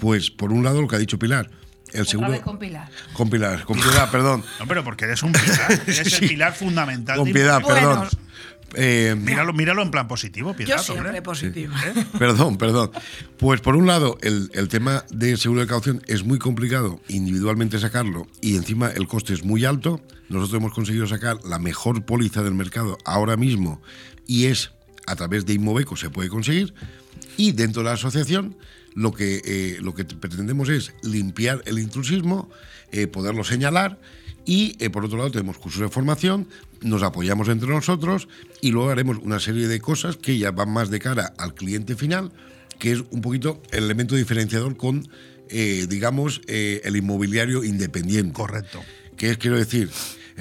Pues 0.02 0.32
por 0.32 0.52
un 0.52 0.64
lado 0.64 0.82
lo 0.82 0.88
que 0.88 0.96
ha 0.96 0.98
dicho 0.98 1.16
Pilar, 1.16 1.48
el 1.92 2.00
Otra 2.00 2.04
seguro... 2.10 2.30
vez 2.32 2.40
con 2.40 2.58
Pilar. 2.58 2.90
Con 3.12 3.30
Pilar, 3.30 3.62
con 3.64 3.78
Pilar, 3.78 4.10
perdón. 4.10 4.42
No, 4.58 4.66
pero 4.66 4.82
porque 4.82 5.04
eres 5.04 5.22
un 5.22 5.30
pilar, 5.30 5.80
eres 5.86 6.20
el 6.20 6.28
pilar 6.28 6.54
fundamental. 6.56 7.18
Con 7.18 7.26
de 7.28 7.32
piedad, 7.32 7.62
perdón. 7.64 8.08
Eh, 8.74 9.14
Míralo, 9.16 9.52
míralo 9.52 9.80
en 9.80 9.92
plan 9.92 10.08
positivo, 10.08 10.54
Piedad, 10.54 10.78
Yo 10.78 10.82
siempre 10.82 11.06
hombre. 11.10 11.22
positivo. 11.22 11.72
Perdón, 12.18 12.58
perdón. 12.58 12.90
Pues 13.38 13.60
por 13.60 13.76
un 13.76 13.86
lado, 13.86 14.18
el, 14.22 14.50
el 14.54 14.66
tema 14.68 15.04
del 15.10 15.38
seguro 15.38 15.60
de 15.60 15.68
caución 15.68 16.02
es 16.08 16.24
muy 16.24 16.40
complicado 16.40 16.98
individualmente 17.06 17.78
sacarlo 17.78 18.26
y 18.40 18.56
encima 18.56 18.88
el 18.88 19.06
coste 19.06 19.34
es 19.34 19.44
muy 19.44 19.64
alto. 19.66 20.00
Nosotros 20.30 20.58
hemos 20.58 20.72
conseguido 20.72 21.06
sacar 21.06 21.36
la 21.44 21.60
mejor 21.60 22.04
póliza 22.06 22.42
del 22.42 22.54
mercado 22.54 22.98
ahora 23.04 23.36
mismo 23.36 23.80
y 24.26 24.46
es 24.46 24.72
a 25.06 25.14
través 25.14 25.46
de 25.46 25.52
Inmobeco 25.52 25.96
se 25.96 26.10
puede 26.10 26.28
conseguir. 26.28 26.74
Y 27.36 27.52
dentro 27.52 27.82
de 27.82 27.88
la 27.90 27.94
asociación 27.94 28.56
lo 28.94 29.12
que, 29.12 29.42
eh, 29.44 29.78
lo 29.80 29.94
que 29.94 30.04
pretendemos 30.04 30.68
es 30.68 30.94
limpiar 31.02 31.62
el 31.66 31.78
intrusismo, 31.78 32.50
eh, 32.90 33.06
poderlo 33.06 33.44
señalar 33.44 33.98
y 34.44 34.76
eh, 34.80 34.90
por 34.90 35.04
otro 35.04 35.18
lado 35.18 35.30
tenemos 35.30 35.58
cursos 35.58 35.80
de 35.80 35.88
formación, 35.88 36.48
nos 36.80 37.02
apoyamos 37.02 37.48
entre 37.48 37.68
nosotros 37.68 38.28
y 38.60 38.70
luego 38.70 38.90
haremos 38.90 39.18
una 39.22 39.40
serie 39.40 39.68
de 39.68 39.80
cosas 39.80 40.16
que 40.16 40.38
ya 40.38 40.50
van 40.50 40.70
más 40.70 40.90
de 40.90 40.98
cara 40.98 41.32
al 41.38 41.54
cliente 41.54 41.94
final, 41.94 42.32
que 42.78 42.92
es 42.92 43.04
un 43.10 43.20
poquito 43.20 43.62
el 43.70 43.84
elemento 43.84 44.16
diferenciador 44.16 44.76
con, 44.76 45.08
digamos, 45.48 46.40
el 46.48 46.96
inmobiliario 46.96 47.62
independiente. 47.62 48.32
Correcto. 48.32 48.82
Que 49.16 49.30
es, 49.30 49.38
quiero 49.38 49.56
decir, 49.56 49.90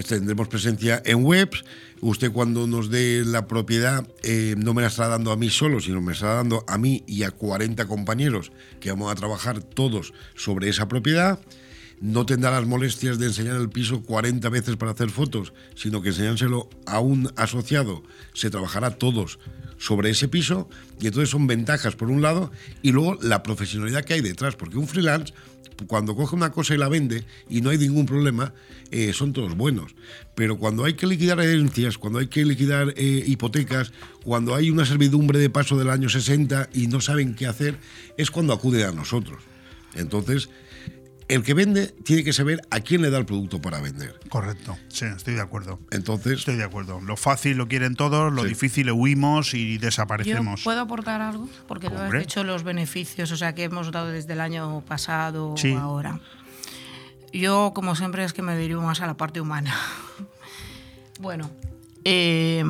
tendremos 0.07 0.47
presencia 0.47 1.03
en 1.05 1.23
webs. 1.23 1.63
Usted 2.01 2.31
cuando 2.31 2.65
nos 2.65 2.89
dé 2.89 3.23
la 3.23 3.45
propiedad 3.45 4.07
eh, 4.23 4.55
no 4.57 4.73
me 4.73 4.81
la 4.81 4.87
estará 4.87 5.09
dando 5.09 5.31
a 5.31 5.37
mí 5.37 5.51
solo, 5.51 5.79
sino 5.79 6.01
me 6.01 6.13
estará 6.13 6.33
dando 6.33 6.65
a 6.67 6.79
mí 6.79 7.03
y 7.05 7.21
a 7.21 7.29
40 7.29 7.85
compañeros 7.85 8.51
que 8.79 8.89
vamos 8.89 9.11
a 9.11 9.15
trabajar 9.15 9.61
todos 9.61 10.11
sobre 10.35 10.67
esa 10.69 10.87
propiedad. 10.87 11.39
No 11.99 12.25
tendrá 12.25 12.49
las 12.49 12.65
molestias 12.65 13.19
de 13.19 13.27
enseñar 13.27 13.57
el 13.57 13.69
piso 13.69 14.01
40 14.01 14.49
veces 14.49 14.77
para 14.77 14.93
hacer 14.93 15.11
fotos, 15.11 15.53
sino 15.75 16.01
que 16.01 16.09
enseñárselo 16.09 16.67
a 16.87 16.99
un 16.99 17.31
asociado, 17.35 18.01
se 18.33 18.49
trabajará 18.49 18.97
todos 18.97 19.37
sobre 19.77 20.09
ese 20.09 20.27
piso 20.27 20.67
y 20.99 21.05
entonces 21.05 21.29
son 21.29 21.45
ventajas 21.45 21.95
por 21.95 22.09
un 22.09 22.23
lado 22.23 22.51
y 22.81 22.91
luego 22.91 23.19
la 23.21 23.43
profesionalidad 23.43 24.03
que 24.05 24.15
hay 24.15 24.21
detrás, 24.21 24.55
porque 24.55 24.79
un 24.79 24.87
freelance 24.87 25.35
cuando 25.87 26.15
coge 26.15 26.35
una 26.35 26.51
cosa 26.51 26.73
y 26.73 26.77
la 26.77 26.89
vende 26.89 27.23
y 27.49 27.61
no 27.61 27.69
hay 27.69 27.77
ningún 27.77 28.05
problema, 28.05 28.53
eh, 28.91 29.13
son 29.13 29.33
todos 29.33 29.55
buenos. 29.55 29.95
Pero 30.35 30.57
cuando 30.57 30.85
hay 30.85 30.93
que 30.93 31.07
liquidar 31.07 31.39
herencias, 31.39 31.97
cuando 31.97 32.19
hay 32.19 32.27
que 32.27 32.45
liquidar 32.45 32.93
eh, 32.97 33.23
hipotecas, 33.25 33.91
cuando 34.23 34.55
hay 34.55 34.69
una 34.69 34.85
servidumbre 34.85 35.39
de 35.39 35.49
paso 35.49 35.77
del 35.77 35.89
año 35.89 36.09
60 36.09 36.69
y 36.73 36.87
no 36.87 37.01
saben 37.01 37.35
qué 37.35 37.47
hacer, 37.47 37.77
es 38.17 38.31
cuando 38.31 38.53
acuden 38.53 38.85
a 38.85 38.91
nosotros. 38.91 39.41
Entonces, 39.95 40.49
el 41.31 41.43
que 41.43 41.53
vende 41.53 41.87
tiene 41.87 42.25
que 42.25 42.33
saber 42.33 42.61
a 42.71 42.81
quién 42.81 43.01
le 43.01 43.09
da 43.09 43.17
el 43.17 43.25
producto 43.25 43.61
para 43.61 43.79
vender. 43.79 44.19
Correcto, 44.27 44.77
sí, 44.89 45.05
estoy 45.05 45.35
de 45.35 45.41
acuerdo. 45.41 45.79
Entonces. 45.89 46.39
Estoy 46.39 46.57
de 46.57 46.63
acuerdo. 46.65 46.99
Lo 46.99 47.15
fácil 47.15 47.57
lo 47.57 47.69
quieren 47.69 47.95
todos, 47.95 48.33
lo 48.33 48.43
difícil 48.43 48.87
lo 48.87 48.95
huimos 48.95 49.53
y 49.53 49.77
desaparecemos. 49.77 50.59
¿Yo 50.59 50.63
¿Puedo 50.65 50.81
aportar 50.81 51.21
algo? 51.21 51.47
Porque 51.67 51.89
tú 51.89 51.97
has 51.97 52.11
dicho 52.11 52.43
los 52.43 52.63
beneficios, 52.63 53.31
o 53.31 53.37
sea, 53.37 53.55
que 53.55 53.63
hemos 53.63 53.91
dado 53.91 54.07
desde 54.07 54.33
el 54.33 54.41
año 54.41 54.81
pasado 54.81 55.55
Sí. 55.55 55.71
o 55.71 55.79
ahora. 55.79 56.19
Yo, 57.31 57.71
como 57.73 57.95
siempre, 57.95 58.25
es 58.25 58.33
que 58.33 58.41
me 58.41 58.57
dirijo 58.57 58.81
más 58.81 58.99
a 58.99 59.07
la 59.07 59.15
parte 59.15 59.39
humana. 59.39 59.73
bueno, 61.21 61.49
eh, 62.03 62.63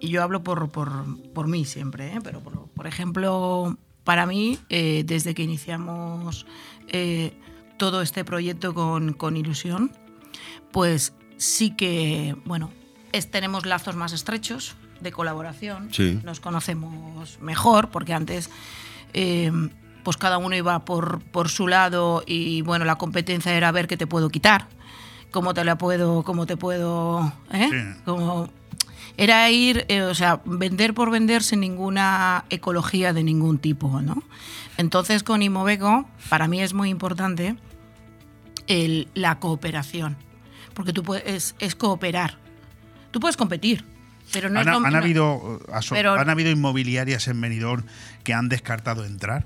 y 0.00 0.08
yo 0.08 0.22
hablo 0.24 0.42
por, 0.42 0.68
por, 0.70 0.90
por 1.32 1.46
mí 1.46 1.64
siempre, 1.64 2.08
¿eh? 2.08 2.18
pero 2.24 2.40
por, 2.40 2.68
por 2.70 2.86
ejemplo, 2.88 3.78
para 4.02 4.26
mí, 4.26 4.58
eh, 4.68 5.04
desde 5.06 5.34
que 5.34 5.42
iniciamos 5.42 6.44
eh, 6.88 7.34
todo 7.78 8.02
este 8.02 8.24
proyecto 8.24 8.74
con, 8.74 9.12
con 9.14 9.36
ilusión, 9.36 9.92
pues 10.72 11.14
sí 11.38 11.70
que, 11.70 12.36
bueno, 12.44 12.70
es, 13.12 13.30
tenemos 13.30 13.64
lazos 13.64 13.96
más 13.96 14.12
estrechos 14.12 14.76
de 15.00 15.12
colaboración, 15.12 15.88
Sí. 15.92 16.20
nos 16.24 16.40
conocemos 16.40 17.38
mejor, 17.40 17.88
porque 17.90 18.12
antes 18.12 18.50
eh, 19.14 19.50
pues 20.04 20.16
cada 20.16 20.38
uno 20.38 20.54
iba 20.56 20.84
por, 20.84 21.20
por 21.20 21.48
su 21.48 21.68
lado 21.68 22.22
y 22.26 22.62
bueno, 22.62 22.84
la 22.84 22.96
competencia 22.96 23.54
era 23.54 23.70
ver 23.72 23.86
qué 23.88 23.96
te 23.96 24.06
puedo 24.06 24.28
quitar, 24.28 24.66
cómo 25.30 25.54
te 25.54 25.64
la 25.64 25.78
puedo, 25.78 26.22
cómo 26.24 26.46
te 26.46 26.56
puedo, 26.56 27.32
¿eh? 27.52 27.68
Sí. 27.70 28.00
Como- 28.04 28.50
era 29.16 29.50
ir, 29.50 29.84
eh, 29.88 30.02
o 30.02 30.14
sea, 30.14 30.40
vender 30.44 30.94
por 30.94 31.10
vender 31.10 31.42
sin 31.42 31.58
ninguna 31.60 32.44
ecología 32.50 33.12
de 33.12 33.24
ningún 33.24 33.58
tipo, 33.58 34.00
¿no? 34.00 34.22
Entonces 34.76 35.24
con 35.24 35.42
Imobeco, 35.42 36.08
para 36.28 36.46
mí 36.46 36.60
es 36.62 36.72
muy 36.72 36.88
importante 36.88 37.56
el- 38.68 39.08
la 39.14 39.38
cooperación, 39.40 40.16
porque 40.74 40.92
tú 40.92 41.02
puedes, 41.02 41.54
es 41.58 41.74
cooperar. 41.74 42.36
Tú 43.10 43.20
puedes 43.20 43.36
competir, 43.36 43.84
pero 44.32 44.48
no 44.50 44.60
¿Han, 44.60 44.68
es 44.68 44.74
lo- 44.80 44.86
han 44.86 44.94
habido, 44.96 45.60
eh, 45.66 45.72
aso- 45.72 45.94
pero- 45.94 46.14
¿Han 46.14 46.30
habido 46.30 46.50
inmobiliarias 46.50 47.26
en 47.28 47.40
Benidorm 47.40 47.84
que 48.24 48.34
han 48.34 48.48
descartado 48.48 49.04
entrar? 49.04 49.44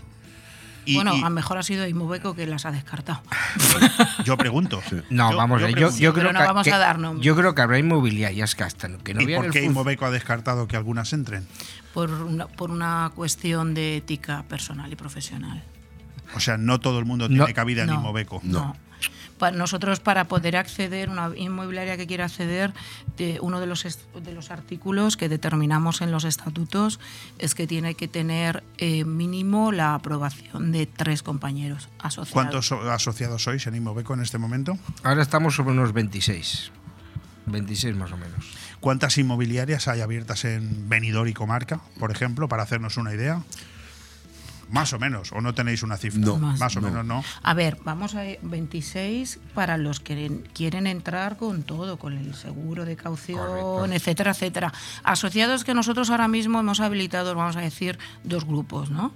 Y- 0.85 0.97
bueno, 0.97 1.15
y 1.15 1.21
a 1.21 1.25
lo 1.25 1.31
mejor 1.31 1.59
ha 1.59 1.63
sido 1.63 1.87
Imobeco 1.87 2.35
que 2.35 2.45
las 2.45 2.67
ha 2.67 2.73
descartado. 2.73 3.23
yo 4.25 4.37
pregunto. 4.37 4.83
No, 5.11 5.31
Yo- 5.31 5.37
vamos, 5.37 5.61
yo 5.61 5.67
a 5.67 5.69
ver, 5.69 5.77
yo, 5.77 5.87
pregunto. 5.87 5.99
yo 6.03 6.13
Pero 6.13 6.23
creo 6.29 6.33
no 6.33 6.41
que, 6.41 6.47
vamos 6.47 6.65
que- 6.65 6.73
a 6.73 6.79
dar 6.79 6.99
nombres. 6.99 7.25
yo 7.25 7.37
creo 7.37 7.55
que 7.55 7.63
habrá 7.63 7.79
inmobiliarias 7.79 8.57
que 8.57 8.65
hasta 8.65 8.89
que 8.99 9.15
no 9.15 9.21
¿Y 9.23 9.33
por 9.37 9.51
qué 9.51 9.63
Imobeco 9.63 10.07
ha 10.07 10.11
descartado 10.11 10.67
que 10.67 10.77
algunas 10.77 11.13
entren? 11.13 11.47
por 11.95 12.11
una, 12.11 12.49
por 12.49 12.71
una 12.73 13.13
cuestión 13.15 13.75
de 13.75 13.99
ética 13.99 14.43
personal 14.49 14.91
y 14.93 14.97
profesional. 14.97 15.63
O 16.35 16.41
sea, 16.41 16.57
no 16.57 16.81
todo 16.81 16.99
el 16.99 17.05
mundo 17.05 17.29
No. 17.29 17.37
tiene 17.45 17.55
cabida 17.55 17.83
en 17.83 17.89
No, 17.91 17.95
Imobeco. 18.01 18.41
No. 18.43 18.75
Nosotros 19.51 19.99
para 20.01 20.25
poder 20.29 20.57
acceder, 20.57 21.11
una 21.11 21.31
inmobiliaria 21.37 21.97
que 21.97 22.07
quiera 22.07 22.27
acceder, 22.27 22.73
de 23.17 23.39
uno 23.41 23.59
de 23.61 23.67
los, 23.67 23.83
de 23.83 24.33
los 24.33 24.51
artículos 24.51 25.17
que 25.17 25.29
determinamos 25.29 26.01
en 26.01 26.13
los 26.13 26.25
estatutos 26.25 27.01
es 27.39 27.55
que 27.55 27.67
tiene 27.67 27.95
que 27.95 28.07
tener 28.09 28.63
eh, 28.79 29.05
mínimo 29.05 29.73
la 29.73 29.95
aprobación 29.95 30.71
de 30.73 30.87
tres 30.87 31.23
compañeros 31.23 31.89
asociados. 31.99 32.31
¿Cuántos 32.33 32.67
so- 32.69 32.91
asociados 32.91 33.43
sois 33.43 33.67
en 33.67 33.75
Imobeco 33.75 34.15
en 34.15 34.21
este 34.21 34.39
momento? 34.39 34.79
Ahora 35.03 35.23
estamos 35.23 35.57
sobre 35.57 35.73
unos 35.73 35.93
26. 35.93 36.71
26 37.47 37.97
más 37.97 38.13
o 38.13 38.17
menos. 38.17 38.45
¿Cuántas 38.81 39.19
inmobiliarias 39.19 39.89
hay 39.89 40.01
abiertas 40.01 40.45
en 40.45 40.89
Benidorm 40.89 41.29
y 41.29 41.33
comarca, 41.33 41.81
por 41.99 42.11
ejemplo, 42.13 42.49
para 42.49 42.63
hacernos 42.63 42.97
una 42.97 43.13
idea? 43.15 43.43
Más 44.73 44.93
o 44.95 44.99
menos, 44.99 45.31
o 45.33 45.41
no 45.41 45.55
tenéis 45.55 45.83
una 45.83 45.97
cifra. 45.99 46.19
No, 46.21 46.39
más 46.39 46.77
o 46.77 46.81
no. 46.81 46.89
menos 46.89 47.05
no. 47.05 47.23
A 47.43 47.55
ver, 47.55 47.77
vamos 47.85 48.15
a 48.15 48.23
26 48.41 49.39
para 49.55 49.77
los 49.77 50.01
que 50.01 50.15
quieren- 50.15 50.49
quieren 50.55 50.87
entrar 50.87 51.37
con 51.37 51.63
todo, 51.63 51.99
con 51.99 52.17
el 52.17 52.35
seguro 52.35 52.85
de 52.85 52.97
caución, 52.97 53.39
Correcto. 53.47 53.85
etcétera, 53.95 54.31
etcétera. 54.33 54.73
Asociados 55.05 55.65
que 55.65 55.75
nosotros 55.75 56.09
ahora 56.11 56.27
mismo 56.27 56.59
hemos 56.59 56.81
habilitado, 56.81 57.35
vamos 57.35 57.57
a 57.57 57.61
decir, 57.61 57.99
dos 58.25 58.47
grupos, 58.47 58.91
¿no? 58.91 59.13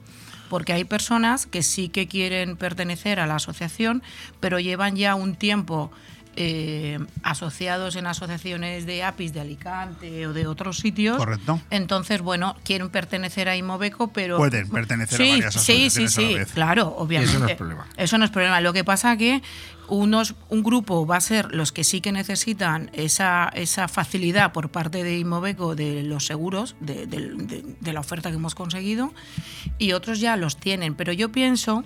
Porque 0.51 0.73
hay 0.74 0.85
personas 0.85 1.47
que 1.47 1.62
sí 1.62 1.89
que 1.89 2.07
quieren 2.07 2.57
pertenecer 2.57 3.19
a 3.19 3.27
la 3.27 3.37
asociación, 3.37 4.03
pero 4.41 4.61
llevan 4.61 4.95
ya 4.95 5.15
un 5.16 5.35
tiempo 5.35 5.91
eh, 6.37 6.99
asociados 7.23 7.97
en 7.97 8.07
asociaciones 8.07 8.87
de 8.87 9.03
APIs 9.03 9.33
de 9.33 9.41
Alicante 9.41 10.27
o 10.27 10.33
de 10.33 10.47
otros 10.47 10.79
sitios. 10.79 11.17
Correcto. 11.17 11.61
Entonces, 11.71 12.21
bueno, 12.21 12.57
quieren 12.65 12.91
pertenecer 12.91 13.49
a 13.49 13.57
Imobeco, 13.57 14.09
pero... 14.09 14.37
Pueden 14.37 14.69
pertenecer 14.69 15.21
a 15.21 15.25
sí, 15.25 15.31
varias 15.31 15.55
Sí, 15.55 15.91
sí, 15.91 16.05
asociaciones 16.05 16.19
a 16.19 16.21
la 16.21 16.29
sí, 16.29 16.35
vez. 16.35 16.53
claro, 16.53 16.95
obviamente. 16.99 17.33
Eso 17.35 17.41
no 17.41 17.49
es 17.49 17.57
problema. 17.57 17.87
Eso 17.97 18.19
no 18.19 18.25
es 18.27 18.31
problema. 18.31 18.61
Lo 18.61 18.73
que 18.73 18.85
pasa 18.85 19.17
que 19.17 19.43
unos, 19.89 20.35
un 20.49 20.63
grupo 20.63 21.07
va 21.07 21.17
a 21.17 21.21
ser 21.21 21.55
los 21.55 21.71
que 21.73 21.85
sí 21.85 22.01
que 22.01 22.11
necesitan 22.13 22.91
esa, 22.93 23.49
esa 23.55 23.87
facilidad 23.89 24.53
por 24.53 24.69
parte 24.71 25.05
de 25.05 25.17
Imobeco 25.19 25.75
de 25.77 26.03
los 26.03 26.27
seguros, 26.27 26.77
de, 26.81 27.07
de- 27.07 27.31
de- 27.35 27.65
de 27.81 27.93
la 27.93 28.01
oferta 28.01 28.31
que 28.31 28.37
hemos 28.37 28.55
conseguido, 28.55 29.15
y 29.79 29.93
otros 29.93 30.21
ya 30.21 30.37
los 30.37 30.57
tienen. 30.59 30.95
Pero 30.97 31.13
yo 31.13 31.31
pienso 31.31 31.85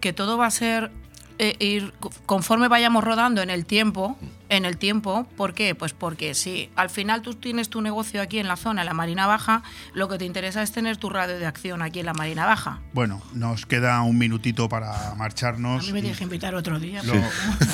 que 0.00 0.12
todo 0.12 0.36
va 0.36 0.46
a 0.46 0.50
ser 0.50 0.90
eh, 1.38 1.56
ir 1.58 1.92
co- 2.00 2.10
conforme 2.26 2.68
vayamos 2.68 3.02
rodando 3.04 3.42
en 3.42 3.50
el 3.50 3.64
tiempo, 3.66 4.16
en 4.56 4.64
el 4.66 4.76
tiempo, 4.76 5.26
¿por 5.36 5.54
qué? 5.54 5.74
Pues 5.74 5.92
porque 5.94 6.34
si 6.34 6.70
al 6.76 6.90
final 6.90 7.22
tú 7.22 7.34
tienes 7.34 7.68
tu 7.70 7.80
negocio 7.80 8.20
aquí 8.20 8.38
en 8.38 8.48
la 8.48 8.56
zona, 8.56 8.82
en 8.82 8.86
la 8.86 8.92
Marina 8.94 9.26
Baja, 9.26 9.62
lo 9.94 10.08
que 10.08 10.18
te 10.18 10.24
interesa 10.26 10.62
es 10.62 10.72
tener 10.72 10.98
tu 10.98 11.08
radio 11.08 11.38
de 11.38 11.46
acción 11.46 11.80
aquí 11.80 12.00
en 12.00 12.06
la 12.06 12.12
Marina 12.12 12.44
Baja. 12.44 12.80
Bueno, 12.92 13.22
nos 13.32 13.64
queda 13.66 14.00
un 14.02 14.18
minutito 14.18 14.68
para 14.68 15.12
A 15.12 15.14
marcharnos. 15.14 15.86
mí 15.86 15.92
me 15.92 16.00
tienes 16.00 16.18
que 16.18 16.24
invitar 16.24 16.54
otro 16.54 16.78
día. 16.78 17.02
Lo- 17.02 17.14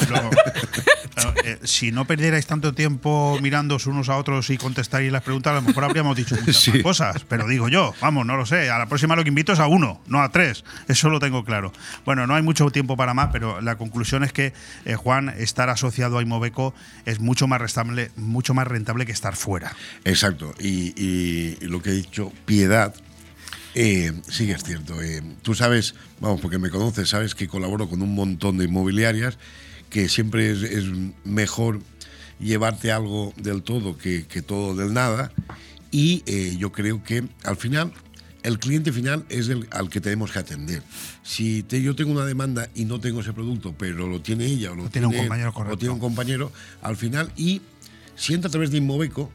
pero- 0.09 0.22
lo- 0.22 1.42
eh, 1.44 1.59
si 1.64 1.90
no 1.90 2.05
perdierais 2.05 2.46
tanto 2.46 2.72
tiempo 2.74 3.38
mirándoos 3.42 3.86
unos 3.86 4.09
a 4.09 4.16
otros 4.16 4.50
y 4.50 4.56
contestarais 4.56 5.10
las 5.10 5.22
preguntas, 5.22 5.50
a 5.50 5.56
lo 5.56 5.62
mejor 5.62 5.84
habríamos 5.84 6.16
dicho 6.16 6.36
muchas 6.36 6.68
más 6.68 6.82
cosas. 6.82 7.24
Pero 7.28 7.48
digo 7.48 7.68
yo, 7.68 7.92
vamos, 8.00 8.24
no 8.24 8.36
lo 8.36 8.46
sé. 8.46 8.70
A 8.70 8.78
la 8.78 8.86
próxima 8.86 9.16
lo 9.16 9.24
que 9.24 9.28
invito 9.30 9.52
es 9.52 9.59
a 9.59 9.66
uno, 9.66 10.00
no 10.06 10.20
a 10.22 10.30
tres. 10.30 10.64
Eso 10.86 11.09
lo 11.09 11.18
tengo 11.18 11.44
claro. 11.44 11.72
Bueno, 12.05 12.26
no 12.28 12.34
hay 12.36 12.42
mucho 12.42 12.70
tiempo 12.70 12.96
para 12.96 13.14
más, 13.14 13.30
pero 13.32 13.60
la 13.60 13.76
conclusión 13.76 14.22
es 14.22 14.32
que, 14.32 14.52
eh, 14.84 14.94
Juan, 14.94 15.30
estar 15.30 15.70
asociado 15.70 16.18
a 16.18 16.22
Imobeco 16.22 16.67
es 17.04 17.20
mucho 17.20 17.46
más 17.46 17.60
rentable, 17.60 18.10
mucho 18.16 18.54
más 18.54 18.66
rentable 18.66 19.06
que 19.06 19.12
estar 19.12 19.36
fuera. 19.36 19.74
Exacto. 20.04 20.54
Y, 20.58 21.56
lo 21.66 21.82
que 21.82 21.90
he 21.90 21.94
dicho, 21.94 22.32
piedad, 22.44 22.94
eh, 23.74 24.12
sí 24.28 24.50
es 24.50 24.62
cierto. 24.62 25.00
Eh, 25.02 25.22
tú 25.42 25.54
sabes, 25.54 25.94
vamos, 26.20 26.40
porque 26.40 26.58
me 26.58 26.70
conoces, 26.70 27.08
sabes 27.08 27.34
que 27.34 27.48
colaboro 27.48 27.88
con 27.88 28.02
un 28.02 28.14
montón 28.14 28.58
de 28.58 28.64
inmobiliarias, 28.64 29.38
que 29.90 30.08
siempre 30.08 30.50
es, 30.50 30.84
mejor 31.24 31.80
llevarte 32.40 32.92
algo 32.92 33.32
del 33.36 33.62
todo 33.62 33.96
que, 33.98 34.26
que 34.26 34.42
todo 34.42 34.74
del 34.74 34.92
nada. 34.92 35.32
Y 35.90 36.22
eh, 36.26 36.56
yo 36.58 36.72
creo 36.72 37.02
que 37.02 37.24
al 37.44 37.56
final 37.56 37.92
el 38.48 38.58
cliente 38.58 38.92
final 38.92 39.24
es 39.28 39.48
el 39.48 39.68
al 39.70 39.88
que 39.90 40.00
tenemos 40.00 40.32
que 40.32 40.38
atender. 40.40 40.82
Si 41.22 41.62
te- 41.62 41.80
yo 41.82 41.94
tengo 41.94 42.12
una 42.12 42.24
demanda 42.24 42.68
y 42.74 42.84
no 42.84 42.98
tengo 42.98 43.20
ese 43.20 43.32
producto, 43.32 43.74
pero 43.78 44.08
lo 44.08 44.20
tiene 44.20 44.46
ella 44.46 44.72
o 44.72 44.74
lo, 44.74 44.88
tiene 44.88 45.06
un 45.06 45.14
él, 45.14 45.20
compañero, 45.20 45.50
o 45.50 45.52
correcto. 45.54 45.78
tiene 45.78 45.94
un 45.94 46.00
compañero, 46.00 46.52
al 46.82 46.96
final, 46.96 47.30
y 47.36 47.62
si 48.16 48.34
entra 48.34 48.48
a 48.48 48.50
través 48.50 48.70
de 48.70 48.78
Inmobeco, 48.78 49.30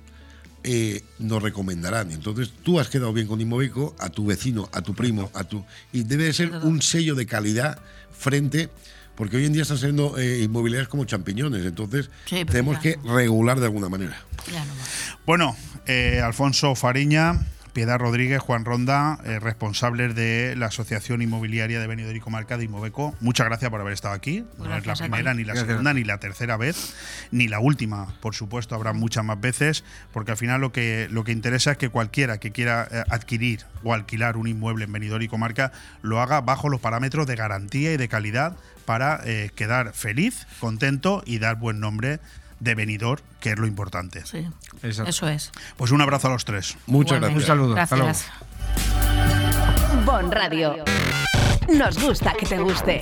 eh, 0.64 1.04
nos 1.20 1.42
recomendarán. 1.44 2.12
Entonces 2.12 2.52
tú 2.64 2.80
has 2.80 2.88
quedado 2.90 3.14
bien 3.14 3.28
con 3.28 3.40
Inmobeco, 3.42 3.96
a 4.00 4.10
tu 4.10 4.26
vecino, 4.26 4.70
a 4.74 4.82
tu 4.82 4.94
primo, 4.94 5.30
a 5.34 5.44
tu. 5.44 5.64
Y 5.92 6.04
debe 6.04 6.24
de 6.26 6.34
ser 6.34 6.52
un 6.52 6.82
sello 6.82 7.16
de 7.16 7.26
calidad 7.26 7.80
frente. 8.18 8.70
Porque 9.16 9.38
hoy 9.38 9.46
en 9.46 9.54
día 9.54 9.62
están 9.62 9.78
siendo 9.78 10.18
eh, 10.18 10.40
inmobiliarias 10.42 10.88
como 10.90 11.06
champiñones, 11.06 11.64
entonces 11.68 12.10
Sí, 12.26 12.46
tenemos 12.46 12.80
que 12.80 12.98
regular 13.06 13.60
de 13.60 13.66
alguna 13.68 13.88
manera. 13.88 14.20
Ya 14.52 14.66
no 14.66 14.74
va. 14.74 14.82
Bueno, 15.28 15.56
eh, 15.86 16.20
Alfonso 16.20 16.74
Fariña, 16.74 17.46
Piedad 17.74 17.98
Rodríguez, 17.98 18.40
Juan 18.40 18.66
Ronda, 18.66 19.18
eh, 19.26 19.40
responsables 19.40 20.14
de 20.14 20.56
la 20.56 20.68
Asociación 20.68 21.24
Inmobiliaria 21.24 21.80
de 21.80 21.88
Benidorm 21.88 22.16
y 22.16 22.20
Comarca 22.20 22.56
de 22.56 22.66
Imobeco. 22.66 23.16
Muchas 23.20 23.48
gracias 23.48 23.72
por 23.72 23.82
haber 23.82 23.94
estado 23.94 24.14
aquí. 24.14 24.46
No 24.60 24.78
es 24.78 24.86
la 24.86 24.94
primera, 24.94 25.34
ni 25.34 25.44
la 25.44 25.54
Gracias. 25.54 25.68
segunda, 25.70 25.92
ni 25.94 26.04
la 26.04 26.20
tercera 26.20 26.56
vez, 26.56 26.94
ni 27.32 27.48
la 27.48 27.60
última. 27.60 28.14
Por 28.22 28.36
supuesto, 28.36 28.76
habrá 28.76 28.94
muchas 28.94 29.26
más 29.26 29.42
veces, 29.42 29.84
porque 30.12 30.32
al 30.32 30.38
final 30.38 30.62
lo 30.62 30.72
que, 30.72 31.08
lo 31.10 31.24
que 31.24 31.32
interesa 31.32 31.72
es 31.72 31.78
que 31.78 31.90
cualquiera 31.90 32.38
que 32.38 32.52
quiera 32.52 32.88
eh, 32.92 33.04
adquirir 33.10 33.62
o 33.84 33.96
alquilar 33.96 34.38
un 34.38 34.48
inmueble 34.48 34.86
en 34.86 34.92
Benidorm 34.92 35.24
y 35.24 35.28
Comarca 35.28 35.72
lo 36.04 36.22
haga 36.22 36.42
bajo 36.42 36.70
los 36.70 36.80
parámetros 36.80 37.26
de 37.26 37.36
garantía 37.36 37.92
y 37.92 37.98
de 37.98 38.08
calidad 38.08 38.56
para 38.86 39.22
eh, 39.26 39.50
quedar 39.56 39.94
feliz, 39.94 40.46
contento 40.60 41.24
y 41.26 41.40
dar 41.40 41.56
buen 41.56 41.80
nombre 41.80 42.20
de 42.64 42.76
venidor, 42.76 43.22
que 43.40 43.52
es 43.52 43.58
lo 43.60 43.68
importante. 43.68 44.26
Sí, 44.26 44.48
Exacto. 44.82 45.10
eso 45.10 45.28
es. 45.28 45.52
Pues 45.78 45.92
un 45.92 46.02
abrazo 46.02 46.28
a 46.28 46.32
los 46.32 46.46
tres. 46.46 46.78
Muchas 46.88 47.18
Igualmente. 47.18 47.46
gracias. 47.46 47.50
Un 47.50 47.66
saludo. 47.66 47.78
Hasta 47.82 47.96
luego. 47.98 48.12
Gracias. 48.14 50.06
Bon 50.06 50.32
Radio. 50.32 50.76
Nos 51.74 52.02
gusta 52.02 52.34
que 52.34 52.46
te 52.46 52.58
guste. 52.58 53.02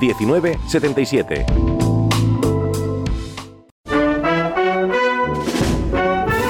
19 0.00 0.58
77. 0.66 1.46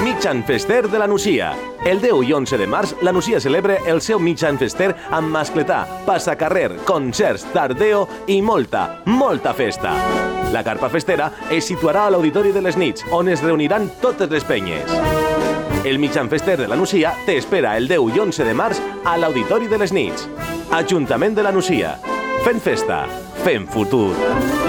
Mitjan 0.03 0.43
Fester 0.43 0.89
de 0.89 0.97
la 0.99 1.07
Nucia. 1.07 1.53
El 1.85 2.01
10 2.01 2.23
i 2.27 2.33
11 2.33 2.57
de 2.57 2.65
març, 2.67 2.95
la 3.01 3.11
Nucia 3.11 3.39
celebra 3.39 3.77
el 3.85 4.01
seu 4.01 4.19
Mitjan 4.19 4.57
Fester 4.57 4.89
amb 5.13 5.29
mascletà, 5.29 5.83
passacarrer, 6.07 6.79
concerts, 6.83 7.45
tardeo 7.53 8.01
i 8.27 8.41
molta, 8.41 9.03
molta 9.05 9.53
festa. 9.53 9.93
La 10.51 10.63
carpa 10.65 10.89
festera 10.89 11.29
es 11.51 11.69
situarà 11.69 12.07
a 12.07 12.09
l'Auditori 12.11 12.51
de 12.51 12.65
les 12.65 12.75
Nits, 12.81 13.05
on 13.11 13.29
es 13.29 13.45
reuniran 13.45 13.91
totes 14.01 14.31
les 14.33 14.43
penyes. 14.43 14.91
El 15.85 15.99
Mitjan 15.99 16.27
Fester 16.33 16.57
de 16.57 16.67
la 16.67 16.75
Nucia 16.75 17.13
te 17.25 17.37
espera 17.37 17.77
el 17.77 17.87
10 17.87 18.17
i 18.17 18.19
11 18.25 18.43
de 18.43 18.57
març 18.57 18.81
a 19.05 19.15
l'Auditori 19.21 19.69
de 19.69 19.77
les 19.77 19.93
Nits. 19.93 20.27
Ajuntament 20.75 21.37
de 21.37 21.45
la 21.45 21.53
Nucia. 21.53 21.93
Fent 22.45 22.61
festa, 22.63 23.05
fent 23.43 23.69
futur. 23.73 24.66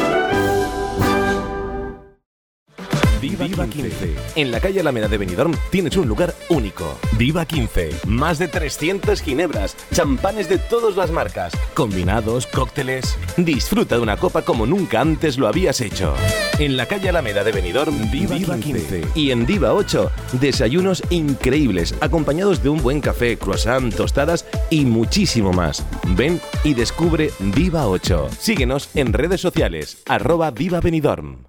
Viva, 3.21 3.67
15. 3.67 4.15
En 4.37 4.51
la 4.51 4.61
calle 4.61 4.81
Alameda 4.81 5.09
de 5.09 5.19
Benidorm 5.19 5.53
tienes 5.71 5.97
un 5.97 6.07
lugar 6.07 6.35
único. 6.49 6.97
Viva 7.17 7.45
15. 7.45 7.91
Más 8.07 8.39
de 8.39 8.49
300 8.49 9.21
ginebras, 9.21 9.77
champanes 9.93 10.49
de 10.49 10.59
todas 10.59 10.97
las 10.97 11.11
marcas, 11.11 11.53
combinados, 11.75 12.47
cócteles. 12.47 13.19
Disfruta 13.37 13.97
de 13.97 14.03
una 14.03 14.17
copa 14.17 14.43
como 14.43 14.67
nunca 14.67 15.01
antes 15.01 15.39
lo 15.39 15.49
habías 15.49 15.81
hecho. 15.81 16.15
En 16.59 16.77
la 16.77 16.87
calle 16.87 17.09
Alameda 17.09 17.43
de 17.43 17.53
Benidorm, 17.53 18.11
Viva, 18.11 18.57
15. 18.57 19.03
Y 19.15 19.31
en 19.31 19.47
Viva 19.47 19.75
8, 19.75 20.11
desayunos 20.41 21.03
increíbles, 21.11 21.95
acompañados 22.01 22.63
de 22.63 22.69
un 22.69 22.83
buen 22.83 23.01
café, 23.01 23.37
croissant, 23.37 23.95
tostadas 23.95 24.47
y 24.71 24.85
muchísimo 24.85 25.53
más. 25.53 25.85
Ven 26.17 26.41
y 26.65 26.75
descubre 26.75 27.31
Viva 27.39 27.89
8. 27.89 28.29
Síguenos 28.39 28.91
en 28.95 29.13
redes 29.13 29.41
sociales, 29.41 30.03
arroba 30.07 30.51
Viva 30.51 30.81
Benidorm. 30.81 31.49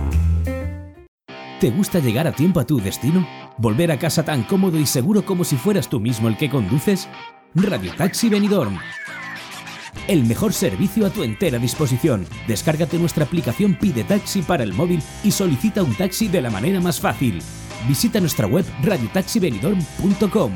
¿Te 1.59 1.69
gusta 1.69 1.99
llegar 1.99 2.27
a 2.27 2.31
tiempo 2.31 2.59
a 2.59 2.65
tu 2.65 2.79
destino? 2.79 3.27
¿Volver 3.57 3.91
a 3.91 3.99
casa 3.99 4.25
tan 4.25 4.41
cómodo 4.43 4.79
y 4.79 4.87
seguro 4.87 5.23
como 5.23 5.43
si 5.43 5.57
fueras 5.57 5.89
tú 5.89 5.99
mismo 5.99 6.27
el 6.27 6.37
que 6.37 6.49
conduces? 6.49 7.07
Radio 7.53 7.91
Taxi 7.95 8.29
Benidorm. 8.29 8.79
El 10.07 10.25
mejor 10.25 10.53
servicio 10.53 11.05
a 11.05 11.09
tu 11.09 11.23
entera 11.23 11.57
disposición. 11.57 12.25
Descárgate 12.47 12.97
nuestra 12.97 13.25
aplicación 13.25 13.75
Pide 13.75 14.03
Taxi 14.03 14.41
para 14.41 14.63
el 14.63 14.73
móvil 14.73 15.01
y 15.23 15.31
solicita 15.31 15.83
un 15.83 15.95
taxi 15.95 16.27
de 16.27 16.41
la 16.41 16.49
manera 16.49 16.79
más 16.79 16.99
fácil. 16.99 17.41
Visita 17.87 18.19
nuestra 18.19 18.47
web 18.47 18.65
radiotaxibenidorm.com. 18.83 20.51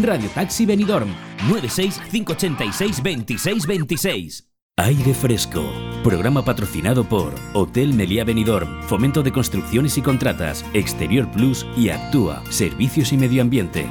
Radio 0.00 0.28
Taxi 0.30 0.66
Benidorm 0.66 1.08
96 1.48 2.00
586 2.10 3.02
26 3.02 3.66
26. 3.66 4.48
Aire 4.78 5.12
Fresco. 5.12 5.70
Programa 6.02 6.44
patrocinado 6.44 7.04
por 7.04 7.34
Hotel 7.52 7.92
Meliá 7.92 8.24
Benidorm, 8.24 8.82
Fomento 8.84 9.22
de 9.22 9.30
Construcciones 9.30 9.98
y 9.98 10.02
Contratas, 10.02 10.64
Exterior 10.72 11.30
Plus 11.30 11.66
y 11.76 11.90
Actúa, 11.90 12.42
Servicios 12.50 13.12
y 13.12 13.18
Medio 13.18 13.42
Ambiente. 13.42 13.86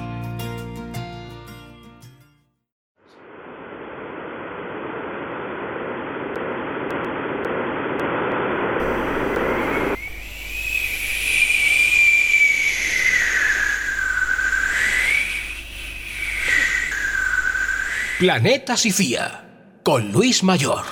Planeta 18.21 18.77
Sifía, 18.77 19.79
con 19.81 20.11
Luis 20.11 20.43
Mayor. 20.43 20.85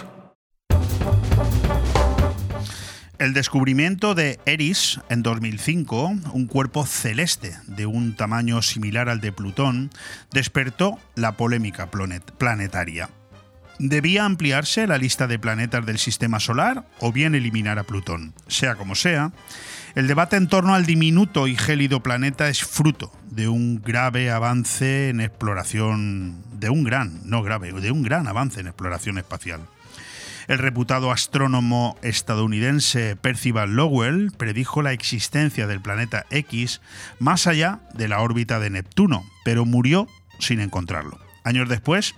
El 3.19 3.33
descubrimiento 3.33 4.15
de 4.15 4.39
Eris 4.47 4.99
en 5.09 5.21
2005, 5.21 6.11
un 6.33 6.47
cuerpo 6.47 6.87
celeste 6.87 7.55
de 7.67 7.85
un 7.85 8.15
tamaño 8.15 8.63
similar 8.63 9.09
al 9.09 9.21
de 9.21 9.31
Plutón, 9.31 9.91
despertó 10.31 10.97
la 11.13 11.33
polémica 11.33 11.91
planet- 11.91 12.31
planetaria. 12.39 13.11
¿Debía 13.79 14.25
ampliarse 14.25 14.87
la 14.87 14.97
lista 14.97 15.25
de 15.25 15.39
planetas 15.39 15.85
del 15.85 15.99
sistema 15.99 16.41
solar 16.41 16.85
o 16.99 17.13
bien 17.13 17.33
eliminar 17.33 17.79
a 17.79 17.85
Plutón? 17.85 18.33
Sea 18.49 18.75
como 18.75 18.93
sea, 18.93 19.31
el 19.95 20.05
debate 20.05 20.35
en 20.35 20.49
torno 20.49 20.75
al 20.75 20.85
diminuto 20.85 21.47
y 21.47 21.55
gélido 21.55 22.03
planeta 22.03 22.49
es 22.49 22.61
fruto 22.61 23.09
de 23.31 23.47
un 23.47 23.81
grave 23.81 24.31
avance 24.31 25.07
en 25.07 25.21
exploración, 25.21 26.43
de 26.51 26.69
un 26.69 26.83
gran, 26.83 27.21
no 27.23 27.41
grave, 27.41 27.71
de 27.71 27.91
un 27.91 28.03
gran 28.03 28.27
avance 28.27 28.59
en 28.59 28.67
exploración 28.67 29.17
espacial. 29.17 29.61
El 30.49 30.57
reputado 30.57 31.09
astrónomo 31.09 31.97
estadounidense 32.01 33.15
Percival 33.15 33.77
Lowell 33.77 34.33
predijo 34.35 34.81
la 34.81 34.91
existencia 34.91 35.67
del 35.67 35.79
planeta 35.79 36.25
X 36.31 36.81
más 37.17 37.47
allá 37.47 37.79
de 37.93 38.09
la 38.09 38.19
órbita 38.19 38.59
de 38.59 38.71
Neptuno, 38.71 39.23
pero 39.45 39.63
murió 39.63 40.09
sin 40.39 40.59
encontrarlo. 40.59 41.17
Años 41.45 41.69
después, 41.69 42.13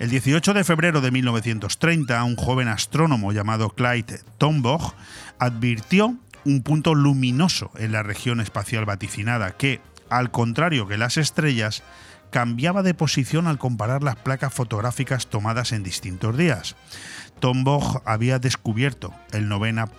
el 0.00 0.08
18 0.08 0.54
de 0.54 0.64
febrero 0.64 1.02
de 1.02 1.10
1930, 1.10 2.24
un 2.24 2.34
joven 2.34 2.68
astrónomo 2.68 3.32
llamado 3.32 3.68
Clyde 3.68 4.20
Tombaugh 4.38 4.94
advirtió 5.38 6.16
un 6.46 6.62
punto 6.62 6.94
luminoso 6.94 7.70
en 7.76 7.92
la 7.92 8.02
región 8.02 8.40
espacial 8.40 8.86
vaticinada 8.86 9.50
que, 9.58 9.82
al 10.08 10.30
contrario 10.30 10.88
que 10.88 10.96
las 10.96 11.18
estrellas, 11.18 11.82
cambiaba 12.30 12.82
de 12.82 12.94
posición 12.94 13.46
al 13.46 13.58
comparar 13.58 14.02
las 14.02 14.16
placas 14.16 14.54
fotográficas 14.54 15.26
tomadas 15.26 15.70
en 15.72 15.82
distintos 15.82 16.34
días. 16.34 16.76
Tombaugh 17.38 18.00
había 18.06 18.38
descubierto 18.38 19.12
el, 19.32 19.52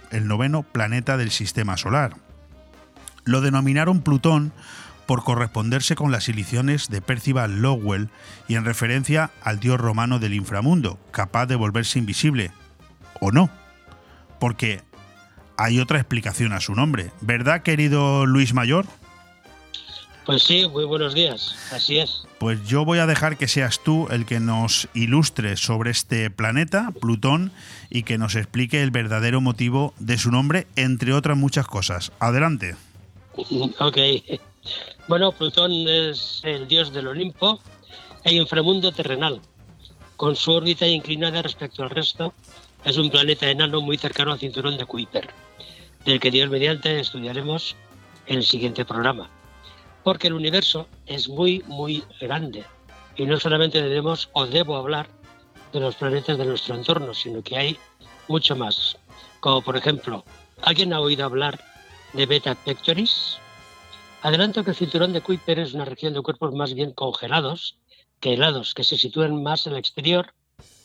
el 0.10 0.28
noveno 0.28 0.64
planeta 0.64 1.16
del 1.16 1.30
sistema 1.30 1.78
solar. 1.78 2.16
Lo 3.24 3.42
denominaron 3.42 4.02
Plutón 4.02 4.52
por 5.12 5.26
corresponderse 5.26 5.94
con 5.94 6.10
las 6.14 6.30
ilusiones 6.30 6.88
de 6.88 7.02
Percival 7.02 7.62
Lowell 7.62 8.08
y 8.48 8.56
en 8.56 8.64
referencia 8.64 9.32
al 9.44 9.60
dios 9.60 9.78
romano 9.78 10.20
del 10.20 10.34
inframundo, 10.34 10.98
capaz 11.12 11.48
de 11.48 11.58
volverse 11.58 12.00
invisible. 12.00 12.52
¿O 13.20 13.34
no? 13.34 13.50
Porque 14.40 14.84
hay 15.58 15.82
otra 15.82 16.00
explicación 16.00 16.54
a 16.54 16.62
su 16.62 16.76
nombre. 16.76 17.12
¿Verdad, 17.20 17.62
querido 17.62 18.26
Luis 18.26 18.54
Mayor? 18.54 18.86
Pues 20.26 20.44
sí, 20.44 20.66
muy 20.70 20.86
buenos 20.86 21.14
días, 21.14 21.58
así 21.74 22.00
es. 22.00 22.24
Pues 22.40 22.66
yo 22.66 22.86
voy 22.86 23.00
a 23.00 23.06
dejar 23.06 23.36
que 23.36 23.50
seas 23.50 23.84
tú 23.84 24.08
el 24.12 24.26
que 24.26 24.40
nos 24.40 24.88
ilustre 24.94 25.58
sobre 25.58 25.92
este 25.92 26.30
planeta, 26.30 26.92
Plutón, 27.02 27.52
y 27.90 28.04
que 28.04 28.18
nos 28.18 28.36
explique 28.36 28.82
el 28.82 28.92
verdadero 28.92 29.42
motivo 29.42 29.94
de 30.00 30.18
su 30.18 30.32
nombre, 30.32 30.68
entre 30.78 31.12
otras 31.12 31.36
muchas 31.36 31.68
cosas. 31.68 32.14
Adelante. 32.20 32.78
Ok. 33.80 33.98
Bueno, 35.12 35.34
Plutón 35.34 35.74
es 35.90 36.40
el 36.46 36.70
dios 36.70 36.94
del 36.94 37.08
Olimpo 37.08 37.60
e 38.24 38.34
inframundo 38.34 38.94
terrenal. 38.94 39.42
Con 40.16 40.38
su 40.38 40.54
órbita 40.54 40.88
inclinada 40.88 41.42
respecto 41.42 41.84
al 41.84 41.90
resto, 41.90 42.34
es 42.86 42.96
un 42.96 43.10
planeta 43.10 43.50
enano 43.50 43.82
muy 43.82 43.98
cercano 43.98 44.32
al 44.32 44.40
cinturón 44.40 44.78
de 44.78 44.86
Kuiper, 44.86 45.30
del 46.06 46.22
que 46.22 46.32
Dios 46.32 46.50
mediante 46.50 46.98
estudiaremos 46.98 47.76
en 48.26 48.38
el 48.38 48.46
siguiente 48.46 48.86
programa. 48.86 49.30
Porque 50.02 50.28
el 50.28 50.34
universo 50.34 50.88
es 51.06 51.28
muy, 51.28 51.62
muy 51.68 52.06
grande 52.22 52.64
Y 53.18 53.26
no 53.26 53.38
solamente 53.38 53.82
debemos 53.82 54.30
o 54.32 54.46
debo 54.48 54.78
hablar 54.78 55.10
de 55.74 55.82
los 55.82 55.96
planetas 55.96 56.38
de 56.38 56.46
nuestro 56.46 56.74
entorno, 56.74 57.14
sino 57.14 57.44
que 57.44 57.58
hay 57.58 57.78
mucho 58.30 58.56
más. 58.56 58.96
Como 59.42 59.62
por 59.62 59.76
ejemplo, 59.76 60.24
¿alguien 60.62 60.94
ha 60.94 61.02
oído 61.02 61.26
hablar 61.26 61.60
de 62.14 62.26
Beta 62.26 62.56
Pectoris? 62.56 63.42
Adelanto 64.24 64.64
que 64.64 64.70
el 64.70 64.76
cinturón 64.76 65.14
de 65.14 65.22
Kuiper 65.22 65.58
es 65.58 65.74
una 65.74 65.84
región 65.84 66.14
de 66.14 66.22
cuerpos 66.22 66.54
más 66.54 66.76
bien 66.76 66.92
congelados 66.92 67.80
que 68.20 68.34
helados, 68.34 68.76
que 68.76 68.84
se 68.84 68.96
sitúan 68.96 69.42
más 69.42 69.66
el 69.66 69.78
exterior 69.78 70.32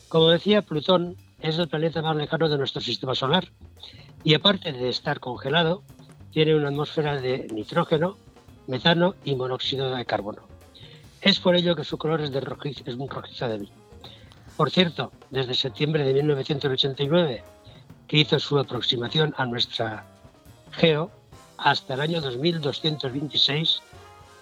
Como 0.07 0.29
decía, 0.29 0.61
Plutón 0.61 1.15
es 1.41 1.57
el 1.57 1.67
planeta 1.67 2.03
más 2.03 2.15
lejano 2.15 2.47
de 2.47 2.57
nuestro 2.57 2.79
sistema 2.79 3.15
solar 3.15 3.51
y 4.23 4.35
aparte 4.35 4.71
de 4.71 4.89
estar 4.89 5.19
congelado, 5.19 5.81
tiene 6.31 6.55
una 6.55 6.67
atmósfera 6.67 7.19
de 7.19 7.47
nitrógeno, 7.51 8.17
metano 8.67 9.15
y 9.23 9.35
monóxido 9.35 9.95
de 9.95 10.05
carbono. 10.05 10.43
Es 11.21 11.39
por 11.39 11.55
ello 11.55 11.75
que 11.75 11.83
su 11.83 11.97
color 11.97 12.21
es, 12.21 12.31
de 12.31 12.39
rojizo, 12.39 12.83
es 12.85 12.95
un 12.95 13.09
rojizo 13.09 13.47
débil. 13.47 13.71
Por 14.57 14.69
cierto, 14.69 15.11
desde 15.31 15.55
septiembre 15.55 16.03
de 16.03 16.13
1989, 16.13 17.43
que 18.07 18.17
hizo 18.17 18.39
su 18.39 18.59
aproximación 18.59 19.33
a 19.37 19.45
nuestra 19.47 20.05
geo, 20.71 21.09
hasta 21.57 21.95
el 21.95 22.01
año 22.01 22.21
2226 22.21 23.81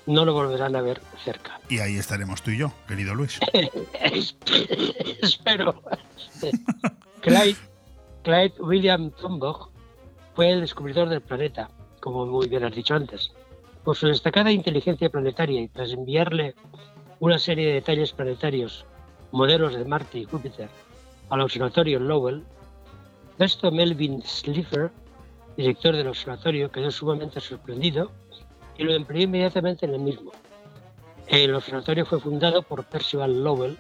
no 0.06 0.26
lo 0.26 0.34
volverán 0.34 0.76
a 0.76 0.82
ver 0.82 1.02
cerca. 1.24 1.60
Y 1.70 1.80
ahí 1.80 1.98
estaremos 1.98 2.42
tú 2.42 2.52
y 2.52 2.58
yo, 2.58 2.74
querido 2.88 3.16
Luis. 3.16 3.40
Espero. 5.22 5.82
Clyde, 7.22 7.56
Clyde 8.24 8.54
William 8.60 9.12
Tombaugh 9.12 9.70
fue 10.36 10.52
el 10.52 10.62
descubridor 10.62 11.10
del 11.10 11.22
planeta, 11.22 11.70
como 12.00 12.26
muy 12.26 12.48
bien 12.48 12.66
has 12.66 12.76
dicho 12.76 12.96
antes. 12.96 13.32
Por 13.84 13.96
su 13.96 14.08
destacada 14.08 14.52
inteligencia 14.52 15.10
planetaria 15.10 15.62
y 15.62 15.68
tras 15.68 15.92
enviarle 15.92 16.56
una 17.20 17.40
serie 17.40 17.68
de 17.68 17.74
detalles 17.74 18.12
planetarios, 18.12 18.86
modelos 19.32 19.76
de 19.76 19.86
Marte 19.86 20.20
y 20.20 20.26
Júpiter, 20.26 20.70
al 21.30 21.42
observatorio 21.42 22.00
Lowell, 22.00 22.44
Besto 23.38 23.72
Melvin 23.72 24.22
Slipher, 24.22 24.92
director 25.58 25.96
del 25.96 26.08
observatorio, 26.08 26.72
quedó 26.72 26.92
sumamente 26.92 27.40
sorprendido 27.40 28.12
y 28.78 28.84
lo 28.84 28.94
empleó 28.94 29.24
inmediatamente 29.24 29.86
en 29.86 29.94
el 29.94 30.00
mismo. 30.00 30.32
El 31.28 31.56
observatorio 31.56 32.06
fue 32.06 32.20
fundado 32.20 32.64
por 32.64 32.84
Percival 32.86 33.44
Lowell 33.44 33.78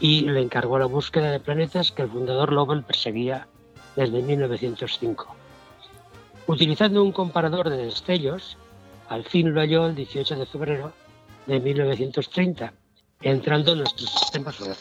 y 0.00 0.22
le 0.22 0.40
encargó 0.40 0.78
la 0.78 0.86
búsqueda 0.86 1.30
de 1.30 1.40
planetas 1.40 1.92
que 1.92 2.02
el 2.02 2.10
fundador 2.10 2.52
Lowell 2.52 2.82
perseguía 2.82 3.48
desde 3.96 4.22
1905. 4.22 5.36
Utilizando 6.46 7.02
un 7.02 7.12
comparador 7.12 7.70
de 7.70 7.76
destellos, 7.76 8.56
al 9.08 9.24
fin 9.24 9.52
lo 9.52 9.60
halló 9.60 9.86
el 9.86 9.94
18 9.94 10.36
de 10.36 10.46
febrero 10.46 10.92
de 11.46 11.60
1930, 11.60 12.72
entrando 13.22 13.72
en 13.72 13.78
nuestro 13.78 14.06
sistema 14.06 14.52
solar. 14.52 14.76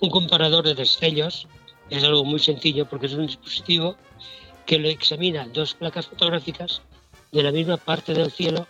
Un 0.00 0.10
comparador 0.10 0.64
de 0.64 0.74
destellos 0.74 1.46
es 1.90 2.04
algo 2.04 2.24
muy 2.24 2.40
sencillo 2.40 2.86
porque 2.86 3.06
es 3.06 3.14
un 3.14 3.26
dispositivo 3.26 3.96
que 4.66 4.78
le 4.78 4.90
examina 4.90 5.46
dos 5.52 5.74
placas 5.74 6.06
fotográficas 6.06 6.82
de 7.32 7.42
la 7.42 7.52
misma 7.52 7.76
parte 7.76 8.12
del 8.14 8.30
cielo 8.30 8.66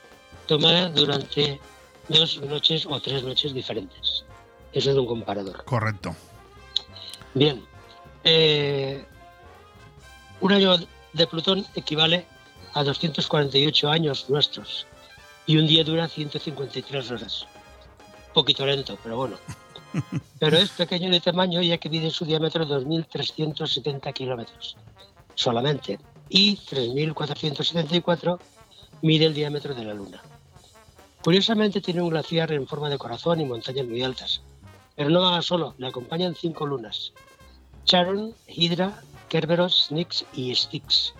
tomada 0.46 0.88
durante 0.90 1.60
dos 2.08 2.40
noches 2.42 2.86
o 2.86 3.00
tres 3.00 3.22
noches 3.22 3.54
diferentes. 3.54 4.24
Eso 4.72 4.90
es 4.90 4.96
un 4.96 5.06
comparador. 5.06 5.64
Correcto. 5.64 6.14
Bien. 7.34 7.64
Eh, 8.24 9.04
un 10.40 10.52
año 10.52 10.76
de 11.12 11.26
Plutón 11.26 11.64
equivale 11.74 12.26
a 12.74 12.84
248 12.84 13.90
años 13.90 14.28
nuestros 14.28 14.86
y 15.46 15.56
un 15.56 15.66
día 15.66 15.84
dura 15.84 16.08
153 16.08 17.10
horas. 17.10 17.46
Un 18.28 18.34
poquito 18.34 18.66
lento, 18.66 18.98
pero 19.02 19.16
bueno. 19.16 19.36
Pero 20.38 20.56
es 20.56 20.70
pequeño 20.70 21.10
de 21.10 21.20
tamaño 21.20 21.60
ya 21.62 21.76
que 21.78 21.90
mide 21.90 22.10
su 22.10 22.24
diámetro 22.24 22.64
2.370 22.64 24.12
kilómetros 24.12 24.76
solamente 25.40 25.98
y 26.30 26.56
3.474 26.56 28.38
mide 29.02 29.26
el 29.26 29.34
diámetro 29.34 29.74
de 29.74 29.84
la 29.84 29.94
Luna. 29.94 30.22
Curiosamente 31.22 31.82
tiene 31.82 32.00
un 32.00 32.08
glaciar 32.08 32.52
en 32.52 32.66
forma 32.66 32.88
de 32.88 32.96
corazón 32.96 33.40
y 33.40 33.44
montañas 33.44 33.86
muy 33.86 34.02
altas, 34.02 34.40
pero 34.96 35.10
no 35.10 35.20
va 35.20 35.42
solo, 35.42 35.74
le 35.76 35.88
acompañan 35.88 36.34
cinco 36.34 36.64
lunas, 36.66 37.12
Charon, 37.84 38.34
Hydra, 38.46 39.02
Kerberos, 39.28 39.88
Nix 39.90 40.24
y 40.32 40.54
Styx. 40.54 41.14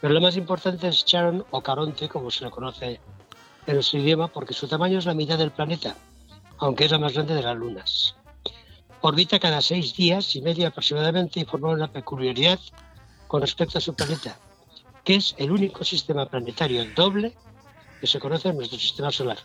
Pero 0.00 0.14
lo 0.14 0.20
más 0.20 0.36
importante 0.36 0.88
es 0.88 1.04
Charon 1.04 1.44
o 1.50 1.62
Caronte, 1.62 2.08
como 2.08 2.30
se 2.30 2.44
le 2.44 2.50
conoce 2.50 3.00
en 3.66 3.82
su 3.82 3.98
idioma, 3.98 4.28
porque 4.28 4.52
su 4.52 4.66
tamaño 4.66 4.98
es 4.98 5.06
la 5.06 5.14
mitad 5.14 5.38
del 5.38 5.52
planeta, 5.52 5.94
aunque 6.58 6.84
es 6.86 6.90
la 6.90 6.98
más 6.98 7.12
grande 7.12 7.34
de 7.34 7.42
las 7.42 7.56
lunas. 7.56 8.16
Orbita 9.02 9.38
cada 9.38 9.62
seis 9.62 9.94
días 9.94 10.34
y 10.36 10.42
medio 10.42 10.68
aproximadamente 10.68 11.40
y 11.40 11.44
forma 11.44 11.70
una 11.70 11.90
peculiaridad 11.90 12.58
con 13.30 13.42
respecto 13.42 13.78
a 13.78 13.80
su 13.80 13.94
planeta, 13.94 14.36
que 15.04 15.14
es 15.14 15.36
el 15.38 15.52
único 15.52 15.84
sistema 15.84 16.26
planetario 16.26 16.84
doble 16.96 17.32
que 18.00 18.08
se 18.08 18.18
conoce 18.18 18.48
en 18.48 18.56
nuestro 18.56 18.76
sistema 18.76 19.12
solar, 19.12 19.38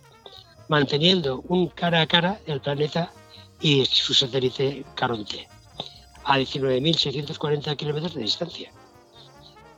manteniendo 0.69 1.43
un 1.49 1.67
cara 1.67 2.01
a 2.01 2.07
cara 2.07 2.39
el 2.47 2.61
planeta 2.61 3.11
y 3.61 3.85
su 3.85 4.15
satélite 4.15 4.83
Caronte, 4.95 5.47
a 6.23 6.39
19.640 6.39 7.75
kilómetros 7.75 8.15
de 8.15 8.23
distancia. 8.23 8.71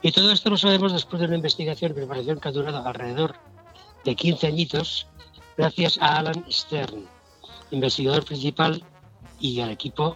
Y 0.01 0.13
todo 0.13 0.31
esto 0.31 0.49
lo 0.51 0.57
sabemos 0.57 0.93
después 0.93 1.19
de 1.19 1.25
una 1.25 1.35
investigación 1.35 1.91
y 1.91 1.95
preparación 1.95 2.39
que 2.39 2.47
ha 2.47 2.53
durado 2.53 2.87
alrededor 2.87 3.35
de 4.05 4.15
15 4.15 4.47
añitos, 4.47 5.07
gracias 5.57 5.97
a 5.99 6.19
Alan 6.19 6.45
Stern, 6.49 7.09
investigador 7.71 8.23
principal 8.23 8.81
y 9.41 9.59
al 9.59 9.71
equipo 9.71 10.15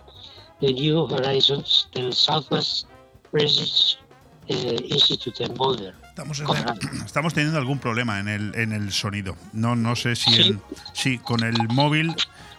de 0.61 0.71
New 0.71 1.13
Horizons 1.13 1.89
del 1.93 2.13
Southwest 2.13 2.87
Eh, 3.33 4.85
Institute 4.89 5.43
en 5.43 5.53
Boulder. 5.53 5.95
Estamos, 6.09 6.41
estamos, 7.05 7.33
teniendo 7.33 7.57
algún 7.57 7.79
problema 7.79 8.19
en 8.19 8.27
el, 8.27 8.55
en 8.55 8.73
el 8.73 8.91
sonido. 8.91 9.35
No, 9.53 9.75
no 9.75 9.95
sé 9.95 10.15
si 10.15 10.57
¿Sí? 10.93 11.17
con 11.19 11.43
el 11.43 11.55
móvil 11.69 12.13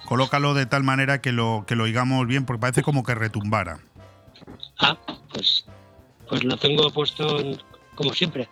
colócalo 0.07 0.55
de 0.55 0.67
tal 0.67 0.83
manera 0.83 1.21
que 1.21 1.33
lo, 1.33 1.65
que 1.67 1.75
lo 1.77 1.85
oigamos 1.85 2.27
bien, 2.27 2.45
porque 2.45 2.61
parece 2.61 2.83
como 2.83 3.03
que 3.03 3.15
retumbara. 3.15 3.81
Ah, 4.79 4.97
pues, 5.33 5.65
pues 6.29 6.45
lo 6.45 6.57
tengo 6.57 6.91
puesto 6.91 7.39
como 7.95 8.13
siempre. 8.13 8.49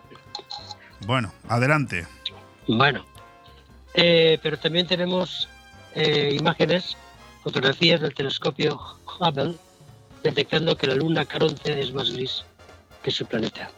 Bueno, 1.07 1.33
adelante. 1.49 2.07
Bueno, 2.67 3.05
eh, 3.95 4.39
pero 4.43 4.59
también 4.59 4.87
tenemos 4.87 5.49
eh, 5.95 6.37
imágenes, 6.39 6.97
fotografías 7.43 8.01
del 8.01 8.15
telescopio 8.15 8.79
Hubble, 9.19 9.57
detectando 10.23 10.77
que 10.77 10.87
la 10.87 10.95
luna 10.95 11.25
Caronte 11.25 11.81
es 11.81 11.93
más 11.93 12.11
gris 12.11 12.45
que 13.03 13.11
su 13.11 13.27
planeta. 13.27 13.71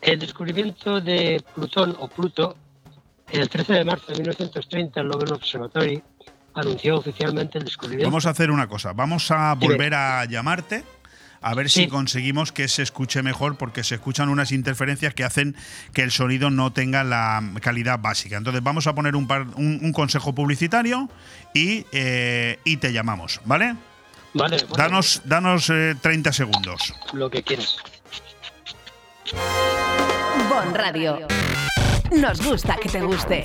El 0.00 0.18
descubrimiento 0.18 1.00
de 1.00 1.42
Plutón 1.54 1.96
o 1.98 2.08
Pluto, 2.08 2.56
el 3.30 3.48
13 3.48 3.72
de 3.74 3.84
marzo 3.84 4.06
de 4.08 4.14
1930, 4.14 5.00
el 5.00 5.06
Lowell 5.06 5.32
Observatory 5.32 6.02
anunció 6.54 6.96
oficialmente 6.96 7.58
el 7.58 7.64
descubrimiento. 7.64 8.10
Vamos 8.10 8.26
a 8.26 8.30
hacer 8.30 8.50
una 8.50 8.66
cosa, 8.66 8.92
vamos 8.92 9.30
a 9.30 9.54
volver 9.54 9.94
a 9.94 10.24
llamarte 10.24 10.84
a 11.42 11.54
ver 11.54 11.68
si 11.68 11.88
conseguimos 11.88 12.52
que 12.52 12.68
se 12.68 12.82
escuche 12.82 13.22
mejor, 13.22 13.58
porque 13.58 13.82
se 13.82 13.96
escuchan 13.96 14.28
unas 14.28 14.52
interferencias 14.52 15.12
que 15.12 15.24
hacen 15.24 15.56
que 15.92 16.02
el 16.02 16.12
sonido 16.12 16.50
no 16.50 16.72
tenga 16.72 17.02
la 17.02 17.42
calidad 17.60 17.98
básica. 17.98 18.36
Entonces 18.36 18.62
vamos 18.62 18.86
a 18.86 18.94
poner 18.94 19.16
un, 19.16 19.26
un, 19.56 19.92
consejo 19.92 20.34
publicitario 20.34 21.10
y, 21.52 21.84
eh, 21.90 22.60
y 22.64 22.76
te 22.76 22.92
llamamos, 22.92 23.40
¿vale? 23.44 23.74
Vale. 24.34 24.56
danos 24.76 25.20
danos 25.24 25.66
30 25.66 26.30
eh, 26.30 26.32
segundos. 26.32 26.94
Lo 27.12 27.30
que 27.30 27.42
quieras. 27.42 27.76
Bon 30.48 30.74
Radio. 30.74 31.26
Nos 32.10 32.40
gusta 32.44 32.76
que 32.76 32.88
te 32.88 33.00
guste. 33.00 33.44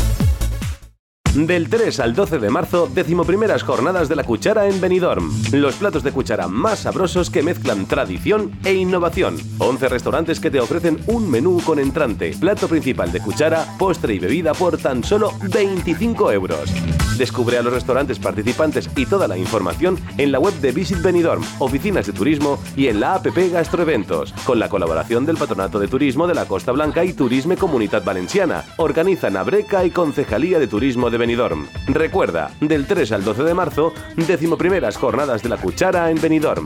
Del 1.35 1.69
3 1.69 1.97
al 2.01 2.13
12 2.13 2.39
de 2.39 2.49
marzo, 2.49 2.89
decimoprimeras 2.93 3.63
jornadas 3.63 4.09
de 4.09 4.17
la 4.17 4.25
cuchara 4.25 4.67
en 4.67 4.81
Benidorm. 4.81 5.31
Los 5.53 5.75
platos 5.75 6.03
de 6.03 6.11
cuchara 6.11 6.49
más 6.49 6.79
sabrosos 6.79 7.29
que 7.29 7.41
mezclan 7.41 7.85
tradición 7.85 8.51
e 8.65 8.73
innovación. 8.73 9.37
11 9.57 9.87
restaurantes 9.87 10.41
que 10.41 10.51
te 10.51 10.59
ofrecen 10.59 10.99
un 11.07 11.31
menú 11.31 11.61
con 11.63 11.79
entrante, 11.79 12.35
plato 12.37 12.67
principal 12.67 13.13
de 13.13 13.21
cuchara, 13.21 13.65
postre 13.79 14.13
y 14.13 14.19
bebida 14.19 14.53
por 14.53 14.77
tan 14.77 15.05
solo 15.05 15.31
25 15.53 16.33
euros. 16.33 16.69
Descubre 17.17 17.57
a 17.57 17.61
los 17.61 17.71
restaurantes 17.71 18.19
participantes 18.19 18.89
y 18.97 19.05
toda 19.05 19.29
la 19.29 19.37
información 19.37 19.97
en 20.17 20.33
la 20.33 20.39
web 20.39 20.53
de 20.55 20.73
Visit 20.73 21.01
Benidorm, 21.01 21.45
oficinas 21.59 22.07
de 22.07 22.13
turismo 22.13 22.59
y 22.75 22.87
en 22.87 22.99
la 22.99 23.15
APP 23.15 23.53
Gastroeventos, 23.53 24.33
con 24.43 24.59
la 24.59 24.67
colaboración 24.67 25.25
del 25.25 25.37
Patronato 25.37 25.79
de 25.79 25.87
Turismo 25.87 26.27
de 26.27 26.35
la 26.35 26.45
Costa 26.45 26.73
Blanca 26.73 27.05
y 27.05 27.13
Turisme 27.13 27.55
Comunitat 27.55 28.03
Valenciana. 28.03 28.65
Organizan 28.75 29.37
Abreca 29.37 29.85
y 29.85 29.91
Concejalía 29.91 30.59
de 30.59 30.67
Turismo 30.67 31.09
de 31.09 31.20
Benidorm. 31.21 31.67
Recuerda, 31.85 32.49
del 32.61 32.87
3 32.87 33.11
al 33.11 33.23
12 33.23 33.43
de 33.43 33.53
marzo, 33.53 33.93
decimoprimeras 34.15 34.97
jornadas 34.97 35.43
de 35.43 35.49
la 35.49 35.57
cuchara 35.57 36.09
en 36.09 36.19
Benidorm. 36.19 36.65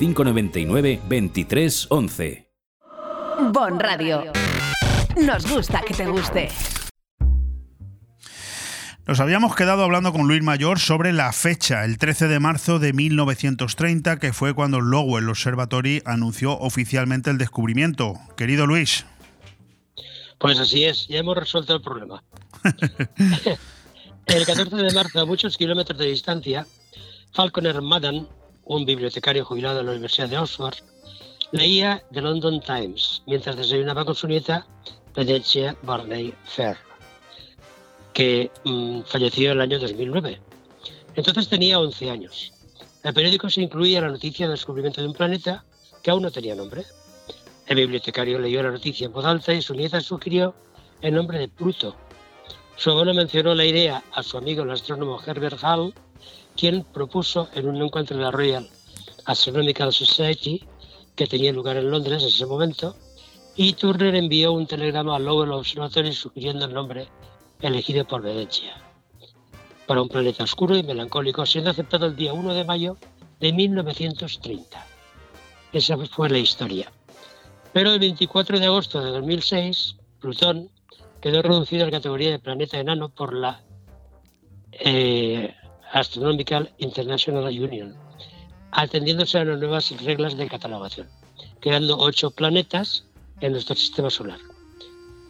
599 0.00 1.02
23 1.06 1.86
11. 1.90 2.48
Bon 3.52 3.78
Radio. 3.78 4.32
Nos 5.14 5.46
gusta 5.46 5.82
que 5.86 5.92
te 5.92 6.06
guste. 6.06 6.48
Nos 9.06 9.20
habíamos 9.20 9.54
quedado 9.54 9.84
hablando 9.84 10.12
con 10.12 10.26
Luis 10.26 10.42
Mayor 10.42 10.78
sobre 10.78 11.12
la 11.12 11.34
fecha, 11.34 11.84
el 11.84 11.98
13 11.98 12.28
de 12.28 12.40
marzo 12.40 12.78
de 12.78 12.94
1930, 12.94 14.18
que 14.18 14.32
fue 14.32 14.54
cuando 14.54 14.78
el 14.78 14.86
Lowell 14.86 15.28
Observatory 15.28 16.00
anunció 16.06 16.58
oficialmente 16.58 17.28
el 17.28 17.36
descubrimiento. 17.36 18.14
Querido 18.38 18.66
Luis. 18.66 19.04
Pues 20.38 20.58
así 20.58 20.84
es, 20.84 21.08
ya 21.08 21.18
hemos 21.18 21.36
resuelto 21.36 21.74
el 21.74 21.82
problema. 21.82 22.22
el 24.26 24.46
14 24.46 24.76
de 24.76 24.94
marzo, 24.94 25.20
a 25.20 25.26
muchos 25.26 25.58
kilómetros 25.58 25.98
de 25.98 26.06
distancia, 26.06 26.66
Falconer 27.34 27.82
Madden, 27.82 28.26
un 28.64 28.84
bibliotecario 28.84 29.44
jubilado 29.44 29.78
de 29.78 29.84
la 29.84 29.90
Universidad 29.92 30.28
de 30.28 30.38
Oxford, 30.38 30.74
leía 31.52 32.02
The 32.12 32.20
London 32.20 32.60
Times 32.60 33.22
mientras 33.26 33.56
desayunaba 33.56 34.04
con 34.04 34.14
su 34.14 34.28
nieta 34.28 34.66
Venetia 35.14 35.76
Barney 35.82 36.32
Fair, 36.44 36.76
que 38.12 38.50
mmm, 38.64 39.00
falleció 39.02 39.52
en 39.52 39.58
el 39.58 39.62
año 39.62 39.78
2009. 39.78 40.40
Entonces 41.16 41.48
tenía 41.48 41.80
11 41.80 42.10
años. 42.10 42.52
El 43.02 43.14
periódico 43.14 43.50
se 43.50 43.62
incluía 43.62 44.00
la 44.00 44.08
noticia 44.10 44.46
del 44.46 44.56
descubrimiento 44.56 45.00
de 45.00 45.08
un 45.08 45.14
planeta 45.14 45.64
que 46.02 46.10
aún 46.10 46.22
no 46.22 46.30
tenía 46.30 46.54
nombre. 46.54 46.84
El 47.66 47.76
bibliotecario 47.76 48.38
leyó 48.38 48.62
la 48.62 48.70
noticia 48.70 49.06
en 49.06 49.12
voz 49.12 49.24
alta 49.24 49.52
y 49.54 49.62
su 49.62 49.74
nieta 49.74 50.00
sugirió 50.00 50.54
el 51.00 51.14
nombre 51.14 51.38
de 51.38 51.48
Pluto. 51.48 51.96
Su 52.76 52.90
abuelo 52.90 53.14
mencionó 53.14 53.54
la 53.54 53.64
idea 53.64 54.02
a 54.12 54.22
su 54.22 54.38
amigo 54.38 54.62
el 54.62 54.70
astrónomo 54.70 55.20
Herbert 55.24 55.58
Hall, 55.62 55.94
quien 56.60 56.84
propuso 56.84 57.48
en 57.54 57.66
un 57.66 57.80
encuentro 57.80 58.18
de 58.18 58.22
la 58.22 58.30
Royal 58.30 58.68
Astronomical 59.24 59.94
Society, 59.94 60.62
que 61.16 61.26
tenía 61.26 61.54
lugar 61.54 61.78
en 61.78 61.90
Londres 61.90 62.20
en 62.22 62.28
ese 62.28 62.44
momento, 62.44 62.94
y 63.56 63.72
Turner 63.72 64.14
envió 64.14 64.52
un 64.52 64.66
telegrama 64.66 65.16
al 65.16 65.24
Lowell 65.24 65.52
Observatory 65.52 66.12
sugiriendo 66.12 66.66
el 66.66 66.74
nombre 66.74 67.08
elegido 67.62 68.06
por 68.06 68.20
Venecia 68.20 68.74
para 69.86 70.02
un 70.02 70.08
planeta 70.10 70.44
oscuro 70.44 70.76
y 70.76 70.82
melancólico, 70.82 71.46
siendo 71.46 71.70
aceptado 71.70 72.04
el 72.04 72.14
día 72.14 72.34
1 72.34 72.52
de 72.52 72.64
mayo 72.64 72.98
de 73.40 73.54
1930. 73.54 74.86
Esa 75.72 75.96
fue 75.96 76.28
la 76.28 76.38
historia. 76.38 76.92
Pero 77.72 77.90
el 77.90 77.98
24 77.98 78.60
de 78.60 78.66
agosto 78.66 79.02
de 79.02 79.10
2006, 79.12 79.96
Plutón 80.20 80.70
quedó 81.22 81.40
reducido 81.40 81.84
a 81.84 81.86
la 81.86 81.92
categoría 81.92 82.30
de 82.30 82.38
planeta 82.38 82.78
enano 82.78 83.08
por 83.08 83.34
la 83.34 83.62
eh, 84.72 85.54
Astronomical 85.92 86.72
International 86.78 87.44
Union, 87.44 87.96
atendiéndose 88.72 89.38
a 89.38 89.44
las 89.44 89.58
nuevas 89.58 89.90
reglas 90.02 90.36
de 90.36 90.48
catalogación, 90.48 91.08
quedando 91.60 91.98
ocho 91.98 92.30
planetas 92.30 93.04
en 93.40 93.52
nuestro 93.52 93.74
sistema 93.74 94.10
solar. 94.10 94.38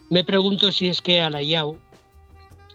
Me 0.09 0.23
pregunto 0.23 0.71
si 0.71 0.89
es 0.89 1.01
que 1.01 1.21
a 1.21 1.29
la 1.29 1.41
IAU 1.41 1.77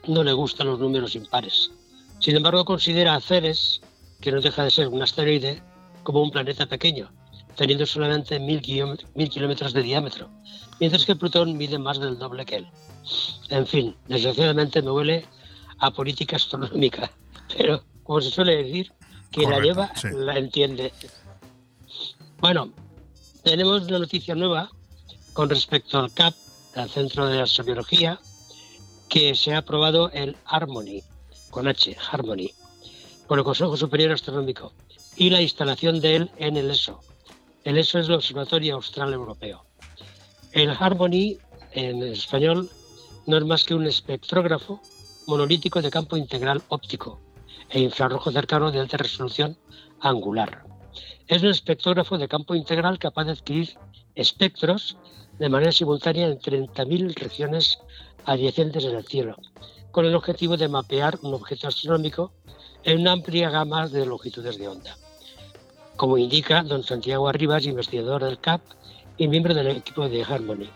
no 0.08 0.24
le 0.24 0.32
gustan 0.32 0.68
los 0.68 0.78
números 0.78 1.14
impares. 1.14 1.70
Sin 2.18 2.36
embargo, 2.36 2.64
considera 2.64 3.14
a 3.14 3.20
Ceres, 3.20 3.80
que 4.20 4.32
no 4.32 4.40
deja 4.40 4.64
de 4.64 4.70
ser 4.70 4.88
un 4.88 5.02
asteroide, 5.02 5.62
como 6.02 6.22
un 6.22 6.30
planeta 6.30 6.66
pequeño, 6.66 7.10
teniendo 7.56 7.84
solamente 7.84 8.38
mil 8.40 8.60
kilómetros 8.62 9.72
de 9.72 9.82
diámetro, 9.82 10.30
mientras 10.80 11.04
que 11.04 11.16
Plutón 11.16 11.56
mide 11.56 11.78
más 11.78 12.00
del 12.00 12.18
doble 12.18 12.46
que 12.46 12.56
él. 12.56 12.66
En 13.50 13.66
fin, 13.66 13.94
desgraciadamente 14.08 14.82
me 14.82 14.90
huele 14.90 15.26
a 15.78 15.90
política 15.90 16.36
astronómica, 16.36 17.10
pero 17.56 17.82
como 18.02 18.20
se 18.20 18.30
suele 18.30 18.62
decir, 18.62 18.92
quien 19.30 19.50
la 19.50 19.60
lleva 19.60 19.92
sí. 19.96 20.08
la 20.12 20.38
entiende. 20.38 20.92
Bueno, 22.38 22.72
tenemos 23.42 23.82
una 23.82 23.98
noticia 23.98 24.34
nueva 24.34 24.70
con 25.32 25.50
respecto 25.50 25.98
al 25.98 26.12
CAP, 26.12 26.34
al 26.76 26.88
Centro 26.88 27.26
de 27.26 27.40
Astrobiología, 27.40 28.20
que 29.08 29.34
se 29.34 29.54
ha 29.54 29.58
aprobado 29.58 30.10
el 30.12 30.36
Harmony, 30.46 31.02
con 31.50 31.68
H, 31.68 31.96
Harmony, 32.10 32.50
por 33.26 33.38
el 33.38 33.44
Consejo 33.44 33.76
Superior 33.76 34.12
Astronómico, 34.12 34.72
y 35.16 35.30
la 35.30 35.42
instalación 35.42 36.00
de 36.00 36.16
él 36.16 36.30
en 36.36 36.56
el 36.56 36.70
ESO. 36.70 37.00
El 37.64 37.78
ESO 37.78 37.98
es 37.98 38.08
el 38.08 38.14
Observatorio 38.14 38.76
Austral 38.76 39.12
Europeo. 39.12 39.64
El 40.52 40.70
Harmony, 40.70 41.38
en 41.72 42.02
español, 42.04 42.70
no 43.26 43.36
es 43.36 43.44
más 43.44 43.64
que 43.64 43.74
un 43.74 43.86
espectrógrafo 43.86 44.80
monolítico 45.26 45.82
de 45.82 45.90
campo 45.90 46.16
integral 46.16 46.62
óptico 46.68 47.20
e 47.70 47.80
infrarrojo 47.80 48.30
cercano 48.30 48.70
de 48.70 48.80
alta 48.80 48.96
resolución 48.96 49.56
angular. 50.00 50.64
Es 51.26 51.42
un 51.42 51.50
espectrógrafo 51.50 52.18
de 52.18 52.28
campo 52.28 52.54
integral 52.54 52.98
capaz 52.98 53.24
de 53.24 53.32
adquirir 53.32 53.78
espectros 54.14 54.96
de 55.38 55.48
manera 55.48 55.72
simultánea 55.72 56.28
en 56.28 56.38
30.000 56.38 57.14
regiones 57.14 57.78
adyacentes 58.24 58.84
en 58.84 58.96
el 58.96 59.04
cielo, 59.04 59.36
con 59.90 60.04
el 60.04 60.14
objetivo 60.14 60.56
de 60.56 60.68
mapear 60.68 61.18
un 61.22 61.34
objeto 61.34 61.68
astronómico 61.68 62.32
en 62.84 63.00
una 63.00 63.12
amplia 63.12 63.50
gama 63.50 63.88
de 63.88 64.06
longitudes 64.06 64.58
de 64.58 64.68
onda. 64.68 64.96
Como 65.96 66.18
indica 66.18 66.62
don 66.62 66.82
Santiago 66.82 67.28
Arribas, 67.28 67.66
investigador 67.66 68.24
del 68.24 68.38
CAP 68.38 68.62
y 69.16 69.28
miembro 69.28 69.54
del 69.54 69.68
equipo 69.68 70.08
de 70.08 70.22
Harmony. 70.22 70.68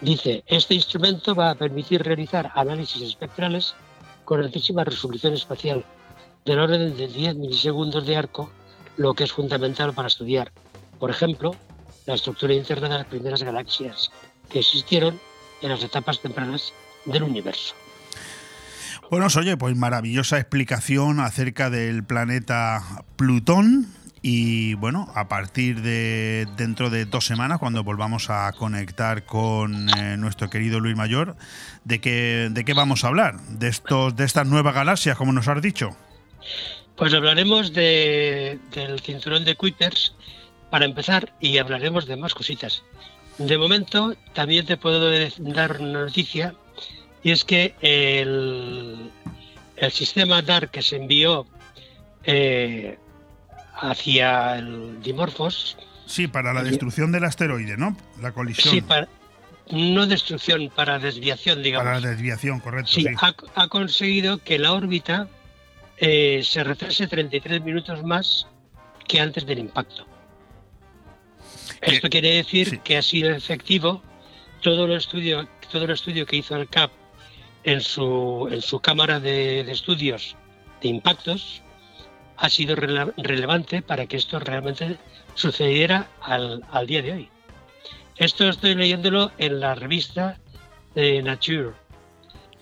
Dice, 0.00 0.42
este 0.46 0.74
instrumento 0.74 1.34
va 1.34 1.50
a 1.50 1.54
permitir 1.54 2.02
realizar 2.02 2.50
análisis 2.54 3.02
espectrales 3.02 3.74
con 4.24 4.40
altísima 4.40 4.84
resolución 4.84 5.34
espacial, 5.34 5.84
del 6.44 6.58
orden 6.58 6.96
de 6.96 7.08
10 7.08 7.36
milisegundos 7.36 8.06
de 8.06 8.16
arco, 8.16 8.50
lo 8.96 9.14
que 9.14 9.24
es 9.24 9.32
fundamental 9.32 9.92
para 9.92 10.08
estudiar, 10.08 10.52
por 10.98 11.10
ejemplo, 11.10 11.54
la 12.06 12.14
estructura 12.14 12.54
interna 12.54 12.88
de 12.88 12.98
las 12.98 13.06
primeras 13.06 13.42
galaxias 13.42 14.10
que 14.48 14.60
existieron 14.60 15.18
en 15.62 15.68
las 15.68 15.82
etapas 15.82 16.20
tempranas 16.20 16.72
del 17.04 17.22
universo. 17.22 17.74
Bueno, 19.10 19.26
oye, 19.36 19.56
pues 19.56 19.76
maravillosa 19.76 20.38
explicación 20.38 21.20
acerca 21.20 21.68
del 21.68 22.04
planeta 22.04 23.04
Plutón. 23.16 23.86
Y 24.22 24.74
bueno, 24.74 25.10
a 25.14 25.28
partir 25.28 25.80
de 25.80 26.46
dentro 26.56 26.90
de 26.90 27.06
dos 27.06 27.24
semanas, 27.24 27.58
cuando 27.58 27.82
volvamos 27.82 28.28
a 28.28 28.52
conectar 28.52 29.24
con 29.24 29.88
eh, 29.88 30.16
nuestro 30.18 30.50
querido 30.50 30.78
Luis 30.78 30.94
Mayor, 30.94 31.36
¿de 31.84 32.00
qué, 32.00 32.48
¿de 32.50 32.64
qué 32.64 32.74
vamos 32.74 33.02
a 33.02 33.08
hablar? 33.08 33.40
¿De, 33.40 33.68
estos, 33.68 34.14
¿De 34.14 34.24
estas 34.24 34.46
nuevas 34.46 34.74
galaxias, 34.74 35.16
como 35.16 35.32
nos 35.32 35.48
has 35.48 35.62
dicho? 35.62 35.96
Pues 36.96 37.14
hablaremos 37.14 37.72
de, 37.72 38.58
del 38.72 39.00
cinturón 39.00 39.44
de 39.44 39.56
Kuipers 39.56 40.14
para 40.70 40.84
empezar 40.84 41.32
y 41.40 41.58
hablaremos 41.58 42.06
de 42.06 42.16
más 42.16 42.34
cositas. 42.34 42.82
De 43.38 43.56
momento, 43.56 44.14
también 44.34 44.66
te 44.66 44.76
puedo 44.76 45.10
dar 45.38 45.80
una 45.80 46.00
noticia 46.00 46.54
y 47.22 47.30
es 47.30 47.44
que 47.44 47.74
el, 47.80 49.10
el 49.76 49.92
sistema 49.92 50.42
DAR 50.42 50.68
que 50.70 50.82
se 50.82 50.96
envió 50.96 51.46
eh, 52.24 52.98
hacia 53.74 54.58
el 54.58 55.02
Dimorphos. 55.02 55.76
Sí, 56.06 56.28
para 56.28 56.52
la 56.52 56.62
destrucción 56.62 57.12
del 57.12 57.24
asteroide, 57.24 57.76
¿no? 57.76 57.96
La 58.20 58.32
colisión. 58.32 58.74
Sí, 58.74 58.80
para, 58.80 59.08
no 59.70 60.06
destrucción, 60.06 60.70
para 60.74 60.98
desviación, 60.98 61.62
digamos. 61.62 61.86
Para 61.86 62.00
la 62.00 62.08
desviación, 62.10 62.60
correcto. 62.60 62.90
Sí, 62.90 63.06
Ha, 63.54 63.68
conseguido 63.68 64.38
que 64.38 64.58
la 64.58 64.72
órbita 64.72 65.28
eh, 66.02 66.40
se 66.42 66.64
retrase 66.64 67.06
33 67.06 67.62
minutos 67.62 68.02
más 68.02 68.46
que 69.06 69.20
antes 69.20 69.44
del 69.44 69.58
impacto. 69.58 70.06
Esto 71.82 72.08
quiere 72.08 72.36
decir 72.36 72.80
que 72.80 72.96
ha 72.96 73.02
sido 73.02 73.30
efectivo 73.30 74.02
todo 74.62 74.86
el 74.86 74.92
estudio, 74.92 75.46
todo 75.70 75.84
el 75.84 75.90
estudio 75.90 76.24
que 76.24 76.36
hizo 76.36 76.56
el 76.56 76.68
CAP 76.68 76.90
en 77.64 77.82
su, 77.82 78.48
en 78.50 78.62
su 78.62 78.80
cámara 78.80 79.20
de, 79.20 79.60
estudios 79.60 80.36
de 80.80 80.88
impactos 80.88 81.62
ha 82.38 82.48
sido 82.48 82.74
relevante 82.76 83.82
para 83.82 84.06
que 84.06 84.16
esto 84.16 84.38
realmente 84.38 84.96
sucediera 85.34 86.08
al, 86.22 86.64
al, 86.70 86.86
día 86.86 87.02
de 87.02 87.12
hoy. 87.12 87.28
Esto 88.16 88.48
estoy 88.48 88.74
leyéndolo 88.74 89.32
en 89.36 89.60
la 89.60 89.74
revista 89.74 90.38
de 90.94 91.22
Nature, 91.22 91.72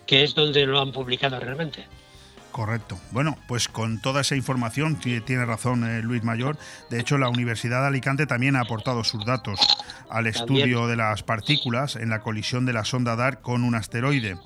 que 0.06 0.24
es 0.24 0.34
donde 0.34 0.66
lo 0.66 0.80
han 0.80 0.90
publicado 0.90 1.38
realmente. 1.38 1.86
Correcto. 2.52 2.98
Bueno, 3.12 3.36
pues 3.46 3.68
con 3.68 4.00
toda 4.00 4.22
esa 4.22 4.34
información 4.34 4.96
tiene 4.96 5.44
razón 5.44 5.84
eh, 5.84 6.02
Luis 6.02 6.24
Mayor. 6.24 6.58
De 6.90 6.98
hecho, 6.98 7.18
la 7.18 7.28
Universidad 7.28 7.82
de 7.82 7.88
Alicante 7.88 8.26
también 8.26 8.56
ha 8.56 8.60
aportado 8.60 9.04
sus 9.04 9.24
datos 9.24 9.60
al 10.10 10.26
estudio 10.26 10.86
de 10.86 10.96
las 10.96 11.22
partículas 11.22 11.94
en 11.96 12.08
la 12.08 12.20
colisión 12.20 12.66
de 12.66 12.72
la 12.72 12.84
sonda 12.84 13.16
DART 13.16 13.42
con 13.42 13.62
un 13.64 13.74
asteroide. 13.74 14.38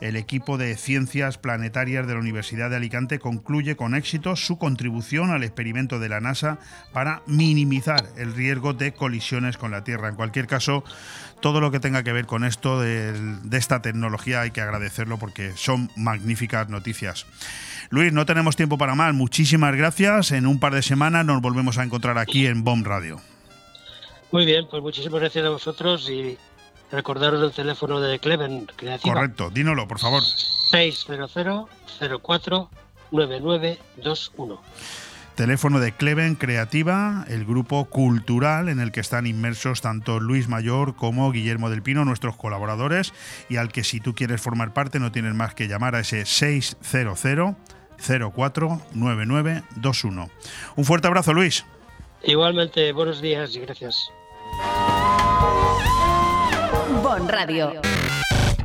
El 0.00 0.16
equipo 0.16 0.56
de 0.56 0.76
ciencias 0.76 1.38
planetarias 1.38 2.06
de 2.06 2.14
la 2.14 2.20
Universidad 2.20 2.70
de 2.70 2.76
Alicante 2.76 3.18
concluye 3.18 3.76
con 3.76 3.94
éxito 3.94 4.36
su 4.36 4.56
contribución 4.58 5.30
al 5.30 5.42
experimento 5.42 5.98
de 5.98 6.08
la 6.08 6.20
NASA 6.20 6.58
para 6.92 7.22
minimizar 7.26 8.08
el 8.16 8.34
riesgo 8.34 8.72
de 8.72 8.92
colisiones 8.92 9.56
con 9.56 9.72
la 9.72 9.84
Tierra. 9.84 10.08
En 10.08 10.14
cualquier 10.14 10.46
caso, 10.46 10.84
todo 11.40 11.60
lo 11.60 11.70
que 11.70 11.80
tenga 11.80 12.02
que 12.02 12.12
ver 12.12 12.26
con 12.26 12.44
esto 12.44 12.80
de, 12.80 13.14
esta 13.52 13.82
tecnología 13.82 14.42
hay 14.42 14.50
que 14.50 14.60
agradecerlo 14.60 15.18
porque 15.18 15.52
son 15.56 15.90
magníficas 15.96 16.68
noticias. 16.68 17.26
Luis, 17.90 18.12
no 18.12 18.26
tenemos 18.26 18.56
tiempo 18.56 18.78
para 18.78 18.94
más. 18.94 19.14
Muchísimas 19.14 19.74
gracias. 19.74 20.32
En 20.32 20.46
un 20.46 20.60
par 20.60 20.74
de 20.74 20.82
semanas 20.82 21.24
nos 21.24 21.40
volvemos 21.40 21.78
a 21.78 21.84
encontrar 21.84 22.18
aquí 22.18 22.46
en 22.46 22.64
BOM 22.64 22.84
Radio. 22.84 23.20
Muy 24.30 24.44
bien, 24.44 24.66
pues 24.70 24.82
muchísimas 24.82 25.20
gracias 25.20 25.44
a 25.46 25.50
vosotros 25.50 26.08
y 26.10 26.36
recordaros 26.92 27.42
el 27.42 27.52
teléfono 27.52 28.00
de 28.00 28.18
Cleven 28.18 28.66
Creativa. 28.76 29.14
Correcto, 29.14 29.50
dínolo, 29.50 29.88
por 29.88 29.98
favor. 29.98 30.22
600 30.70 31.32
04 32.22 32.70
9921 33.10 34.60
teléfono 35.38 35.78
de 35.78 35.92
Cleven 35.92 36.34
Creativa, 36.34 37.24
el 37.28 37.44
grupo 37.44 37.84
cultural 37.84 38.68
en 38.68 38.80
el 38.80 38.90
que 38.90 38.98
están 38.98 39.24
inmersos 39.24 39.80
tanto 39.80 40.18
Luis 40.18 40.48
Mayor 40.48 40.96
como 40.96 41.30
Guillermo 41.30 41.70
del 41.70 41.80
Pino, 41.80 42.04
nuestros 42.04 42.34
colaboradores, 42.34 43.14
y 43.48 43.56
al 43.56 43.70
que 43.70 43.84
si 43.84 44.00
tú 44.00 44.16
quieres 44.16 44.40
formar 44.40 44.72
parte 44.72 44.98
no 44.98 45.12
tienes 45.12 45.34
más 45.34 45.54
que 45.54 45.68
llamar 45.68 45.94
a 45.94 46.00
ese 46.00 46.26
600 46.26 47.54
049921. 48.00 50.28
Un 50.74 50.84
fuerte 50.84 51.06
abrazo, 51.06 51.32
Luis. 51.32 51.64
Igualmente, 52.24 52.90
buenos 52.90 53.22
días 53.22 53.54
y 53.54 53.60
gracias. 53.60 54.10
Bon 57.00 57.28
Radio. 57.28 57.74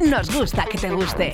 Nos 0.09 0.35
gusta 0.35 0.65
que 0.65 0.79
te 0.79 0.89
guste. 0.89 1.33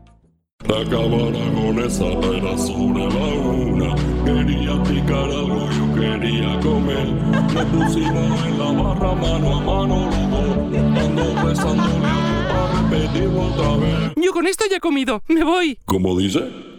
Acabara 0.65 1.51
con 1.53 1.79
esa 1.79 2.05
pena 2.21 2.57
sobre 2.57 3.03
la 3.03 3.27
una. 3.35 3.95
Quería 4.23 4.83
picar 4.83 5.29
algo, 5.29 5.67
yo 5.69 5.93
quería 5.99 6.59
comer. 6.59 7.07
Nos 7.53 7.65
pusimos 7.65 8.45
en 8.45 8.59
la 8.59 8.71
barra 8.71 9.15
mano 9.15 9.57
a 9.57 9.61
mano 9.61 10.05
los 10.05 10.31
dos. 10.31 11.03
Ando 11.03 11.47
besándole 11.47 12.05
a 12.05 12.89
repetirlo 12.89 13.41
otra 13.41 13.77
vez. 13.77 14.11
Yo 14.15 14.31
con 14.31 14.47
esto 14.47 14.65
ya 14.69 14.77
he 14.77 14.79
comido, 14.79 15.23
me 15.27 15.43
voy. 15.43 15.77
¿Cómo 15.85 16.17
dice? 16.17 16.70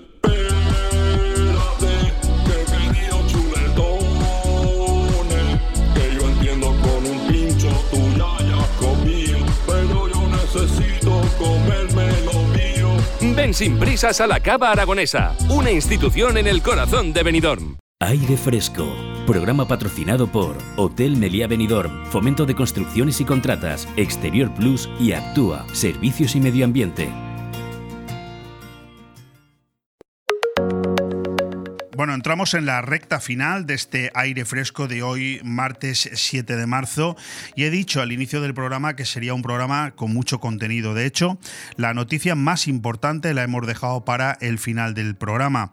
Ven 13.35 13.55
sin 13.55 13.79
prisas 13.79 14.21
a 14.21 14.27
la 14.27 14.41
Cava 14.41 14.71
Aragonesa, 14.71 15.35
una 15.49 15.71
institución 15.71 16.37
en 16.37 16.47
el 16.47 16.63
corazón 16.63 17.13
de 17.13 17.23
Benidorm. 17.23 17.79
Aire 18.01 18.37
Fresco, 18.37 18.87
programa 19.27 19.67
patrocinado 19.67 20.27
por 20.27 20.59
Hotel 20.77 21.17
Meliá 21.17 21.47
Benidorm, 21.47 22.05
Fomento 22.07 22.45
de 22.45 22.55
Construcciones 22.55 23.21
y 23.21 23.25
Contratas, 23.25 23.89
Exterior 23.97 24.53
Plus 24.53 24.91
y 25.01 25.13
Actúa, 25.13 25.65
Servicios 25.73 26.37
y 26.37 26.41
Medio 26.41 26.65
Ambiente. 26.65 27.11
Bueno, 32.03 32.15
entramos 32.15 32.55
en 32.55 32.67
la 32.67 32.83
recta 32.83 33.21
final 33.21 33.65
de 33.65 33.75
este 33.75 34.11
aire 34.15 34.45
fresco 34.45 34.89
de 34.89 35.05
hoy, 35.05 35.41
martes 35.45 36.11
7 36.13 36.57
de 36.57 36.67
marzo, 36.67 37.17
y 37.55 37.63
he 37.63 37.71
dicho 37.71 38.03
al 38.03 38.11
inicio 38.11 38.41
del 38.41 38.55
programa 38.55 38.97
que 38.97 39.05
sería 39.05 39.35
un 39.35 39.43
programa 39.43 39.93
con 39.93 40.13
mucho 40.13 40.41
contenido. 40.41 40.95
De 40.95 41.07
hecho, 41.07 41.39
la 41.77 41.95
noticia 41.95 42.35
más 42.35 42.67
importante 42.67 43.33
la 43.35 43.45
hemos 43.45 43.69
dejado 43.69 44.05
para 44.05 44.37
el 44.41 44.59
final 44.59 44.95
del 44.95 45.15
programa. 45.15 45.73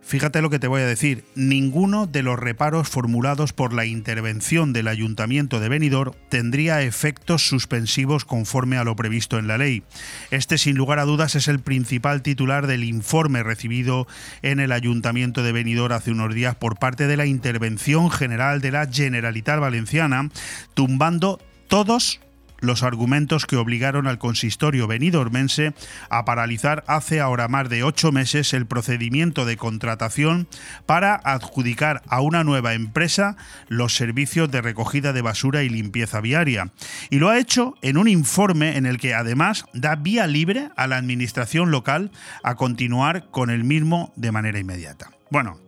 Fíjate 0.00 0.40
lo 0.40 0.48
que 0.48 0.60
te 0.60 0.68
voy 0.68 0.80
a 0.80 0.86
decir, 0.86 1.24
ninguno 1.34 2.06
de 2.06 2.22
los 2.22 2.38
reparos 2.38 2.88
formulados 2.88 3.52
por 3.52 3.74
la 3.74 3.84
intervención 3.84 4.72
del 4.72 4.88
Ayuntamiento 4.88 5.60
de 5.60 5.68
Benidorm 5.68 6.14
tendría 6.30 6.80
efectos 6.80 7.46
suspensivos 7.46 8.24
conforme 8.24 8.78
a 8.78 8.84
lo 8.84 8.96
previsto 8.96 9.38
en 9.38 9.48
la 9.48 9.58
ley. 9.58 9.82
Este, 10.30 10.56
sin 10.56 10.76
lugar 10.76 11.00
a 11.00 11.04
dudas, 11.04 11.34
es 11.34 11.48
el 11.48 11.58
principal 11.58 12.22
titular 12.22 12.66
del 12.66 12.84
informe 12.84 13.42
recibido 13.42 14.06
en 14.40 14.60
el 14.60 14.72
Ayuntamiento 14.72 15.42
de 15.42 15.52
Benidorm 15.52 15.65
hace 15.66 16.12
unos 16.12 16.32
días 16.32 16.54
por 16.54 16.78
parte 16.78 17.08
de 17.08 17.16
la 17.16 17.26
Intervención 17.26 18.08
General 18.08 18.60
de 18.60 18.70
la 18.70 18.86
Generalitat 18.86 19.58
Valenciana, 19.58 20.30
tumbando 20.74 21.40
todos 21.66 22.20
los 22.60 22.82
argumentos 22.82 23.46
que 23.46 23.56
obligaron 23.56 24.06
al 24.06 24.18
consistorio 24.18 24.86
benidormense 24.86 25.74
a 26.08 26.24
paralizar 26.24 26.84
hace 26.86 27.20
ahora 27.20 27.48
más 27.48 27.68
de 27.68 27.82
ocho 27.82 28.12
meses 28.12 28.54
el 28.54 28.66
procedimiento 28.66 29.44
de 29.44 29.56
contratación 29.56 30.48
para 30.86 31.14
adjudicar 31.24 32.02
a 32.08 32.20
una 32.20 32.44
nueva 32.44 32.74
empresa 32.74 33.36
los 33.68 33.94
servicios 33.94 34.50
de 34.50 34.62
recogida 34.62 35.12
de 35.12 35.22
basura 35.22 35.62
y 35.62 35.68
limpieza 35.68 36.20
viaria. 36.20 36.72
Y 37.10 37.18
lo 37.18 37.28
ha 37.28 37.38
hecho 37.38 37.74
en 37.82 37.98
un 37.98 38.08
informe 38.08 38.76
en 38.76 38.86
el 38.86 38.98
que 38.98 39.14
además 39.14 39.66
da 39.74 39.96
vía 39.96 40.26
libre 40.26 40.70
a 40.76 40.86
la 40.86 40.96
administración 40.96 41.70
local 41.70 42.10
a 42.42 42.54
continuar 42.54 43.30
con 43.30 43.50
el 43.50 43.64
mismo 43.64 44.12
de 44.16 44.32
manera 44.32 44.58
inmediata. 44.58 45.15
Bueno, 45.30 45.60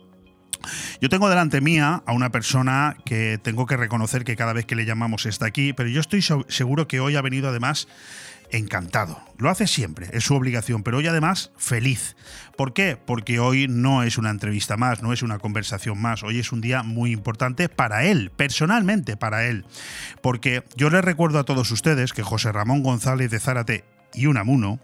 yo 1.01 1.09
tengo 1.09 1.28
delante 1.28 1.60
mía 1.60 2.02
a 2.06 2.12
una 2.12 2.30
persona 2.30 2.97
que 3.05 3.39
tengo 3.43 3.66
que 3.66 3.76
reconocer 3.76 4.24
que 4.24 4.36
cada 4.36 4.52
vez 4.52 4.66
que 4.66 4.76
le 4.76 4.85
llamamos 4.85 5.26
está 5.26 5.47
aquí, 5.47 5.72
pero 5.72 5.89
yo 5.89 6.01
estoy 6.01 6.22
seguro 6.22 6.89
que 6.89 7.01
hoy 7.01 7.16
ha 7.16 7.22
venido 7.22 7.48
además 7.48 7.89
encantado. 8.51 9.20
Lo 9.36 9.51
hace 9.51 9.66
siempre, 9.66 10.09
es 10.12 10.24
su 10.24 10.35
obligación, 10.35 10.82
pero 10.82 10.98
hoy 10.98 11.06
además 11.06 11.52
feliz. 11.56 12.16
¿Por 12.56 12.72
qué? 12.72 12.97
Porque 12.97 13.40
hoy 13.40 13.66
no 13.68 14.02
es 14.02 14.18
una 14.18 14.30
entrevista 14.30 14.76
más, 14.76 15.02
no 15.02 15.12
es 15.12 15.22
una 15.22 15.39
conversación 15.39 16.01
más, 16.01 16.22
hoy 16.22 16.39
es 16.39 16.52
un 16.52 16.60
día 16.60 16.82
muy 16.82 17.12
importante 17.12 17.68
para 17.68 18.05
él, 18.05 18.30
personalmente 18.35 19.16
para 19.16 19.47
él. 19.47 19.66
Porque 20.22 20.64
yo 20.76 20.90
les 20.90 21.05
recuerdo 21.05 21.39
a 21.39 21.44
todos 21.44 21.70
ustedes 21.70 22.12
que 22.12 22.22
José 22.22 22.52
Ramón 22.52 22.82
González 22.82 23.30
de 23.30 23.40
Zárate 23.40 23.85
y 24.14 24.26
Unamuno, 24.26 24.80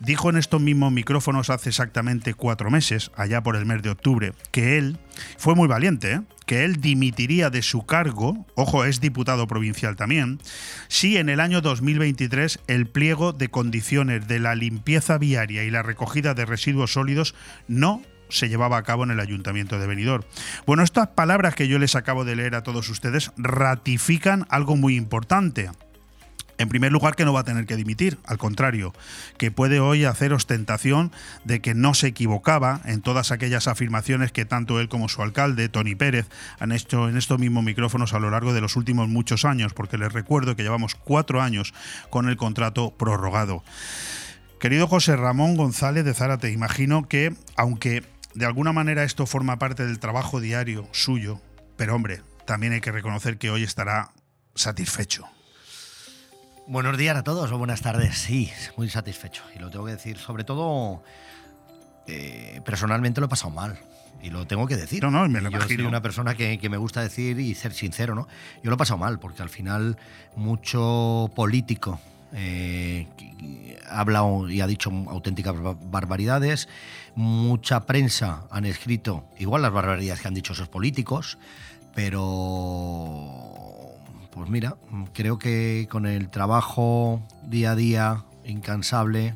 dijo 0.00 0.30
en 0.30 0.36
estos 0.36 0.60
mismos 0.60 0.92
micrófonos 0.92 1.50
hace 1.50 1.70
exactamente 1.70 2.34
cuatro 2.34 2.70
meses, 2.70 3.10
allá 3.16 3.42
por 3.42 3.56
el 3.56 3.66
mes 3.66 3.82
de 3.82 3.90
octubre, 3.90 4.32
que 4.50 4.78
él 4.78 4.98
fue 5.38 5.54
muy 5.54 5.68
valiente, 5.68 6.12
¿eh? 6.12 6.20
que 6.46 6.64
él 6.64 6.76
dimitiría 6.76 7.50
de 7.50 7.62
su 7.62 7.86
cargo, 7.86 8.46
ojo, 8.54 8.84
es 8.84 9.00
diputado 9.00 9.46
provincial 9.46 9.96
también, 9.96 10.40
si 10.88 11.16
en 11.16 11.28
el 11.28 11.40
año 11.40 11.60
2023 11.60 12.60
el 12.66 12.86
pliego 12.86 13.32
de 13.32 13.48
condiciones 13.48 14.28
de 14.28 14.40
la 14.40 14.54
limpieza 14.54 15.18
viaria 15.18 15.64
y 15.64 15.70
la 15.70 15.82
recogida 15.82 16.34
de 16.34 16.44
residuos 16.44 16.92
sólidos 16.92 17.34
no 17.66 18.02
se 18.28 18.48
llevaba 18.48 18.76
a 18.76 18.82
cabo 18.82 19.04
en 19.04 19.10
el 19.10 19.20
Ayuntamiento 19.20 19.78
de 19.78 19.86
Benidorm. 19.86 20.24
Bueno, 20.66 20.82
estas 20.82 21.08
palabras 21.08 21.54
que 21.54 21.68
yo 21.68 21.78
les 21.78 21.94
acabo 21.94 22.24
de 22.24 22.36
leer 22.36 22.54
a 22.54 22.62
todos 22.62 22.88
ustedes 22.88 23.30
ratifican 23.36 24.46
algo 24.48 24.76
muy 24.76 24.96
importante. 24.96 25.70
En 26.58 26.68
primer 26.68 26.90
lugar, 26.90 27.16
que 27.16 27.24
no 27.24 27.32
va 27.32 27.40
a 27.40 27.44
tener 27.44 27.66
que 27.66 27.76
dimitir, 27.76 28.18
al 28.24 28.38
contrario, 28.38 28.94
que 29.36 29.50
puede 29.50 29.78
hoy 29.78 30.04
hacer 30.04 30.32
ostentación 30.32 31.12
de 31.44 31.60
que 31.60 31.74
no 31.74 31.92
se 31.92 32.06
equivocaba 32.06 32.80
en 32.84 33.02
todas 33.02 33.30
aquellas 33.30 33.68
afirmaciones 33.68 34.32
que 34.32 34.46
tanto 34.46 34.80
él 34.80 34.88
como 34.88 35.08
su 35.08 35.22
alcalde, 35.22 35.68
Tony 35.68 35.94
Pérez, 35.94 36.26
han 36.58 36.72
hecho 36.72 37.08
en 37.08 37.18
estos 37.18 37.38
mismos 37.38 37.62
micrófonos 37.62 38.14
a 38.14 38.20
lo 38.20 38.30
largo 38.30 38.54
de 38.54 38.62
los 38.62 38.76
últimos 38.76 39.08
muchos 39.08 39.44
años, 39.44 39.74
porque 39.74 39.98
les 39.98 40.12
recuerdo 40.12 40.56
que 40.56 40.62
llevamos 40.62 40.94
cuatro 40.94 41.42
años 41.42 41.74
con 42.08 42.28
el 42.28 42.36
contrato 42.36 42.94
prorrogado. 42.96 43.62
Querido 44.58 44.86
José 44.86 45.16
Ramón 45.16 45.56
González 45.56 46.04
de 46.06 46.14
Zárate, 46.14 46.50
imagino 46.50 47.06
que, 47.06 47.34
aunque 47.56 48.02
de 48.34 48.46
alguna 48.46 48.72
manera 48.72 49.04
esto 49.04 49.26
forma 49.26 49.58
parte 49.58 49.84
del 49.84 49.98
trabajo 49.98 50.40
diario 50.40 50.88
suyo, 50.92 51.40
pero 51.76 51.94
hombre, 51.94 52.22
también 52.46 52.72
hay 52.72 52.80
que 52.80 52.92
reconocer 52.92 53.36
que 53.36 53.50
hoy 53.50 53.62
estará 53.62 54.12
satisfecho. 54.54 55.26
Buenos 56.68 56.98
días 56.98 57.16
a 57.16 57.22
todos 57.22 57.50
o 57.52 57.58
buenas 57.58 57.80
tardes. 57.80 58.16
Sí, 58.18 58.50
muy 58.76 58.88
satisfecho. 58.90 59.42
Y 59.54 59.58
lo 59.60 59.70
tengo 59.70 59.84
que 59.86 59.92
decir, 59.92 60.18
sobre 60.18 60.42
todo, 60.44 61.02
eh, 62.06 62.60
personalmente 62.64 63.20
lo 63.20 63.26
he 63.26 63.28
pasado 63.28 63.50
mal. 63.50 63.78
Y 64.22 64.30
lo 64.30 64.46
tengo 64.46 64.66
que 64.66 64.76
decir. 64.76 65.02
No, 65.04 65.10
no, 65.10 65.28
me 65.28 65.40
lo 65.40 65.50
Yo 65.50 65.58
soy 65.60 65.72
imagino. 65.72 65.88
una 65.88 66.02
persona 66.02 66.34
que, 66.34 66.58
que 66.58 66.68
me 66.68 66.76
gusta 66.76 67.02
decir 67.02 67.38
y 67.38 67.54
ser 67.54 67.72
sincero, 67.72 68.14
¿no? 68.16 68.26
Yo 68.62 68.70
lo 68.70 68.74
he 68.74 68.78
pasado 68.78 68.98
mal, 68.98 69.20
porque 69.20 69.42
al 69.42 69.48
final 69.50 69.96
mucho 70.34 71.30
político 71.36 72.00
eh, 72.32 73.06
ha 73.88 74.00
hablado 74.00 74.48
y 74.50 74.60
ha 74.60 74.66
dicho 74.66 74.90
auténticas 75.08 75.60
ba- 75.60 75.76
barbaridades. 75.80 76.68
Mucha 77.14 77.86
prensa 77.86 78.44
han 78.50 78.64
escrito 78.64 79.24
igual 79.38 79.62
las 79.62 79.72
barbaridades 79.72 80.20
que 80.20 80.28
han 80.28 80.34
dicho 80.34 80.54
esos 80.54 80.68
políticos, 80.68 81.38
pero 81.94 83.75
pues 84.36 84.50
mira, 84.50 84.76
creo 85.14 85.38
que 85.38 85.88
con 85.90 86.04
el 86.04 86.28
trabajo 86.28 87.22
día 87.44 87.70
a 87.70 87.74
día 87.74 88.24
incansable 88.44 89.34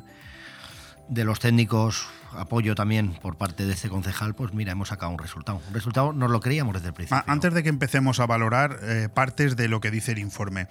de 1.09 1.25
los 1.25 1.39
técnicos, 1.39 2.05
apoyo 2.37 2.75
también 2.75 3.13
por 3.21 3.35
parte 3.37 3.65
de 3.65 3.73
este 3.73 3.89
concejal, 3.89 4.33
pues 4.35 4.53
mira, 4.53 4.71
hemos 4.71 4.89
sacado 4.89 5.11
un 5.11 5.19
resultado. 5.19 5.61
Un 5.67 5.73
resultado 5.73 6.13
nos 6.13 6.29
lo 6.31 6.39
creíamos 6.39 6.73
desde 6.73 6.89
el 6.89 6.93
principio. 6.93 7.23
Antes 7.27 7.53
de 7.53 7.63
que 7.63 7.69
empecemos 7.69 8.19
a 8.19 8.25
valorar 8.25 8.79
eh, 8.83 9.09
partes 9.13 9.55
de 9.55 9.67
lo 9.67 9.79
que 9.81 9.91
dice 9.91 10.11
el 10.11 10.19
informe, 10.19 10.67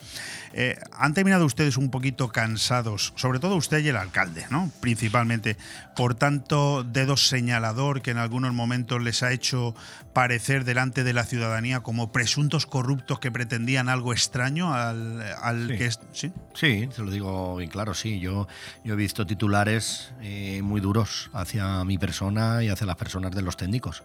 eh, 0.52 0.78
¿han 0.92 1.14
terminado 1.14 1.44
ustedes 1.44 1.76
un 1.76 1.90
poquito 1.90 2.28
cansados, 2.28 3.12
sobre 3.16 3.38
todo 3.38 3.56
usted 3.56 3.78
y 3.80 3.88
el 3.88 3.96
alcalde, 3.96 4.46
¿no? 4.50 4.70
principalmente, 4.80 5.56
por 5.96 6.14
tanto 6.14 6.84
dedo 6.84 7.16
señalador 7.16 8.02
que 8.02 8.10
en 8.10 8.18
algunos 8.18 8.52
momentos 8.52 9.02
les 9.02 9.22
ha 9.22 9.32
hecho 9.32 9.74
parecer 10.12 10.64
delante 10.64 11.04
de 11.04 11.12
la 11.12 11.24
ciudadanía 11.24 11.80
como 11.80 12.12
presuntos 12.12 12.66
corruptos 12.66 13.18
que 13.20 13.30
pretendían 13.30 13.88
algo 13.88 14.12
extraño 14.12 14.74
al, 14.74 15.22
al 15.42 15.68
Sí. 15.70 15.76
que 15.78 15.86
es... 15.86 16.00
¿sí? 16.12 16.32
Sí, 16.54 16.88
te 16.94 17.02
lo 17.02 17.10
digo 17.10 17.56
bien 17.56 17.70
claro, 17.70 17.94
sí. 17.94 18.18
Yo, 18.20 18.48
yo 18.84 18.94
he 18.94 18.96
visto 18.96 19.26
titulares 19.26 20.12
eh, 20.20 20.60
muy 20.62 20.80
duros 20.80 21.30
hacia 21.32 21.49
mi 21.84 21.98
persona 21.98 22.62
y 22.62 22.68
hacia 22.68 22.86
las 22.86 22.96
personas 22.96 23.32
de 23.32 23.42
los 23.42 23.56
técnicos, 23.56 24.02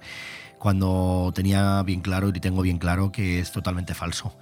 cuando 0.57 1.31
tenía 1.35 1.83
bien 1.83 2.01
claro 2.01 2.29
y 2.29 2.39
tengo 2.39 2.61
bien 2.61 2.77
claro 2.77 3.11
que 3.11 3.39
es 3.39 3.51
totalmente 3.51 3.93
falso. 3.93 4.37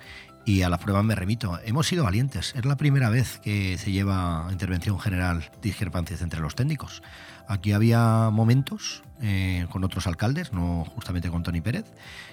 Y 0.45 0.61
a 0.63 0.69
las 0.69 0.79
pruebas 0.79 1.05
me 1.05 1.15
remito. 1.15 1.57
Hemos 1.63 1.87
sido 1.87 2.03
valientes. 2.03 2.53
Es 2.55 2.65
la 2.65 2.75
primera 2.75 3.09
vez 3.09 3.39
que 3.39 3.77
se 3.77 3.91
lleva 3.91 4.47
intervención 4.51 4.99
general 4.99 5.49
discrepancias 5.61 6.21
entre 6.21 6.41
los 6.41 6.55
técnicos. 6.55 7.01
Aquí 7.47 7.71
había 7.71 8.29
momentos 8.29 9.03
eh, 9.21 9.67
con 9.69 9.83
otros 9.83 10.05
alcaldes, 10.05 10.51
no 10.51 10.85
justamente 10.95 11.29
con 11.29 11.43
Tony 11.43 11.61
Pérez, 11.61 11.85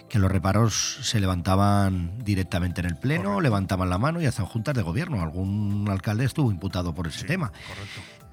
que 0.08 0.18
los 0.18 0.30
reparos 0.30 0.98
se 1.02 1.20
levantaban 1.20 2.18
directamente 2.24 2.80
en 2.80 2.86
el 2.86 2.96
pleno, 2.96 3.40
levantaban 3.40 3.90
la 3.90 3.98
mano 3.98 4.20
y 4.20 4.26
hacían 4.26 4.46
juntas 4.46 4.74
de 4.74 4.82
gobierno. 4.82 5.22
Algún 5.22 5.86
alcalde 5.88 6.24
estuvo 6.24 6.50
imputado 6.50 6.94
por 6.94 7.06
ese 7.06 7.26
tema. 7.26 7.52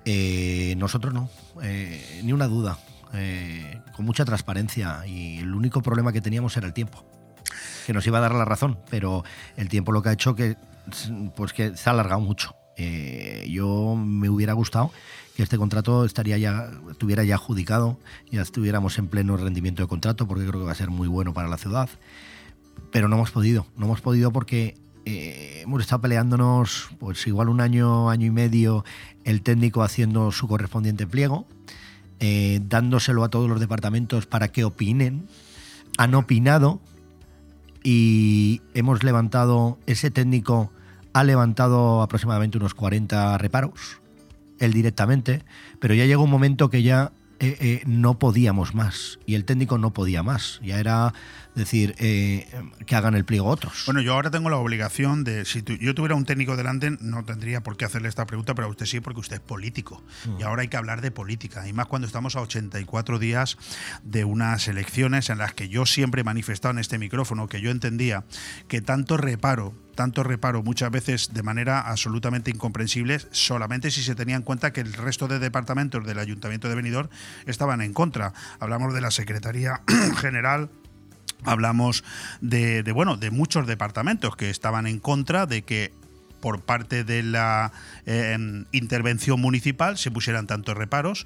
Eh, 0.10 0.76
nosotros 0.78 1.14
no, 1.14 1.30
eh, 1.62 2.22
ni 2.24 2.32
una 2.32 2.48
duda, 2.48 2.80
eh, 3.14 3.82
con 3.94 4.06
mucha 4.06 4.24
transparencia 4.24 5.06
y 5.06 5.40
el 5.40 5.54
único 5.54 5.82
problema 5.82 6.14
que 6.14 6.22
teníamos 6.22 6.56
era 6.56 6.66
el 6.66 6.72
tiempo, 6.72 7.06
que 7.86 7.92
nos 7.92 8.08
iba 8.08 8.20
a 8.20 8.22
dar 8.22 8.34
la 8.34 8.46
razón, 8.46 8.80
pero 8.90 9.26
el 9.58 9.68
tiempo 9.68 9.92
lo 9.92 10.02
que 10.02 10.08
ha 10.08 10.14
hecho 10.14 10.34
que, 10.34 10.56
pues 11.36 11.52
que 11.52 11.76
se 11.76 11.90
ha 11.90 11.92
alargado 11.92 12.22
mucho. 12.22 12.56
Eh, 12.78 13.50
yo 13.50 13.98
me 13.98 14.30
hubiera 14.30 14.54
gustado 14.54 14.92
que 15.36 15.44
este 15.44 15.58
contrato 15.58 16.06
estaría 16.06 16.38
ya, 16.38 16.72
estuviera 16.90 17.26
ya 17.26 17.36
adjudicado, 17.36 18.00
ya 18.32 18.44
estuviéramos 18.44 18.98
en 19.00 19.10
pleno 19.10 19.36
rendimiento 19.36 19.82
de 19.82 19.90
contrato, 19.90 20.26
porque 20.26 20.46
creo 20.46 20.62
que 20.62 20.68
va 20.68 20.72
a 20.72 20.76
ser 20.76 20.90
muy 20.90 21.10
bueno 21.10 21.34
para 21.34 21.50
la 21.50 21.58
ciudad. 21.58 21.90
Pero 22.94 23.10
no 23.10 23.18
hemos 23.18 23.32
podido, 23.32 23.68
no 23.76 23.88
hemos 23.88 24.00
podido 24.00 24.32
porque 24.32 24.78
eh, 25.10 25.62
hemos 25.64 25.82
estado 25.82 26.02
peleándonos, 26.02 26.90
pues 27.00 27.26
igual 27.28 27.48
un 27.48 27.62
año, 27.62 28.10
año 28.10 28.26
y 28.26 28.30
medio, 28.30 28.84
el 29.24 29.42
técnico 29.42 29.82
haciendo 29.82 30.34
su 30.34 30.50
correspondiente 30.50 31.08
pliego, 31.08 31.48
eh, 32.20 32.60
dándoselo 32.64 33.24
a 33.24 33.30
todos 33.30 33.48
los 33.48 33.62
departamentos 33.62 34.26
para 34.26 34.50
que 34.50 34.66
opinen. 34.66 35.30
Han 35.98 36.14
opinado 36.14 36.82
y 37.86 38.62
hemos 38.74 39.06
levantado, 39.06 39.78
ese 39.86 40.12
técnico 40.12 40.74
ha 41.14 41.24
levantado 41.24 42.02
aproximadamente 42.02 42.58
unos 42.58 42.74
40 42.74 43.38
reparos, 43.38 44.02
él 44.60 44.74
directamente, 44.74 45.46
pero 45.80 45.94
ya 45.94 46.04
llegó 46.04 46.24
un 46.24 46.32
momento 46.32 46.70
que 46.70 46.84
ya 46.84 47.14
eh, 47.40 47.56
eh, 47.60 47.84
no 47.86 48.18
podíamos 48.18 48.74
más 48.74 49.20
y 49.28 49.36
el 49.36 49.46
técnico 49.46 49.78
no 49.78 49.94
podía 49.94 50.24
más. 50.24 50.60
Ya 50.64 50.80
era 50.80 51.14
decir 51.58 51.96
eh, 51.98 52.48
que 52.86 52.96
hagan 52.96 53.14
el 53.16 53.26
pliego 53.26 53.48
otros. 53.48 53.84
Bueno, 53.86 54.00
yo 54.02 54.14
ahora 54.14 54.32
tengo 54.32 54.50
la 54.50 54.58
obligación 54.58 55.24
de, 55.24 55.44
si 55.44 55.62
tu- 55.62 55.74
yo 55.76 55.94
tuviera 55.94 56.16
un 56.16 56.24
técnico 56.26 56.56
delante, 56.56 56.92
no 57.02 57.26
tendría 57.26 57.62
por 57.64 57.76
qué 57.76 57.86
hacerle 57.86 58.08
esta 58.10 58.26
pregunta, 58.26 58.56
pero 58.56 58.68
a 58.68 58.70
usted 58.72 58.86
sí, 58.86 59.00
porque 59.02 59.20
usted 59.20 59.36
es 59.38 59.42
político. 59.42 60.02
Mm. 60.26 60.40
Y 60.40 60.44
ahora 60.44 60.62
hay 60.62 60.68
que 60.70 60.78
hablar 60.78 61.02
de 61.02 61.12
política, 61.12 61.68
y 61.68 61.74
más 61.74 61.88
cuando 61.88 62.08
estamos 62.08 62.36
a 62.36 62.42
84 62.42 63.20
días 63.20 63.58
de 64.04 64.24
unas 64.24 64.68
elecciones 64.68 65.30
en 65.30 65.40
las 65.40 65.54
que 65.54 65.68
yo 65.68 65.86
siempre 65.86 66.22
he 66.22 66.24
manifestado 66.24 66.72
en 66.72 66.80
este 66.80 66.98
micrófono 66.98 67.48
que 67.48 67.60
yo 67.62 67.72
entendía 67.72 68.24
que 68.68 68.82
tanto 68.82 69.18
reparo, 69.18 69.74
tanto 69.96 70.24
reparo 70.24 70.62
muchas 70.64 70.92
veces 70.92 71.34
de 71.34 71.42
manera 71.44 71.82
absolutamente 71.82 72.52
incomprensible, 72.52 73.20
solamente 73.32 73.90
si 73.90 74.04
se 74.04 74.14
tenía 74.16 74.36
en 74.36 74.44
cuenta 74.44 74.72
que 74.72 74.82
el 74.82 74.94
resto 74.94 75.28
de 75.28 75.40
departamentos 75.40 76.06
del 76.06 76.20
Ayuntamiento 76.20 76.70
de 76.70 76.76
Benidorm 76.76 77.10
estaban 77.48 77.82
en 77.82 77.94
contra. 77.94 78.34
Hablamos 78.60 78.94
de 78.94 79.02
la 79.02 79.10
Secretaría 79.10 79.82
General, 80.18 80.70
hablamos 81.44 82.04
de, 82.42 82.84
bueno 82.94 83.18
de 83.18 83.32
muchos 83.32 83.68
departamentos 83.68 84.36
que 84.36 84.50
estaban 84.50 84.88
en 84.88 85.00
contra 85.00 85.46
de 85.46 85.64
que 85.64 85.94
por 86.40 86.62
parte 86.62 87.04
de 87.04 87.24
la 87.24 87.72
eh, 88.06 88.38
intervención 88.72 89.40
municipal 89.42 89.98
se 89.98 90.12
pusieran 90.12 90.48
tantos 90.48 90.76
reparos. 90.78 91.26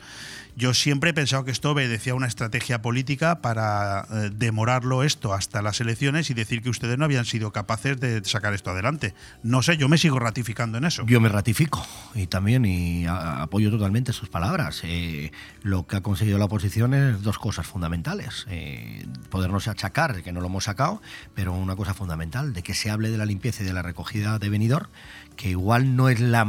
Yo 0.57 0.73
siempre 0.73 1.11
he 1.11 1.13
pensado 1.13 1.45
que 1.45 1.51
esto 1.51 1.71
obedecía 1.71 2.11
a 2.13 2.15
una 2.15 2.27
estrategia 2.27 2.81
política 2.81 3.41
para 3.41 4.05
eh, 4.11 4.29
demorarlo 4.33 5.03
esto 5.03 5.33
hasta 5.33 5.61
las 5.61 5.79
elecciones 5.79 6.29
y 6.29 6.33
decir 6.33 6.61
que 6.61 6.69
ustedes 6.69 6.97
no 6.97 7.05
habían 7.05 7.23
sido 7.25 7.51
capaces 7.53 7.99
de 7.99 8.21
sacar 8.25 8.53
esto 8.53 8.69
adelante. 8.71 9.13
No 9.43 9.61
sé, 9.63 9.77
yo 9.77 9.87
me 9.87 9.97
sigo 9.97 10.19
ratificando 10.19 10.77
en 10.77 10.83
eso. 10.85 11.05
Yo 11.05 11.21
me 11.21 11.29
ratifico 11.29 11.85
y 12.15 12.27
también 12.27 12.65
y 12.65 13.05
a- 13.05 13.41
apoyo 13.43 13.71
totalmente 13.71 14.11
sus 14.11 14.27
palabras. 14.29 14.81
Eh, 14.83 15.31
lo 15.63 15.87
que 15.87 15.95
ha 15.97 16.01
conseguido 16.01 16.37
la 16.37 16.45
oposición 16.45 16.93
es 16.93 17.21
dos 17.21 17.39
cosas 17.39 17.65
fundamentales. 17.65 18.45
Eh, 18.49 19.05
podernos 19.29 19.67
achacar 19.69 20.21
que 20.21 20.31
no 20.33 20.41
lo 20.41 20.47
hemos 20.47 20.65
sacado, 20.65 21.01
pero 21.33 21.53
una 21.53 21.75
cosa 21.77 21.93
fundamental, 21.93 22.51
de 22.53 22.61
que 22.61 22.73
se 22.73 22.89
hable 22.91 23.09
de 23.09 23.17
la 23.17 23.25
limpieza 23.25 23.63
y 23.63 23.65
de 23.65 23.73
la 23.73 23.81
recogida 23.83 24.37
de 24.37 24.49
venidor, 24.49 24.89
que 25.35 25.49
igual 25.49 25.95
no 25.95 26.09
es 26.09 26.19
la, 26.19 26.45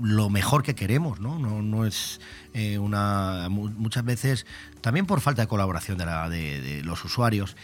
lo 0.00 0.30
mejor 0.30 0.62
que 0.62 0.74
queremos, 0.74 1.20
¿no? 1.20 1.38
No, 1.38 1.60
no 1.62 1.84
es 1.86 2.20
eh, 2.54 2.78
una... 2.78 3.48
mu- 3.50 3.70
Muchas 3.70 4.04
veces, 4.04 4.46
también 4.80 5.06
por 5.06 5.20
falta 5.20 5.42
de 5.42 5.48
colaboración 5.48 5.98
de, 5.98 6.06
la- 6.06 6.28
de- 6.28 6.60
de 6.60 6.82
los 6.82 7.04
usuarios, 7.04 7.56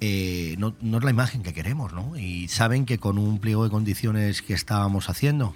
eh, 0.00 0.56
no, 0.58 0.74
no 0.80 0.98
es 0.98 1.04
la 1.04 1.10
imagen 1.10 1.42
que 1.42 1.54
queremos, 1.54 1.92
¿no? 1.92 2.16
Y 2.18 2.48
saben 2.48 2.84
que 2.86 2.98
con 2.98 3.18
un 3.18 3.38
pliego 3.38 3.64
de 3.64 3.70
condiciones 3.70 4.42
que 4.42 4.52
estábamos 4.54 5.08
haciendo, 5.08 5.54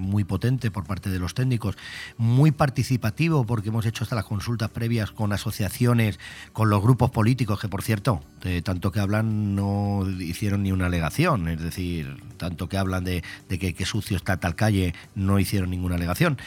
muy 0.00 0.24
potente 0.24 0.70
por 0.70 0.84
parte 0.84 1.10
de 1.10 1.18
los 1.18 1.34
técnicos, 1.34 1.76
muy 2.16 2.50
participativo 2.50 3.44
porque 3.46 3.70
hemos 3.70 3.86
hecho 3.86 4.04
hasta 4.04 4.16
las 4.16 4.24
consultas 4.24 4.70
previas 4.70 5.10
con 5.10 5.32
asociaciones, 5.32 6.18
con 6.52 6.70
los 6.70 6.82
grupos 6.82 7.10
políticos, 7.10 7.60
que 7.60 7.68
por 7.68 7.82
cierto, 7.82 8.22
de 8.42 8.62
tanto 8.62 8.92
que 8.92 9.00
hablan 9.00 9.54
no 9.54 10.08
hicieron 10.20 10.62
ni 10.62 10.72
una 10.72 10.86
alegación, 10.86 11.48
es 11.48 11.60
decir, 11.60 12.16
tanto 12.36 12.68
que 12.68 12.78
hablan 12.78 13.04
de, 13.04 13.22
de 13.48 13.58
que, 13.58 13.74
que 13.74 13.84
sucio 13.86 14.16
está 14.16 14.38
tal 14.38 14.54
calle, 14.54 14.94
no 15.14 15.38
hicieron 15.38 15.70
ninguna 15.70 15.96
alegación. 15.96 16.38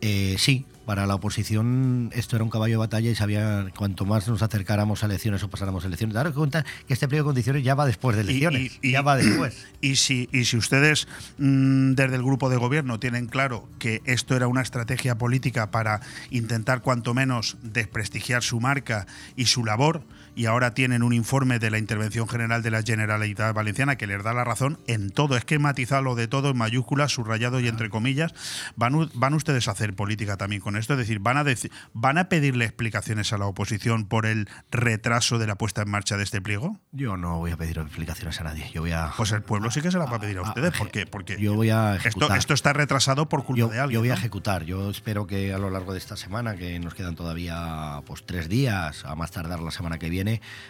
Eh, 0.00 0.34
sí, 0.36 0.66
para 0.92 1.06
la 1.06 1.14
oposición 1.14 2.10
esto 2.12 2.36
era 2.36 2.44
un 2.44 2.50
caballo 2.50 2.74
de 2.74 2.76
batalla 2.76 3.08
y 3.10 3.14
sabía 3.14 3.64
cuanto 3.74 4.04
más 4.04 4.28
nos 4.28 4.42
acercáramos 4.42 5.02
a 5.02 5.06
elecciones 5.06 5.42
o 5.42 5.48
pasáramos 5.48 5.84
a 5.84 5.86
elecciones. 5.86 6.12
Daros 6.12 6.34
cuenta 6.34 6.66
que 6.86 6.92
este 6.92 7.08
pliego 7.08 7.24
de 7.24 7.28
condiciones 7.28 7.64
ya 7.64 7.74
va 7.74 7.86
después 7.86 8.14
de 8.14 8.20
elecciones. 8.24 8.78
Y- 8.82 8.88
y- 8.88 8.92
ya 8.92 9.00
va 9.00 9.16
después. 9.16 9.56
Y 9.80 9.96
si, 9.96 10.28
y 10.32 10.44
si 10.44 10.58
ustedes 10.58 11.08
mm, 11.38 11.92
desde 11.94 12.16
el 12.16 12.22
grupo 12.22 12.50
de 12.50 12.58
gobierno 12.58 13.00
tienen 13.00 13.24
claro 13.26 13.66
que 13.78 14.02
esto 14.04 14.36
era 14.36 14.48
una 14.48 14.60
estrategia 14.60 15.16
política 15.16 15.70
para 15.70 16.02
intentar 16.28 16.82
cuanto 16.82 17.14
menos 17.14 17.56
desprestigiar 17.62 18.42
su 18.42 18.60
marca 18.60 19.06
y 19.34 19.46
su 19.46 19.64
labor, 19.64 20.02
y 20.34 20.46
ahora 20.46 20.74
tienen 20.74 21.02
un 21.02 21.12
informe 21.12 21.58
de 21.58 21.70
la 21.70 21.78
Intervención 21.78 22.28
General 22.28 22.62
de 22.62 22.70
la 22.70 22.82
Generalitat 22.82 23.54
Valenciana 23.54 23.96
que 23.96 24.06
les 24.06 24.22
da 24.22 24.32
la 24.32 24.44
razón 24.44 24.78
en 24.86 25.10
todo, 25.10 25.36
es 25.36 25.44
que 25.44 25.58
matizarlo 25.58 26.14
de 26.14 26.28
todo 26.28 26.50
en 26.50 26.56
mayúsculas, 26.58 27.12
subrayado 27.12 27.60
y 27.60 27.68
entre 27.68 27.90
comillas, 27.90 28.32
van, 28.76 29.10
van 29.14 29.34
ustedes 29.34 29.68
a 29.68 29.72
hacer 29.72 29.94
política 29.94 30.36
también 30.36 30.62
con 30.62 30.76
esto, 30.76 30.94
es 30.94 30.98
decir, 30.98 31.18
van 31.20 31.36
a, 31.36 31.44
deci- 31.44 31.70
van 31.92 32.18
a 32.18 32.28
pedirle 32.28 32.64
explicaciones 32.64 33.32
a 33.32 33.38
la 33.38 33.46
oposición 33.46 34.06
por 34.06 34.26
el 34.26 34.48
retraso 34.70 35.38
de 35.38 35.46
la 35.46 35.56
puesta 35.56 35.82
en 35.82 35.90
marcha 35.90 36.16
de 36.16 36.22
este 36.24 36.40
pliego. 36.40 36.78
Yo 36.92 37.16
no 37.16 37.38
voy 37.38 37.50
a 37.50 37.56
pedir 37.56 37.78
explicaciones 37.78 38.40
a 38.40 38.44
nadie. 38.44 38.70
Yo 38.72 38.80
voy 38.82 38.92
a. 38.92 39.12
Pues 39.16 39.32
el 39.32 39.42
pueblo 39.42 39.70
sí 39.70 39.80
que 39.80 39.90
se 39.90 39.98
la 39.98 40.06
va 40.06 40.16
a 40.16 40.20
pedir 40.20 40.38
a 40.38 40.42
ustedes, 40.42 40.72
porque, 40.78 41.06
porque 41.06 41.36
Yo 41.40 41.54
voy 41.54 41.70
a 41.70 41.96
esto, 41.96 42.32
esto 42.34 42.54
está 42.54 42.72
retrasado 42.72 43.28
por 43.28 43.44
culpa 43.44 43.58
yo, 43.60 43.68
de 43.68 43.80
alguien. 43.80 43.94
yo 43.94 44.00
voy 44.00 44.10
a 44.10 44.14
ejecutar. 44.14 44.64
Yo 44.64 44.90
espero 44.90 45.26
que 45.26 45.52
a 45.52 45.58
lo 45.58 45.70
largo 45.70 45.92
de 45.92 45.98
esta 45.98 46.16
semana, 46.16 46.56
que 46.56 46.78
nos 46.78 46.94
quedan 46.94 47.14
todavía 47.16 48.00
pues 48.06 48.24
tres 48.24 48.48
días, 48.48 49.04
a 49.04 49.14
más 49.14 49.30
tardar 49.30 49.60
la 49.60 49.70
semana 49.70 49.98
que 49.98 50.08
viene, 50.08 50.21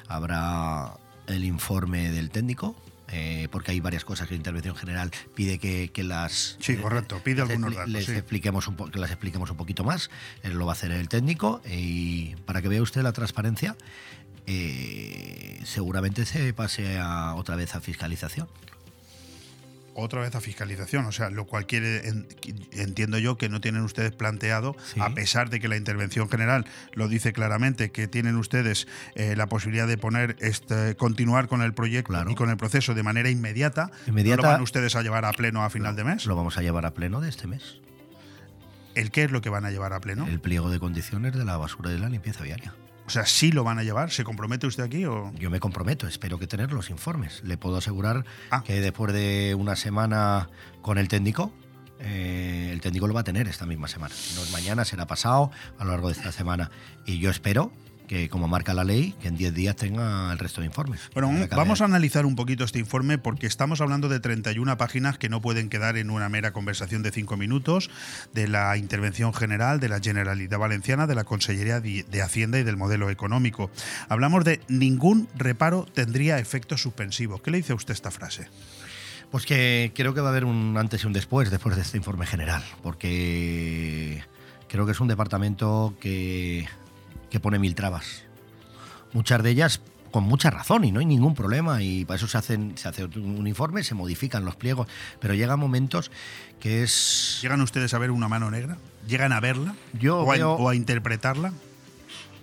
habrá 0.09 0.95
el 1.27 1.45
informe 1.45 2.11
del 2.11 2.31
técnico. 2.31 2.74
eh, 3.15 3.49
porque 3.51 3.73
hay 3.73 3.81
varias 3.81 4.07
cosas 4.07 4.27
que 4.27 4.33
la 4.35 4.39
intervención 4.39 4.74
general 4.74 5.11
pide 5.35 5.59
que, 5.59 5.91
que 5.93 6.03
las 6.03 6.57
Sí, 6.61 6.77
correcto, 6.79 7.20
pide 7.23 7.43
les 7.43 7.51
algunos 7.51 7.73
expli- 7.73 7.77
datos, 7.77 7.93
les 7.93 8.05
sí. 8.07 8.12
expliquemos 8.12 8.69
un 8.69 8.77
po- 8.77 8.91
que 8.91 8.99
las 8.99 9.11
expliquemos 9.11 9.51
un 9.51 9.59
poquito 9.59 9.85
más 9.85 10.09
Él 10.43 10.55
lo 10.55 10.65
va 10.65 10.73
a 10.73 10.77
hacer 10.77 10.93
el 10.93 11.09
técnico 11.11 11.61
y 11.70 12.35
para 12.47 12.62
que 12.62 12.69
vea 12.69 12.81
usted 12.81 13.03
la 13.03 13.12
transparencia 13.12 13.77
eh, 14.47 15.61
seguramente 15.65 16.24
se 16.24 16.53
pase 16.55 16.99
a, 16.99 17.35
otra 17.35 17.57
vez 17.57 17.74
a 17.74 17.81
fiscalización 17.83 18.49
Otra 19.94 20.20
vez 20.23 20.35
a 20.35 20.40
fiscalización, 20.40 21.05
o 21.05 21.12
sea, 21.12 21.28
lo 21.28 21.47
cual 21.47 21.66
quiere, 21.66 22.09
en- 22.09 22.27
entiendo 22.73 23.19
yo 23.19 23.36
que 23.36 23.48
no 23.51 23.60
tienen 23.60 23.82
ustedes 23.82 24.12
planteado, 24.12 24.74
a 25.01 25.10
pesar 25.14 25.51
de 25.51 25.60
que 25.60 25.69
la 25.69 25.77
intervención 25.77 26.28
general 26.31 26.64
lo 26.94 27.09
dice 27.09 27.32
claramente, 27.35 27.90
que 27.90 28.09
tienen 28.09 28.36
ustedes 28.36 28.86
eh, 29.16 29.35
la 29.36 29.48
posibilidad 29.48 29.86
de 29.86 29.98
poner 29.98 30.36
este, 30.40 30.97
continuar 30.97 31.47
con 31.48 31.60
el 31.62 31.74
proyecto 31.74 32.14
y 32.31 32.35
con 32.35 32.48
el 32.48 32.56
proceso 32.56 32.94
de 32.94 33.02
manera 33.02 33.28
inmediata. 33.28 33.90
Inmediata- 34.06 34.36
¿No 34.36 34.48
lo 34.48 34.52
van 34.55 34.62
ustedes 34.62 34.97
a 34.97 35.02
llevar 35.02 35.24
a 35.27 35.32
pleno 35.32 35.62
a 35.62 35.69
final 35.70 35.94
de 35.94 36.05
mes? 36.05 36.24
lo 36.27 36.36
vamos 36.36 36.56
a 36.56 36.62
llevar 36.62 36.86
a 36.86 36.94
pleno 36.94 37.20
de 37.20 37.28
este 37.28 37.47
mes 37.47 37.77
¿El 38.94 39.10
qué 39.10 39.24
es 39.24 39.31
lo 39.31 39.40
que 39.40 39.48
van 39.51 39.64
a 39.64 39.70
llevar 39.70 39.93
a 39.93 40.01
pleno? 40.01 40.27
el 40.27 40.40
pliego 40.40 40.70
de 40.70 40.78
condiciones 40.81 41.32
de 41.35 41.44
la 41.44 41.56
basura 41.56 41.90
y 41.90 41.94
de 41.94 41.98
la 42.01 42.09
limpieza 42.09 42.44
viaria 42.44 42.74
sea, 43.13 43.27
¿sí 43.27 43.53
lo 43.53 43.63
van 43.65 43.79
a 43.79 43.83
llevar? 43.83 44.11
¿Se 44.11 44.25
compromete 44.25 44.67
usted 44.67 44.83
aquí 44.83 45.05
o...? 45.05 45.33
Yo 45.39 45.51
me 45.51 45.61
comprometo, 45.61 46.07
espero 46.09 46.39
que 46.39 46.47
tener 46.47 46.73
los 46.73 46.91
informes. 46.91 47.43
Le 47.45 47.57
puedo 47.57 47.77
asegurar 47.77 48.25
Ah. 48.51 48.63
que 48.65 48.81
después 48.81 49.13
de 49.13 49.55
una 49.59 49.77
semana 49.77 50.49
con 50.81 50.99
el 50.99 51.09
técnico, 51.09 51.53
eh, 52.01 52.71
el 52.73 52.81
técnico 52.81 53.07
lo 53.07 53.15
va 53.15 53.21
a 53.21 53.25
tener 53.25 53.47
esta 53.49 53.67
misma 53.67 53.87
semana. 53.89 54.15
No 54.35 54.43
es 54.43 54.51
mañana, 54.53 54.85
será 54.85 55.07
pasado 55.07 55.51
a 55.79 55.85
lo 55.85 55.91
largo 55.93 56.09
de 56.09 56.15
esta 56.15 56.33
semana. 56.33 56.71
Y 57.07 57.19
yo 57.19 57.31
espero 57.31 57.73
que, 58.13 58.29
como 58.29 58.47
marca 58.47 58.75
la 58.75 58.85
ley, 58.85 59.15
que 59.23 59.29
en 59.29 59.39
10 59.39 59.55
días 59.55 59.75
tenga 59.75 60.31
el 60.31 60.39
resto 60.39 60.61
de 60.61 60.67
informes. 60.67 61.01
Bueno, 61.15 61.33
vamos 61.57 61.81
a 61.81 61.87
analizar 61.87 62.27
un 62.27 62.37
poquito 62.37 62.63
este 62.63 62.79
informe 62.79 63.17
porque 63.17 63.47
estamos 63.47 63.81
hablando 63.81 64.11
de 64.11 64.21
31 64.21 64.77
páginas 64.77 65.17
que 65.17 65.31
no 65.31 65.41
pueden 65.41 65.71
quedar 65.71 65.97
en 65.97 66.11
una 66.11 66.29
mera 66.29 66.53
conversación 66.53 67.03
de 67.03 67.11
cinco 67.11 67.39
minutos, 67.39 67.89
de 68.35 68.49
la 68.49 68.77
intervención 68.77 69.33
general 69.33 69.81
de 69.81 69.89
la 69.89 69.99
Generalitat 69.99 70.61
Valenciana, 70.61 71.07
de 71.07 71.15
la 71.15 71.25
Consellería 71.25 71.81
de 71.81 72.23
Hacienda 72.23 72.59
y 72.59 72.65
del 72.65 72.77
modelo 72.77 73.09
económico. 73.09 73.71
Hablamos 74.11 74.45
de 74.45 74.61
ningún 74.69 75.27
reparo 75.35 75.87
tendría 75.95 76.39
efectos 76.39 76.83
suspensivos. 76.83 77.41
¿Qué 77.41 77.51
le 77.51 77.57
dice 77.57 77.73
a 77.73 77.77
usted 77.77 77.95
esta 77.95 78.11
frase? 78.11 78.47
Pues 79.31 79.47
que 79.47 79.91
creo 79.95 80.13
que 80.13 80.21
va 80.21 80.29
a 80.29 80.33
haber 80.33 80.45
un 80.45 80.77
antes 80.77 81.03
y 81.05 81.07
un 81.07 81.15
después 81.15 81.51
después 81.51 81.77
de 81.77 81.81
este 81.81 81.97
informe 81.97 82.27
general, 82.27 82.63
porque 82.83 84.23
creo 84.69 84.85
que 84.85 84.93
es 84.93 85.01
un 85.01 85.09
departamento 85.09 85.95
que, 85.99 86.67
que 87.33 87.41
pone 87.41 87.59
mil 87.59 87.75
trabas. 87.75 88.25
Muchas 89.15 89.43
de 89.43 89.49
ellas 89.51 89.81
con 90.11 90.25
mucha 90.25 90.51
razón 90.51 90.85
y 90.85 90.93
no 90.93 91.01
hay 91.01 91.07
ningún 91.07 91.35
problema 91.35 91.83
y 91.83 92.05
para 92.05 92.17
eso 92.19 92.29
se 92.29 92.37
hacen 92.37 92.77
se 92.77 92.87
hace 92.89 93.07
un 93.07 93.47
informe, 93.47 93.83
se 93.83 93.95
modifican 93.95 94.45
los 94.45 94.55
pliegos, 94.57 94.87
pero 95.19 95.33
llegan 95.33 95.59
momentos 95.59 96.11
que 96.61 96.83
es 96.83 97.39
¿Llegan 97.41 97.63
ustedes 97.63 97.95
a 97.95 97.99
ver 97.99 98.11
una 98.11 98.29
mano 98.29 98.51
negra? 98.51 98.77
¿Llegan 99.09 99.33
a 99.33 99.41
verla? 99.41 99.75
Yo 99.95 100.19
o, 100.21 100.31
a, 100.31 100.37
veo- 100.37 100.53
o 100.57 100.69
a 100.69 100.75
interpretarla? 100.75 101.55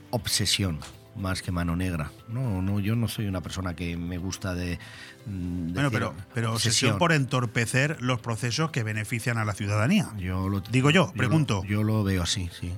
obsesión 0.09 0.79
más 1.15 1.41
que 1.43 1.51
mano 1.51 1.75
negra. 1.75 2.11
No, 2.29 2.61
no, 2.63 2.79
yo 2.79 2.95
no 2.95 3.07
soy 3.07 3.27
una 3.27 3.41
persona 3.41 3.75
que 3.75 3.95
me 3.97 4.17
gusta 4.17 4.55
de, 4.55 4.79
mm, 5.27 5.73
Bueno, 5.73 5.91
pero, 5.91 6.15
pero 6.33 6.53
obsesión 6.53 6.97
por 6.97 7.11
entorpecer 7.11 8.01
los 8.01 8.19
procesos 8.19 8.71
que 8.71 8.81
benefician 8.83 9.37
a 9.37 9.45
la 9.45 9.53
ciudadanía. 9.53 10.09
Yo 10.17 10.47
lo, 10.49 10.61
Digo 10.61 10.89
yo, 10.89 11.11
pregunto. 11.11 11.61
Lo, 11.63 11.69
yo 11.69 11.83
lo 11.83 12.03
veo 12.03 12.23
así, 12.23 12.49
sí. 12.59 12.71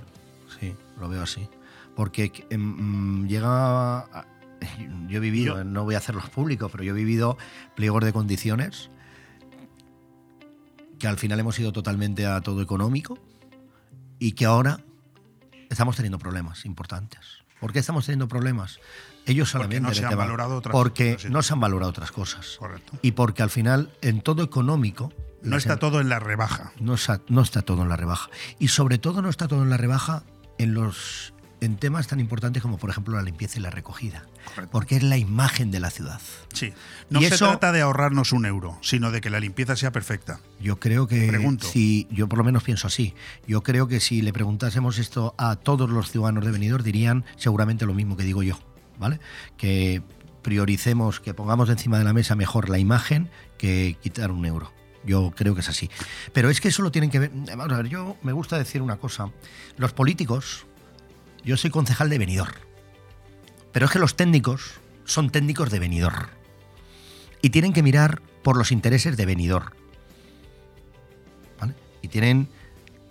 Sí, 0.59 0.73
lo 0.99 1.07
veo 1.07 1.21
así. 1.21 1.47
Porque 1.95 2.45
em, 2.49 2.59
mm, 2.61 3.27
llega. 3.27 3.99
a- 3.99 4.25
yo 5.07 5.17
he 5.17 5.19
vivido, 5.19 5.63
no 5.63 5.83
voy 5.85 5.95
a 5.95 5.97
hacerlos 5.97 6.29
públicos, 6.29 6.69
pero 6.71 6.83
yo 6.83 6.91
he 6.91 6.95
vivido 6.95 7.37
pliegos 7.75 8.03
de 8.05 8.13
condiciones 8.13 8.91
que 10.99 11.07
al 11.07 11.17
final 11.17 11.39
hemos 11.39 11.57
ido 11.59 11.71
totalmente 11.73 12.27
a 12.27 12.41
todo 12.41 12.61
económico 12.61 13.17
y 14.19 14.33
que 14.33 14.45
ahora 14.45 14.79
estamos 15.69 15.95
teniendo 15.95 16.19
problemas 16.19 16.65
importantes. 16.65 17.19
¿Por 17.59 17.73
qué 17.73 17.79
estamos 17.79 18.05
teniendo 18.05 18.27
problemas? 18.27 18.79
Ellos 19.25 19.51
Porque 19.51 19.63
solamente 19.65 19.81
no 19.81 19.93
se 19.93 20.05
han 20.05 20.17
valorado 20.17 20.57
otras 20.57 20.71
porque 20.73 21.13
cosas, 21.15 21.31
no 21.31 21.41
se 21.43 21.53
han 21.53 21.59
valorado 21.59 21.89
otras 21.89 22.11
cosas. 22.11 22.55
Correcto. 22.59 22.93
Y 23.01 23.11
porque 23.13 23.41
al 23.43 23.49
final, 23.49 23.91
en 24.01 24.21
todo 24.21 24.43
económico. 24.43 25.11
No 25.43 25.57
está 25.57 25.77
todo 25.77 26.01
en 26.01 26.09
la 26.09 26.19
rebaja. 26.19 26.71
no 26.79 26.93
está, 26.93 27.21
no 27.29 27.41
está 27.41 27.63
todo 27.63 27.81
en 27.81 27.89
la 27.89 27.97
rebaja. 27.97 28.29
Y 28.59 28.67
sobre 28.67 28.99
todo 28.99 29.23
no 29.23 29.29
está 29.29 29.47
todo 29.47 29.63
en 29.63 29.71
la 29.71 29.77
rebaja 29.77 30.23
en 30.59 30.75
los 30.75 31.33
en 31.61 31.77
temas 31.77 32.07
tan 32.07 32.19
importantes 32.19 32.61
como 32.61 32.77
por 32.77 32.89
ejemplo 32.89 33.15
la 33.15 33.21
limpieza 33.21 33.59
y 33.59 33.61
la 33.61 33.69
recogida. 33.69 34.25
Porque 34.71 34.95
es 34.97 35.03
la 35.03 35.17
imagen 35.17 35.69
de 35.71 35.79
la 35.79 35.91
ciudad. 35.91 36.19
Sí. 36.53 36.73
No 37.09 37.21
Y 37.21 37.25
se 37.27 37.35
eso- 37.35 37.47
trata 37.47 37.71
de 37.71 37.81
ahorrarnos 37.81 38.31
un 38.33 38.45
euro, 38.45 38.77
sino 38.81 39.11
de 39.11 39.21
que 39.21 39.29
la 39.29 39.39
limpieza 39.39 39.75
sea 39.75 39.91
perfecta. 39.91 40.39
Yo 40.59 40.79
creo 40.79 41.07
que 41.07 41.27
Pregunto. 41.27 41.67
si 41.67 42.07
yo 42.11 42.27
por 42.27 42.39
lo 42.39 42.43
menos 42.43 42.63
pienso 42.63 42.87
así. 42.87 43.13
Yo 43.47 43.61
creo 43.63 43.87
que 43.87 43.99
si 43.99 44.21
le 44.23 44.33
preguntásemos 44.33 44.97
esto 44.97 45.35
a 45.37 45.55
todos 45.55 45.89
los 45.89 46.11
ciudadanos 46.11 46.43
de 46.45 46.51
Benidorm 46.51 46.83
dirían 46.83 47.25
seguramente 47.37 47.85
lo 47.85 47.93
mismo 47.93 48.17
que 48.17 48.23
digo 48.23 48.41
yo, 48.43 48.57
¿vale? 48.99 49.19
Que 49.55 50.01
prioricemos, 50.41 51.19
que 51.19 51.35
pongamos 51.35 51.69
encima 51.69 51.99
de 51.99 52.03
la 52.03 52.13
mesa 52.13 52.35
mejor 52.35 52.69
la 52.69 52.79
imagen 52.79 53.29
que 53.59 53.95
quitar 54.01 54.31
un 54.31 54.45
euro. 54.45 54.73
Yo 55.05 55.31
creo 55.35 55.53
que 55.55 55.61
es 55.61 55.69
así. 55.69 55.89
Pero 56.33 56.49
es 56.49 56.59
que 56.61 56.67
eso 56.69 56.81
lo 56.81 56.91
tienen 56.91 57.09
que 57.11 57.19
ver. 57.19 57.31
Vamos 57.33 57.71
a 57.71 57.77
ver, 57.77 57.87
yo 57.87 58.17
me 58.23 58.31
gusta 58.33 58.57
decir 58.57 58.81
una 58.81 58.97
cosa. 58.97 59.29
Los 59.77 59.93
políticos, 59.93 60.65
yo 61.43 61.57
soy 61.57 61.69
concejal 61.69 62.09
de 62.09 62.17
Benidorm. 62.17 62.53
Pero 63.71 63.85
es 63.85 63.91
que 63.91 63.99
los 63.99 64.15
técnicos 64.15 64.73
son 65.05 65.29
técnicos 65.29 65.71
de 65.71 65.79
Benidorm. 65.79 66.27
Y 67.41 67.49
tienen 67.49 67.73
que 67.73 67.83
mirar 67.83 68.21
por 68.43 68.57
los 68.57 68.71
intereses 68.71 69.17
de 69.17 69.25
Benidorm. 69.25 69.71
¿Vale? 71.59 71.75
Y 72.01 72.07
tienen 72.07 72.49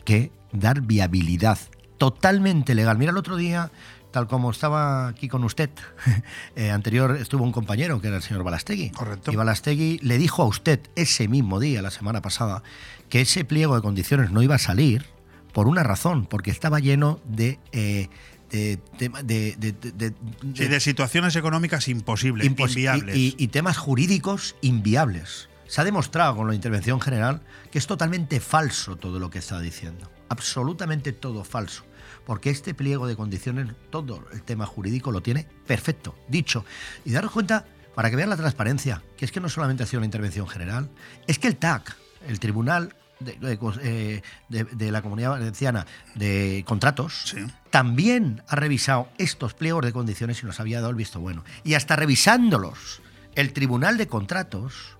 que 0.05 0.31
dar 0.52 0.82
viabilidad 0.82 1.59
totalmente 1.98 2.74
legal. 2.74 2.98
Mira, 2.98 3.11
el 3.11 3.19
otro 3.19 3.36
día, 3.36 3.70
tal 4.11 4.27
como 4.27 4.51
estaba 4.51 5.09
aquí 5.09 5.28
con 5.28 5.44
usted, 5.44 5.70
eh, 6.57 6.70
anterior 6.70 7.16
estuvo 7.16 7.44
un 7.44 7.52
compañero 7.52 8.01
que 8.01 8.09
era 8.09 8.16
el 8.16 8.23
señor 8.23 8.44
Balastegui. 8.44 8.90
Correcto. 8.90 9.32
Y 9.32 9.36
Balastegui 9.36 9.98
le 10.02 10.19
dijo 10.19 10.43
a 10.43 10.47
usted 10.47 10.81
ese 10.97 11.28
mismo 11.28 11.61
día, 11.61 11.82
la 11.82 11.90
semana 11.90 12.23
pasada, 12.23 12.62
que 13.09 13.20
ese 13.23 13.44
pliego 13.44 13.74
de 13.74 13.82
condiciones 13.82 14.31
no 14.31 14.43
iba 14.43 14.55
a 14.55 14.59
salir 14.59 15.07
por 15.52 15.66
una 15.68 15.82
razón, 15.82 16.27
porque 16.27 16.51
estaba 16.51 16.78
lleno 16.81 17.20
de... 17.24 17.59
eh, 17.72 18.09
de, 18.51 18.81
de- 18.98 19.55
de- 19.56 19.72
de- 19.93 20.14
Sí, 20.56 20.66
de 20.66 20.81
situaciones 20.81 21.36
económicas 21.36 21.86
imposibles, 21.86 22.44
impos- 22.51 22.70
inviables. 22.70 23.16
Y, 23.16 23.28
y- 23.39 23.44
y 23.44 23.48
temas 23.48 23.78
jurídicos 23.78 24.56
inviables. 24.60 25.48
Se 25.68 25.81
ha 25.81 25.85
demostrado 25.85 26.35
con 26.35 26.48
la 26.48 26.55
intervención 26.56 27.01
general 27.01 27.43
que 27.70 27.78
es 27.78 27.86
totalmente 27.86 28.40
falso 28.40 28.97
todo 28.97 29.20
lo 29.20 29.31
que 29.31 29.39
está 29.39 29.60
diciendo. 29.60 30.10
Absolutamente 30.28 31.12
todo 31.12 31.44
falso. 31.44 31.85
Porque 32.27 32.51
este 32.51 32.74
pliego 32.74 33.06
de 33.06 33.14
condiciones, 33.14 33.68
todo 33.90 34.24
el 34.32 34.43
tema 34.43 34.66
jurídico 34.66 35.12
lo 35.12 35.22
tiene 35.22 35.47
perfecto, 35.68 36.16
dicho. 36.28 36.64
Y 37.05 37.12
daros 37.12 37.31
cuenta, 37.31 37.66
para 37.94 38.10
que 38.10 38.16
vean 38.16 38.31
la 38.31 38.36
transparencia, 38.36 39.01
que 39.16 39.24
es 39.24 39.31
que 39.31 39.39
no 39.40 39.48
solamente 39.48 39.85
ha 39.85 39.86
sido 39.86 40.01
la 40.01 40.06
intervención 40.06 40.48
general, 40.48 40.90
es 41.28 41.39
que 41.39 41.47
el 41.47 41.56
TAC, 41.56 41.97
el 42.27 42.40
Tribunal 42.40 42.97
de, 43.20 43.32
de- 43.34 43.59
eh, 43.82 44.22
de- 44.48 44.64
de 44.64 44.92
la 44.92 45.02
Comunidad 45.02 45.30
Valenciana 45.30 45.86
de 46.14 46.64
Contratos, 46.66 47.36
también 47.70 48.42
ha 48.48 48.56
revisado 48.56 49.09
estos 49.18 49.55
pliegos 49.55 49.84
de 49.84 49.92
condiciones 49.92 50.42
y 50.42 50.47
nos 50.47 50.59
había 50.60 50.78
dado 50.78 50.90
el 50.90 50.97
visto 50.97 51.20
bueno. 51.20 51.44
Y 51.64 51.74
hasta 51.74 51.97
revisándolos, 51.97 53.02
el 53.34 53.52
Tribunal 53.52 53.97
de 53.97 54.06
Contratos 54.09 54.97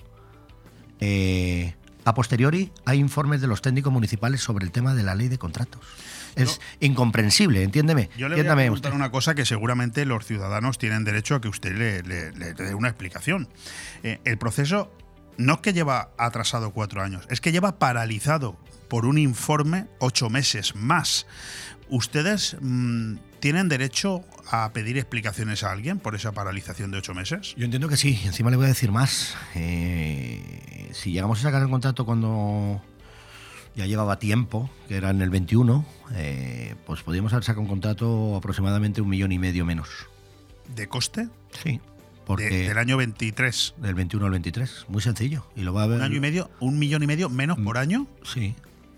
eh, 1.01 1.75
a 2.05 2.15
posteriori 2.15 2.73
hay 2.85 2.99
informes 2.99 3.41
de 3.41 3.47
los 3.47 3.63
técnicos 3.63 3.93
municipales 3.93 4.41
sobre 4.41 4.65
el 4.65 4.71
tema 4.73 4.95
de 4.95 5.03
la 5.03 5.15
ley 5.15 5.29
de 5.29 5.39
contratos. 5.39 5.81
Es 6.37 6.61
incomprensible, 6.79 7.63
entiéndeme. 7.65 8.09
Yo 8.17 8.29
le 8.29 8.37
voy 8.37 8.47
a 8.47 8.55
preguntar 8.55 8.91
usted. 8.93 8.97
una 8.97 9.11
cosa 9.11 9.35
que 9.35 9.45
seguramente 9.45 10.05
los 10.07 10.25
ciudadanos 10.25 10.79
tienen 10.79 11.03
derecho 11.05 11.35
a 11.35 11.41
que 11.41 11.49
usted 11.49 11.73
le, 11.77 12.03
le- 12.05 12.31
le 12.33 12.55
dé 12.55 12.75
una 12.75 12.89
explicación. 12.89 13.49
Eh, 14.05 14.21
el 14.25 14.39
proceso 14.39 14.93
no 15.41 15.55
es 15.55 15.61
que 15.61 15.73
lleva 15.73 16.11
atrasado 16.19 16.73
cuatro 16.73 17.03
años, 17.03 17.25
es 17.31 17.41
que 17.41 17.51
lleva 17.51 17.79
paralizado 17.79 18.57
por 18.89 19.07
un 19.07 19.19
informe 19.19 19.87
ocho 19.99 20.29
meses 20.29 20.75
más. 20.77 21.27
¿Ustedes 21.89 22.57
mm, 22.61 23.17
tienen 23.41 23.69
derecho 23.69 24.23
a 24.51 24.71
pedir 24.73 24.99
explicaciones 24.99 25.65
a 25.65 25.73
alguien 25.73 25.99
por 25.99 26.15
esa 26.15 26.33
paralización 26.33 26.91
de 26.91 26.99
ocho 26.99 27.15
meses? 27.15 27.55
Yo 27.57 27.65
entiendo 27.65 27.89
que 27.89 27.97
sí, 27.97 28.21
encima 28.25 28.51
le 28.51 28.57
voy 28.57 28.67
a 28.67 28.69
decir 28.69 28.93
más. 28.93 29.35
Eh, 29.55 30.91
si 30.93 31.13
llegamos 31.13 31.41
a 31.41 31.43
sacar 31.43 31.63
el 31.63 31.71
contrato 31.71 32.05
cuando 32.05 32.83
ya 33.75 33.87
llevaba 33.87 34.19
tiempo, 34.19 34.71
que 34.89 34.97
era 34.97 35.11
en 35.11 35.23
el 35.23 35.31
21, 35.31 35.87
eh, 36.15 36.75
pues 36.87 37.03
podríamos 37.03 37.33
haber 37.33 37.45
sacado 37.45 37.63
un 37.63 37.69
contrato 37.69 38.37
aproximadamente 38.37 39.01
un 39.01 39.09
millón 39.09 39.33
y 39.33 39.39
medio 39.39 39.65
menos. 39.65 39.89
¿De 40.75 40.87
coste? 40.87 41.29
Sí. 41.63 41.81
Porque 42.27 42.49
De- 42.49 42.69
del 42.69 42.79
año 42.79 42.97
23. 42.97 43.75
Del 43.79 43.95
21 43.95 44.27
al 44.27 44.33
23, 44.33 44.87
muy 44.89 45.03
sencillo. 45.03 45.47
Y 45.57 45.63
lo 45.63 45.73
va 45.73 45.83
a 45.85 45.87
ver. 45.87 45.97
¿Un 45.99 46.03
año 46.05 46.17
y 46.17 46.21
medio? 46.21 46.51
¿Un 46.61 46.79
millón 46.79 47.03
y 47.03 47.07
medio 47.07 47.29
menos 47.29 47.59
por 47.59 47.77
año? 47.79 48.07
Sí. 48.23 48.55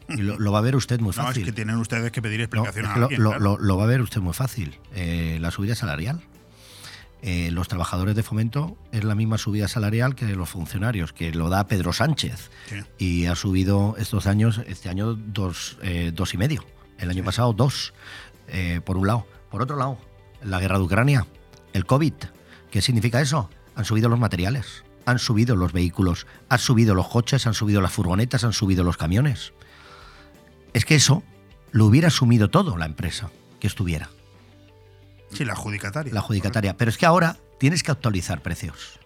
Y 0.08 0.16
lo, 0.18 0.38
lo 0.38 0.52
va 0.52 0.58
a 0.58 0.62
ver 0.62 0.76
usted 0.76 1.00
muy 1.00 1.12
No, 1.16 1.22
fácil. 1.24 1.42
es 1.42 1.46
que 1.46 1.52
tienen 1.52 1.76
ustedes 1.76 2.10
que 2.12 2.20
pedir 2.20 2.40
No, 2.40 2.44
explicación 2.44 2.84
es 2.84 2.90
a 2.90 2.94
que 2.94 3.00
lo, 3.00 3.06
alguien. 3.06 3.22
lo- 3.22 3.30
claro. 3.30 3.44
lo- 3.44 3.58
lo 3.58 3.76
va 3.78 3.84
a 3.84 3.86
ver 3.86 4.02
usted 4.02 4.20
muy 4.20 4.34
fácil. 4.34 4.78
Eh, 4.94 5.38
la 5.40 5.50
subida 5.50 5.74
salarial. 5.74 6.20
Eh, 7.24 7.52
los 7.52 7.68
trabajadores 7.68 8.16
de 8.16 8.24
fomento 8.24 8.76
es 8.90 9.04
la 9.04 9.14
misma 9.14 9.38
subida 9.38 9.68
salarial 9.68 10.16
que 10.16 10.26
los 10.34 10.50
funcionarios, 10.50 11.12
que 11.12 11.32
lo 11.32 11.48
da 11.50 11.68
Pedro 11.68 11.92
Sánchez. 11.92 12.50
Sí. 12.66 12.76
Y 12.98 13.26
ha 13.26 13.36
subido 13.36 13.94
estos 13.96 14.26
años, 14.26 14.60
este 14.66 14.88
año 14.88 15.14
dos, 15.14 15.78
eh, 15.82 16.10
dos 16.12 16.34
y 16.34 16.36
medio. 16.38 16.64
El 16.98 17.10
año 17.10 17.22
pasado 17.22 17.52
dos, 17.52 17.94
eh, 18.48 18.80
por 18.84 18.96
un 18.96 19.06
lado. 19.06 19.24
Por 19.52 19.62
otro 19.62 19.76
lado, 19.76 19.98
la 20.42 20.58
guerra 20.58 20.78
de 20.78 20.84
Ucrania, 20.84 21.26
el 21.72 21.86
COVID. 21.86 22.14
¿Qué 22.72 22.80
significa 22.80 23.20
eso? 23.20 23.50
Han 23.76 23.84
subido 23.84 24.08
los 24.08 24.18
materiales, 24.18 24.82
han 25.04 25.18
subido 25.18 25.56
los 25.56 25.74
vehículos, 25.74 26.26
han 26.48 26.58
subido 26.58 26.94
los 26.94 27.06
coches, 27.06 27.46
han 27.46 27.52
subido 27.52 27.82
las 27.82 27.92
furgonetas, 27.92 28.44
han 28.44 28.54
subido 28.54 28.82
los 28.82 28.96
camiones. 28.96 29.52
Es 30.72 30.86
que 30.86 30.94
eso 30.94 31.22
lo 31.70 31.84
hubiera 31.84 32.08
asumido 32.08 32.48
todo 32.48 32.78
la 32.78 32.86
empresa 32.86 33.30
que 33.60 33.66
estuviera, 33.66 34.08
Sí, 35.34 35.44
la 35.44 35.52
adjudicataria. 35.52 36.12
la 36.14 36.20
adjudicataria. 36.20 36.76
Pero 36.78 36.90
es 36.90 36.96
que 36.96 37.04
ahora 37.06 37.36
tienes 37.58 37.82
que 37.82 37.90
actualizar 37.90 38.42
precios. 38.42 38.98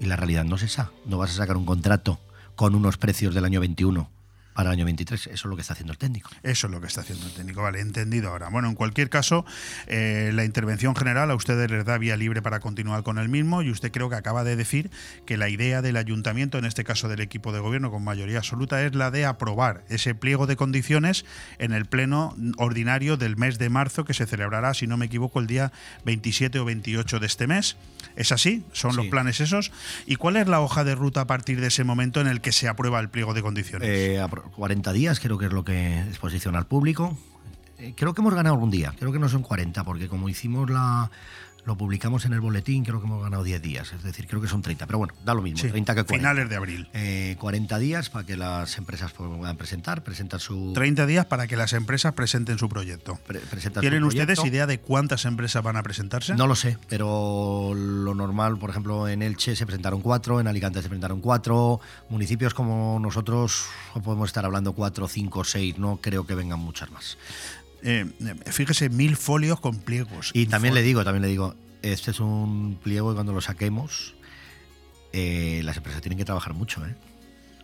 Y 0.00 0.06
la 0.06 0.16
realidad 0.16 0.44
no 0.44 0.56
es 0.56 0.62
esa. 0.62 0.90
No 1.04 1.18
vas 1.18 1.30
a 1.30 1.34
sacar 1.34 1.56
un 1.56 1.64
contrato 1.66 2.18
con 2.56 2.74
unos 2.74 2.96
precios 2.96 3.32
del 3.34 3.44
año 3.44 3.60
21 3.60 4.10
para 4.54 4.70
el 4.70 4.74
año 4.74 4.84
23. 4.84 5.26
Eso 5.26 5.32
es 5.32 5.44
lo 5.44 5.56
que 5.56 5.62
está 5.62 5.74
haciendo 5.74 5.92
el 5.92 5.98
técnico. 5.98 6.30
Eso 6.42 6.66
es 6.66 6.72
lo 6.72 6.80
que 6.80 6.86
está 6.86 7.00
haciendo 7.00 7.26
el 7.26 7.32
técnico. 7.32 7.62
Vale, 7.62 7.80
entendido 7.80 8.30
ahora. 8.30 8.48
Bueno, 8.48 8.68
en 8.68 8.74
cualquier 8.74 9.08
caso, 9.08 9.44
eh, 9.86 10.30
la 10.34 10.44
intervención 10.44 10.94
general 10.96 11.30
a 11.30 11.34
ustedes 11.34 11.70
les 11.70 11.84
da 11.84 11.98
vía 11.98 12.16
libre 12.16 12.42
para 12.42 12.60
continuar 12.60 13.02
con 13.02 13.18
el 13.18 13.28
mismo 13.28 13.62
y 13.62 13.70
usted 13.70 13.90
creo 13.92 14.10
que 14.10 14.16
acaba 14.16 14.44
de 14.44 14.56
decir 14.56 14.90
que 15.26 15.36
la 15.36 15.48
idea 15.48 15.82
del 15.82 15.96
ayuntamiento, 15.96 16.58
en 16.58 16.64
este 16.64 16.84
caso 16.84 17.08
del 17.08 17.20
equipo 17.20 17.52
de 17.52 17.60
gobierno 17.60 17.90
con 17.90 18.04
mayoría 18.04 18.38
absoluta, 18.38 18.84
es 18.84 18.94
la 18.94 19.10
de 19.10 19.24
aprobar 19.24 19.84
ese 19.88 20.14
pliego 20.14 20.46
de 20.46 20.56
condiciones 20.56 21.24
en 21.58 21.72
el 21.72 21.86
pleno 21.86 22.36
ordinario 22.56 23.16
del 23.16 23.36
mes 23.36 23.58
de 23.58 23.68
marzo 23.70 24.04
que 24.04 24.14
se 24.14 24.26
celebrará, 24.26 24.74
si 24.74 24.86
no 24.86 24.96
me 24.96 25.06
equivoco, 25.06 25.40
el 25.40 25.46
día 25.46 25.72
27 26.04 26.58
o 26.58 26.64
28 26.64 27.18
de 27.18 27.26
este 27.26 27.46
mes. 27.46 27.76
¿Es 28.16 28.32
así? 28.32 28.64
¿Son 28.72 28.96
los 28.96 29.06
planes 29.06 29.40
esos? 29.40 29.72
¿Y 30.06 30.16
cuál 30.16 30.36
es 30.36 30.48
la 30.48 30.60
hoja 30.60 30.84
de 30.84 30.94
ruta 30.94 31.22
a 31.22 31.26
partir 31.26 31.60
de 31.60 31.68
ese 31.68 31.84
momento 31.84 32.20
en 32.20 32.26
el 32.26 32.40
que 32.40 32.52
se 32.52 32.68
aprueba 32.68 33.00
el 33.00 33.08
pliego 33.08 33.34
de 33.34 33.42
condiciones? 33.42 33.88
Eh, 33.88 34.20
apro- 34.42 34.50
40 34.52 34.92
días 34.92 35.20
creo 35.20 35.38
que 35.38 35.46
es 35.46 35.52
lo 35.52 35.64
que 35.64 36.00
exposición 36.00 36.56
al 36.56 36.66
público. 36.66 37.16
Eh, 37.78 37.94
creo 37.96 38.12
que 38.14 38.20
hemos 38.20 38.34
ganado 38.34 38.54
algún 38.56 38.70
día. 38.70 38.92
Creo 38.98 39.10
que 39.12 39.18
no 39.18 39.28
son 39.28 39.42
40, 39.42 39.84
porque 39.84 40.08
como 40.08 40.28
hicimos 40.28 40.68
la... 40.70 41.10
Lo 41.70 41.76
publicamos 41.76 42.24
en 42.24 42.32
el 42.32 42.40
boletín, 42.40 42.84
creo 42.84 42.98
que 42.98 43.06
hemos 43.06 43.22
ganado 43.22 43.44
10 43.44 43.62
días. 43.62 43.92
Es 43.92 44.02
decir, 44.02 44.26
creo 44.26 44.40
que 44.42 44.48
son 44.48 44.60
30. 44.60 44.86
Pero 44.86 44.98
bueno, 44.98 45.14
da 45.24 45.34
lo 45.34 45.40
mismo, 45.40 45.60
Sí, 45.60 45.68
30 45.68 45.94
que 45.94 46.02
40. 46.02 46.18
finales 46.28 46.50
de 46.50 46.56
abril. 46.56 46.88
Eh, 46.94 47.36
40 47.38 47.78
días 47.78 48.10
para 48.10 48.26
que 48.26 48.36
las 48.36 48.76
empresas 48.76 49.12
puedan 49.12 49.56
presentar, 49.56 50.02
presentar 50.02 50.40
su... 50.40 50.72
30 50.72 51.06
días 51.06 51.26
para 51.26 51.46
que 51.46 51.56
las 51.56 51.72
empresas 51.72 52.12
presenten 52.14 52.58
su 52.58 52.68
proyecto. 52.68 53.20
pre- 53.24 53.38
presentar 53.38 53.82
su 53.84 53.88
¿Tienen 53.88 54.02
ustedes 54.02 54.44
idea 54.44 54.66
de 54.66 54.80
cuántas 54.80 55.24
empresas 55.26 55.62
van 55.62 55.76
a 55.76 55.84
presentarse? 55.84 56.34
No 56.34 56.48
lo 56.48 56.56
sé, 56.56 56.76
pero 56.88 57.72
lo 57.72 58.16
normal, 58.16 58.58
por 58.58 58.70
ejemplo, 58.70 59.06
en 59.06 59.22
Elche 59.22 59.54
se 59.54 59.64
presentaron 59.64 60.02
cuatro, 60.02 60.40
en 60.40 60.48
Alicante 60.48 60.82
se 60.82 60.88
presentaron 60.88 61.20
cuatro, 61.20 61.78
municipios 62.08 62.52
como 62.52 62.98
nosotros 63.00 63.66
podemos 64.02 64.28
estar 64.28 64.44
hablando 64.44 64.72
cuatro, 64.72 65.06
cinco, 65.06 65.44
seis, 65.44 65.78
no 65.78 65.98
creo 65.98 66.26
que 66.26 66.34
vengan 66.34 66.58
muchas 66.58 66.90
más. 66.90 67.16
Eh, 67.82 68.06
fíjese, 68.46 68.88
mil 68.90 69.16
folios 69.16 69.60
con 69.60 69.78
pliegos. 69.78 70.30
Y 70.34 70.46
también 70.46 70.74
le 70.74 70.82
digo, 70.82 71.04
también 71.04 71.22
le 71.22 71.28
digo, 71.28 71.54
este 71.82 72.10
es 72.10 72.20
un 72.20 72.78
pliego 72.82 73.12
y 73.12 73.14
cuando 73.14 73.32
lo 73.32 73.40
saquemos, 73.40 74.14
eh, 75.12 75.62
las 75.64 75.76
empresas 75.76 76.02
tienen 76.02 76.18
que 76.18 76.24
trabajar 76.24 76.54
mucho, 76.54 76.84
¿eh? 76.86 76.94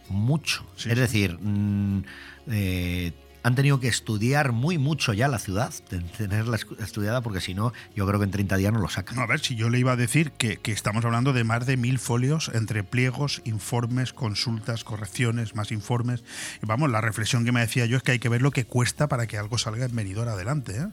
Mucho. 0.09 0.64
Sí, 0.76 0.88
es 0.88 0.94
sí. 0.94 1.01
decir, 1.01 1.38
mm, 1.40 2.05
eh, 2.48 3.12
han 3.47 3.55
tenido 3.55 3.78
que 3.78 3.86
estudiar 3.86 4.51
muy 4.51 4.77
mucho 4.77 5.12
ya 5.12 5.28
la 5.28 5.39
ciudad, 5.39 5.73
tenerla 6.18 6.59
estudiada, 6.81 7.20
porque 7.20 7.40
si 7.40 7.55
no, 7.55 7.73
yo 7.94 8.05
creo 8.05 8.18
que 8.18 8.24
en 8.24 8.32
30 8.32 8.56
días 8.56 8.73
no 8.73 8.81
lo 8.81 8.89
sacan. 8.89 9.14
No, 9.14 9.23
a 9.23 9.27
ver, 9.28 9.39
si 9.39 9.55
yo 9.55 9.70
le 9.70 9.78
iba 9.78 9.93
a 9.93 9.97
decir 9.97 10.32
que, 10.32 10.56
que 10.56 10.73
estamos 10.73 11.05
hablando 11.05 11.32
de 11.32 11.44
más 11.44 11.64
de 11.64 11.77
mil 11.77 12.01
folios 12.01 12.51
entre 12.55 12.82
pliegos, 12.82 13.43
informes, 13.44 14.12
consultas, 14.12 14.82
correcciones, 14.82 15.55
más 15.55 15.70
informes. 15.70 16.24
Vamos, 16.60 16.90
la 16.90 17.01
reflexión 17.01 17.44
que 17.44 17.52
me 17.52 17.60
decía 17.60 17.86
yo 17.86 17.98
es 17.98 18.02
que 18.02 18.10
hay 18.10 18.18
que 18.18 18.28
ver 18.28 18.43
lo 18.43 18.51
que 18.51 18.64
cuesta 18.64 19.06
para 19.06 19.28
que 19.28 19.39
algo 19.39 19.59
salga 19.59 19.85
en 19.85 19.94
venidor 19.94 20.28
adelante. 20.28 20.77
¿eh? 20.77 20.89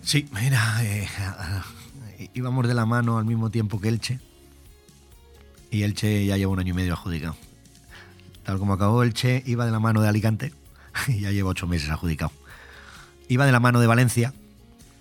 Sí, 0.00 0.30
mira, 0.32 0.82
eh, 0.82 1.06
íbamos 2.32 2.66
de 2.66 2.72
la 2.72 2.86
mano 2.86 3.18
al 3.18 3.26
mismo 3.26 3.50
tiempo 3.50 3.82
que 3.82 3.88
Elche. 3.88 4.18
Y 5.70 5.82
Elche 5.82 6.24
ya 6.24 6.38
lleva 6.38 6.52
un 6.52 6.58
año 6.58 6.72
y 6.72 6.76
medio 6.76 6.94
adjudicado. 6.94 7.36
Tal 8.44 8.58
como 8.58 8.72
acabó 8.72 9.02
Elche, 9.02 9.42
iba 9.44 9.66
de 9.66 9.72
la 9.72 9.78
mano 9.78 10.00
de 10.00 10.08
Alicante 10.08 10.54
ya 11.08 11.30
lleva 11.30 11.50
ocho 11.50 11.66
meses 11.66 11.90
adjudicado. 11.90 12.32
Iba 13.28 13.46
de 13.46 13.52
la 13.52 13.60
mano 13.60 13.80
de 13.80 13.86
Valencia, 13.86 14.32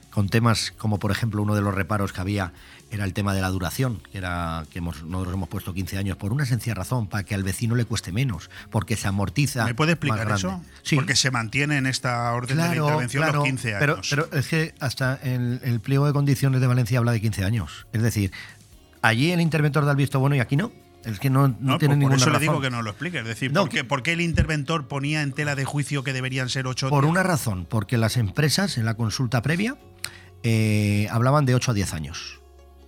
con 0.09 0.29
temas 0.29 0.71
como 0.77 0.97
por 0.99 1.11
ejemplo 1.11 1.41
uno 1.41 1.55
de 1.55 1.61
los 1.61 1.73
reparos 1.75 2.13
que 2.13 2.21
había 2.21 2.53
era 2.91 3.03
el 3.03 3.13
tema 3.13 3.33
de 3.33 3.41
la 3.41 3.49
duración, 3.49 4.01
que 4.11 4.17
era 4.19 4.63
que 4.71 4.77
hemos, 4.79 5.03
nosotros 5.03 5.33
hemos 5.33 5.49
puesto 5.49 5.73
15 5.73 5.97
años 5.97 6.17
por 6.17 6.31
una 6.31 6.45
sencilla 6.45 6.75
razón, 6.75 7.07
para 7.07 7.23
que 7.23 7.35
al 7.35 7.43
vecino 7.43 7.75
le 7.75 7.83
cueste 7.83 8.11
menos, 8.11 8.49
porque 8.69 8.95
se 8.95 9.07
amortiza. 9.07 9.65
¿Me 9.65 9.73
puede 9.73 9.93
explicar 9.93 10.27
más 10.29 10.41
grande. 10.41 10.63
eso? 10.63 10.71
Sí. 10.83 10.95
Porque 10.95 11.15
se 11.15 11.31
mantiene 11.31 11.77
en 11.77 11.87
esta 11.87 12.31
orden 12.31 12.55
de 12.57 12.63
la 12.63 12.75
intervención 12.75 13.25
los 13.33 13.43
15 13.43 13.75
pero- 13.79 13.93
años. 13.95 14.07
Pero, 14.09 14.29
es 14.31 14.47
que 14.47 14.75
hasta 14.79 15.15
el, 15.15 15.59
el 15.63 15.79
pliego 15.81 16.05
de 16.07 16.13
condiciones 16.13 16.61
de 16.61 16.67
Valencia 16.67 16.99
habla 16.99 17.11
de 17.11 17.21
15 17.21 17.43
años. 17.43 17.87
Es 17.91 18.01
decir, 18.01 18.31
allí 19.01 19.31
el 19.31 19.41
interventor 19.41 19.83
da 19.83 19.91
el 19.91 19.97
visto 19.97 20.19
bueno 20.19 20.35
y 20.35 20.39
aquí 20.39 20.55
no. 20.55 20.71
Es 21.05 21.19
que 21.19 21.29
no, 21.29 21.47
no, 21.47 21.55
No, 21.59 21.77
tiene 21.77 21.95
pues 21.95 22.07
por 22.07 22.17
eso 22.17 22.29
le 22.31 22.39
digo 22.39 22.59
que 22.61 22.69
no 22.69 22.81
lo 22.81 22.89
explique. 22.89 23.19
Es 23.19 23.25
decir, 23.25 23.51
No, 23.53 23.61
¿por, 23.61 23.69
qué, 23.69 23.83
por 23.83 24.03
qué 24.03 24.13
el 24.13 24.21
interventor 24.21 24.87
ponía 24.87 25.21
en 25.21 25.31
tela 25.33 25.55
de 25.55 25.63
juicio 25.65 26.03
que 26.03 26.13
deberían 26.13 26.49
ser 26.49 26.67
ocho 26.67 26.89
Por 26.89 27.03
días? 27.03 27.11
una 27.11 27.23
razón, 27.23 27.65
porque 27.69 27.97
las 27.97 28.17
empresas 28.17 28.77
en 28.77 28.85
la 28.85 28.95
consulta 28.95 29.41
previa 29.41 29.77
eh, 30.43 31.07
hablaban 31.11 31.45
de 31.45 31.55
8 31.55 31.71
a 31.71 31.73
10 31.73 31.93
años, 31.93 32.41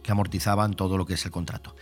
que 0.04 0.12
amortizaban 0.12 0.74
todo 0.74 0.98
lo 0.98 1.06
que 1.06 1.14
es 1.16 1.26
el 1.26 1.32
contrato. 1.32 1.76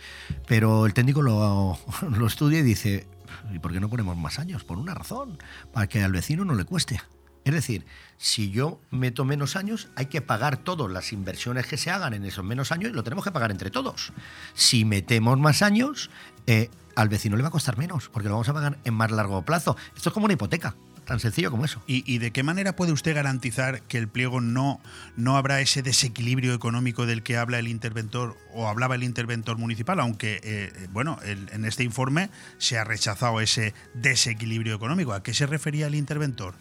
Pero 0.46 0.86
el 0.86 0.94
técnico 0.94 1.22
lo, 1.22 1.78
lo 2.10 2.26
estudia 2.26 2.58
y 2.60 2.62
dice, 2.62 3.06
¿y 3.52 3.58
por 3.58 3.72
qué 3.72 3.80
no 3.80 3.88
ponemos 3.88 4.16
más 4.16 4.38
años? 4.38 4.64
Por 4.64 4.78
una 4.78 4.94
razón, 4.94 5.38
para 5.72 5.86
que 5.86 6.02
al 6.02 6.12
vecino 6.12 6.44
no 6.44 6.54
le 6.54 6.64
cueste. 6.64 7.00
Es 7.46 7.54
decir, 7.54 7.86
si 8.16 8.50
yo 8.50 8.80
meto 8.90 9.24
menos 9.24 9.54
años, 9.54 9.86
hay 9.94 10.06
que 10.06 10.20
pagar 10.20 10.56
todas 10.56 10.90
las 10.90 11.12
inversiones 11.12 11.68
que 11.68 11.76
se 11.76 11.92
hagan 11.92 12.12
en 12.12 12.24
esos 12.24 12.44
menos 12.44 12.72
años 12.72 12.90
y 12.90 12.92
lo 12.92 13.04
tenemos 13.04 13.24
que 13.24 13.30
pagar 13.30 13.52
entre 13.52 13.70
todos. 13.70 14.12
Si 14.52 14.84
metemos 14.84 15.38
más 15.38 15.62
años, 15.62 16.10
eh, 16.48 16.70
al 16.96 17.08
vecino 17.08 17.36
le 17.36 17.42
va 17.42 17.48
a 17.48 17.52
costar 17.52 17.78
menos, 17.78 18.08
porque 18.08 18.28
lo 18.28 18.34
vamos 18.34 18.48
a 18.48 18.52
pagar 18.52 18.78
en 18.82 18.94
más 18.94 19.12
largo 19.12 19.44
plazo. 19.44 19.76
Esto 19.94 20.08
es 20.08 20.12
como 20.12 20.24
una 20.24 20.32
hipoteca, 20.32 20.74
tan 21.06 21.20
sencillo 21.20 21.50
como 21.50 21.64
eso. 21.64 21.80
¿Y, 21.86 22.02
y 22.12 22.18
de 22.18 22.32
qué 22.32 22.42
manera 22.42 22.76
puede 22.76 22.92
usted 22.92 23.14
garantizar 23.14 23.80
que 23.82 23.96
el 23.96 24.08
pliego 24.08 24.40
no, 24.40 24.80
no 25.16 25.36
habrá 25.36 25.60
ese 25.60 25.80
desequilibrio 25.82 26.52
económico 26.52 27.06
del 27.06 27.22
que 27.22 27.36
habla 27.36 27.58
el 27.58 27.68
interventor 27.68 28.36
o 28.52 28.68
hablaba 28.68 28.96
el 28.96 29.02
interventor 29.04 29.56
municipal? 29.56 30.00
Aunque, 30.00 30.34
eh, 30.36 30.40
eh, 30.74 30.88
bueno, 30.92 31.18
el- 31.24 31.48
en 31.52 31.64
este 31.64 31.84
informe 31.84 32.28
se 32.58 32.76
ha 32.76 32.84
rechazado 32.84 33.40
ese 33.40 33.72
desequilibrio 33.94 34.74
económico. 34.74 35.12
¿A 35.12 35.22
qué 35.22 35.32
se 35.32 35.46
refería 35.46 35.86
el 35.86 35.94
interventor? 35.94 36.54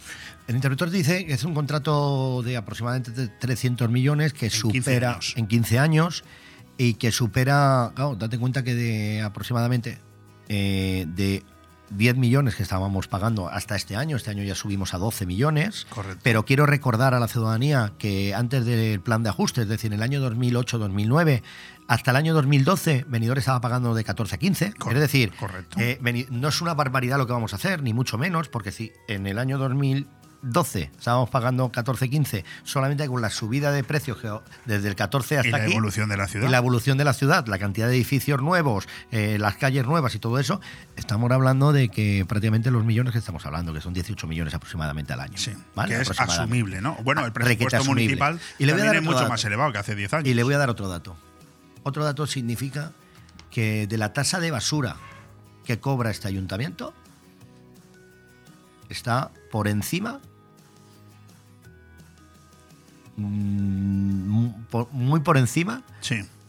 El 0.47 0.55
interventor 0.55 0.89
dice 0.91 1.25
que 1.25 1.33
es 1.33 1.43
un 1.43 1.53
contrato 1.55 2.41
de 2.43 2.55
aproximadamente 2.55 3.27
300 3.39 3.89
millones 3.89 4.31
que 4.33 4.49
15 4.49 4.57
supera 4.59 5.19
en 5.35 5.47
15 5.47 5.79
años 5.79 6.23
y 6.77 6.93
que 6.95 7.11
supera, 7.11 7.91
claro, 7.95 8.15
date 8.15 8.37
cuenta 8.37 8.63
que 8.63 8.75
de 8.75 9.21
aproximadamente 9.21 9.97
eh, 10.49 11.05
de 11.07 11.43
10 11.91 12.17
millones 12.17 12.55
que 12.55 12.63
estábamos 12.63 13.07
pagando 13.07 13.47
hasta 13.49 13.75
este 13.75 13.95
año, 13.95 14.17
este 14.17 14.31
año 14.31 14.43
ya 14.43 14.55
subimos 14.55 14.93
a 14.93 14.97
12 14.97 15.25
millones, 15.25 15.85
Correcto. 15.89 16.19
pero 16.23 16.43
quiero 16.45 16.65
recordar 16.65 17.13
a 17.13 17.19
la 17.19 17.27
ciudadanía 17.27 17.93
que 17.97 18.33
antes 18.33 18.65
del 18.65 18.99
plan 19.01 19.23
de 19.23 19.29
ajuste, 19.29 19.61
es 19.61 19.67
decir, 19.67 19.91
en 19.93 19.99
el 19.99 20.03
año 20.03 20.19
2008-2009, 20.29 21.41
hasta 21.87 22.11
el 22.11 22.17
año 22.17 22.33
2012, 22.33 23.05
Benidorm 23.07 23.39
estaba 23.39 23.61
pagando 23.61 23.93
de 23.93 24.03
14 24.03 24.35
a 24.35 24.37
15, 24.39 24.73
es 24.95 24.99
decir, 24.99 25.31
eh, 25.77 25.99
Beni- 26.01 26.27
no 26.29 26.47
es 26.47 26.61
una 26.61 26.73
barbaridad 26.73 27.17
lo 27.17 27.27
que 27.27 27.33
vamos 27.33 27.53
a 27.53 27.57
hacer, 27.57 27.83
ni 27.83 27.93
mucho 27.93 28.17
menos, 28.17 28.49
porque 28.49 28.71
si 28.71 28.91
en 29.07 29.27
el 29.27 29.37
año 29.37 29.57
2012 30.45 30.91
estábamos 30.97 31.29
pagando 31.29 31.71
14-15, 31.71 32.43
solamente 32.63 33.07
con 33.07 33.21
la 33.21 33.29
subida 33.29 33.71
de 33.71 33.83
precios 33.83 34.17
que 34.17 34.31
desde 34.65 34.87
el 34.87 34.95
14 34.95 35.39
hasta 35.39 35.47
Y 35.47 35.51
la 35.51 35.57
aquí, 35.57 35.71
evolución 35.71 36.09
de 36.09 36.17
la 36.17 36.27
ciudad. 36.27 36.47
y 36.47 36.51
la 36.51 36.57
evolución 36.57 36.97
de 36.97 37.03
la 37.03 37.13
ciudad, 37.13 37.45
la 37.47 37.57
cantidad 37.57 37.87
de 37.87 37.95
edificios 37.95 38.41
nuevos, 38.41 38.87
eh, 39.11 39.37
las 39.39 39.55
calles 39.55 39.85
nuevas 39.85 40.15
y 40.15 40.19
todo 40.19 40.39
eso, 40.39 40.61
estamos 40.95 41.31
hablando 41.31 41.73
de 41.73 41.89
que 41.89 42.25
prácticamente 42.27 42.71
los 42.71 42.85
millones 42.85 43.13
que 43.13 43.19
estamos 43.19 43.45
hablando, 43.45 43.73
que 43.73 43.81
son 43.81 43.93
18 43.93 44.27
millones 44.27 44.53
aproximadamente 44.53 45.13
al 45.13 45.19
año. 45.21 45.35
¿vale? 45.75 45.95
que 45.95 46.01
es 46.01 46.19
asumible, 46.19 46.81
¿no? 46.81 46.95
Bueno, 47.03 47.25
el 47.25 47.33
Requete 47.33 47.65
presupuesto 47.65 47.85
municipal 47.85 48.39
Y 48.59 48.65
le 48.65 48.73
voy 48.73 48.81
a 48.81 48.85
dar 48.85 48.95
es 48.97 49.03
mucho 49.03 49.17
dato. 49.17 49.29
más 49.29 49.43
elevado 49.45 49.71
que 49.71 49.79
hace 49.79 49.95
10 49.95 50.13
años. 50.13 50.27
Y 50.27 50.33
le 50.33 50.43
voy 50.43 50.53
a 50.53 50.57
dar 50.57 50.69
otro 50.69 50.87
dato. 50.87 51.15
Otro 51.83 52.03
dato 52.03 52.27
significa 52.27 52.91
que 53.51 53.87
de 53.87 53.97
la 53.97 54.13
tasa 54.13 54.39
de 54.39 54.51
basura 54.51 54.95
que 55.65 55.79
cobra 55.79 56.11
este 56.11 56.27
ayuntamiento 56.27 56.93
está 58.89 59.31
por 59.51 59.67
encima 59.67 60.19
mm, 63.17 64.49
por- 64.69 64.91
muy 64.91 65.19
por 65.19 65.37
encima 65.37 65.81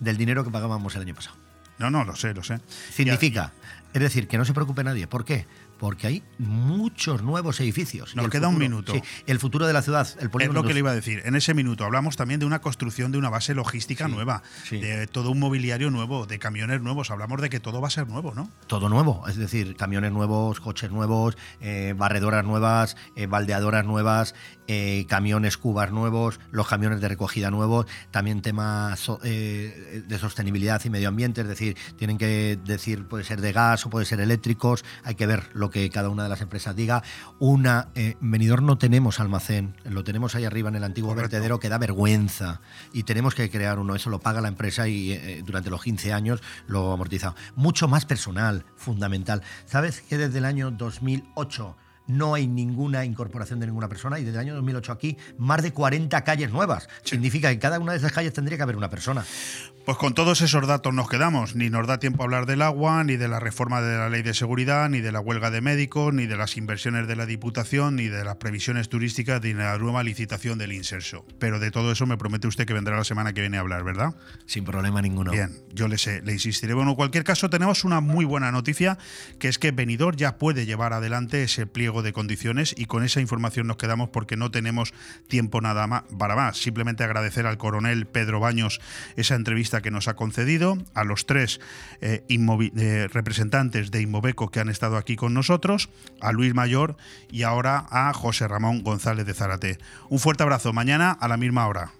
del 0.00 0.16
dinero 0.16 0.44
que 0.44 0.50
pagábamos 0.50 0.94
el 0.96 1.02
año 1.02 1.14
pasado. 1.14 1.36
No, 1.78 1.90
no, 1.90 2.04
lo 2.04 2.16
sé, 2.16 2.32
lo 2.34 2.42
sé. 2.42 2.60
Significa, 2.92 3.52
es 3.92 4.00
decir, 4.00 4.28
que 4.28 4.38
no 4.38 4.44
se 4.44 4.54
preocupe 4.54 4.82
nadie. 4.84 5.06
¿Por 5.06 5.24
qué? 5.24 5.46
Porque 5.78 6.06
hay 6.06 6.22
muchos 6.38 7.22
nuevos 7.22 7.60
edificios. 7.60 8.16
Nos 8.16 8.28
queda 8.28 8.48
un 8.48 8.58
minuto. 8.58 8.92
sí, 8.94 9.02
el 9.26 9.38
futuro 9.38 9.66
de 9.66 9.72
la 9.72 9.82
ciudad, 9.82 10.08
el 10.18 10.24
Es 10.26 10.28
polígono 10.30 10.62
lo 10.62 10.66
que 10.68 10.72
le 10.74 10.80
iba 10.80 10.90
a 10.90 10.94
decir. 10.94 11.22
En 11.24 11.36
ese 11.36 11.54
minuto 11.54 11.84
hablamos 11.84 12.16
también 12.16 12.40
de 12.40 12.46
una 12.46 12.60
construcción 12.60 13.12
de 13.12 13.18
una 13.18 13.28
base 13.30 13.54
logística 13.54 14.08
nueva, 14.08 14.42
de 14.70 15.06
todo 15.06 15.30
un 15.30 15.38
mobiliario 15.38 15.90
nuevo, 15.90 16.26
de 16.26 16.38
camiones 16.38 16.80
nuevos. 16.80 17.10
Hablamos 17.10 17.40
de 17.40 17.50
que 17.50 17.60
todo 17.60 17.80
va 17.80 17.88
a 17.88 17.90
ser 17.90 18.06
nuevo, 18.08 18.34
¿no? 18.34 18.50
todo 18.66 18.88
nuevo, 18.88 19.26
es 19.28 19.36
decir, 19.36 19.76
camiones 19.76 20.12
nuevos, 20.12 20.60
coches 20.60 20.90
nuevos, 20.90 21.36
eh, 21.60 21.94
barredoras 21.96 22.44
nuevas, 22.44 22.96
eh, 23.14 23.26
baldeadoras 23.26 23.84
nuevas, 23.84 24.34
eh, 24.66 25.06
camiones 25.08 25.56
cubas 25.56 25.92
nuevos, 25.92 26.40
los 26.50 26.66
camiones 26.68 27.00
de 27.00 27.08
recogida 27.08 27.50
nuevos, 27.50 27.86
también 28.10 28.42
temas 28.42 28.98
so- 28.98 29.20
eh, 29.24 30.02
de 30.06 30.18
sostenibilidad 30.18 30.82
y 30.84 30.90
medio 30.90 31.08
ambiente, 31.08 31.42
es 31.42 31.48
decir, 31.48 31.76
tienen 31.96 32.18
que 32.18 32.58
decir, 32.64 33.04
puede 33.06 33.24
ser 33.24 33.40
de 33.40 33.52
gas 33.52 33.86
o 33.86 33.90
puede 33.90 34.06
ser 34.06 34.20
eléctricos, 34.20 34.84
hay 35.04 35.14
que 35.14 35.26
ver 35.26 35.48
lo 35.54 35.65
que 35.70 35.88
cada 35.90 36.08
una 36.08 36.24
de 36.24 36.28
las 36.28 36.40
empresas 36.40 36.74
diga. 36.76 37.02
Una, 37.38 37.88
eh, 37.94 38.16
en 38.20 38.30
Benidorm 38.30 38.66
no 38.66 38.78
tenemos 38.78 39.20
almacén, 39.20 39.76
lo 39.84 40.04
tenemos 40.04 40.34
ahí 40.34 40.44
arriba 40.44 40.68
en 40.68 40.76
el 40.76 40.84
antiguo 40.84 41.14
vertedero 41.14 41.60
que 41.60 41.68
da 41.68 41.78
vergüenza 41.78 42.60
y 42.92 43.02
tenemos 43.04 43.34
que 43.34 43.50
crear 43.50 43.78
uno, 43.78 43.94
eso 43.94 44.10
lo 44.10 44.20
paga 44.20 44.40
la 44.40 44.48
empresa 44.48 44.88
y 44.88 45.12
eh, 45.12 45.42
durante 45.44 45.70
los 45.70 45.82
15 45.82 46.12
años 46.12 46.42
lo 46.66 46.92
amortiza. 46.92 47.34
Mucho 47.54 47.88
más 47.88 48.04
personal, 48.04 48.64
fundamental. 48.76 49.42
¿Sabes 49.64 50.00
que 50.00 50.18
desde 50.18 50.38
el 50.38 50.44
año 50.44 50.70
2008 50.70 51.76
no 52.06 52.34
hay 52.34 52.46
ninguna 52.46 53.04
incorporación 53.04 53.60
de 53.60 53.66
ninguna 53.66 53.88
persona 53.88 54.18
y 54.18 54.24
desde 54.24 54.38
el 54.38 54.46
año 54.46 54.54
2008 54.54 54.92
aquí 54.92 55.16
más 55.38 55.62
de 55.62 55.72
40 55.72 56.22
calles 56.24 56.50
nuevas? 56.50 56.88
Significa 57.02 57.48
que 57.48 57.54
en 57.54 57.60
cada 57.60 57.78
una 57.78 57.92
de 57.92 57.98
esas 57.98 58.12
calles 58.12 58.32
tendría 58.32 58.56
que 58.56 58.62
haber 58.62 58.76
una 58.76 58.90
persona. 58.90 59.24
Pues 59.86 59.98
con 59.98 60.14
todos 60.14 60.40
esos 60.40 60.66
datos 60.66 60.92
nos 60.92 61.08
quedamos. 61.08 61.54
Ni 61.54 61.70
nos 61.70 61.86
da 61.86 61.98
tiempo 61.98 62.22
a 62.22 62.24
hablar 62.24 62.46
del 62.46 62.62
agua, 62.62 63.04
ni 63.04 63.16
de 63.16 63.28
la 63.28 63.38
reforma 63.38 63.80
de 63.80 63.96
la 63.96 64.08
ley 64.08 64.22
de 64.22 64.34
seguridad, 64.34 64.88
ni 64.88 65.00
de 65.00 65.12
la 65.12 65.20
huelga 65.20 65.52
de 65.52 65.60
médicos, 65.60 66.12
ni 66.12 66.26
de 66.26 66.36
las 66.36 66.56
inversiones 66.56 67.06
de 67.06 67.14
la 67.14 67.24
Diputación, 67.24 67.94
ni 67.94 68.08
de 68.08 68.24
las 68.24 68.34
previsiones 68.34 68.88
turísticas, 68.88 69.40
ni 69.42 69.52
de 69.52 69.62
la 69.62 69.78
nueva 69.78 70.02
licitación 70.02 70.58
del 70.58 70.72
Inserso. 70.72 71.24
Pero 71.38 71.60
de 71.60 71.70
todo 71.70 71.92
eso 71.92 72.04
me 72.04 72.16
promete 72.16 72.48
usted 72.48 72.66
que 72.66 72.74
vendrá 72.74 72.96
la 72.96 73.04
semana 73.04 73.32
que 73.32 73.42
viene 73.42 73.58
a 73.58 73.60
hablar, 73.60 73.84
¿verdad? 73.84 74.16
Sin 74.46 74.64
problema 74.64 75.00
ninguno. 75.02 75.30
Bien, 75.30 75.52
yo 75.72 75.86
le 75.86 75.98
sé, 75.98 76.20
le 76.22 76.32
insistiré. 76.32 76.74
Bueno, 76.74 76.90
en 76.90 76.96
cualquier 76.96 77.22
caso, 77.22 77.48
tenemos 77.48 77.84
una 77.84 78.00
muy 78.00 78.24
buena 78.24 78.50
noticia, 78.50 78.98
que 79.38 79.46
es 79.46 79.60
que 79.60 79.70
Benidorm 79.70 80.16
ya 80.16 80.36
puede 80.36 80.66
llevar 80.66 80.94
adelante 80.94 81.44
ese 81.44 81.66
pliego 81.66 81.95
de 82.02 82.12
condiciones 82.12 82.74
y 82.76 82.86
con 82.86 83.04
esa 83.04 83.20
información 83.20 83.66
nos 83.66 83.76
quedamos 83.76 84.10
porque 84.10 84.36
no 84.36 84.50
tenemos 84.50 84.94
tiempo 85.28 85.60
nada 85.60 85.86
más 85.86 86.04
para 86.18 86.36
más. 86.36 86.58
Simplemente 86.58 87.04
agradecer 87.04 87.46
al 87.46 87.58
coronel 87.58 88.06
Pedro 88.06 88.40
Baños 88.40 88.80
esa 89.16 89.34
entrevista 89.34 89.80
que 89.80 89.90
nos 89.90 90.08
ha 90.08 90.14
concedido, 90.14 90.78
a 90.94 91.04
los 91.04 91.26
tres 91.26 91.60
eh, 92.00 92.24
eh, 92.28 93.08
representantes 93.12 93.90
de 93.90 94.02
Inmobeco 94.02 94.50
que 94.50 94.60
han 94.60 94.68
estado 94.68 94.96
aquí 94.96 95.16
con 95.16 95.34
nosotros, 95.34 95.88
a 96.20 96.32
Luis 96.32 96.54
Mayor 96.54 96.96
y 97.30 97.42
ahora 97.42 97.86
a 97.90 98.12
José 98.12 98.48
Ramón 98.48 98.82
González 98.82 99.26
de 99.26 99.34
Zárate. 99.34 99.78
Un 100.08 100.18
fuerte 100.18 100.42
abrazo, 100.42 100.72
mañana 100.72 101.10
a 101.10 101.28
la 101.28 101.36
misma 101.36 101.66
hora. 101.66 101.92